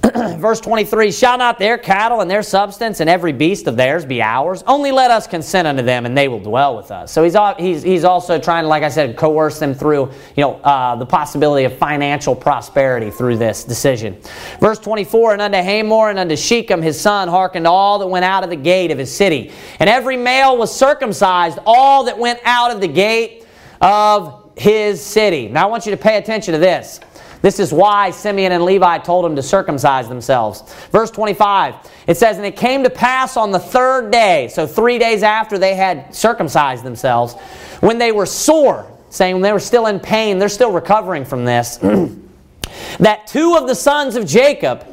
Verse 0.38 0.60
23 0.60 1.10
Shall 1.10 1.38
not 1.38 1.58
their 1.58 1.76
cattle 1.76 2.20
and 2.20 2.30
their 2.30 2.42
substance 2.42 3.00
and 3.00 3.10
every 3.10 3.32
beast 3.32 3.66
of 3.66 3.76
theirs 3.76 4.04
be 4.04 4.22
ours? 4.22 4.62
Only 4.66 4.92
let 4.92 5.10
us 5.10 5.26
consent 5.26 5.66
unto 5.66 5.82
them, 5.82 6.06
and 6.06 6.16
they 6.16 6.28
will 6.28 6.38
dwell 6.38 6.76
with 6.76 6.90
us. 6.90 7.10
So 7.10 7.24
he's, 7.24 7.34
he's, 7.58 7.82
he's 7.82 8.04
also 8.04 8.38
trying 8.38 8.62
to, 8.64 8.68
like 8.68 8.84
I 8.84 8.90
said, 8.90 9.16
coerce 9.16 9.58
them 9.58 9.74
through 9.74 10.12
you 10.36 10.42
know, 10.42 10.54
uh, 10.56 10.94
the 10.96 11.06
possibility 11.06 11.64
of 11.64 11.76
financial 11.76 12.36
prosperity 12.36 13.10
through 13.10 13.38
this 13.38 13.64
decision. 13.64 14.16
Verse 14.60 14.78
24 14.78 15.32
And 15.32 15.42
unto 15.42 15.58
Hamor 15.58 16.10
and 16.10 16.18
unto 16.18 16.36
Shechem 16.36 16.80
his 16.80 17.00
son 17.00 17.26
hearkened 17.26 17.66
all 17.66 17.98
that 17.98 18.06
went 18.06 18.24
out 18.24 18.44
of 18.44 18.50
the 18.50 18.56
gate 18.56 18.92
of 18.92 18.98
his 18.98 19.14
city. 19.14 19.52
And 19.80 19.90
every 19.90 20.16
male 20.16 20.56
was 20.56 20.74
circumcised, 20.74 21.58
all 21.66 22.04
that 22.04 22.16
went 22.16 22.38
out 22.44 22.70
of 22.70 22.80
the 22.80 22.88
gate 22.88 23.46
of 23.80 24.52
his 24.56 25.04
city. 25.04 25.48
Now 25.48 25.64
I 25.64 25.70
want 25.70 25.86
you 25.86 25.90
to 25.90 25.96
pay 25.96 26.18
attention 26.18 26.52
to 26.52 26.58
this. 26.58 27.00
This 27.40 27.60
is 27.60 27.72
why 27.72 28.10
Simeon 28.10 28.52
and 28.52 28.64
Levi 28.64 28.98
told 28.98 29.24
him 29.24 29.36
to 29.36 29.42
circumcise 29.42 30.08
themselves. 30.08 30.62
Verse 30.90 31.10
25, 31.10 31.74
it 32.06 32.16
says, 32.16 32.36
And 32.36 32.46
it 32.46 32.56
came 32.56 32.82
to 32.82 32.90
pass 32.90 33.36
on 33.36 33.50
the 33.50 33.58
third 33.58 34.10
day, 34.10 34.48
so 34.48 34.66
three 34.66 34.98
days 34.98 35.22
after 35.22 35.58
they 35.58 35.74
had 35.74 36.14
circumcised 36.14 36.84
themselves, 36.84 37.34
when 37.80 37.98
they 37.98 38.10
were 38.10 38.26
sore, 38.26 38.90
saying 39.10 39.34
when 39.34 39.42
they 39.42 39.52
were 39.52 39.60
still 39.60 39.86
in 39.86 40.00
pain, 40.00 40.38
they're 40.38 40.48
still 40.48 40.72
recovering 40.72 41.24
from 41.24 41.44
this, 41.44 41.76
that 42.98 43.26
two 43.26 43.56
of 43.56 43.68
the 43.68 43.74
sons 43.74 44.16
of 44.16 44.26
Jacob, 44.26 44.84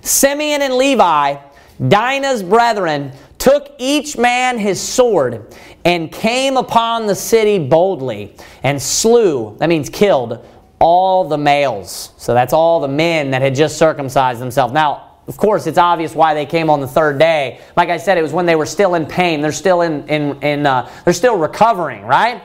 Simeon 0.00 0.62
and 0.62 0.74
Levi, 0.74 1.36
Dinah's 1.88 2.42
brethren, 2.42 3.12
took 3.38 3.74
each 3.78 4.16
man 4.16 4.58
his 4.58 4.80
sword 4.80 5.52
and 5.84 6.12
came 6.12 6.56
upon 6.56 7.06
the 7.06 7.14
city 7.14 7.58
boldly 7.58 8.36
and 8.62 8.80
slew, 8.80 9.56
that 9.58 9.68
means 9.68 9.88
killed, 9.88 10.44
all 10.82 11.24
the 11.24 11.38
males. 11.38 12.12
So 12.16 12.34
that's 12.34 12.52
all 12.52 12.80
the 12.80 12.88
men 12.88 13.30
that 13.30 13.40
had 13.40 13.54
just 13.54 13.78
circumcised 13.78 14.40
themselves. 14.40 14.74
Now, 14.74 15.10
of 15.28 15.36
course, 15.36 15.68
it's 15.68 15.78
obvious 15.78 16.12
why 16.12 16.34
they 16.34 16.44
came 16.44 16.68
on 16.68 16.80
the 16.80 16.88
third 16.88 17.20
day. 17.20 17.60
Like 17.76 17.88
I 17.88 17.98
said, 17.98 18.18
it 18.18 18.22
was 18.22 18.32
when 18.32 18.46
they 18.46 18.56
were 18.56 18.66
still 18.66 18.96
in 18.96 19.06
pain. 19.06 19.40
They're 19.40 19.52
still 19.52 19.82
in, 19.82 20.08
in, 20.08 20.42
in 20.42 20.66
uh, 20.66 20.90
they're 21.04 21.14
still 21.14 21.38
recovering, 21.38 22.02
right? 22.02 22.42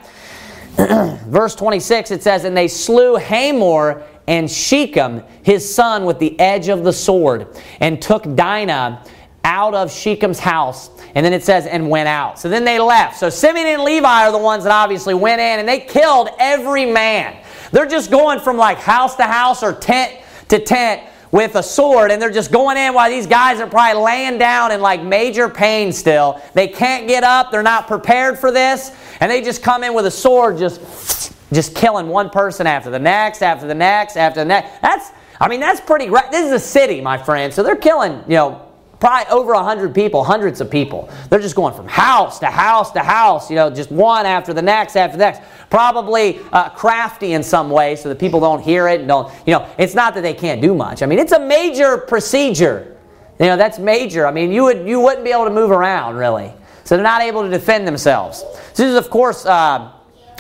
Verse 1.26 1.56
26, 1.56 2.12
it 2.12 2.22
says, 2.22 2.44
And 2.44 2.56
they 2.56 2.68
slew 2.68 3.16
Hamor 3.16 4.04
and 4.28 4.50
Shechem, 4.50 5.24
his 5.42 5.74
son, 5.74 6.06
with 6.06 6.20
the 6.20 6.40
edge 6.40 6.68
of 6.68 6.84
the 6.84 6.94
sword, 6.94 7.48
and 7.80 8.00
took 8.00 8.36
Dinah 8.36 9.04
out 9.46 9.74
of 9.74 9.90
Shechem's 9.90 10.38
house. 10.38 10.92
And 11.16 11.26
then 11.26 11.34
it 11.34 11.44
says, 11.44 11.66
and 11.66 11.90
went 11.90 12.08
out. 12.08 12.38
So 12.38 12.50
then 12.50 12.66
they 12.66 12.78
left. 12.78 13.18
So 13.18 13.32
Simeon 13.32 13.66
and 13.66 13.82
Levi 13.82 14.28
are 14.28 14.32
the 14.32 14.38
ones 14.38 14.66
that 14.66 14.72
obviously 14.72 15.16
went 15.16 15.42
in, 15.42 15.60
and 15.60 15.68
they 15.68 15.80
killed 15.80 16.30
every 16.38 16.86
man. 16.86 17.36
They're 17.72 17.88
just 17.88 18.12
going 18.12 18.40
from 18.40 18.58
like 18.58 18.78
house 18.78 19.16
to 19.16 19.24
house 19.24 19.64
or 19.64 19.74
tent 19.74 20.14
to 20.50 20.60
tent 20.60 21.02
with 21.32 21.56
a 21.56 21.64
sword 21.64 22.12
and 22.12 22.22
they're 22.22 22.32
just 22.32 22.52
going 22.52 22.78
in 22.78 22.94
while 22.94 23.10
these 23.10 23.28
guys 23.28 23.60
are 23.60 23.68
probably 23.68 24.02
laying 24.02 24.38
down 24.38 24.72
in 24.72 24.82
like 24.82 25.04
major 25.04 25.50
pain 25.50 25.92
still. 25.92 26.42
They 26.54 26.68
can't 26.68 27.08
get 27.08 27.24
up, 27.24 27.52
they're 27.52 27.64
not 27.64 27.88
prepared 27.88 28.40
for 28.40 28.52
this, 28.52 28.96
and 29.20 29.30
they 29.30 29.42
just 29.42 29.62
come 29.62 29.84
in 29.84 29.94
with 29.94 30.06
a 30.06 30.12
sword 30.12 30.58
just 30.58 31.34
just 31.54 31.76
killing 31.76 32.08
one 32.08 32.30
person 32.30 32.68
after 32.68 32.90
the 32.90 33.00
next, 33.00 33.42
after 33.42 33.68
the 33.68 33.76
next, 33.76 34.18
after 34.18 34.42
the 34.42 34.46
next. 34.46 34.82
That's 34.82 35.12
I 35.40 35.48
mean 35.48 35.60
that's 35.60 35.82
pretty 35.82 36.08
great. 36.08 36.32
This 36.32 36.46
is 36.48 36.52
a 36.52 36.60
city, 36.60 37.02
my 37.02 37.18
friend. 37.18 37.54
So 37.54 37.64
they're 37.64 37.76
killing, 37.76 38.24
you 38.28 38.36
know, 38.36 38.67
probably 39.00 39.32
over 39.32 39.54
100 39.54 39.94
people, 39.94 40.24
hundreds 40.24 40.62
of 40.62 40.72
people. 40.72 41.10
They're 41.30 41.40
just 41.40 41.56
going 41.56 41.74
from 41.74 41.88
house 41.88 42.40
to 42.40 42.48
house 42.48 42.92
to 42.92 43.00
house, 43.00 43.50
you 43.50 43.56
know, 43.56 43.70
just 43.70 43.92
one 43.92 44.26
after 44.26 44.54
the 44.54 44.62
next 44.62 44.96
after 44.96 45.18
the 45.18 45.24
next. 45.24 45.42
Probably 45.70 46.40
uh, 46.52 46.70
crafty 46.70 47.34
in 47.34 47.44
some 47.44 47.70
way 47.70 47.96
so 47.96 48.10
that 48.10 48.20
people 48.20 48.40
don't 48.40 48.62
hear 48.62 48.88
it 48.88 49.00
and 49.00 49.08
don't, 49.08 49.32
you 49.46 49.54
know, 49.54 49.68
it's 49.78 49.94
not 49.94 50.14
that 50.16 50.22
they 50.22 50.34
can't 50.34 50.62
do 50.62 50.74
much. 50.74 51.04
I 51.04 51.06
mean, 51.06 51.20
it's 51.20 51.34
a 51.34 51.40
major 51.40 51.98
procedure. 51.98 52.98
You 53.40 53.48
know, 53.48 53.58
that's 53.58 53.78
major. 53.78 54.26
I 54.26 54.32
mean, 54.32 54.52
you, 54.52 54.64
would, 54.64 54.88
you 54.88 55.00
wouldn't 55.00 55.24
be 55.24 55.32
able 55.32 55.46
to 55.46 55.52
move 55.52 55.70
around, 55.70 56.16
really. 56.16 56.52
So 56.84 56.96
they're 56.96 57.04
not 57.04 57.22
able 57.22 57.44
to 57.44 57.50
defend 57.50 57.86
themselves. 57.86 58.40
So 58.74 58.84
this 58.84 58.92
is, 58.92 58.96
of 58.96 59.10
course, 59.10 59.46
uh, 59.46 59.92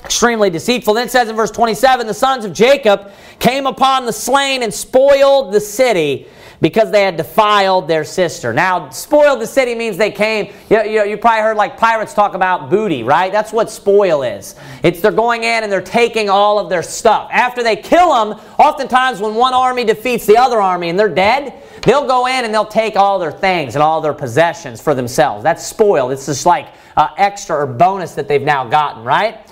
extremely 0.03 0.49
deceitful. 0.49 0.93
Then 0.93 1.07
it 1.07 1.11
says 1.11 1.29
in 1.29 1.35
verse 1.35 1.51
27 1.51 2.07
the 2.07 2.13
sons 2.13 2.45
of 2.45 2.53
Jacob 2.53 3.11
came 3.39 3.67
upon 3.67 4.05
the 4.05 4.13
slain 4.13 4.63
and 4.63 4.73
spoiled 4.73 5.53
the 5.53 5.59
city 5.59 6.27
because 6.61 6.91
they 6.91 7.03
had 7.03 7.17
defiled 7.17 7.87
their 7.87 8.03
sister. 8.03 8.53
Now, 8.53 8.89
spoiled 8.89 9.41
the 9.41 9.47
city 9.47 9.75
means 9.75 9.97
they 9.97 10.11
came, 10.11 10.53
you, 10.69 10.83
you, 10.83 11.03
you, 11.05 11.17
probably 11.17 11.41
heard 11.41 11.57
like 11.57 11.77
pirates 11.77 12.13
talk 12.13 12.33
about 12.33 12.69
booty, 12.69 13.03
right? 13.03 13.31
That's 13.31 13.53
what 13.53 13.69
spoil 13.69 14.23
is. 14.23 14.55
It's 14.83 15.01
they're 15.01 15.11
going 15.11 15.43
in 15.43 15.63
and 15.63 15.71
they're 15.71 15.81
taking 15.81 16.29
all 16.29 16.59
of 16.59 16.69
their 16.69 16.83
stuff. 16.83 17.29
After 17.31 17.63
they 17.63 17.75
kill 17.75 18.13
them, 18.13 18.39
oftentimes 18.57 19.19
when 19.19 19.35
one 19.35 19.53
army 19.53 19.83
defeats 19.83 20.25
the 20.25 20.37
other 20.37 20.61
army 20.61 20.89
and 20.89 20.99
they're 20.99 21.07
dead, 21.13 21.53
they'll 21.83 22.07
go 22.07 22.27
in 22.27 22.45
and 22.45 22.53
they'll 22.53 22.65
take 22.65 22.95
all 22.95 23.19
their 23.19 23.31
things 23.31 23.75
and 23.75 23.83
all 23.83 24.01
their 24.01 24.13
possessions 24.13 24.81
for 24.81 24.95
themselves. 24.95 25.43
That's 25.43 25.65
spoiled. 25.65 26.11
It's 26.11 26.25
just 26.25 26.45
like 26.45 26.67
uh, 26.95 27.09
extra 27.17 27.55
or 27.55 27.67
bonus 27.67 28.15
that 28.15 28.27
they've 28.27 28.41
now 28.41 28.67
gotten, 28.67 29.03
right? 29.03 29.46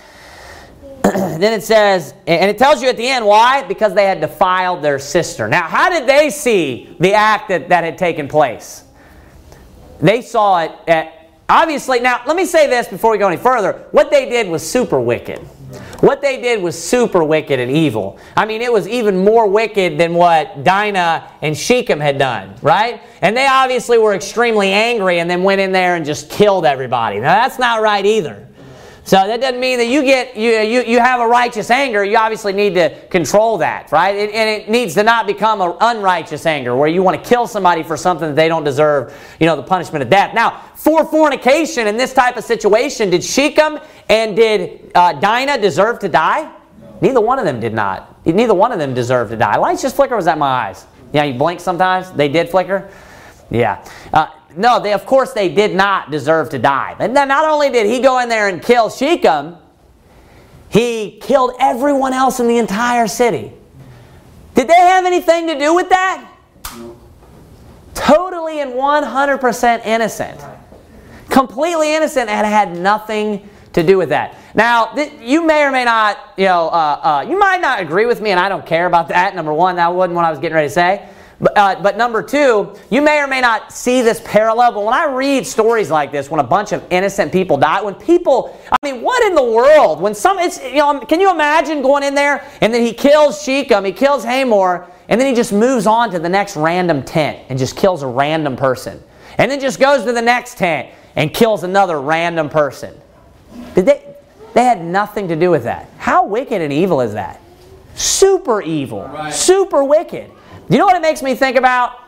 then 1.14 1.54
it 1.54 1.64
says, 1.64 2.16
and 2.26 2.50
it 2.50 2.58
tells 2.58 2.82
you 2.82 2.90
at 2.90 2.98
the 2.98 3.08
end 3.08 3.26
why? 3.26 3.62
Because 3.64 3.94
they 3.94 4.06
had 4.06 4.22
defiled 4.22 4.82
their 4.82 4.98
sister. 4.98 5.48
Now, 5.48 5.68
how 5.68 5.90
did 5.90 6.08
they 6.08 6.32
see 6.32 6.96
the 7.00 7.14
act 7.14 7.50
that, 7.50 7.70
that 7.70 7.84
had 7.84 7.98
taken 7.98 8.28
place? 8.28 8.84
They 10.00 10.22
saw 10.22 10.64
it 10.64 10.72
at, 10.88 11.30
obviously, 11.48 12.00
now 12.00 12.22
let 12.26 12.36
me 12.36 12.46
say 12.46 12.68
this 12.68 12.88
before 12.88 13.12
we 13.12 13.20
go 13.20 13.28
any 13.28 13.38
further. 13.38 13.86
What 13.92 14.10
they 14.10 14.28
did 14.28 14.48
was 14.48 14.68
super 14.68 15.00
wicked. 15.00 15.40
What 16.00 16.22
they 16.22 16.42
did 16.42 16.62
was 16.64 16.82
super 16.82 17.24
wicked 17.24 17.60
and 17.60 17.72
evil. 17.72 18.18
I 18.36 18.46
mean, 18.46 18.62
it 18.62 18.74
was 18.74 18.88
even 18.88 19.24
more 19.24 19.48
wicked 19.48 20.00
than 20.00 20.16
what 20.16 20.64
Dinah 20.64 21.30
and 21.44 21.56
Shechem 21.56 22.00
had 22.00 22.18
done, 22.18 22.56
right? 22.64 23.02
And 23.22 23.38
they 23.38 23.48
obviously 23.48 24.00
were 24.00 24.16
extremely 24.16 24.72
angry 24.72 25.20
and 25.20 25.30
then 25.30 25.44
went 25.44 25.62
in 25.62 25.72
there 25.72 25.96
and 25.96 26.06
just 26.06 26.32
killed 26.32 26.66
everybody. 26.66 27.20
Now, 27.20 27.34
that's 27.36 27.60
not 27.60 27.82
right 27.82 28.06
either. 28.06 28.48
So 29.06 29.18
that 29.18 29.40
doesn't 29.40 29.60
mean 29.60 29.78
that 29.78 29.86
you 29.86 30.02
get 30.02 30.36
you, 30.36 30.50
you, 30.62 30.82
you 30.82 31.00
have 31.00 31.20
a 31.20 31.28
righteous 31.28 31.70
anger. 31.70 32.04
You 32.04 32.18
obviously 32.18 32.54
need 32.54 32.74
to 32.74 32.90
control 33.10 33.60
that, 33.60 33.92
right? 33.92 34.16
It, 34.16 34.32
and 34.34 34.50
it 34.50 34.68
needs 34.68 34.96
to 34.96 35.04
not 35.04 35.28
become 35.28 35.62
an 35.62 35.76
unrighteous 35.80 36.48
anger 36.48 36.76
where 36.76 36.88
you 36.88 37.04
want 37.04 37.24
to 37.24 37.30
kill 37.30 37.46
somebody 37.46 37.84
for 37.84 37.96
something 37.98 38.30
that 38.30 38.36
they 38.36 38.48
don't 38.48 38.64
deserve, 38.64 39.16
you 39.40 39.46
know, 39.46 39.56
the 39.56 39.62
punishment 39.62 40.02
of 40.02 40.10
death. 40.10 40.34
Now, 40.34 40.64
for 40.74 41.06
fornication 41.06 41.86
in 41.86 41.98
this 41.98 42.16
type 42.16 42.36
of 42.36 42.44
situation, 42.44 43.12
did 43.12 43.24
Shechem 43.24 43.78
and 44.10 44.36
did 44.36 44.92
uh, 44.96 45.14
Dinah 45.14 45.62
deserve 45.62 46.00
to 46.00 46.10
die? 46.10 46.52
No. 46.82 46.98
Neither 47.02 47.22
one 47.22 47.38
of 47.38 47.46
them 47.46 47.60
did 47.60 47.76
not. 47.76 48.26
Neither 48.26 48.56
one 48.56 48.72
of 48.72 48.80
them 48.80 48.96
deserved 48.96 49.30
to 49.30 49.38
die. 49.38 49.58
Lights 49.58 49.84
just 49.84 49.96
flicker 49.96 50.16
was 50.16 50.26
that 50.26 50.40
my 50.40 50.48
eyes. 50.48 50.88
Yeah, 51.14 51.26
you 51.26 51.38
blink 51.38 51.60
sometimes. 51.60 52.12
They 52.12 52.28
did 52.28 52.50
flicker. 52.50 52.90
Yeah. 53.52 53.88
Uh, 54.12 54.30
no, 54.58 54.80
they, 54.82 54.94
of 54.94 55.06
course 55.06 55.34
they 55.34 55.50
did 55.50 55.76
not 55.76 56.12
deserve 56.12 56.50
to 56.50 56.60
die. 56.60 56.96
And 57.00 57.16
then 57.16 57.28
not 57.28 57.46
only 57.46 57.70
did 57.70 57.86
he 57.86 58.00
go 58.00 58.20
in 58.20 58.30
there 58.30 58.48
and 58.48 58.62
kill 58.62 58.90
Shechem, 58.90 59.58
he 60.70 61.20
killed 61.22 61.54
everyone 61.60 62.14
else 62.14 62.40
in 62.40 62.48
the 62.48 62.58
entire 62.58 63.08
city. 63.08 63.54
Did 64.56 64.68
they 64.68 64.74
have 64.74 65.06
anything 65.06 65.48
to 65.48 65.60
do 65.60 65.74
with 65.74 65.90
that? 65.90 66.32
Totally 67.94 68.60
and 68.60 68.74
100% 68.74 69.86
innocent. 69.86 70.42
Completely 71.30 71.96
innocent 71.96 72.30
and 72.30 72.46
had 72.46 72.78
nothing 72.78 73.50
to 73.74 73.84
do 73.84 73.98
with 73.98 74.10
that. 74.10 74.38
Now, 74.54 74.88
th- 74.88 75.12
you 75.22 75.46
may 75.46 75.64
or 75.64 75.72
may 75.72 75.84
not, 75.84 76.18
you 76.38 76.46
know, 76.46 76.70
uh, 76.70 76.72
uh, 77.24 77.26
you 77.28 77.38
might 77.38 77.60
not 77.60 77.82
agree 77.82 78.06
with 78.06 78.22
me, 78.22 78.32
and 78.32 78.40
I 78.40 78.48
don't 78.48 78.66
care 78.66 78.86
about 78.86 79.10
that. 79.10 79.36
Number 79.36 79.54
one, 79.54 79.76
that 79.76 79.94
wasn't 79.94 80.16
what 80.16 80.24
I 80.24 80.30
was 80.30 80.40
getting 80.40 80.56
ready 80.56 80.70
to 80.70 80.74
say. 80.74 81.10
But, 81.40 81.58
uh, 81.58 81.82
but 81.82 81.98
number 81.98 82.24
two, 82.24 82.76
you 82.90 83.02
may 83.02 83.20
or 83.20 83.28
may 83.28 83.42
not 83.42 83.74
see 83.74 84.02
this 84.02 84.22
parallel, 84.24 84.72
but 84.72 84.86
when 84.86 84.94
I 84.94 85.06
read 85.06 85.46
stories 85.46 85.92
like 85.92 86.12
this, 86.12 86.30
when 86.32 86.40
a 86.40 86.46
bunch 86.46 86.72
of 86.72 86.84
innocent 86.90 87.32
people 87.32 87.58
die, 87.58 87.82
when 87.82 87.96
people, 87.96 88.58
I 88.72 88.78
mean, 88.90 89.02
what 89.02 89.22
in 89.26 89.36
the 89.36 89.44
world? 89.44 90.00
When 90.00 90.16
some, 90.16 90.40
it's, 90.40 90.64
you 90.64 90.76
know, 90.76 91.00
can 91.02 91.20
you 91.20 91.30
imagine 91.30 91.82
going 91.82 92.04
in 92.04 92.16
there 92.16 92.50
and 92.62 92.74
then 92.74 92.82
he 92.86 92.94
kills 92.94 93.44
Shechem, 93.44 93.84
he 93.84 93.92
kills 93.92 94.24
Hamor, 94.24 94.88
and 95.10 95.20
then 95.20 95.28
he 95.28 95.36
just 95.36 95.52
moves 95.52 95.86
on 95.86 96.10
to 96.12 96.20
the 96.20 96.30
next 96.30 96.56
random 96.56 97.04
tent 97.04 97.40
and 97.50 97.60
just 97.60 97.76
kills 97.76 98.02
a 98.02 98.08
random 98.08 98.56
person. 98.56 99.02
And 99.38 99.52
then 99.52 99.60
just 99.60 99.80
goes 99.80 100.06
to 100.06 100.14
the 100.14 100.22
next 100.22 100.58
tent 100.58 100.90
and 101.16 101.34
kills 101.34 101.64
another 101.64 102.00
random 102.00 102.50
person. 102.50 102.94
Did 103.74 103.86
they, 103.86 104.16
they 104.54 104.64
had 104.64 104.82
nothing 104.82 105.28
to 105.28 105.36
do 105.36 105.52
with 105.52 105.64
that. 105.64 105.90
How 105.98 106.26
wicked 106.26 106.62
and 106.62 106.72
evil 106.72 107.02
is 107.02 107.14
that? 107.14 107.42
Super 107.96 108.62
evil. 108.62 109.04
Right. 109.04 109.34
Super 109.34 109.84
wicked. 109.84 110.32
You 110.70 110.78
know 110.78 110.86
what 110.86 110.96
it 110.96 111.02
makes 111.02 111.22
me 111.22 111.36
think 111.36 111.58
about? 111.58 112.00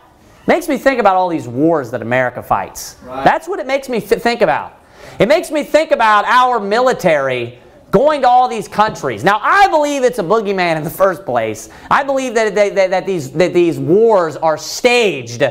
It 0.42 0.48
makes 0.48 0.68
me 0.68 0.78
think 0.78 1.00
about 1.00 1.16
all 1.16 1.30
these 1.30 1.48
wars 1.48 1.92
that 1.92 2.02
America 2.02 2.42
fights. 2.42 2.98
Right. 3.04 3.24
That's 3.24 3.48
what 3.48 3.60
it 3.60 3.68
makes 3.68 3.90
me 3.90 4.00
think 4.00 4.42
about. 4.42 4.82
It 5.20 5.28
makes 5.28 5.52
me 5.52 5.64
think 5.64 5.92
about 5.92 6.26
our 6.26 6.60
military 6.60 7.60
going 7.92 8.22
to 8.22 8.28
all 8.28 8.48
these 8.48 8.68
countries. 8.68 9.24
Now, 9.24 9.40
I 9.42 9.68
believe 9.70 10.04
it's 10.04 10.20
a 10.20 10.24
boogeyman 10.24 10.76
in 10.78 10.84
the 10.84 10.90
first 10.90 11.26
place. 11.26 11.70
I 11.90 12.04
believe 12.04 12.34
that, 12.36 12.54
that, 12.56 12.76
that, 12.76 12.90
that, 12.90 13.06
these, 13.06 13.32
that 13.32 13.54
these 13.54 13.80
wars 13.80 14.36
are 14.38 14.58
staged 14.58 15.44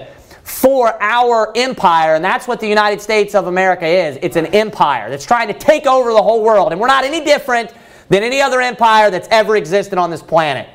for 0.42 1.02
our 1.02 1.52
empire, 1.56 2.14
and 2.14 2.24
that's 2.24 2.46
what 2.46 2.60
the 2.60 2.68
United 2.68 3.00
States 3.00 3.34
of 3.34 3.46
America 3.46 3.86
is. 3.86 4.18
It's 4.22 4.36
an 4.36 4.46
empire 4.46 5.10
that's 5.10 5.26
trying 5.26 5.48
to 5.48 5.54
take 5.54 5.86
over 5.86 6.12
the 6.12 6.22
whole 6.22 6.42
world, 6.42 6.72
and 6.72 6.80
we're 6.80 6.86
not 6.86 7.04
any 7.04 7.24
different 7.24 7.72
than 8.08 8.22
any 8.22 8.40
other 8.40 8.60
empire 8.60 9.10
that's 9.10 9.28
ever 9.30 9.56
existed 9.56 9.98
on 9.98 10.10
this 10.10 10.22
planet. 10.22 10.68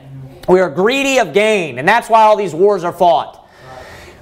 We 0.52 0.60
are 0.60 0.70
greedy 0.70 1.18
of 1.20 1.32
gain, 1.32 1.80
and 1.80 1.88
that's 1.88 2.10
why 2.10 2.24
all 2.24 2.36
these 2.36 2.54
wars 2.54 2.84
are 2.84 2.92
fought. 2.92 3.48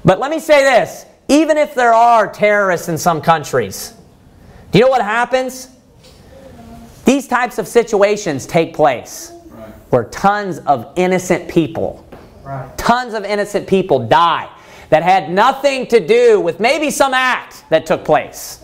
But 0.05 0.19
let 0.19 0.30
me 0.30 0.39
say 0.39 0.63
this 0.63 1.07
even 1.27 1.57
if 1.57 1.73
there 1.73 1.91
are 1.91 2.32
terrorists 2.32 2.88
in 2.88 2.99
some 2.99 3.19
countries, 3.19 3.95
do 4.71 4.77
you 4.77 4.86
know 4.86 4.91
what 4.91 5.01
happens? 5.01 5.69
These 7.03 7.27
types 7.27 7.57
of 7.57 7.67
situations 7.67 8.45
take 8.45 8.75
place 8.75 9.32
right. 9.47 9.71
where 9.89 10.03
tons 10.03 10.59
of 10.59 10.93
innocent 10.95 11.49
people, 11.49 12.07
right. 12.43 12.77
tons 12.77 13.15
of 13.15 13.25
innocent 13.25 13.67
people 13.67 14.07
die 14.07 14.51
that 14.91 15.01
had 15.01 15.32
nothing 15.32 15.88
to 15.88 15.99
do 15.99 16.39
with 16.39 16.59
maybe 16.59 16.91
some 16.91 17.15
act 17.15 17.63
that 17.71 17.88
took 17.88 18.05
place. 18.05 18.63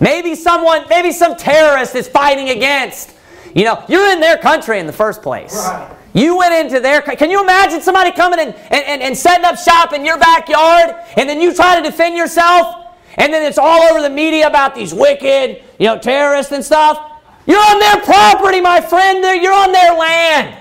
Maybe 0.00 0.34
someone, 0.34 0.86
maybe 0.88 1.12
some 1.12 1.36
terrorist 1.36 1.94
is 1.94 2.08
fighting 2.08 2.48
against. 2.48 3.14
You 3.54 3.64
know, 3.64 3.84
you're 3.90 4.10
in 4.10 4.20
their 4.20 4.38
country 4.38 4.78
in 4.78 4.86
the 4.86 4.92
first 4.94 5.20
place. 5.20 5.54
Right. 5.54 5.96
You 6.18 6.36
went 6.36 6.52
into 6.52 6.80
their. 6.80 7.00
Can 7.00 7.30
you 7.30 7.40
imagine 7.40 7.80
somebody 7.80 8.10
coming 8.10 8.40
in 8.40 8.48
and, 8.48 8.84
and, 8.84 9.02
and 9.02 9.16
setting 9.16 9.44
up 9.44 9.56
shop 9.56 9.92
in 9.92 10.04
your 10.04 10.18
backyard 10.18 10.96
and 11.16 11.28
then 11.28 11.40
you 11.40 11.54
try 11.54 11.80
to 11.80 11.82
defend 11.82 12.16
yourself? 12.16 12.74
And 13.16 13.32
then 13.32 13.44
it's 13.44 13.58
all 13.58 13.82
over 13.84 14.02
the 14.02 14.10
media 14.10 14.48
about 14.48 14.74
these 14.74 14.92
wicked, 14.92 15.62
you 15.78 15.86
know, 15.86 15.96
terrorists 15.96 16.50
and 16.50 16.64
stuff. 16.64 17.20
You're 17.46 17.60
on 17.60 17.78
their 17.78 18.00
property, 18.02 18.60
my 18.60 18.80
friend. 18.80 19.22
You're 19.40 19.52
on 19.52 19.70
their 19.70 19.94
land. 19.94 20.56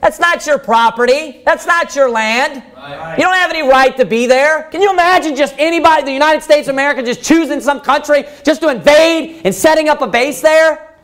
That's 0.00 0.18
not 0.18 0.44
your 0.46 0.58
property. 0.58 1.42
That's 1.44 1.66
not 1.66 1.94
your 1.94 2.10
land. 2.10 2.56
You 3.16 3.22
don't 3.22 3.34
have 3.34 3.50
any 3.50 3.68
right 3.68 3.96
to 3.96 4.04
be 4.04 4.26
there. 4.26 4.64
Can 4.64 4.82
you 4.82 4.90
imagine 4.90 5.36
just 5.36 5.54
anybody, 5.58 6.02
the 6.02 6.12
United 6.12 6.42
States 6.42 6.68
of 6.68 6.74
America, 6.74 7.02
just 7.04 7.22
choosing 7.22 7.60
some 7.60 7.80
country 7.80 8.24
just 8.44 8.60
to 8.62 8.68
invade 8.68 9.42
and 9.44 9.54
setting 9.54 9.88
up 9.88 10.02
a 10.02 10.06
base 10.08 10.40
there? 10.40 10.96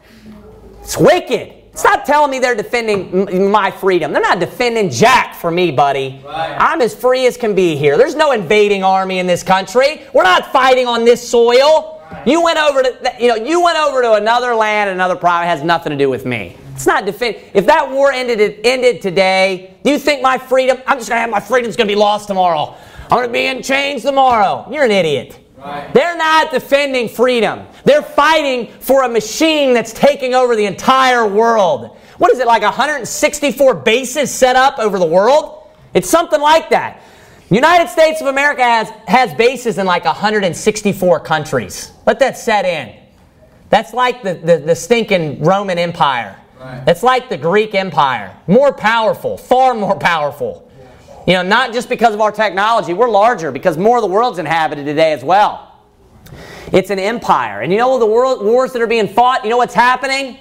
It's 0.80 0.98
wicked. 0.98 1.63
Stop 1.74 2.04
telling 2.04 2.30
me 2.30 2.38
they're 2.38 2.54
defending 2.54 3.50
my 3.50 3.70
freedom. 3.70 4.12
They're 4.12 4.22
not 4.22 4.38
defending 4.38 4.90
Jack 4.90 5.34
for 5.34 5.50
me, 5.50 5.72
buddy. 5.72 6.20
Right. 6.24 6.56
I'm 6.58 6.80
as 6.80 6.94
free 6.94 7.26
as 7.26 7.36
can 7.36 7.54
be 7.54 7.74
here. 7.74 7.98
There's 7.98 8.14
no 8.14 8.30
invading 8.30 8.84
army 8.84 9.18
in 9.18 9.26
this 9.26 9.42
country. 9.42 10.02
We're 10.12 10.22
not 10.22 10.52
fighting 10.52 10.86
on 10.86 11.04
this 11.04 11.28
soil. 11.28 12.00
Right. 12.10 12.28
You 12.28 12.42
went 12.42 12.58
over 12.58 12.82
to 12.82 13.16
you 13.20 13.28
know 13.28 13.34
you 13.34 13.62
went 13.62 13.76
over 13.76 14.02
to 14.02 14.14
another 14.14 14.54
land, 14.54 14.90
another 14.90 15.16
province. 15.16 15.48
Has 15.48 15.64
nothing 15.64 15.90
to 15.90 15.98
do 15.98 16.08
with 16.08 16.24
me. 16.24 16.56
It's 16.74 16.86
not 16.86 17.06
defend. 17.06 17.36
If 17.54 17.66
that 17.66 17.90
war 17.90 18.12
ended 18.12 18.40
it 18.40 18.60
ended 18.64 19.02
today, 19.02 19.74
do 19.82 19.90
you 19.90 19.98
think 19.98 20.22
my 20.22 20.38
freedom? 20.38 20.78
I'm 20.86 20.98
just 20.98 21.08
gonna 21.08 21.20
have 21.20 21.30
my 21.30 21.40
freedom's 21.40 21.76
gonna 21.76 21.88
be 21.88 21.96
lost 21.96 22.28
tomorrow. 22.28 22.76
I'm 23.10 23.18
gonna 23.18 23.28
be 23.32 23.46
in 23.46 23.62
chains 23.62 24.02
tomorrow. 24.02 24.66
You're 24.70 24.84
an 24.84 24.92
idiot. 24.92 25.43
They're 25.92 26.16
not 26.16 26.50
defending 26.50 27.08
freedom. 27.08 27.66
They're 27.84 28.02
fighting 28.02 28.68
for 28.80 29.04
a 29.04 29.08
machine 29.08 29.72
that's 29.72 29.92
taking 29.92 30.34
over 30.34 30.56
the 30.56 30.66
entire 30.66 31.26
world. 31.26 31.96
What 32.18 32.30
is 32.32 32.38
it, 32.38 32.46
like 32.46 32.62
164 32.62 33.74
bases 33.74 34.30
set 34.30 34.56
up 34.56 34.78
over 34.78 34.98
the 34.98 35.06
world? 35.06 35.68
It's 35.94 36.08
something 36.08 36.40
like 36.40 36.70
that. 36.70 37.02
United 37.50 37.88
States 37.88 38.20
of 38.20 38.26
America 38.26 38.62
has, 38.62 38.90
has 39.06 39.34
bases 39.34 39.78
in 39.78 39.86
like 39.86 40.04
164 40.04 41.20
countries. 41.20 41.92
Let 42.06 42.18
that 42.18 42.36
set 42.36 42.64
in. 42.64 43.00
That's 43.70 43.92
like 43.92 44.22
the, 44.22 44.34
the, 44.34 44.58
the 44.58 44.74
stinking 44.74 45.42
Roman 45.42 45.78
Empire. 45.78 46.38
Right. 46.58 46.84
That's 46.84 47.02
like 47.02 47.28
the 47.28 47.36
Greek 47.36 47.74
Empire. 47.74 48.36
More 48.46 48.72
powerful, 48.72 49.36
far 49.36 49.74
more 49.74 49.98
powerful. 49.98 50.63
You 51.26 51.34
know, 51.34 51.42
not 51.42 51.72
just 51.72 51.88
because 51.88 52.12
of 52.12 52.20
our 52.20 52.32
technology, 52.32 52.92
we're 52.92 53.08
larger 53.08 53.50
because 53.50 53.78
more 53.78 53.96
of 53.96 54.02
the 54.02 54.08
world's 54.08 54.38
inhabited 54.38 54.84
today 54.84 55.12
as 55.12 55.24
well. 55.24 55.80
It's 56.70 56.90
an 56.90 56.98
empire. 56.98 57.62
And 57.62 57.72
you 57.72 57.78
know 57.78 57.98
the 57.98 58.06
world 58.06 58.44
wars 58.44 58.72
that 58.72 58.82
are 58.82 58.86
being 58.86 59.08
fought? 59.08 59.44
You 59.44 59.50
know 59.50 59.56
what's 59.56 59.74
happening? 59.74 60.38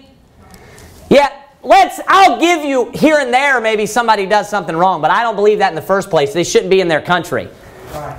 Yeah, 1.09 1.31
let's 1.61 2.01
I'll 2.07 2.39
give 2.39 2.65
you 2.65 2.91
here 2.91 3.19
and 3.19 3.33
there 3.33 3.61
maybe 3.61 3.85
somebody 3.85 4.25
does 4.25 4.49
something 4.49 4.75
wrong, 4.75 5.01
but 5.01 5.11
I 5.11 5.23
don't 5.23 5.35
believe 5.35 5.59
that 5.59 5.69
in 5.69 5.75
the 5.75 5.81
first 5.81 6.09
place. 6.09 6.33
They 6.33 6.43
shouldn't 6.43 6.69
be 6.71 6.81
in 6.81 6.87
their 6.87 7.01
country. 7.01 7.49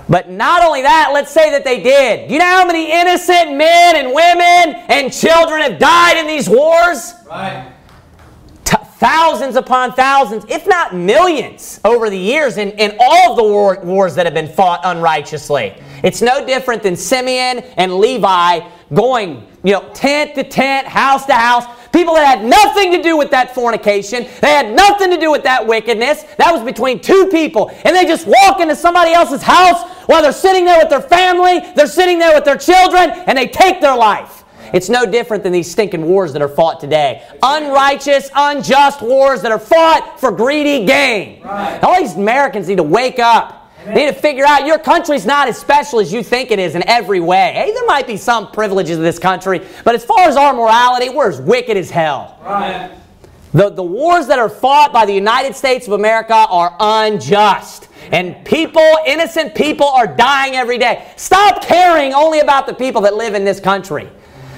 But 0.08 0.30
not 0.30 0.62
only 0.62 0.82
that, 0.82 1.10
let's 1.12 1.32
say 1.32 1.50
that 1.50 1.64
they 1.64 1.82
did. 1.82 2.28
Do 2.28 2.34
you 2.34 2.38
know 2.38 2.46
how 2.46 2.64
many 2.64 2.92
innocent 2.92 3.56
men 3.56 3.96
and 3.96 4.14
women 4.14 4.84
and 4.88 5.12
children 5.12 5.62
have 5.62 5.80
died 5.80 6.16
in 6.16 6.28
these 6.28 6.48
wars? 6.48 7.12
Right 7.28 7.73
thousands 8.99 9.57
upon 9.57 9.92
thousands, 9.92 10.45
if 10.49 10.66
not 10.66 10.95
millions, 10.95 11.80
over 11.84 12.11
the 12.11 12.18
years 12.18 12.57
in, 12.57 12.70
in 12.72 12.97
all 13.01 13.32
of 13.32 13.36
the 13.36 13.42
war, 13.42 13.80
wars 13.82 14.14
that 14.14 14.26
have 14.26 14.34
been 14.34 14.49
fought 14.49 14.80
unrighteously. 14.84 15.74
It's 16.03 16.22
no 16.22 16.47
different 16.47 16.82
than 16.82 16.97
Simeon 16.97 17.59
and 17.76 17.95
Levi 17.99 18.61
going, 18.92 19.47
you 19.62 19.72
know, 19.72 19.90
tent 19.95 20.34
to 20.36 20.45
tent, 20.45 20.86
house 20.86 21.26
to 21.26 21.34
house. 21.34 21.64
People 21.92 22.14
that 22.14 22.26
had 22.26 22.45
nothing 22.45 22.90
to 22.92 23.03
do 23.03 23.16
with 23.16 23.30
that 23.30 23.55
fornication. 23.55 24.26
They 24.40 24.51
had 24.51 24.74
nothing 24.74 25.11
to 25.11 25.16
do 25.16 25.30
with 25.30 25.45
that 25.45 25.64
wickedness. 25.64 26.24
That 26.39 26.52
was 26.52 26.62
between 26.64 27.01
two 27.01 27.28
people. 27.31 27.70
And 27.85 27.94
they 27.94 28.05
just 28.05 28.27
walk 28.27 28.60
into 28.60 28.74
somebody 28.74 29.12
else's 29.12 29.43
house 29.43 29.82
while 30.06 30.23
they're 30.23 30.32
sitting 30.32 30.64
there 30.64 30.78
with 30.78 30.90
their 30.90 31.01
family, 31.01 31.60
they're 31.74 31.86
sitting 31.86 32.18
there 32.18 32.35
with 32.35 32.44
their 32.44 32.59
children, 32.59 33.10
and 33.27 33.39
they 33.39 33.47
take 33.47 33.81
their 33.81 33.97
life. 33.97 34.43
It's 34.74 34.88
no 34.88 35.06
different 35.06 35.44
than 35.44 35.52
these 35.52 35.70
stinking 35.70 36.05
wars 36.05 36.32
that 36.32 36.42
are 36.42 36.48
fought 36.48 36.80
today. 36.80 37.22
Unrighteous, 37.44 38.28
unjust 38.34 39.01
wars 39.02 39.40
that 39.42 39.52
are 39.52 39.59
fought 39.60 40.18
for 40.18 40.32
greedy 40.32 40.84
gain. 40.84 41.42
Right. 41.42 41.78
All 41.84 42.01
these 42.01 42.16
Americans 42.16 42.66
need 42.66 42.78
to 42.78 42.82
wake 42.82 43.20
up. 43.20 43.70
Amen. 43.82 43.94
They 43.94 44.06
need 44.06 44.14
to 44.14 44.20
figure 44.20 44.44
out 44.44 44.66
your 44.66 44.80
country's 44.80 45.24
not 45.24 45.46
as 45.46 45.56
special 45.56 46.01
as 46.01 46.12
you 46.12 46.24
think 46.24 46.51
it 46.51 46.59
is 46.59 46.74
in 46.74 46.82
every 46.88 47.20
way. 47.20 47.52
Hey, 47.55 47.72
there 47.72 47.86
might 47.86 48.09
be 48.09 48.16
some 48.16 48.51
privileges 48.51 48.96
in 48.96 49.05
this 49.05 49.20
country, 49.20 49.64
but 49.84 49.94
as 49.94 50.05
far 50.05 50.28
as 50.28 50.36
our 50.36 50.52
morality, 50.52 51.09
we're 51.09 51.28
as 51.28 51.40
wicked 51.40 51.76
as 51.76 51.88
hell. 51.88 52.36
Right. 52.42 52.90
The, 53.52 53.70
the 53.70 53.84
wars 53.84 54.26
that 54.26 54.40
are 54.40 54.48
fought 54.48 54.92
by 54.92 55.06
the 55.06 55.14
United 55.14 55.55
States 55.55 55.86
of 55.86 55.92
America 55.92 56.34
are 56.34 56.76
unjust. 56.80 57.86
And 58.10 58.44
people, 58.44 58.98
innocent 59.06 59.55
people, 59.55 59.86
are 59.86 60.09
dying 60.09 60.56
every 60.56 60.78
day. 60.78 61.12
Stop 61.14 61.62
caring 61.62 62.12
only 62.12 62.40
about 62.40 62.66
the 62.66 62.74
people 62.74 63.02
that 63.02 63.14
live 63.14 63.34
in 63.34 63.44
this 63.44 63.60
country. 63.60 64.10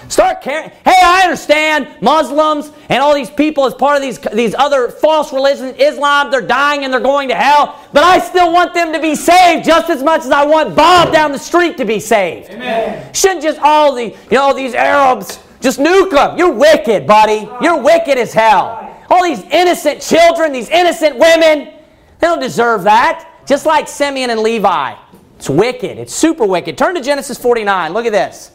Start 0.08 0.40
caring. 0.40 0.70
Hey, 0.84 0.94
I 1.02 1.22
understand 1.24 1.88
Muslims 2.00 2.70
and 2.88 3.02
all 3.02 3.14
these 3.14 3.30
people 3.30 3.66
as 3.66 3.74
part 3.74 3.96
of 3.96 4.02
these, 4.02 4.18
these 4.32 4.54
other 4.54 4.88
false 4.88 5.32
religions, 5.32 5.74
Islam, 5.78 6.30
they're 6.30 6.40
dying 6.40 6.84
and 6.84 6.92
they're 6.92 7.00
going 7.00 7.28
to 7.28 7.34
hell. 7.34 7.80
But 7.92 8.04
I 8.04 8.18
still 8.18 8.52
want 8.52 8.72
them 8.72 8.92
to 8.92 9.00
be 9.00 9.14
saved 9.16 9.64
just 9.64 9.90
as 9.90 10.02
much 10.02 10.20
as 10.20 10.30
I 10.30 10.44
want 10.44 10.76
Bob 10.76 11.12
down 11.12 11.32
the 11.32 11.38
street 11.38 11.76
to 11.78 11.84
be 11.84 11.98
saved. 11.98 12.50
Amen. 12.50 13.12
Shouldn't 13.12 13.42
just 13.42 13.58
all 13.60 13.94
the, 13.94 14.04
you 14.04 14.16
know, 14.30 14.54
these 14.54 14.74
Arabs 14.74 15.40
just 15.60 15.80
nuke 15.80 16.10
them. 16.10 16.38
You're 16.38 16.52
wicked, 16.52 17.06
buddy. 17.06 17.48
You're 17.60 17.82
wicked 17.82 18.18
as 18.18 18.32
hell. 18.32 18.96
all 19.10 19.24
these 19.24 19.42
innocent 19.50 20.00
children, 20.00 20.52
these 20.52 20.68
innocent 20.68 21.18
women, 21.18 21.72
they 22.18 22.26
don't 22.26 22.40
deserve 22.40 22.84
that. 22.84 23.32
Just 23.46 23.66
like 23.66 23.88
Simeon 23.88 24.30
and 24.30 24.40
Levi. 24.40 24.94
It's 25.36 25.50
wicked. 25.50 25.98
It's 25.98 26.14
super 26.14 26.46
wicked. 26.46 26.78
Turn 26.78 26.94
to 26.94 27.00
Genesis 27.00 27.38
49. 27.38 27.92
Look 27.92 28.06
at 28.06 28.12
this. 28.12 28.52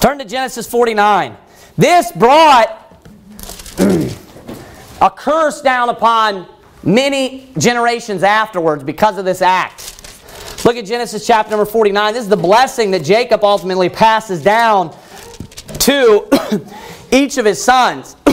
Turn 0.00 0.18
to 0.18 0.24
Genesis 0.24 0.68
49. 0.68 1.36
This 1.76 2.12
brought 2.12 2.82
a 5.00 5.10
curse 5.10 5.60
down 5.62 5.88
upon 5.88 6.46
many 6.82 7.50
generations 7.58 8.22
afterwards 8.22 8.82
because 8.82 9.18
of 9.18 9.24
this 9.24 9.42
act. 9.42 9.92
Look 10.64 10.76
at 10.76 10.84
Genesis 10.84 11.26
chapter 11.26 11.50
number 11.50 11.66
49. 11.66 12.14
This 12.14 12.24
is 12.24 12.28
the 12.28 12.36
blessing 12.36 12.90
that 12.92 13.04
Jacob 13.04 13.44
ultimately 13.44 13.88
passes 13.88 14.42
down 14.42 14.96
to 15.80 16.28
each 17.12 17.38
of 17.38 17.44
his 17.44 17.62
sons. 17.62 18.16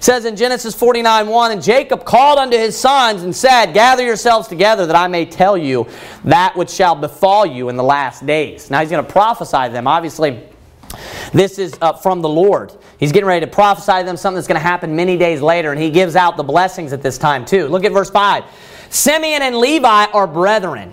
says 0.00 0.24
in 0.24 0.36
Genesis 0.36 0.74
49 0.74 1.26
1, 1.26 1.52
And 1.52 1.62
Jacob 1.62 2.04
called 2.04 2.38
unto 2.38 2.56
his 2.56 2.76
sons 2.76 3.22
and 3.24 3.34
said, 3.34 3.72
Gather 3.72 4.04
yourselves 4.04 4.46
together 4.46 4.86
that 4.86 4.96
I 4.96 5.08
may 5.08 5.26
tell 5.26 5.58
you 5.58 5.88
that 6.24 6.56
which 6.56 6.70
shall 6.70 6.94
befall 6.94 7.44
you 7.44 7.68
in 7.68 7.76
the 7.76 7.82
last 7.82 8.24
days. 8.24 8.70
Now 8.70 8.80
he's 8.80 8.90
going 8.90 9.04
to 9.04 9.10
prophesy 9.10 9.68
them. 9.68 9.86
Obviously, 9.86 10.42
this 11.32 11.58
is 11.58 11.76
uh, 11.80 11.92
from 11.92 12.22
the 12.22 12.28
Lord. 12.28 12.72
He's 12.98 13.12
getting 13.12 13.26
ready 13.26 13.44
to 13.44 13.50
prophesy 13.50 14.00
to 14.00 14.04
them 14.04 14.16
something 14.16 14.36
that's 14.36 14.46
going 14.46 14.60
to 14.60 14.66
happen 14.66 14.96
many 14.96 15.16
days 15.16 15.40
later, 15.40 15.72
and 15.72 15.80
he 15.80 15.90
gives 15.90 16.16
out 16.16 16.36
the 16.36 16.42
blessings 16.42 16.92
at 16.92 17.02
this 17.02 17.18
time 17.18 17.44
too. 17.44 17.68
Look 17.68 17.84
at 17.84 17.92
verse 17.92 18.10
5. 18.10 18.44
Simeon 18.90 19.42
and 19.42 19.58
Levi 19.58 20.06
are 20.06 20.26
brethren. 20.26 20.92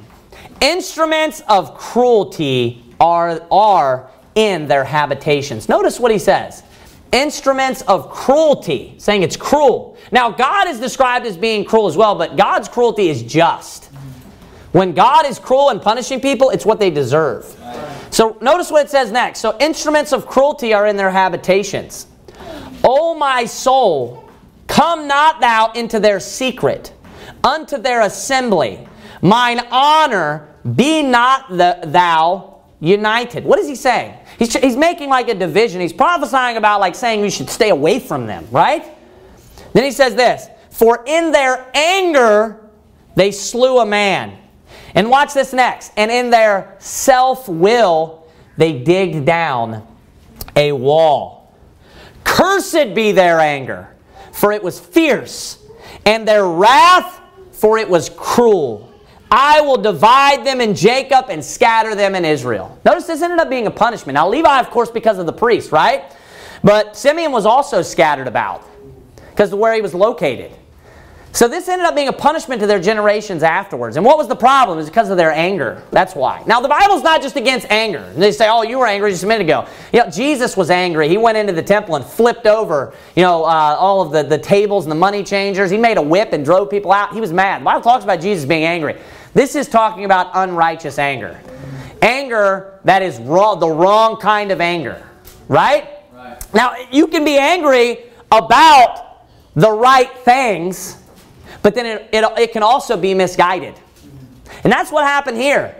Instruments 0.62 1.42
of 1.48 1.78
cruelty 1.78 2.84
are, 3.00 3.46
are 3.52 4.10
in 4.36 4.68
their 4.68 4.84
habitations. 4.84 5.70
Notice 5.70 6.00
what 6.00 6.12
he 6.12 6.20
says. 6.20 6.64
Instruments 7.12 7.84
of 7.84 8.10
cruelty, 8.10 8.96
saying 8.98 9.24
it's 9.24 9.38
cruel. 9.38 9.98
Now, 10.12 10.32
God 10.32 10.68
is 10.68 10.80
described 10.80 11.26
as 11.26 11.38
being 11.38 11.64
cruel 11.64 11.88
as 11.88 11.96
well, 11.96 12.16
but 12.16 12.36
God's 12.38 12.68
cruelty 12.68 13.10
is 13.10 13.22
just. 13.22 13.83
When 14.74 14.94
God 14.94 15.28
is 15.28 15.38
cruel 15.38 15.70
and 15.70 15.80
punishing 15.80 16.20
people, 16.20 16.50
it's 16.50 16.66
what 16.66 16.80
they 16.80 16.90
deserve. 16.90 17.45
So 18.10 18.38
notice 18.41 18.72
what 18.72 18.86
it 18.86 18.90
says 18.90 19.12
next. 19.12 19.40
So 19.40 19.56
instruments 19.60 20.12
of 20.12 20.26
cruelty 20.26 20.74
are 20.74 20.88
in 20.88 20.98
their 20.98 21.12
habitations. 21.12 22.08
O 22.84 23.14
my 23.14 23.45
soul, 23.45 24.30
come 24.68 25.08
not 25.08 25.40
thou 25.40 25.72
into 25.74 26.00
their 26.00 26.20
secret, 26.20 26.91
unto 27.44 27.78
their 27.78 28.02
assembly. 28.02 28.88
Mine 29.22 29.62
honor 29.72 30.50
be 30.76 31.04
not 31.04 31.50
the, 31.50 31.80
thou 31.86 32.62
united. 32.80 33.45
What 33.45 33.60
is 33.60 33.68
he 33.68 33.76
saying? 33.76 34.18
He's, 34.40 34.54
he's 34.56 34.76
making 34.76 35.10
like 35.10 35.30
a 35.30 35.36
division. 35.36 35.82
He's 35.82 35.94
prophesying 35.94 36.58
about 36.58 36.80
like 36.80 36.95
saying 36.95 37.22
we 37.22 37.30
should 37.30 37.50
stay 37.50 37.70
away 37.70 38.00
from 38.00 38.26
them, 38.26 38.48
right? 38.50 38.84
Then 39.74 39.84
he 39.84 39.91
says 39.91 40.16
this 40.16 40.50
For 40.72 41.04
in 41.06 41.32
their 41.32 41.70
anger 41.76 42.60
they 43.16 43.32
slew 43.32 43.78
a 43.78 43.86
man 43.86 44.40
and 44.95 45.10
watch 45.10 45.34
this 45.34 45.53
next. 45.53 45.91
And 45.98 46.11
in 46.11 46.30
their 46.30 46.76
self 46.80 47.48
will, 47.48 48.28
they 48.57 48.80
dig 48.80 49.26
down 49.26 49.88
a 50.56 50.72
wall. 50.72 51.56
Cursed 52.24 52.94
be 52.94 53.11
their 53.11 53.40
anger, 53.40 53.90
for 54.32 54.52
it 54.52 54.64
was 54.64 54.80
fierce, 54.80 55.60
and 56.06 56.28
their 56.28 56.48
wrath, 56.48 57.22
for 57.52 57.78
it 57.78 57.90
was 57.90 58.10
cruel. 58.10 58.91
I 59.30 59.61
will 59.61 59.78
divide 59.78 60.45
them 60.45 60.61
in 60.61 60.76
Jacob 60.76 61.26
and 61.30 61.44
scatter 61.44 61.95
them 61.95 62.14
in 62.14 62.24
Israel. 62.24 62.78
Notice 62.86 63.07
this 63.07 63.22
ended 63.22 63.40
up 63.40 63.49
being 63.49 63.65
a 63.65 63.72
punishment. 63.72 64.14
Now, 64.14 64.30
Levi, 64.30 64.60
of 64.60 64.70
course, 64.70 64.91
because 64.91 65.18
of 65.18 65.26
the 65.26 65.34
priest, 65.34 65.72
right? 65.72 66.03
But 66.64 66.95
Simeon 66.95 67.32
was 67.32 67.45
also 67.45 67.82
scattered 67.82 68.28
about 68.28 68.64
because 69.32 69.52
of 69.52 69.57
where 69.57 69.74
he 69.74 69.82
was 69.82 69.95
located. 69.95 70.52
So 71.34 71.48
this 71.48 71.68
ended 71.68 71.88
up 71.88 71.96
being 71.96 72.10
a 72.10 72.14
punishment 72.14 72.62
to 72.62 72.68
their 72.68 72.80
generations 72.80 73.42
afterwards. 73.42 73.98
And 73.98 74.06
what 74.06 74.20
was 74.20 74.28
the 74.28 74.36
problem? 74.36 74.78
It 74.78 74.82
was 74.82 74.90
because 74.90 75.10
of 75.10 75.18
their 75.18 75.32
anger. 75.32 75.82
That's 75.90 76.14
why. 76.14 76.44
Now 76.46 76.62
the 76.62 76.68
Bible's 76.68 77.02
not 77.02 77.24
just 77.24 77.36
against 77.36 77.66
anger. 77.72 78.08
They 78.16 78.32
say, 78.32 78.48
"Oh, 78.48 78.62
you 78.62 78.78
were 78.78 78.86
angry 78.86 79.10
just 79.10 79.24
a 79.24 79.28
minute 79.28 79.46
ago." 79.46 79.66
You 79.92 80.02
know, 80.02 80.12
Jesus 80.12 80.56
was 80.56 80.70
angry. 80.70 81.10
He 81.10 81.18
went 81.18 81.36
into 81.36 81.52
the 81.52 81.64
temple 81.64 81.96
and 81.96 82.06
flipped 82.06 82.46
over, 82.46 82.94
you 83.16 83.24
know, 83.24 83.46
uh, 83.46 83.76
all 83.80 84.02
of 84.02 84.12
the, 84.12 84.22
the 84.22 84.38
tables 84.38 84.86
and 84.86 84.92
the 84.92 84.96
money 84.96 85.24
changers. 85.24 85.72
He 85.72 85.78
made 85.78 85.98
a 85.98 86.02
whip 86.04 86.34
and 86.34 86.46
drove 86.46 86.70
people 86.70 86.92
out. 86.92 87.14
He 87.14 87.20
was 87.20 87.34
mad. 87.34 87.62
The 87.62 87.66
Bible 87.66 87.82
talks 87.82 88.04
about 88.04 88.22
Jesus 88.22 88.46
being 88.46 88.64
angry. 88.64 88.96
This 89.34 89.56
is 89.56 89.68
talking 89.68 90.06
about 90.06 90.30
unrighteous 90.36 91.00
anger. 91.00 91.42
Anger 92.04 92.80
that 92.84 93.02
is 93.02 93.18
wrong, 93.18 93.60
the 93.60 93.70
wrong 93.70 94.18
kind 94.18 94.52
of 94.52 94.62
anger. 94.62 95.02
Right? 95.48 95.90
right? 96.14 96.54
Now, 96.54 96.76
you 96.92 97.08
can 97.08 97.26
be 97.26 97.40
angry 97.40 98.04
about 98.32 99.26
the 99.56 99.72
right 99.72 100.16
things 100.20 101.03
but 101.64 101.73
then 101.73 101.85
it, 101.85 102.10
it, 102.14 102.23
it 102.38 102.52
can 102.52 102.61
also 102.61 102.95
be 102.95 103.15
misguided. 103.15 103.73
And 104.64 104.72
that's 104.72 104.91
what 104.91 105.06
happened 105.06 105.38
here. 105.38 105.76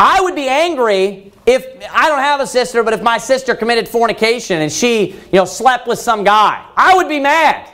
I 0.00 0.20
would 0.20 0.34
be 0.34 0.48
angry 0.48 1.30
if 1.46 1.64
I 1.92 2.08
don't 2.08 2.18
have 2.18 2.40
a 2.40 2.46
sister, 2.46 2.82
but 2.82 2.92
if 2.92 3.02
my 3.02 3.18
sister 3.18 3.54
committed 3.54 3.88
fornication 3.88 4.62
and 4.62 4.72
she, 4.72 5.12
you 5.12 5.32
know, 5.32 5.44
slept 5.44 5.86
with 5.86 5.98
some 5.98 6.24
guy, 6.24 6.66
I 6.76 6.96
would 6.96 7.08
be 7.08 7.20
mad. 7.20 7.68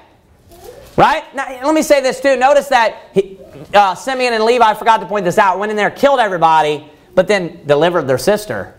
Right? 0.96 1.22
Now, 1.34 1.48
let 1.64 1.74
me 1.74 1.82
say 1.82 2.00
this 2.00 2.20
too. 2.20 2.36
Notice 2.36 2.68
that 2.68 3.10
he, 3.14 3.38
uh, 3.72 3.94
Simeon 3.94 4.34
and 4.34 4.44
Levi, 4.44 4.68
I 4.68 4.74
forgot 4.74 4.98
to 4.98 5.06
point 5.06 5.24
this 5.24 5.38
out, 5.38 5.58
went 5.58 5.70
in 5.70 5.76
there, 5.76 5.90
killed 5.90 6.18
everybody, 6.18 6.90
but 7.14 7.28
then 7.28 7.64
delivered 7.66 8.02
their 8.08 8.18
sister. 8.18 8.74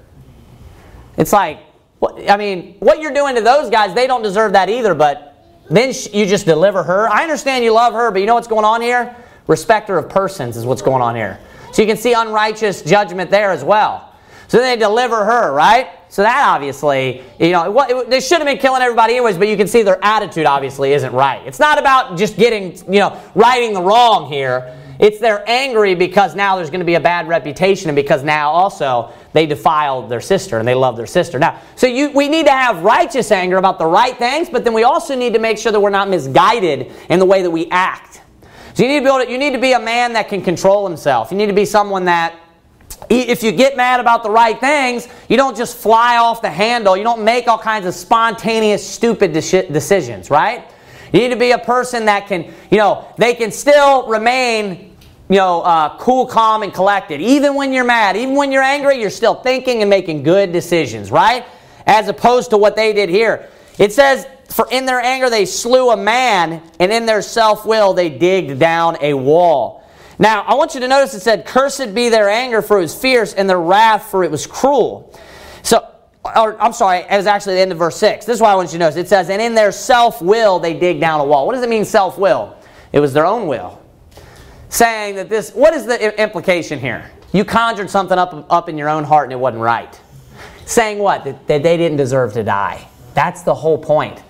It's 1.17 1.31
like, 1.31 1.59
what, 1.99 2.29
I 2.29 2.35
mean, 2.35 2.75
what 2.79 2.99
you're 2.99 3.13
doing 3.13 3.35
to 3.35 3.41
those 3.41 3.69
guys, 3.69 3.93
they 3.93 4.05
don't 4.05 4.21
deserve 4.21 4.53
that 4.53 4.69
either, 4.69 4.93
but 4.93 5.28
then 5.69 5.93
you 6.13 6.25
just 6.25 6.45
deliver 6.45 6.83
her. 6.83 7.07
I 7.09 7.23
understand 7.23 7.63
you 7.63 7.73
love 7.73 7.93
her, 7.93 8.11
but 8.11 8.19
you 8.19 8.25
know 8.25 8.35
what's 8.35 8.47
going 8.47 8.65
on 8.65 8.81
here? 8.81 9.15
Respecter 9.47 9.97
of 9.97 10.09
persons 10.09 10.57
is 10.57 10.65
what's 10.65 10.81
going 10.81 11.01
on 11.01 11.15
here. 11.15 11.39
So 11.73 11.81
you 11.81 11.87
can 11.87 11.97
see 11.97 12.13
unrighteous 12.13 12.81
judgment 12.81 13.29
there 13.29 13.51
as 13.51 13.63
well. 13.63 14.13
So 14.47 14.57
they 14.57 14.75
deliver 14.75 15.23
her, 15.23 15.53
right? 15.53 15.89
So 16.09 16.23
that 16.23 16.43
obviously, 16.47 17.23
you 17.39 17.51
know, 17.51 17.79
it, 17.79 17.91
it, 17.91 18.09
they 18.09 18.19
should 18.19 18.39
have 18.39 18.47
been 18.47 18.57
killing 18.57 18.81
everybody 18.81 19.13
anyways, 19.13 19.37
but 19.37 19.47
you 19.47 19.55
can 19.55 19.67
see 19.67 19.83
their 19.83 20.03
attitude 20.03 20.47
obviously 20.47 20.93
isn't 20.93 21.13
right. 21.13 21.45
It's 21.45 21.59
not 21.59 21.77
about 21.77 22.17
just 22.17 22.35
getting, 22.35 22.75
you 22.91 22.99
know, 22.99 23.21
righting 23.35 23.73
the 23.73 23.81
wrong 23.81 24.27
here. 24.27 24.75
It's 24.99 25.17
they're 25.17 25.47
angry 25.49 25.95
because 25.95 26.35
now 26.35 26.57
there's 26.57 26.69
going 26.69 26.81
to 26.81 26.85
be 26.85 26.95
a 26.95 26.99
bad 26.99 27.29
reputation 27.29 27.89
and 27.89 27.95
because 27.95 28.21
now 28.21 28.51
also 28.51 29.13
they 29.31 29.45
defiled 29.45 30.09
their 30.09 30.19
sister 30.19 30.59
and 30.59 30.67
they 30.67 30.75
love 30.75 30.97
their 30.97 31.07
sister. 31.07 31.39
Now, 31.39 31.61
so 31.77 31.87
you, 31.87 32.11
we 32.11 32.27
need 32.27 32.47
to 32.47 32.51
have 32.51 32.83
righteous 32.83 33.31
anger 33.31 33.55
about 33.55 33.79
the 33.79 33.85
right 33.85 34.17
things, 34.17 34.49
but 34.49 34.65
then 34.65 34.73
we 34.73 34.83
also 34.83 35.15
need 35.15 35.33
to 35.33 35.39
make 35.39 35.57
sure 35.57 35.71
that 35.71 35.79
we're 35.79 35.89
not 35.89 36.09
misguided 36.09 36.91
in 37.09 37.19
the 37.19 37.25
way 37.25 37.41
that 37.41 37.49
we 37.49 37.69
act. 37.69 38.21
So 38.73 38.83
you 38.83 38.89
need 38.89 38.99
to 38.99 39.05
be 39.05 39.09
able 39.09 39.25
to, 39.25 39.31
You 39.31 39.37
need 39.37 39.53
to 39.53 39.59
be 39.59 39.71
a 39.71 39.79
man 39.79 40.13
that 40.13 40.27
can 40.27 40.41
control 40.41 40.85
himself. 40.85 41.31
You 41.31 41.37
need 41.37 41.47
to 41.47 41.53
be 41.53 41.65
someone 41.65 42.05
that 42.05 42.35
if 43.09 43.41
you 43.41 43.53
get 43.53 43.77
mad 43.77 44.01
about 44.01 44.23
the 44.23 44.29
right 44.29 44.59
things, 44.59 45.07
you 45.29 45.37
don't 45.37 45.55
just 45.55 45.77
fly 45.77 46.17
off 46.17 46.41
the 46.41 46.49
handle. 46.49 46.97
You 46.97 47.03
don't 47.03 47.23
make 47.23 47.47
all 47.47 47.57
kinds 47.57 47.85
of 47.85 47.93
spontaneous, 47.93 48.87
stupid 48.87 49.31
decisions, 49.31 50.29
right? 50.29 50.65
You 51.13 51.21
need 51.21 51.29
to 51.29 51.37
be 51.37 51.51
a 51.51 51.59
person 51.59 52.05
that 52.05 52.27
can, 52.27 52.53
you 52.69 52.77
know, 52.77 53.07
they 53.17 53.33
can 53.33 53.51
still 53.51 54.07
remain 54.07 54.88
you 55.29 55.35
know, 55.35 55.61
uh, 55.61 55.95
cool, 55.97 56.25
calm, 56.25 56.63
and 56.63 56.73
collected. 56.73 57.21
Even 57.21 57.53
when 57.53 57.71
you're 57.71 57.83
mad, 57.83 58.17
even 58.17 58.35
when 58.35 58.51
you're 58.51 58.63
angry, 58.63 58.99
you're 58.99 59.11
still 59.11 59.35
thinking 59.35 59.81
and 59.81 59.89
making 59.89 60.23
good 60.23 60.51
decisions, 60.51 61.11
right? 61.11 61.45
As 61.85 62.07
opposed 62.07 62.49
to 62.49 62.57
what 62.57 62.75
they 62.75 62.93
did 62.93 63.09
here. 63.09 63.47
It 63.77 63.93
says, 63.93 64.27
For 64.49 64.67
in 64.71 64.87
their 64.87 64.99
anger 64.99 65.29
they 65.29 65.45
slew 65.45 65.91
a 65.91 65.97
man, 65.97 66.63
and 66.79 66.91
in 66.91 67.05
their 67.05 67.21
self 67.21 67.63
will 67.63 67.93
they 67.93 68.09
digged 68.09 68.59
down 68.59 68.97
a 69.01 69.13
wall. 69.13 69.83
Now, 70.17 70.41
I 70.41 70.55
want 70.55 70.73
you 70.73 70.79
to 70.81 70.87
notice 70.87 71.13
it 71.13 71.19
said, 71.19 71.45
Cursed 71.45 71.93
be 71.93 72.09
their 72.09 72.27
anger, 72.27 72.63
for 72.63 72.79
it 72.79 72.81
was 72.81 72.99
fierce, 72.99 73.35
and 73.35 73.47
their 73.47 73.59
wrath, 73.59 74.09
for 74.09 74.23
it 74.23 74.31
was 74.31 74.47
cruel. 74.47 75.15
So, 75.61 75.87
or 76.23 76.59
I'm 76.59 76.73
sorry, 76.73 77.05
it 77.07 77.15
was 77.15 77.27
actually 77.27 77.53
the 77.53 77.61
end 77.61 77.71
of 77.71 77.77
verse 77.77 77.97
6. 77.97 78.25
This 78.25 78.33
is 78.33 78.41
why 78.41 78.51
I 78.51 78.55
want 78.55 78.69
you 78.69 78.79
to 78.79 78.85
notice. 78.85 78.95
It 78.95 79.07
says, 79.07 79.29
And 79.29 79.43
in 79.43 79.53
their 79.53 79.71
self 79.71 80.23
will 80.23 80.57
they 80.57 80.73
dig 80.73 80.99
down 80.99 81.19
a 81.19 81.25
wall. 81.25 81.45
What 81.45 81.53
does 81.53 81.63
it 81.63 81.69
mean, 81.69 81.85
self 81.85 82.17
will? 82.17 82.55
It 82.91 82.99
was 82.99 83.13
their 83.13 83.27
own 83.27 83.47
will 83.47 83.78
saying 84.69 85.15
that 85.15 85.29
this, 85.29 85.51
what 85.51 85.73
is 85.73 85.85
the 85.85 86.21
implication 86.21 86.79
here? 86.79 87.09
You 87.31 87.45
conjured 87.45 87.89
something 87.89 88.17
up, 88.17 88.45
up 88.49 88.69
in 88.69 88.77
your 88.77 88.89
own 88.89 89.03
heart 89.03 89.25
and 89.25 89.33
it 89.33 89.39
wasn't 89.39 89.61
right. 89.61 89.99
Saying 90.65 90.99
what? 90.99 91.23
That, 91.23 91.47
that 91.47 91.63
they 91.63 91.77
didn't 91.77 91.97
deserve 91.97 92.33
to 92.33 92.43
die. 92.43 92.87
That's 93.13 93.43
the 93.43 93.53
whole 93.53 93.77
point. 93.77 94.21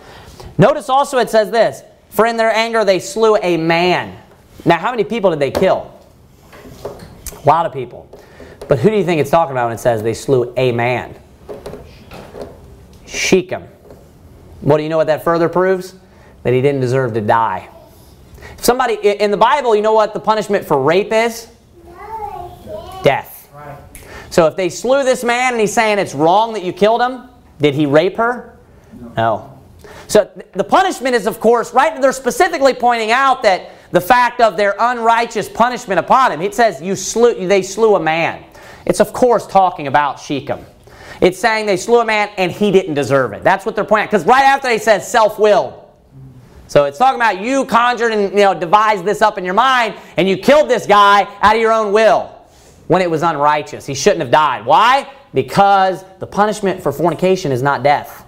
Notice 0.57 0.89
also 0.89 1.17
it 1.19 1.29
says 1.29 1.51
this 1.51 1.83
For 2.09 2.25
in 2.25 2.37
their 2.37 2.51
anger 2.51 2.83
they 2.83 2.99
slew 2.99 3.37
a 3.37 3.57
man. 3.57 4.17
Now, 4.65 4.77
how 4.77 4.91
many 4.91 5.03
people 5.03 5.29
did 5.29 5.39
they 5.39 5.51
kill? 5.51 5.93
A 6.83 7.47
lot 7.47 7.65
of 7.65 7.71
people. 7.71 8.09
But 8.67 8.79
who 8.79 8.89
do 8.89 8.95
you 8.97 9.05
think 9.05 9.21
it's 9.21 9.29
talking 9.29 9.51
about 9.51 9.67
when 9.67 9.75
it 9.75 9.79
says 9.79 10.03
they 10.03 10.13
slew 10.13 10.53
a 10.57 10.71
man? 10.71 11.15
Shechem. 13.05 13.63
What 14.61 14.77
do 14.77 14.83
you 14.83 14.89
know 14.89 14.97
what 14.97 15.07
that 15.07 15.23
further 15.23 15.49
proves? 15.49 15.95
That 16.43 16.53
he 16.53 16.61
didn't 16.61 16.81
deserve 16.81 17.13
to 17.13 17.21
die. 17.21 17.69
Somebody 18.61 18.95
in 18.95 19.31
the 19.31 19.37
Bible, 19.37 19.75
you 19.75 19.81
know 19.81 19.93
what 19.93 20.13
the 20.13 20.19
punishment 20.19 20.65
for 20.65 20.81
rape 20.81 21.11
is? 21.11 21.47
Death. 23.03 23.49
So 24.29 24.45
if 24.47 24.55
they 24.55 24.69
slew 24.69 25.03
this 25.03 25.23
man 25.23 25.53
and 25.53 25.59
he's 25.61 25.73
saying 25.73 25.97
it's 25.97 26.13
wrong 26.13 26.53
that 26.53 26.63
you 26.63 26.71
killed 26.71 27.01
him, 27.01 27.29
did 27.59 27.73
he 27.73 27.85
rape 27.85 28.17
her? 28.17 28.57
No. 29.17 29.57
So 30.07 30.29
the 30.53 30.63
punishment 30.63 31.15
is, 31.15 31.27
of 31.27 31.39
course, 31.39 31.73
right? 31.73 31.99
They're 32.01 32.11
specifically 32.11 32.73
pointing 32.73 33.11
out 33.11 33.43
that 33.43 33.71
the 33.91 34.01
fact 34.01 34.41
of 34.41 34.57
their 34.57 34.75
unrighteous 34.79 35.49
punishment 35.49 35.99
upon 35.99 36.31
him. 36.31 36.41
It 36.41 36.53
says, 36.53 36.81
you 36.81 36.95
slew, 36.95 37.47
they 37.47 37.61
slew 37.61 37.95
a 37.95 37.99
man. 37.99 38.43
It's, 38.85 38.99
of 38.99 39.13
course, 39.13 39.47
talking 39.47 39.87
about 39.87 40.19
Shechem. 40.19 40.65
It's 41.21 41.37
saying 41.37 41.65
they 41.65 41.77
slew 41.77 41.99
a 41.99 42.05
man 42.05 42.29
and 42.37 42.51
he 42.51 42.71
didn't 42.71 42.93
deserve 42.93 43.33
it. 43.33 43.43
That's 43.43 43.65
what 43.65 43.75
they're 43.75 43.83
pointing 43.83 44.07
Because 44.07 44.25
right 44.25 44.45
after 44.45 44.67
they 44.67 44.77
said 44.77 44.99
self-willed. 44.99 45.78
So 46.69 46.85
it's 46.85 46.99
talking 46.99 47.15
about 47.15 47.41
you 47.41 47.65
conjured 47.65 48.11
and 48.11 48.31
you 48.31 48.43
know 48.43 48.53
devised 48.53 49.03
this 49.03 49.23
up 49.23 49.39
in 49.39 49.43
your 49.43 49.55
mind 49.55 49.95
and 50.17 50.29
you 50.29 50.37
killed 50.37 50.69
this 50.69 50.85
guy 50.85 51.23
out 51.41 51.55
of 51.55 51.61
your 51.61 51.71
own 51.71 51.91
will 51.91 52.27
when 52.85 53.01
it 53.01 53.09
was 53.09 53.23
unrighteous. 53.23 53.87
He 53.87 53.95
shouldn't 53.95 54.21
have 54.21 54.29
died. 54.29 54.67
Why? 54.67 55.11
Because 55.33 56.05
the 56.19 56.27
punishment 56.27 56.83
for 56.83 56.91
fornication 56.91 57.51
is 57.51 57.63
not 57.63 57.81
death. 57.81 58.23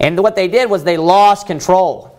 And 0.00 0.18
what 0.18 0.34
they 0.34 0.48
did 0.48 0.68
was 0.68 0.82
they 0.82 0.96
lost 0.96 1.46
control. 1.46 2.10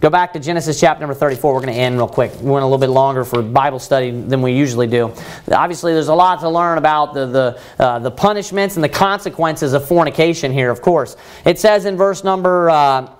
Go 0.00 0.08
back 0.08 0.32
to 0.32 0.40
Genesis 0.40 0.80
chapter 0.80 1.00
number 1.00 1.14
34. 1.14 1.52
We're 1.52 1.60
going 1.60 1.74
to 1.74 1.78
end 1.78 1.98
real 1.98 2.08
quick. 2.08 2.32
We 2.40 2.50
went 2.50 2.62
a 2.62 2.66
little 2.66 2.78
bit 2.78 2.88
longer 2.88 3.22
for 3.22 3.42
Bible 3.42 3.78
study 3.78 4.10
than 4.10 4.40
we 4.40 4.52
usually 4.52 4.86
do. 4.86 5.12
Obviously, 5.52 5.92
there's 5.92 6.08
a 6.08 6.14
lot 6.14 6.40
to 6.40 6.48
learn 6.48 6.78
about 6.78 7.12
the, 7.12 7.26
the, 7.26 7.60
uh, 7.78 7.98
the 7.98 8.10
punishments 8.10 8.76
and 8.76 8.84
the 8.84 8.88
consequences 8.88 9.74
of 9.74 9.86
fornication 9.86 10.50
here, 10.50 10.70
of 10.70 10.80
course. 10.80 11.16
It 11.44 11.58
says 11.58 11.84
in 11.84 11.98
verse 11.98 12.24
number. 12.24 12.70
Uh, 12.70 13.10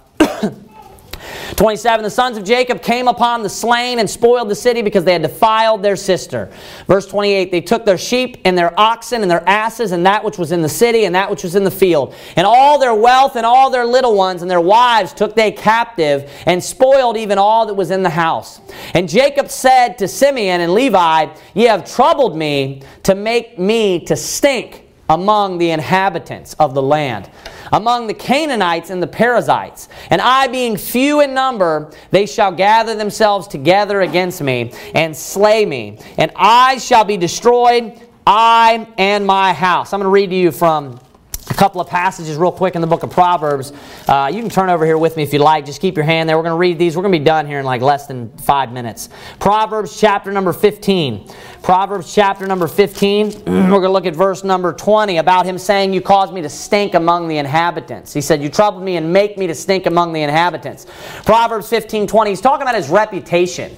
27, 1.56 2.02
the 2.02 2.10
sons 2.10 2.36
of 2.36 2.44
Jacob 2.44 2.82
came 2.82 3.08
upon 3.08 3.42
the 3.42 3.48
slain 3.48 3.98
and 3.98 4.08
spoiled 4.08 4.48
the 4.48 4.54
city 4.54 4.82
because 4.82 5.04
they 5.04 5.12
had 5.12 5.22
defiled 5.22 5.82
their 5.82 5.96
sister. 5.96 6.50
Verse 6.86 7.06
28, 7.06 7.50
they 7.50 7.60
took 7.60 7.84
their 7.84 7.98
sheep 7.98 8.38
and 8.44 8.56
their 8.56 8.78
oxen 8.78 9.22
and 9.22 9.30
their 9.30 9.46
asses 9.48 9.92
and 9.92 10.06
that 10.06 10.24
which 10.24 10.38
was 10.38 10.52
in 10.52 10.62
the 10.62 10.68
city 10.68 11.04
and 11.04 11.14
that 11.14 11.30
which 11.30 11.42
was 11.42 11.56
in 11.56 11.64
the 11.64 11.70
field. 11.70 12.14
And 12.36 12.46
all 12.46 12.78
their 12.78 12.94
wealth 12.94 13.36
and 13.36 13.44
all 13.44 13.70
their 13.70 13.84
little 13.84 14.16
ones 14.16 14.42
and 14.42 14.50
their 14.50 14.60
wives 14.60 15.12
took 15.12 15.34
they 15.34 15.52
captive 15.52 16.30
and 16.46 16.62
spoiled 16.62 17.16
even 17.16 17.38
all 17.38 17.66
that 17.66 17.74
was 17.74 17.90
in 17.90 18.02
the 18.02 18.10
house. 18.10 18.60
And 18.94 19.08
Jacob 19.08 19.50
said 19.50 19.98
to 19.98 20.08
Simeon 20.08 20.60
and 20.60 20.72
Levi, 20.72 21.34
Ye 21.54 21.64
have 21.64 21.90
troubled 21.90 22.36
me 22.36 22.82
to 23.02 23.14
make 23.14 23.58
me 23.58 24.00
to 24.06 24.16
stink 24.16 24.86
among 25.10 25.58
the 25.58 25.70
inhabitants 25.70 26.54
of 26.54 26.72
the 26.72 26.82
land 26.82 27.30
among 27.72 28.06
the 28.06 28.14
Canaanites 28.14 28.90
and 28.90 29.02
the 29.02 29.06
Perizzites. 29.06 29.88
And 30.10 30.20
I, 30.20 30.48
being 30.48 30.76
few 30.76 31.20
in 31.20 31.34
number, 31.34 31.92
they 32.10 32.26
shall 32.26 32.52
gather 32.52 32.94
themselves 32.94 33.46
together 33.46 34.00
against 34.00 34.40
me 34.42 34.72
and 34.94 35.16
slay 35.16 35.64
me. 35.64 35.98
And 36.18 36.30
I 36.36 36.78
shall 36.78 37.04
be 37.04 37.16
destroyed, 37.16 38.00
I 38.26 38.88
and 38.98 39.26
my 39.26 39.52
house. 39.52 39.92
I'm 39.92 40.00
going 40.00 40.06
to 40.06 40.12
read 40.12 40.30
to 40.30 40.36
you 40.36 40.52
from 40.52 41.00
a 41.48 41.54
couple 41.54 41.80
of 41.80 41.88
passages 41.88 42.36
real 42.36 42.52
quick 42.52 42.74
in 42.76 42.80
the 42.80 42.86
book 42.86 43.02
of 43.02 43.10
Proverbs. 43.10 43.72
Uh, 44.06 44.30
you 44.32 44.40
can 44.40 44.50
turn 44.50 44.70
over 44.70 44.86
here 44.86 44.98
with 44.98 45.16
me 45.16 45.24
if 45.24 45.32
you 45.32 45.40
like. 45.40 45.66
Just 45.66 45.80
keep 45.80 45.96
your 45.96 46.04
hand 46.04 46.28
there. 46.28 46.36
We're 46.36 46.44
going 46.44 46.54
to 46.54 46.58
read 46.58 46.78
these. 46.78 46.96
We're 46.96 47.02
going 47.02 47.12
to 47.12 47.18
be 47.18 47.24
done 47.24 47.46
here 47.46 47.58
in 47.58 47.64
like 47.64 47.82
less 47.82 48.06
than 48.06 48.36
five 48.38 48.72
minutes. 48.72 49.08
Proverbs 49.40 49.98
chapter 49.98 50.30
number 50.30 50.52
15. 50.52 51.28
Proverbs 51.62 52.14
chapter 52.14 52.46
number 52.46 52.66
15. 52.66 53.30
We're 53.46 53.68
going 53.68 53.82
to 53.82 53.90
look 53.90 54.06
at 54.06 54.16
verse 54.16 54.42
number 54.44 54.72
20 54.72 55.18
about 55.18 55.44
him 55.44 55.58
saying, 55.58 55.92
You 55.92 56.00
caused 56.00 56.32
me 56.32 56.40
to 56.42 56.48
stink 56.48 56.94
among 56.94 57.28
the 57.28 57.36
inhabitants. 57.36 58.12
He 58.14 58.20
said, 58.20 58.42
You 58.42 58.48
troubled 58.48 58.82
me 58.82 58.96
and 58.96 59.12
make 59.12 59.36
me 59.36 59.46
to 59.46 59.54
stink 59.54 59.86
among 59.86 60.12
the 60.12 60.22
inhabitants. 60.22 60.86
Proverbs 61.24 61.68
15 61.68 62.06
20. 62.06 62.30
He's 62.30 62.40
talking 62.40 62.62
about 62.62 62.74
his 62.74 62.88
reputation. 62.88 63.76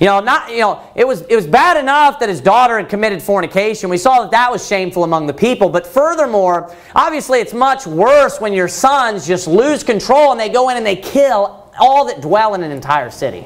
You 0.00 0.06
know, 0.06 0.20
not 0.20 0.50
you 0.50 0.60
know, 0.60 0.82
it 0.94 1.06
was 1.06 1.20
it 1.22 1.36
was 1.36 1.46
bad 1.46 1.76
enough 1.76 2.18
that 2.20 2.28
his 2.28 2.40
daughter 2.40 2.78
had 2.78 2.88
committed 2.88 3.22
fornication. 3.22 3.90
We 3.90 3.98
saw 3.98 4.22
that 4.22 4.30
that 4.32 4.50
was 4.50 4.66
shameful 4.66 5.04
among 5.04 5.26
the 5.26 5.34
people. 5.34 5.68
But 5.68 5.86
furthermore, 5.86 6.74
obviously, 6.96 7.38
it's 7.38 7.52
much 7.52 7.86
worse 7.86 8.40
when 8.40 8.52
your 8.52 8.68
sons 8.68 9.26
just 9.26 9.46
lose 9.46 9.84
control 9.84 10.32
and 10.32 10.40
they 10.40 10.48
go 10.48 10.70
in 10.70 10.78
and 10.78 10.86
they 10.86 10.96
kill 10.96 11.70
all 11.78 12.06
that 12.06 12.22
dwell 12.22 12.54
in 12.54 12.62
an 12.62 12.72
entire 12.72 13.10
city. 13.10 13.44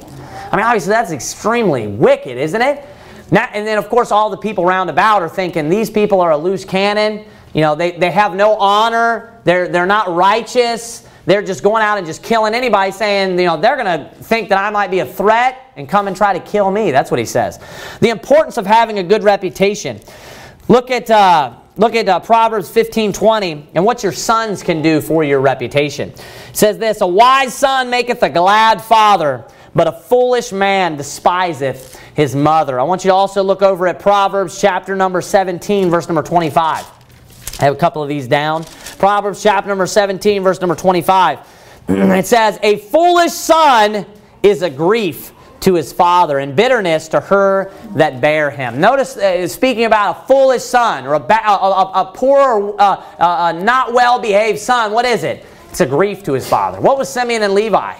I 0.51 0.57
mean, 0.57 0.65
obviously, 0.65 0.91
that's 0.91 1.11
extremely 1.11 1.89
wicked, 1.89 2.39
isn't 2.39 2.63
it? 2.63 2.87
Now, 3.35 3.51
and 3.53 3.67
then, 3.67 3.79
of 3.79 3.89
course, 3.89 4.13
all 4.13 4.31
the 4.31 4.37
people 4.37 4.65
round 4.65 4.89
about 4.89 5.21
are 5.21 5.29
thinking 5.29 5.69
these 5.69 5.91
people 5.91 6.21
are 6.21 6.31
a 6.31 6.37
loose 6.37 6.65
cannon. 6.65 7.25
You 7.53 7.63
know, 7.63 7.75
they, 7.75 7.91
they 7.91 8.13
have 8.13 8.37
no 8.37 8.55
honor. 8.55 9.41
They're, 9.43 9.67
they're 9.67 9.87
not 9.87 10.15
righteous. 10.15 11.05
They're 11.27 11.43
just 11.43 11.65
going 11.65 11.83
out 11.83 11.99
and 11.99 12.07
just 12.07 12.23
killing 12.23 12.55
anybody, 12.55 12.93
saying, 12.93 13.37
you 13.37 13.47
know, 13.47 13.61
they're 13.61 13.75
going 13.75 13.87
to 13.87 14.15
think 14.23 14.51
that 14.51 14.59
I 14.59 14.71
might 14.71 14.89
be 14.89 15.01
a 15.01 15.05
threat 15.05 15.73
and 15.75 15.89
come 15.89 16.07
and 16.07 16.17
try 16.17 16.33
to 16.33 16.39
kill 16.39 16.71
me. 16.71 16.93
That's 16.93 17.11
what 17.11 17.19
he 17.19 17.27
says. 17.27 17.59
The 18.01 18.11
importance 18.11 18.57
of 18.57 18.67
having 18.67 19.01
a 19.01 19.03
good 19.03 19.25
reputation. 19.25 19.99
Look 20.69 20.93
at, 20.93 21.11
uh, 21.11 21.57
look 21.77 21.97
at 21.97 22.09
uh, 22.09 22.21
Proverbs 22.21 22.71
15 22.71 23.13
20 23.13 23.71
and 23.75 23.85
what 23.85 24.05
your 24.05 24.13
sons 24.13 24.63
can 24.63 24.81
do 24.81 25.01
for 25.01 25.25
your 25.25 25.41
reputation. 25.41 26.11
It 26.11 26.23
says 26.53 26.79
this 26.79 27.01
A 27.01 27.07
wise 27.09 27.53
son 27.53 27.91
maketh 27.91 28.23
a 28.23 28.31
glad 28.31 28.81
father, 28.81 29.45
but 29.75 29.87
a 29.87 29.93
foolish 29.93 30.53
man 30.53 30.97
despiseth 30.97 31.99
his 32.15 32.35
mother. 32.35 32.79
I 32.79 32.85
want 32.85 33.05
you 33.05 33.11
to 33.11 33.15
also 33.15 33.43
look 33.43 33.63
over 33.63 33.87
at 33.89 33.99
Proverbs 33.99 34.61
chapter 34.61 34.95
number 34.95 35.21
17, 35.21 35.91
verse 35.91 36.09
number 36.09 36.23
25. 36.23 36.87
I 37.61 37.65
have 37.65 37.75
a 37.75 37.79
couple 37.79 38.03
of 38.03 38.09
these 38.09 38.29
down. 38.29 38.65
Proverbs 38.99 39.43
chapter 39.43 39.69
number 39.69 39.87
17, 39.87 40.43
verse 40.43 40.61
number 40.61 40.75
25. 40.75 41.39
it 41.89 42.27
says, 42.27 42.59
A 42.63 42.79
foolish 42.79 43.33
son 43.33 44.07
is 44.43 44.63
a 44.63 44.71
grief 44.71 45.33
to 45.61 45.75
his 45.75 45.93
father, 45.93 46.39
and 46.41 46.55
bitterness 46.55 47.09
to 47.09 47.21
her 47.21 47.73
that 47.95 48.21
bare 48.21 48.51
him. 48.51 48.81
Notice, 48.81 49.17
uh, 49.17 49.49
speaking 49.49 49.85
about 49.87 50.25
a 50.25 50.27
foolish 50.27 50.63
son 50.63 51.07
or 51.07 51.15
a, 51.15 51.21
ba- 51.21 51.47
a, 51.47 51.53
a, 51.53 51.93
a 52.03 52.13
poor, 52.15 52.75
uh, 52.79 53.03
uh, 53.19 53.53
not 53.53 53.95
well 53.95 54.19
behaved 54.19 54.59
son, 54.59 54.93
what 54.93 55.07
is 55.07 55.25
it? 55.25 55.47
It's 55.71 55.81
a 55.81 55.87
grief 55.87 56.23
to 56.25 56.35
his 56.35 56.47
father. 56.47 56.81
What 56.81 56.99
was 56.99 57.09
Simeon 57.09 57.43
and 57.43 57.55
Levi? 57.55 57.95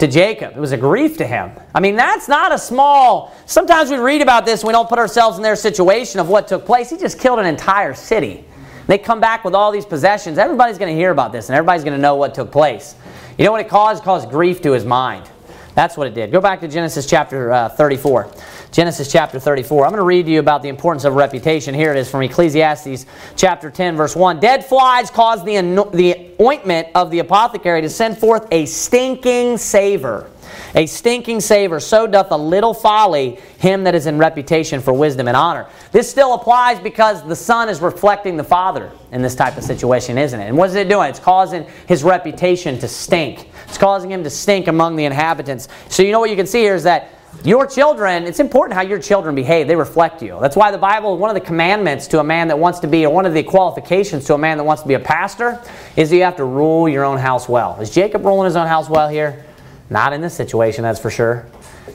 To 0.00 0.08
Jacob. 0.08 0.56
It 0.56 0.60
was 0.60 0.72
a 0.72 0.78
grief 0.78 1.18
to 1.18 1.26
him. 1.26 1.50
I 1.74 1.80
mean, 1.80 1.94
that's 1.94 2.26
not 2.26 2.52
a 2.52 2.58
small. 2.58 3.36
Sometimes 3.44 3.90
we 3.90 3.98
read 3.98 4.22
about 4.22 4.46
this 4.46 4.62
and 4.62 4.66
we 4.66 4.72
don't 4.72 4.88
put 4.88 4.98
ourselves 4.98 5.36
in 5.36 5.42
their 5.42 5.56
situation 5.56 6.20
of 6.20 6.28
what 6.30 6.48
took 6.48 6.64
place. 6.64 6.88
He 6.88 6.96
just 6.96 7.18
killed 7.18 7.38
an 7.38 7.44
entire 7.44 7.92
city. 7.92 8.46
They 8.86 8.96
come 8.96 9.20
back 9.20 9.44
with 9.44 9.54
all 9.54 9.70
these 9.70 9.84
possessions. 9.84 10.38
Everybody's 10.38 10.78
going 10.78 10.90
to 10.90 10.98
hear 10.98 11.10
about 11.10 11.32
this 11.32 11.50
and 11.50 11.56
everybody's 11.56 11.84
going 11.84 11.96
to 11.96 12.00
know 12.00 12.16
what 12.16 12.34
took 12.34 12.50
place. 12.50 12.94
You 13.36 13.44
know 13.44 13.52
what 13.52 13.60
it 13.60 13.68
caused? 13.68 14.02
It 14.02 14.04
caused 14.06 14.30
grief 14.30 14.62
to 14.62 14.72
his 14.72 14.86
mind. 14.86 15.28
That's 15.74 15.98
what 15.98 16.06
it 16.06 16.14
did. 16.14 16.32
Go 16.32 16.40
back 16.40 16.60
to 16.60 16.68
Genesis 16.68 17.04
chapter 17.04 17.52
uh, 17.52 17.68
34. 17.68 18.32
Genesis 18.72 19.10
chapter 19.10 19.40
34. 19.40 19.84
I'm 19.84 19.90
going 19.90 19.98
to 19.98 20.04
read 20.04 20.26
to 20.26 20.32
you 20.32 20.38
about 20.38 20.62
the 20.62 20.68
importance 20.68 21.04
of 21.04 21.14
reputation. 21.14 21.74
Here 21.74 21.90
it 21.90 21.98
is 21.98 22.08
from 22.08 22.22
Ecclesiastes 22.22 23.04
chapter 23.36 23.70
10, 23.70 23.96
verse 23.96 24.14
1. 24.14 24.38
Dead 24.38 24.64
flies 24.64 25.10
cause 25.10 25.44
the, 25.44 25.56
the 25.92 26.30
ointment 26.40 26.88
of 26.94 27.10
the 27.10 27.18
apothecary 27.18 27.82
to 27.82 27.88
send 27.88 28.16
forth 28.16 28.46
a 28.52 28.66
stinking 28.66 29.58
savor 29.58 30.30
a 30.74 30.86
stinking 30.86 31.40
savor, 31.40 31.80
so 31.80 32.06
doth 32.06 32.30
a 32.30 32.36
little 32.36 32.74
folly 32.74 33.38
him 33.58 33.84
that 33.84 33.94
is 33.94 34.06
in 34.06 34.18
reputation 34.18 34.80
for 34.80 34.92
wisdom 34.92 35.28
and 35.28 35.36
honor. 35.36 35.66
This 35.92 36.10
still 36.10 36.34
applies 36.34 36.80
because 36.80 37.26
the 37.26 37.36
son 37.36 37.68
is 37.68 37.80
reflecting 37.80 38.36
the 38.36 38.44
father 38.44 38.90
in 39.12 39.22
this 39.22 39.34
type 39.34 39.56
of 39.56 39.64
situation, 39.64 40.18
isn't 40.18 40.38
it? 40.38 40.48
And 40.48 40.56
what 40.56 40.70
is 40.70 40.74
it 40.74 40.88
doing? 40.88 41.10
It's 41.10 41.18
causing 41.18 41.66
his 41.86 42.02
reputation 42.04 42.78
to 42.78 42.88
stink. 42.88 43.50
It's 43.68 43.78
causing 43.78 44.10
him 44.10 44.24
to 44.24 44.30
stink 44.30 44.68
among 44.68 44.96
the 44.96 45.04
inhabitants. 45.04 45.68
So 45.88 46.02
you 46.02 46.12
know 46.12 46.20
what 46.20 46.30
you 46.30 46.36
can 46.36 46.46
see 46.46 46.60
here 46.60 46.74
is 46.74 46.84
that 46.84 47.10
your 47.44 47.66
children, 47.66 48.24
it's 48.24 48.40
important 48.40 48.74
how 48.74 48.82
your 48.82 48.98
children 48.98 49.34
behave. 49.34 49.66
They 49.66 49.76
reflect 49.76 50.22
you. 50.22 50.38
That's 50.40 50.56
why 50.56 50.70
the 50.70 50.78
Bible, 50.78 51.16
one 51.16 51.30
of 51.30 51.34
the 51.34 51.46
commandments 51.46 52.06
to 52.08 52.20
a 52.20 52.24
man 52.24 52.48
that 52.48 52.58
wants 52.58 52.80
to 52.80 52.86
be, 52.86 53.06
or 53.06 53.12
one 53.12 53.24
of 53.24 53.32
the 53.32 53.42
qualifications 53.42 54.26
to 54.26 54.34
a 54.34 54.38
man 54.38 54.58
that 54.58 54.64
wants 54.64 54.82
to 54.82 54.88
be 54.88 54.94
a 54.94 55.00
pastor, 55.00 55.60
is 55.96 56.12
you 56.12 56.22
have 56.22 56.36
to 56.36 56.44
rule 56.44 56.88
your 56.88 57.04
own 57.04 57.18
house 57.18 57.48
well. 57.48 57.80
Is 57.80 57.90
Jacob 57.90 58.24
ruling 58.24 58.44
his 58.44 58.56
own 58.56 58.66
house 58.66 58.90
well 58.90 59.08
here? 59.08 59.44
Not 59.88 60.12
in 60.12 60.20
this 60.20 60.34
situation, 60.34 60.82
that's 60.82 61.00
for 61.00 61.10
sure. 61.10 61.46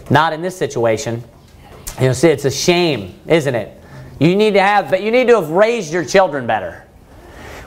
Not 0.09 0.33
in 0.33 0.41
this 0.41 0.57
situation. 0.57 1.23
You 1.99 2.07
know, 2.07 2.13
see, 2.13 2.29
it's 2.29 2.45
a 2.45 2.51
shame, 2.51 3.19
isn't 3.27 3.55
it? 3.55 3.81
You 4.19 4.35
need 4.35 4.53
to 4.55 4.61
have, 4.61 4.89
but 4.89 5.03
you 5.03 5.11
need 5.11 5.27
to 5.27 5.39
have 5.39 5.49
raised 5.51 5.93
your 5.93 6.05
children 6.05 6.47
better. 6.47 6.83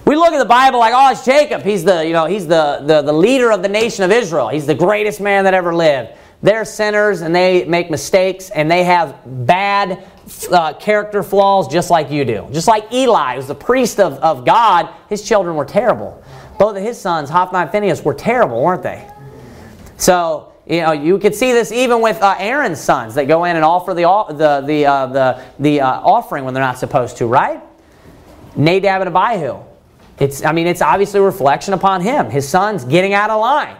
We 0.05 0.17
look 0.17 0.33
at 0.33 0.39
the 0.39 0.47
Bible 0.47 0.79
like, 0.79 0.95
oh, 0.97 1.11
it's 1.13 1.25
Jacob. 1.25 1.63
He's 1.63 1.85
the, 1.85 2.07
you 2.07 2.15
know, 2.15 2.25
he's 2.25 2.47
the, 2.47 2.83
the, 2.85 3.03
the 3.03 3.13
leader 3.13 3.53
of 3.53 3.63
the 3.63 3.69
nation 3.69 4.05
of 4.05 4.11
Israel. 4.11 4.49
He's 4.49 4.67
the 4.67 4.75
greatest 4.75 5.21
man 5.21 5.45
that 5.45 5.53
ever 5.55 5.75
lived. 5.75 6.13
They're 6.43 6.65
sinners 6.65 7.23
and 7.23 7.35
they 7.35 7.65
make 7.65 7.91
mistakes 7.91 8.51
and 8.51 8.71
they 8.71 8.85
have 8.85 9.19
bad 9.47 10.07
uh, 10.53 10.75
character 10.75 11.23
flaws 11.23 11.69
just 11.69 11.91
like 11.91 12.11
you 12.11 12.25
do. 12.25 12.49
Just 12.53 12.69
like 12.69 12.93
Eli, 12.93 13.37
who's 13.37 13.49
the 13.49 13.55
priest 13.55 13.99
of, 13.99 14.15
of 14.15 14.45
God, 14.45 14.89
his 15.09 15.27
children 15.27 15.57
were 15.57 15.65
terrible. 15.65 16.23
Both 16.59 16.77
of 16.77 16.83
his 16.83 16.99
sons, 16.99 17.31
Hophni 17.31 17.59
and 17.59 17.71
Phinehas, 17.71 18.03
were 18.03 18.15
terrible, 18.15 18.63
weren't 18.63 18.83
they? 18.83 19.09
So, 19.97 20.53
you 20.67 20.83
know, 20.83 20.93
you 20.93 21.19
could 21.19 21.35
see 21.35 21.53
this 21.53 21.73
even 21.73 22.01
with 22.01 22.21
uh, 22.23 22.37
Aaron's 22.39 22.81
sons 22.81 23.15
that 23.15 23.27
go 23.27 23.45
in 23.45 23.57
and 23.57 23.65
offer 23.65 23.95
the, 23.95 24.03
the, 24.03 24.61
the, 24.67 24.87
uh, 24.87 25.07
the, 25.07 25.45
the 25.59 25.81
uh, 25.81 26.01
offering 26.01 26.45
when 26.45 26.55
they're 26.55 26.63
not 26.63 26.79
supposed 26.79 27.17
to, 27.17 27.27
right? 27.27 27.61
Nadab 28.55 29.03
and 29.03 29.17
Abihu. 29.17 29.59
It's, 30.21 30.45
I 30.45 30.53
mean, 30.53 30.67
it's 30.67 30.83
obviously 30.83 31.21
a 31.21 31.23
reflection 31.23 31.75
upon 31.75 32.01
him. 32.01 32.29
His 32.31 32.49
son's 32.49 32.85
getting 32.85 33.13
out 33.13 33.31
of 33.31 33.41
line. 33.41 33.77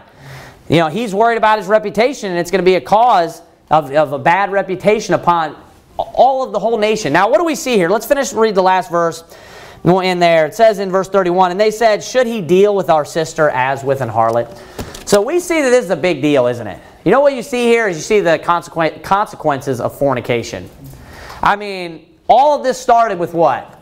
You 0.69 0.77
know, 0.77 0.87
he's 0.87 1.13
worried 1.15 1.37
about 1.37 1.57
his 1.57 1.67
reputation, 1.67 2.29
and 2.29 2.39
it's 2.39 2.51
going 2.51 2.63
to 2.63 2.65
be 2.65 2.75
a 2.75 2.81
cause 2.81 3.41
of, 3.71 3.91
of 3.91 4.13
a 4.13 4.19
bad 4.19 4.51
reputation 4.51 5.15
upon 5.15 5.57
all 5.97 6.43
of 6.43 6.51
the 6.51 6.59
whole 6.59 6.77
nation. 6.77 7.11
Now, 7.11 7.29
what 7.29 7.39
do 7.39 7.43
we 7.43 7.55
see 7.55 7.75
here? 7.75 7.89
Let's 7.89 8.05
finish 8.05 8.31
read 8.33 8.55
the 8.55 8.61
last 8.61 8.89
verse 8.89 9.23
in 9.83 10.19
there. 10.19 10.45
It 10.45 10.53
says 10.53 10.79
in 10.79 10.91
verse 10.91 11.09
31, 11.09 11.51
And 11.51 11.59
they 11.59 11.71
said, 11.71 12.03
Should 12.03 12.27
he 12.27 12.41
deal 12.41 12.75
with 12.75 12.89
our 12.89 13.03
sister 13.03 13.49
as 13.49 13.83
with 13.83 14.01
an 14.01 14.09
harlot? 14.09 14.55
So 15.07 15.21
we 15.21 15.39
see 15.39 15.61
that 15.61 15.71
this 15.71 15.85
is 15.85 15.91
a 15.91 15.97
big 15.97 16.21
deal, 16.21 16.45
isn't 16.45 16.67
it? 16.67 16.79
You 17.03 17.11
know 17.11 17.21
what 17.21 17.33
you 17.33 17.41
see 17.41 17.65
here 17.65 17.87
is 17.87 17.97
you 17.97 18.03
see 18.03 18.19
the 18.19 18.37
consequ- 18.37 19.01
consequences 19.03 19.81
of 19.81 19.97
fornication. 19.97 20.69
I 21.41 21.55
mean, 21.55 22.05
all 22.27 22.55
of 22.57 22.63
this 22.63 22.77
started 22.77 23.17
with 23.17 23.33
what? 23.33 23.79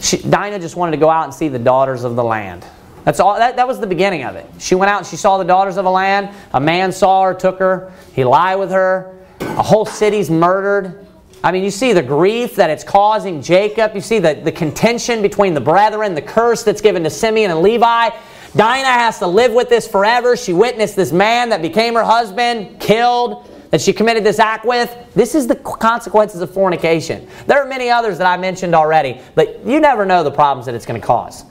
She, 0.00 0.18
Dinah 0.18 0.58
just 0.58 0.76
wanted 0.76 0.92
to 0.92 0.96
go 0.98 1.08
out 1.08 1.24
and 1.24 1.32
see 1.32 1.48
the 1.48 1.58
daughters 1.58 2.04
of 2.04 2.14
the 2.14 2.24
land. 2.24 2.66
That's 3.04 3.20
all. 3.20 3.36
That, 3.36 3.56
that 3.56 3.66
was 3.66 3.80
the 3.80 3.86
beginning 3.86 4.24
of 4.24 4.36
it. 4.36 4.46
She 4.58 4.74
went 4.74 4.90
out 4.90 4.98
and 4.98 5.06
she 5.06 5.16
saw 5.16 5.38
the 5.38 5.44
daughters 5.44 5.76
of 5.76 5.86
a 5.86 5.90
land. 5.90 6.34
A 6.52 6.60
man 6.60 6.92
saw 6.92 7.24
her, 7.24 7.34
took 7.34 7.58
her. 7.58 7.92
He 8.12 8.24
lied 8.24 8.58
with 8.58 8.70
her. 8.70 9.16
A 9.40 9.62
whole 9.62 9.86
city's 9.86 10.30
murdered. 10.30 11.06
I 11.42 11.52
mean, 11.52 11.62
you 11.62 11.70
see 11.70 11.92
the 11.92 12.02
grief 12.02 12.56
that 12.56 12.68
it's 12.68 12.82
causing 12.82 13.40
Jacob. 13.42 13.94
You 13.94 14.00
see 14.00 14.18
the, 14.18 14.34
the 14.34 14.52
contention 14.52 15.22
between 15.22 15.54
the 15.54 15.60
brethren, 15.60 16.14
the 16.14 16.22
curse 16.22 16.64
that's 16.64 16.80
given 16.80 17.04
to 17.04 17.10
Simeon 17.10 17.50
and 17.50 17.62
Levi. 17.62 18.10
Dinah 18.56 18.86
has 18.86 19.18
to 19.20 19.26
live 19.26 19.52
with 19.52 19.68
this 19.68 19.86
forever. 19.86 20.36
She 20.36 20.52
witnessed 20.52 20.96
this 20.96 21.12
man 21.12 21.50
that 21.50 21.62
became 21.62 21.94
her 21.94 22.02
husband 22.02 22.80
killed, 22.80 23.48
that 23.70 23.80
she 23.80 23.92
committed 23.92 24.24
this 24.24 24.38
act 24.38 24.64
with. 24.64 24.94
This 25.14 25.34
is 25.34 25.46
the 25.46 25.54
consequences 25.54 26.40
of 26.40 26.52
fornication. 26.52 27.28
There 27.46 27.62
are 27.62 27.68
many 27.68 27.90
others 27.90 28.18
that 28.18 28.26
I 28.26 28.36
mentioned 28.36 28.74
already, 28.74 29.20
but 29.34 29.64
you 29.64 29.78
never 29.78 30.04
know 30.04 30.24
the 30.24 30.30
problems 30.30 30.66
that 30.66 30.74
it's 30.74 30.86
going 30.86 31.00
to 31.00 31.06
cause. 31.06 31.44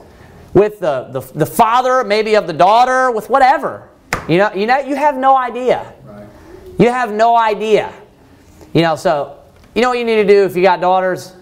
With 0.54 0.80
the, 0.80 1.08
the, 1.10 1.20
the 1.20 1.46
father, 1.46 2.04
maybe 2.04 2.34
of 2.34 2.46
the 2.46 2.52
daughter, 2.52 3.10
with 3.10 3.28
whatever. 3.28 3.88
You 4.28 4.38
know, 4.38 4.52
you 4.54 4.66
know, 4.66 4.78
you 4.78 4.96
have 4.96 5.16
no 5.16 5.36
idea. 5.36 5.92
Right. 6.04 6.26
You 6.78 6.90
have 6.90 7.12
no 7.12 7.36
idea. 7.36 7.92
You 8.72 8.82
know, 8.82 8.96
so 8.96 9.38
you 9.74 9.82
know 9.82 9.90
what 9.90 9.98
you 9.98 10.04
need 10.04 10.16
to 10.16 10.26
do 10.26 10.44
if 10.44 10.56
you 10.56 10.62
got 10.62 10.80
daughters? 10.80 11.34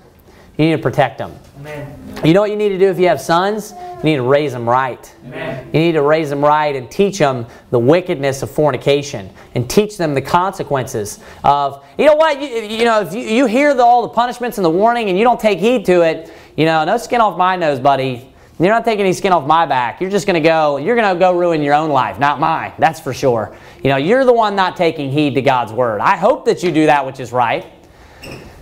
You 0.56 0.66
need 0.66 0.76
to 0.76 0.82
protect 0.82 1.18
them. 1.18 1.34
Amen. 1.58 2.20
You 2.24 2.32
know 2.32 2.40
what 2.40 2.50
you 2.50 2.56
need 2.56 2.70
to 2.70 2.78
do 2.78 2.88
if 2.88 2.98
you 2.98 3.08
have 3.08 3.20
sons? 3.20 3.72
You 3.72 4.02
need 4.04 4.16
to 4.16 4.22
raise 4.22 4.52
them 4.52 4.68
right. 4.68 5.14
Amen. 5.26 5.66
You 5.72 5.80
need 5.80 5.92
to 5.92 6.02
raise 6.02 6.30
them 6.30 6.44
right 6.44 6.74
and 6.74 6.90
teach 6.90 7.18
them 7.18 7.46
the 7.70 7.78
wickedness 7.78 8.42
of 8.42 8.50
fornication 8.50 9.30
and 9.54 9.68
teach 9.68 9.96
them 9.96 10.14
the 10.14 10.22
consequences 10.22 11.20
of, 11.44 11.84
you 11.98 12.06
know 12.06 12.14
what, 12.14 12.40
you, 12.40 12.48
you 12.48 12.84
know, 12.84 13.00
if 13.00 13.12
you, 13.12 13.20
you 13.20 13.46
hear 13.46 13.74
the, 13.74 13.82
all 13.82 14.02
the 14.02 14.08
punishments 14.08 14.58
and 14.58 14.64
the 14.64 14.70
warning 14.70 15.08
and 15.08 15.18
you 15.18 15.24
don't 15.24 15.40
take 15.40 15.58
heed 15.58 15.84
to 15.86 16.02
it, 16.02 16.32
you 16.56 16.64
know, 16.64 16.84
no 16.84 16.96
skin 16.96 17.20
off 17.20 17.36
my 17.36 17.56
nose, 17.56 17.80
buddy. 17.80 18.32
You're 18.58 18.68
not 18.68 18.84
taking 18.86 19.04
any 19.04 19.12
skin 19.12 19.32
off 19.32 19.46
my 19.46 19.66
back. 19.66 20.00
You're 20.00 20.10
just 20.10 20.26
going 20.26 20.42
to 20.42 20.46
go, 20.48 20.78
you're 20.78 20.96
going 20.96 21.14
to 21.14 21.18
go 21.18 21.36
ruin 21.36 21.62
your 21.62 21.74
own 21.74 21.90
life, 21.90 22.18
not 22.18 22.40
mine. 22.40 22.72
That's 22.78 22.98
for 22.98 23.12
sure. 23.12 23.54
You 23.82 23.90
know, 23.90 23.96
you're 23.96 24.24
the 24.24 24.32
one 24.32 24.56
not 24.56 24.76
taking 24.76 25.10
heed 25.10 25.34
to 25.34 25.42
God's 25.42 25.72
word. 25.72 26.00
I 26.00 26.16
hope 26.16 26.46
that 26.46 26.62
you 26.62 26.72
do 26.72 26.86
that 26.86 27.04
which 27.04 27.20
is 27.20 27.32
right. 27.32 27.66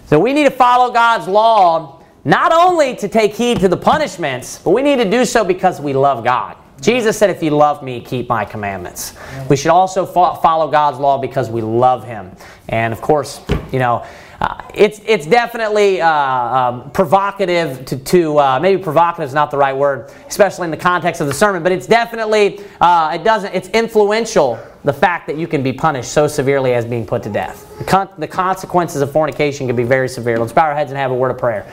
So 0.06 0.18
we 0.18 0.32
need 0.32 0.44
to 0.44 0.50
follow 0.50 0.92
God's 0.92 1.28
law 1.28 2.02
not 2.24 2.52
only 2.52 2.96
to 2.96 3.08
take 3.08 3.34
heed 3.34 3.60
to 3.60 3.68
the 3.68 3.76
punishments, 3.76 4.58
but 4.58 4.70
we 4.70 4.82
need 4.82 4.96
to 4.96 5.08
do 5.08 5.24
so 5.24 5.44
because 5.44 5.80
we 5.80 5.92
love 5.92 6.24
God. 6.24 6.56
Jesus 6.80 7.16
said, 7.16 7.30
If 7.30 7.42
you 7.42 7.50
love 7.50 7.82
me, 7.82 8.00
keep 8.00 8.28
my 8.28 8.44
commandments. 8.44 9.14
We 9.48 9.56
should 9.56 9.70
also 9.70 10.04
fo- 10.04 10.34
follow 10.34 10.70
God's 10.70 10.98
law 10.98 11.18
because 11.18 11.50
we 11.50 11.62
love 11.62 12.04
Him. 12.04 12.32
And 12.68 12.92
of 12.92 13.00
course, 13.00 13.40
you 13.72 13.78
know, 13.78 14.04
uh, 14.44 14.62
it's, 14.74 15.00
it's 15.06 15.26
definitely 15.26 16.02
uh, 16.02 16.10
um, 16.10 16.90
provocative 16.90 17.82
to, 17.86 17.96
to 17.96 18.38
uh, 18.38 18.60
maybe 18.60 18.82
provocative 18.82 19.26
is 19.26 19.32
not 19.32 19.50
the 19.50 19.56
right 19.56 19.74
word, 19.74 20.12
especially 20.28 20.66
in 20.66 20.70
the 20.70 20.76
context 20.76 21.22
of 21.22 21.26
the 21.26 21.32
sermon, 21.32 21.62
but 21.62 21.72
it's 21.72 21.86
definitely, 21.86 22.60
uh, 22.78 23.12
it 23.14 23.24
doesn't, 23.24 23.54
it's 23.54 23.68
influential 23.68 24.58
the 24.84 24.92
fact 24.92 25.26
that 25.28 25.38
you 25.38 25.46
can 25.46 25.62
be 25.62 25.72
punished 25.72 26.12
so 26.12 26.26
severely 26.26 26.74
as 26.74 26.84
being 26.84 27.06
put 27.06 27.22
to 27.22 27.30
death. 27.30 27.66
The, 27.78 27.84
con- 27.84 28.10
the 28.18 28.28
consequences 28.28 29.00
of 29.00 29.10
fornication 29.10 29.66
can 29.66 29.76
be 29.76 29.82
very 29.82 30.10
severe. 30.10 30.38
Let's 30.38 30.52
bow 30.52 30.66
our 30.66 30.74
heads 30.74 30.90
and 30.90 30.98
have 30.98 31.10
a 31.10 31.14
word 31.14 31.30
of 31.30 31.38
prayer. 31.38 31.66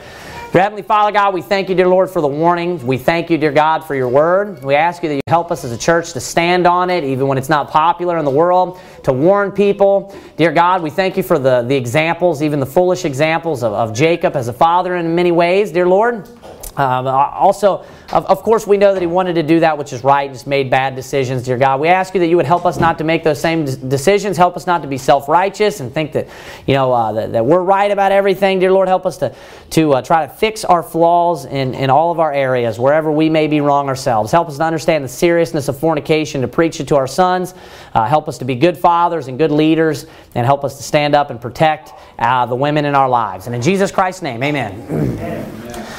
Heavenly 0.60 0.82
Father 0.82 1.12
God, 1.12 1.32
we 1.32 1.40
thank 1.40 1.70
you, 1.70 1.74
dear 1.74 1.88
Lord, 1.88 2.10
for 2.10 2.20
the 2.20 2.28
warning. 2.28 2.86
We 2.86 2.98
thank 2.98 3.30
you, 3.30 3.38
dear 3.38 3.52
God, 3.52 3.86
for 3.86 3.94
your 3.94 4.08
word. 4.08 4.62
We 4.62 4.74
ask 4.74 5.02
you 5.02 5.08
that 5.08 5.14
you 5.14 5.20
help 5.26 5.50
us 5.50 5.64
as 5.64 5.72
a 5.72 5.78
church 5.78 6.12
to 6.12 6.20
stand 6.20 6.66
on 6.66 6.90
it, 6.90 7.04
even 7.04 7.26
when 7.26 7.38
it's 7.38 7.48
not 7.48 7.70
popular 7.70 8.18
in 8.18 8.26
the 8.26 8.30
world, 8.30 8.78
to 9.04 9.14
warn 9.14 9.50
people. 9.50 10.14
Dear 10.36 10.52
God, 10.52 10.82
we 10.82 10.90
thank 10.90 11.16
you 11.16 11.22
for 11.22 11.38
the, 11.38 11.62
the 11.62 11.74
examples, 11.74 12.42
even 12.42 12.60
the 12.60 12.66
foolish 12.66 13.06
examples 13.06 13.62
of, 13.62 13.72
of 13.72 13.94
Jacob 13.94 14.36
as 14.36 14.48
a 14.48 14.52
father 14.52 14.96
in 14.96 15.14
many 15.14 15.32
ways, 15.32 15.72
dear 15.72 15.88
Lord. 15.88 16.28
Um, 16.76 17.06
also, 17.06 17.84
of, 18.12 18.24
of, 18.26 18.42
course, 18.42 18.66
we 18.66 18.78
know 18.78 18.94
that 18.94 19.00
he 19.00 19.06
wanted 19.06 19.34
to 19.34 19.42
do 19.42 19.60
that 19.60 19.76
which 19.76 19.92
is 19.92 20.02
right, 20.02 20.32
just 20.32 20.46
made 20.46 20.70
bad 20.70 20.96
decisions, 20.96 21.42
dear 21.42 21.58
God. 21.58 21.80
We 21.80 21.88
ask 21.88 22.14
you 22.14 22.20
that 22.20 22.28
you 22.28 22.36
would 22.36 22.46
help 22.46 22.64
us 22.64 22.80
not 22.80 22.96
to 22.98 23.04
make 23.04 23.22
those 23.24 23.40
same 23.40 23.66
decisions, 23.88 24.38
help 24.38 24.56
us 24.56 24.66
not 24.66 24.80
to 24.80 24.88
be 24.88 24.96
self 24.96 25.28
righteous 25.28 25.80
and 25.80 25.92
think 25.92 26.12
that, 26.12 26.28
you 26.66 26.72
know, 26.72 26.90
uh, 26.92 27.12
that, 27.12 27.32
that, 27.32 27.44
we're 27.44 27.62
right 27.62 27.90
about 27.90 28.10
everything. 28.10 28.58
Dear 28.58 28.72
Lord, 28.72 28.88
help 28.88 29.04
us 29.04 29.18
to, 29.18 29.34
to 29.70 29.92
uh, 29.94 30.02
try 30.02 30.26
to 30.26 30.32
fix 30.32 30.64
our 30.64 30.82
flaws 30.82 31.44
in, 31.44 31.74
in 31.74 31.90
all 31.90 32.10
of 32.10 32.20
our 32.20 32.32
areas, 32.32 32.78
wherever 32.78 33.12
we 33.12 33.28
may 33.28 33.48
be 33.48 33.60
wrong 33.60 33.88
ourselves. 33.88 34.32
Help 34.32 34.48
us 34.48 34.56
to 34.56 34.64
understand 34.64 35.04
the 35.04 35.08
seriousness 35.08 35.68
of 35.68 35.78
fornication, 35.78 36.40
to 36.40 36.48
preach 36.48 36.80
it 36.80 36.88
to 36.88 36.96
our 36.96 37.06
sons. 37.06 37.54
Uh, 37.92 38.06
help 38.06 38.28
us 38.28 38.38
to 38.38 38.46
be 38.46 38.54
good 38.54 38.78
fathers 38.78 39.28
and 39.28 39.36
good 39.36 39.50
leaders, 39.50 40.06
and 40.34 40.46
help 40.46 40.64
us 40.64 40.78
to 40.78 40.82
stand 40.82 41.14
up 41.14 41.28
and 41.28 41.38
protect 41.38 41.92
uh, 42.18 42.46
the 42.46 42.56
women 42.56 42.86
in 42.86 42.94
our 42.94 43.08
lives. 43.08 43.46
And 43.46 43.54
in 43.54 43.60
Jesus 43.60 43.90
Christ's 43.90 44.22
name, 44.22 44.42
amen. 44.42 44.86
amen. 44.90 45.82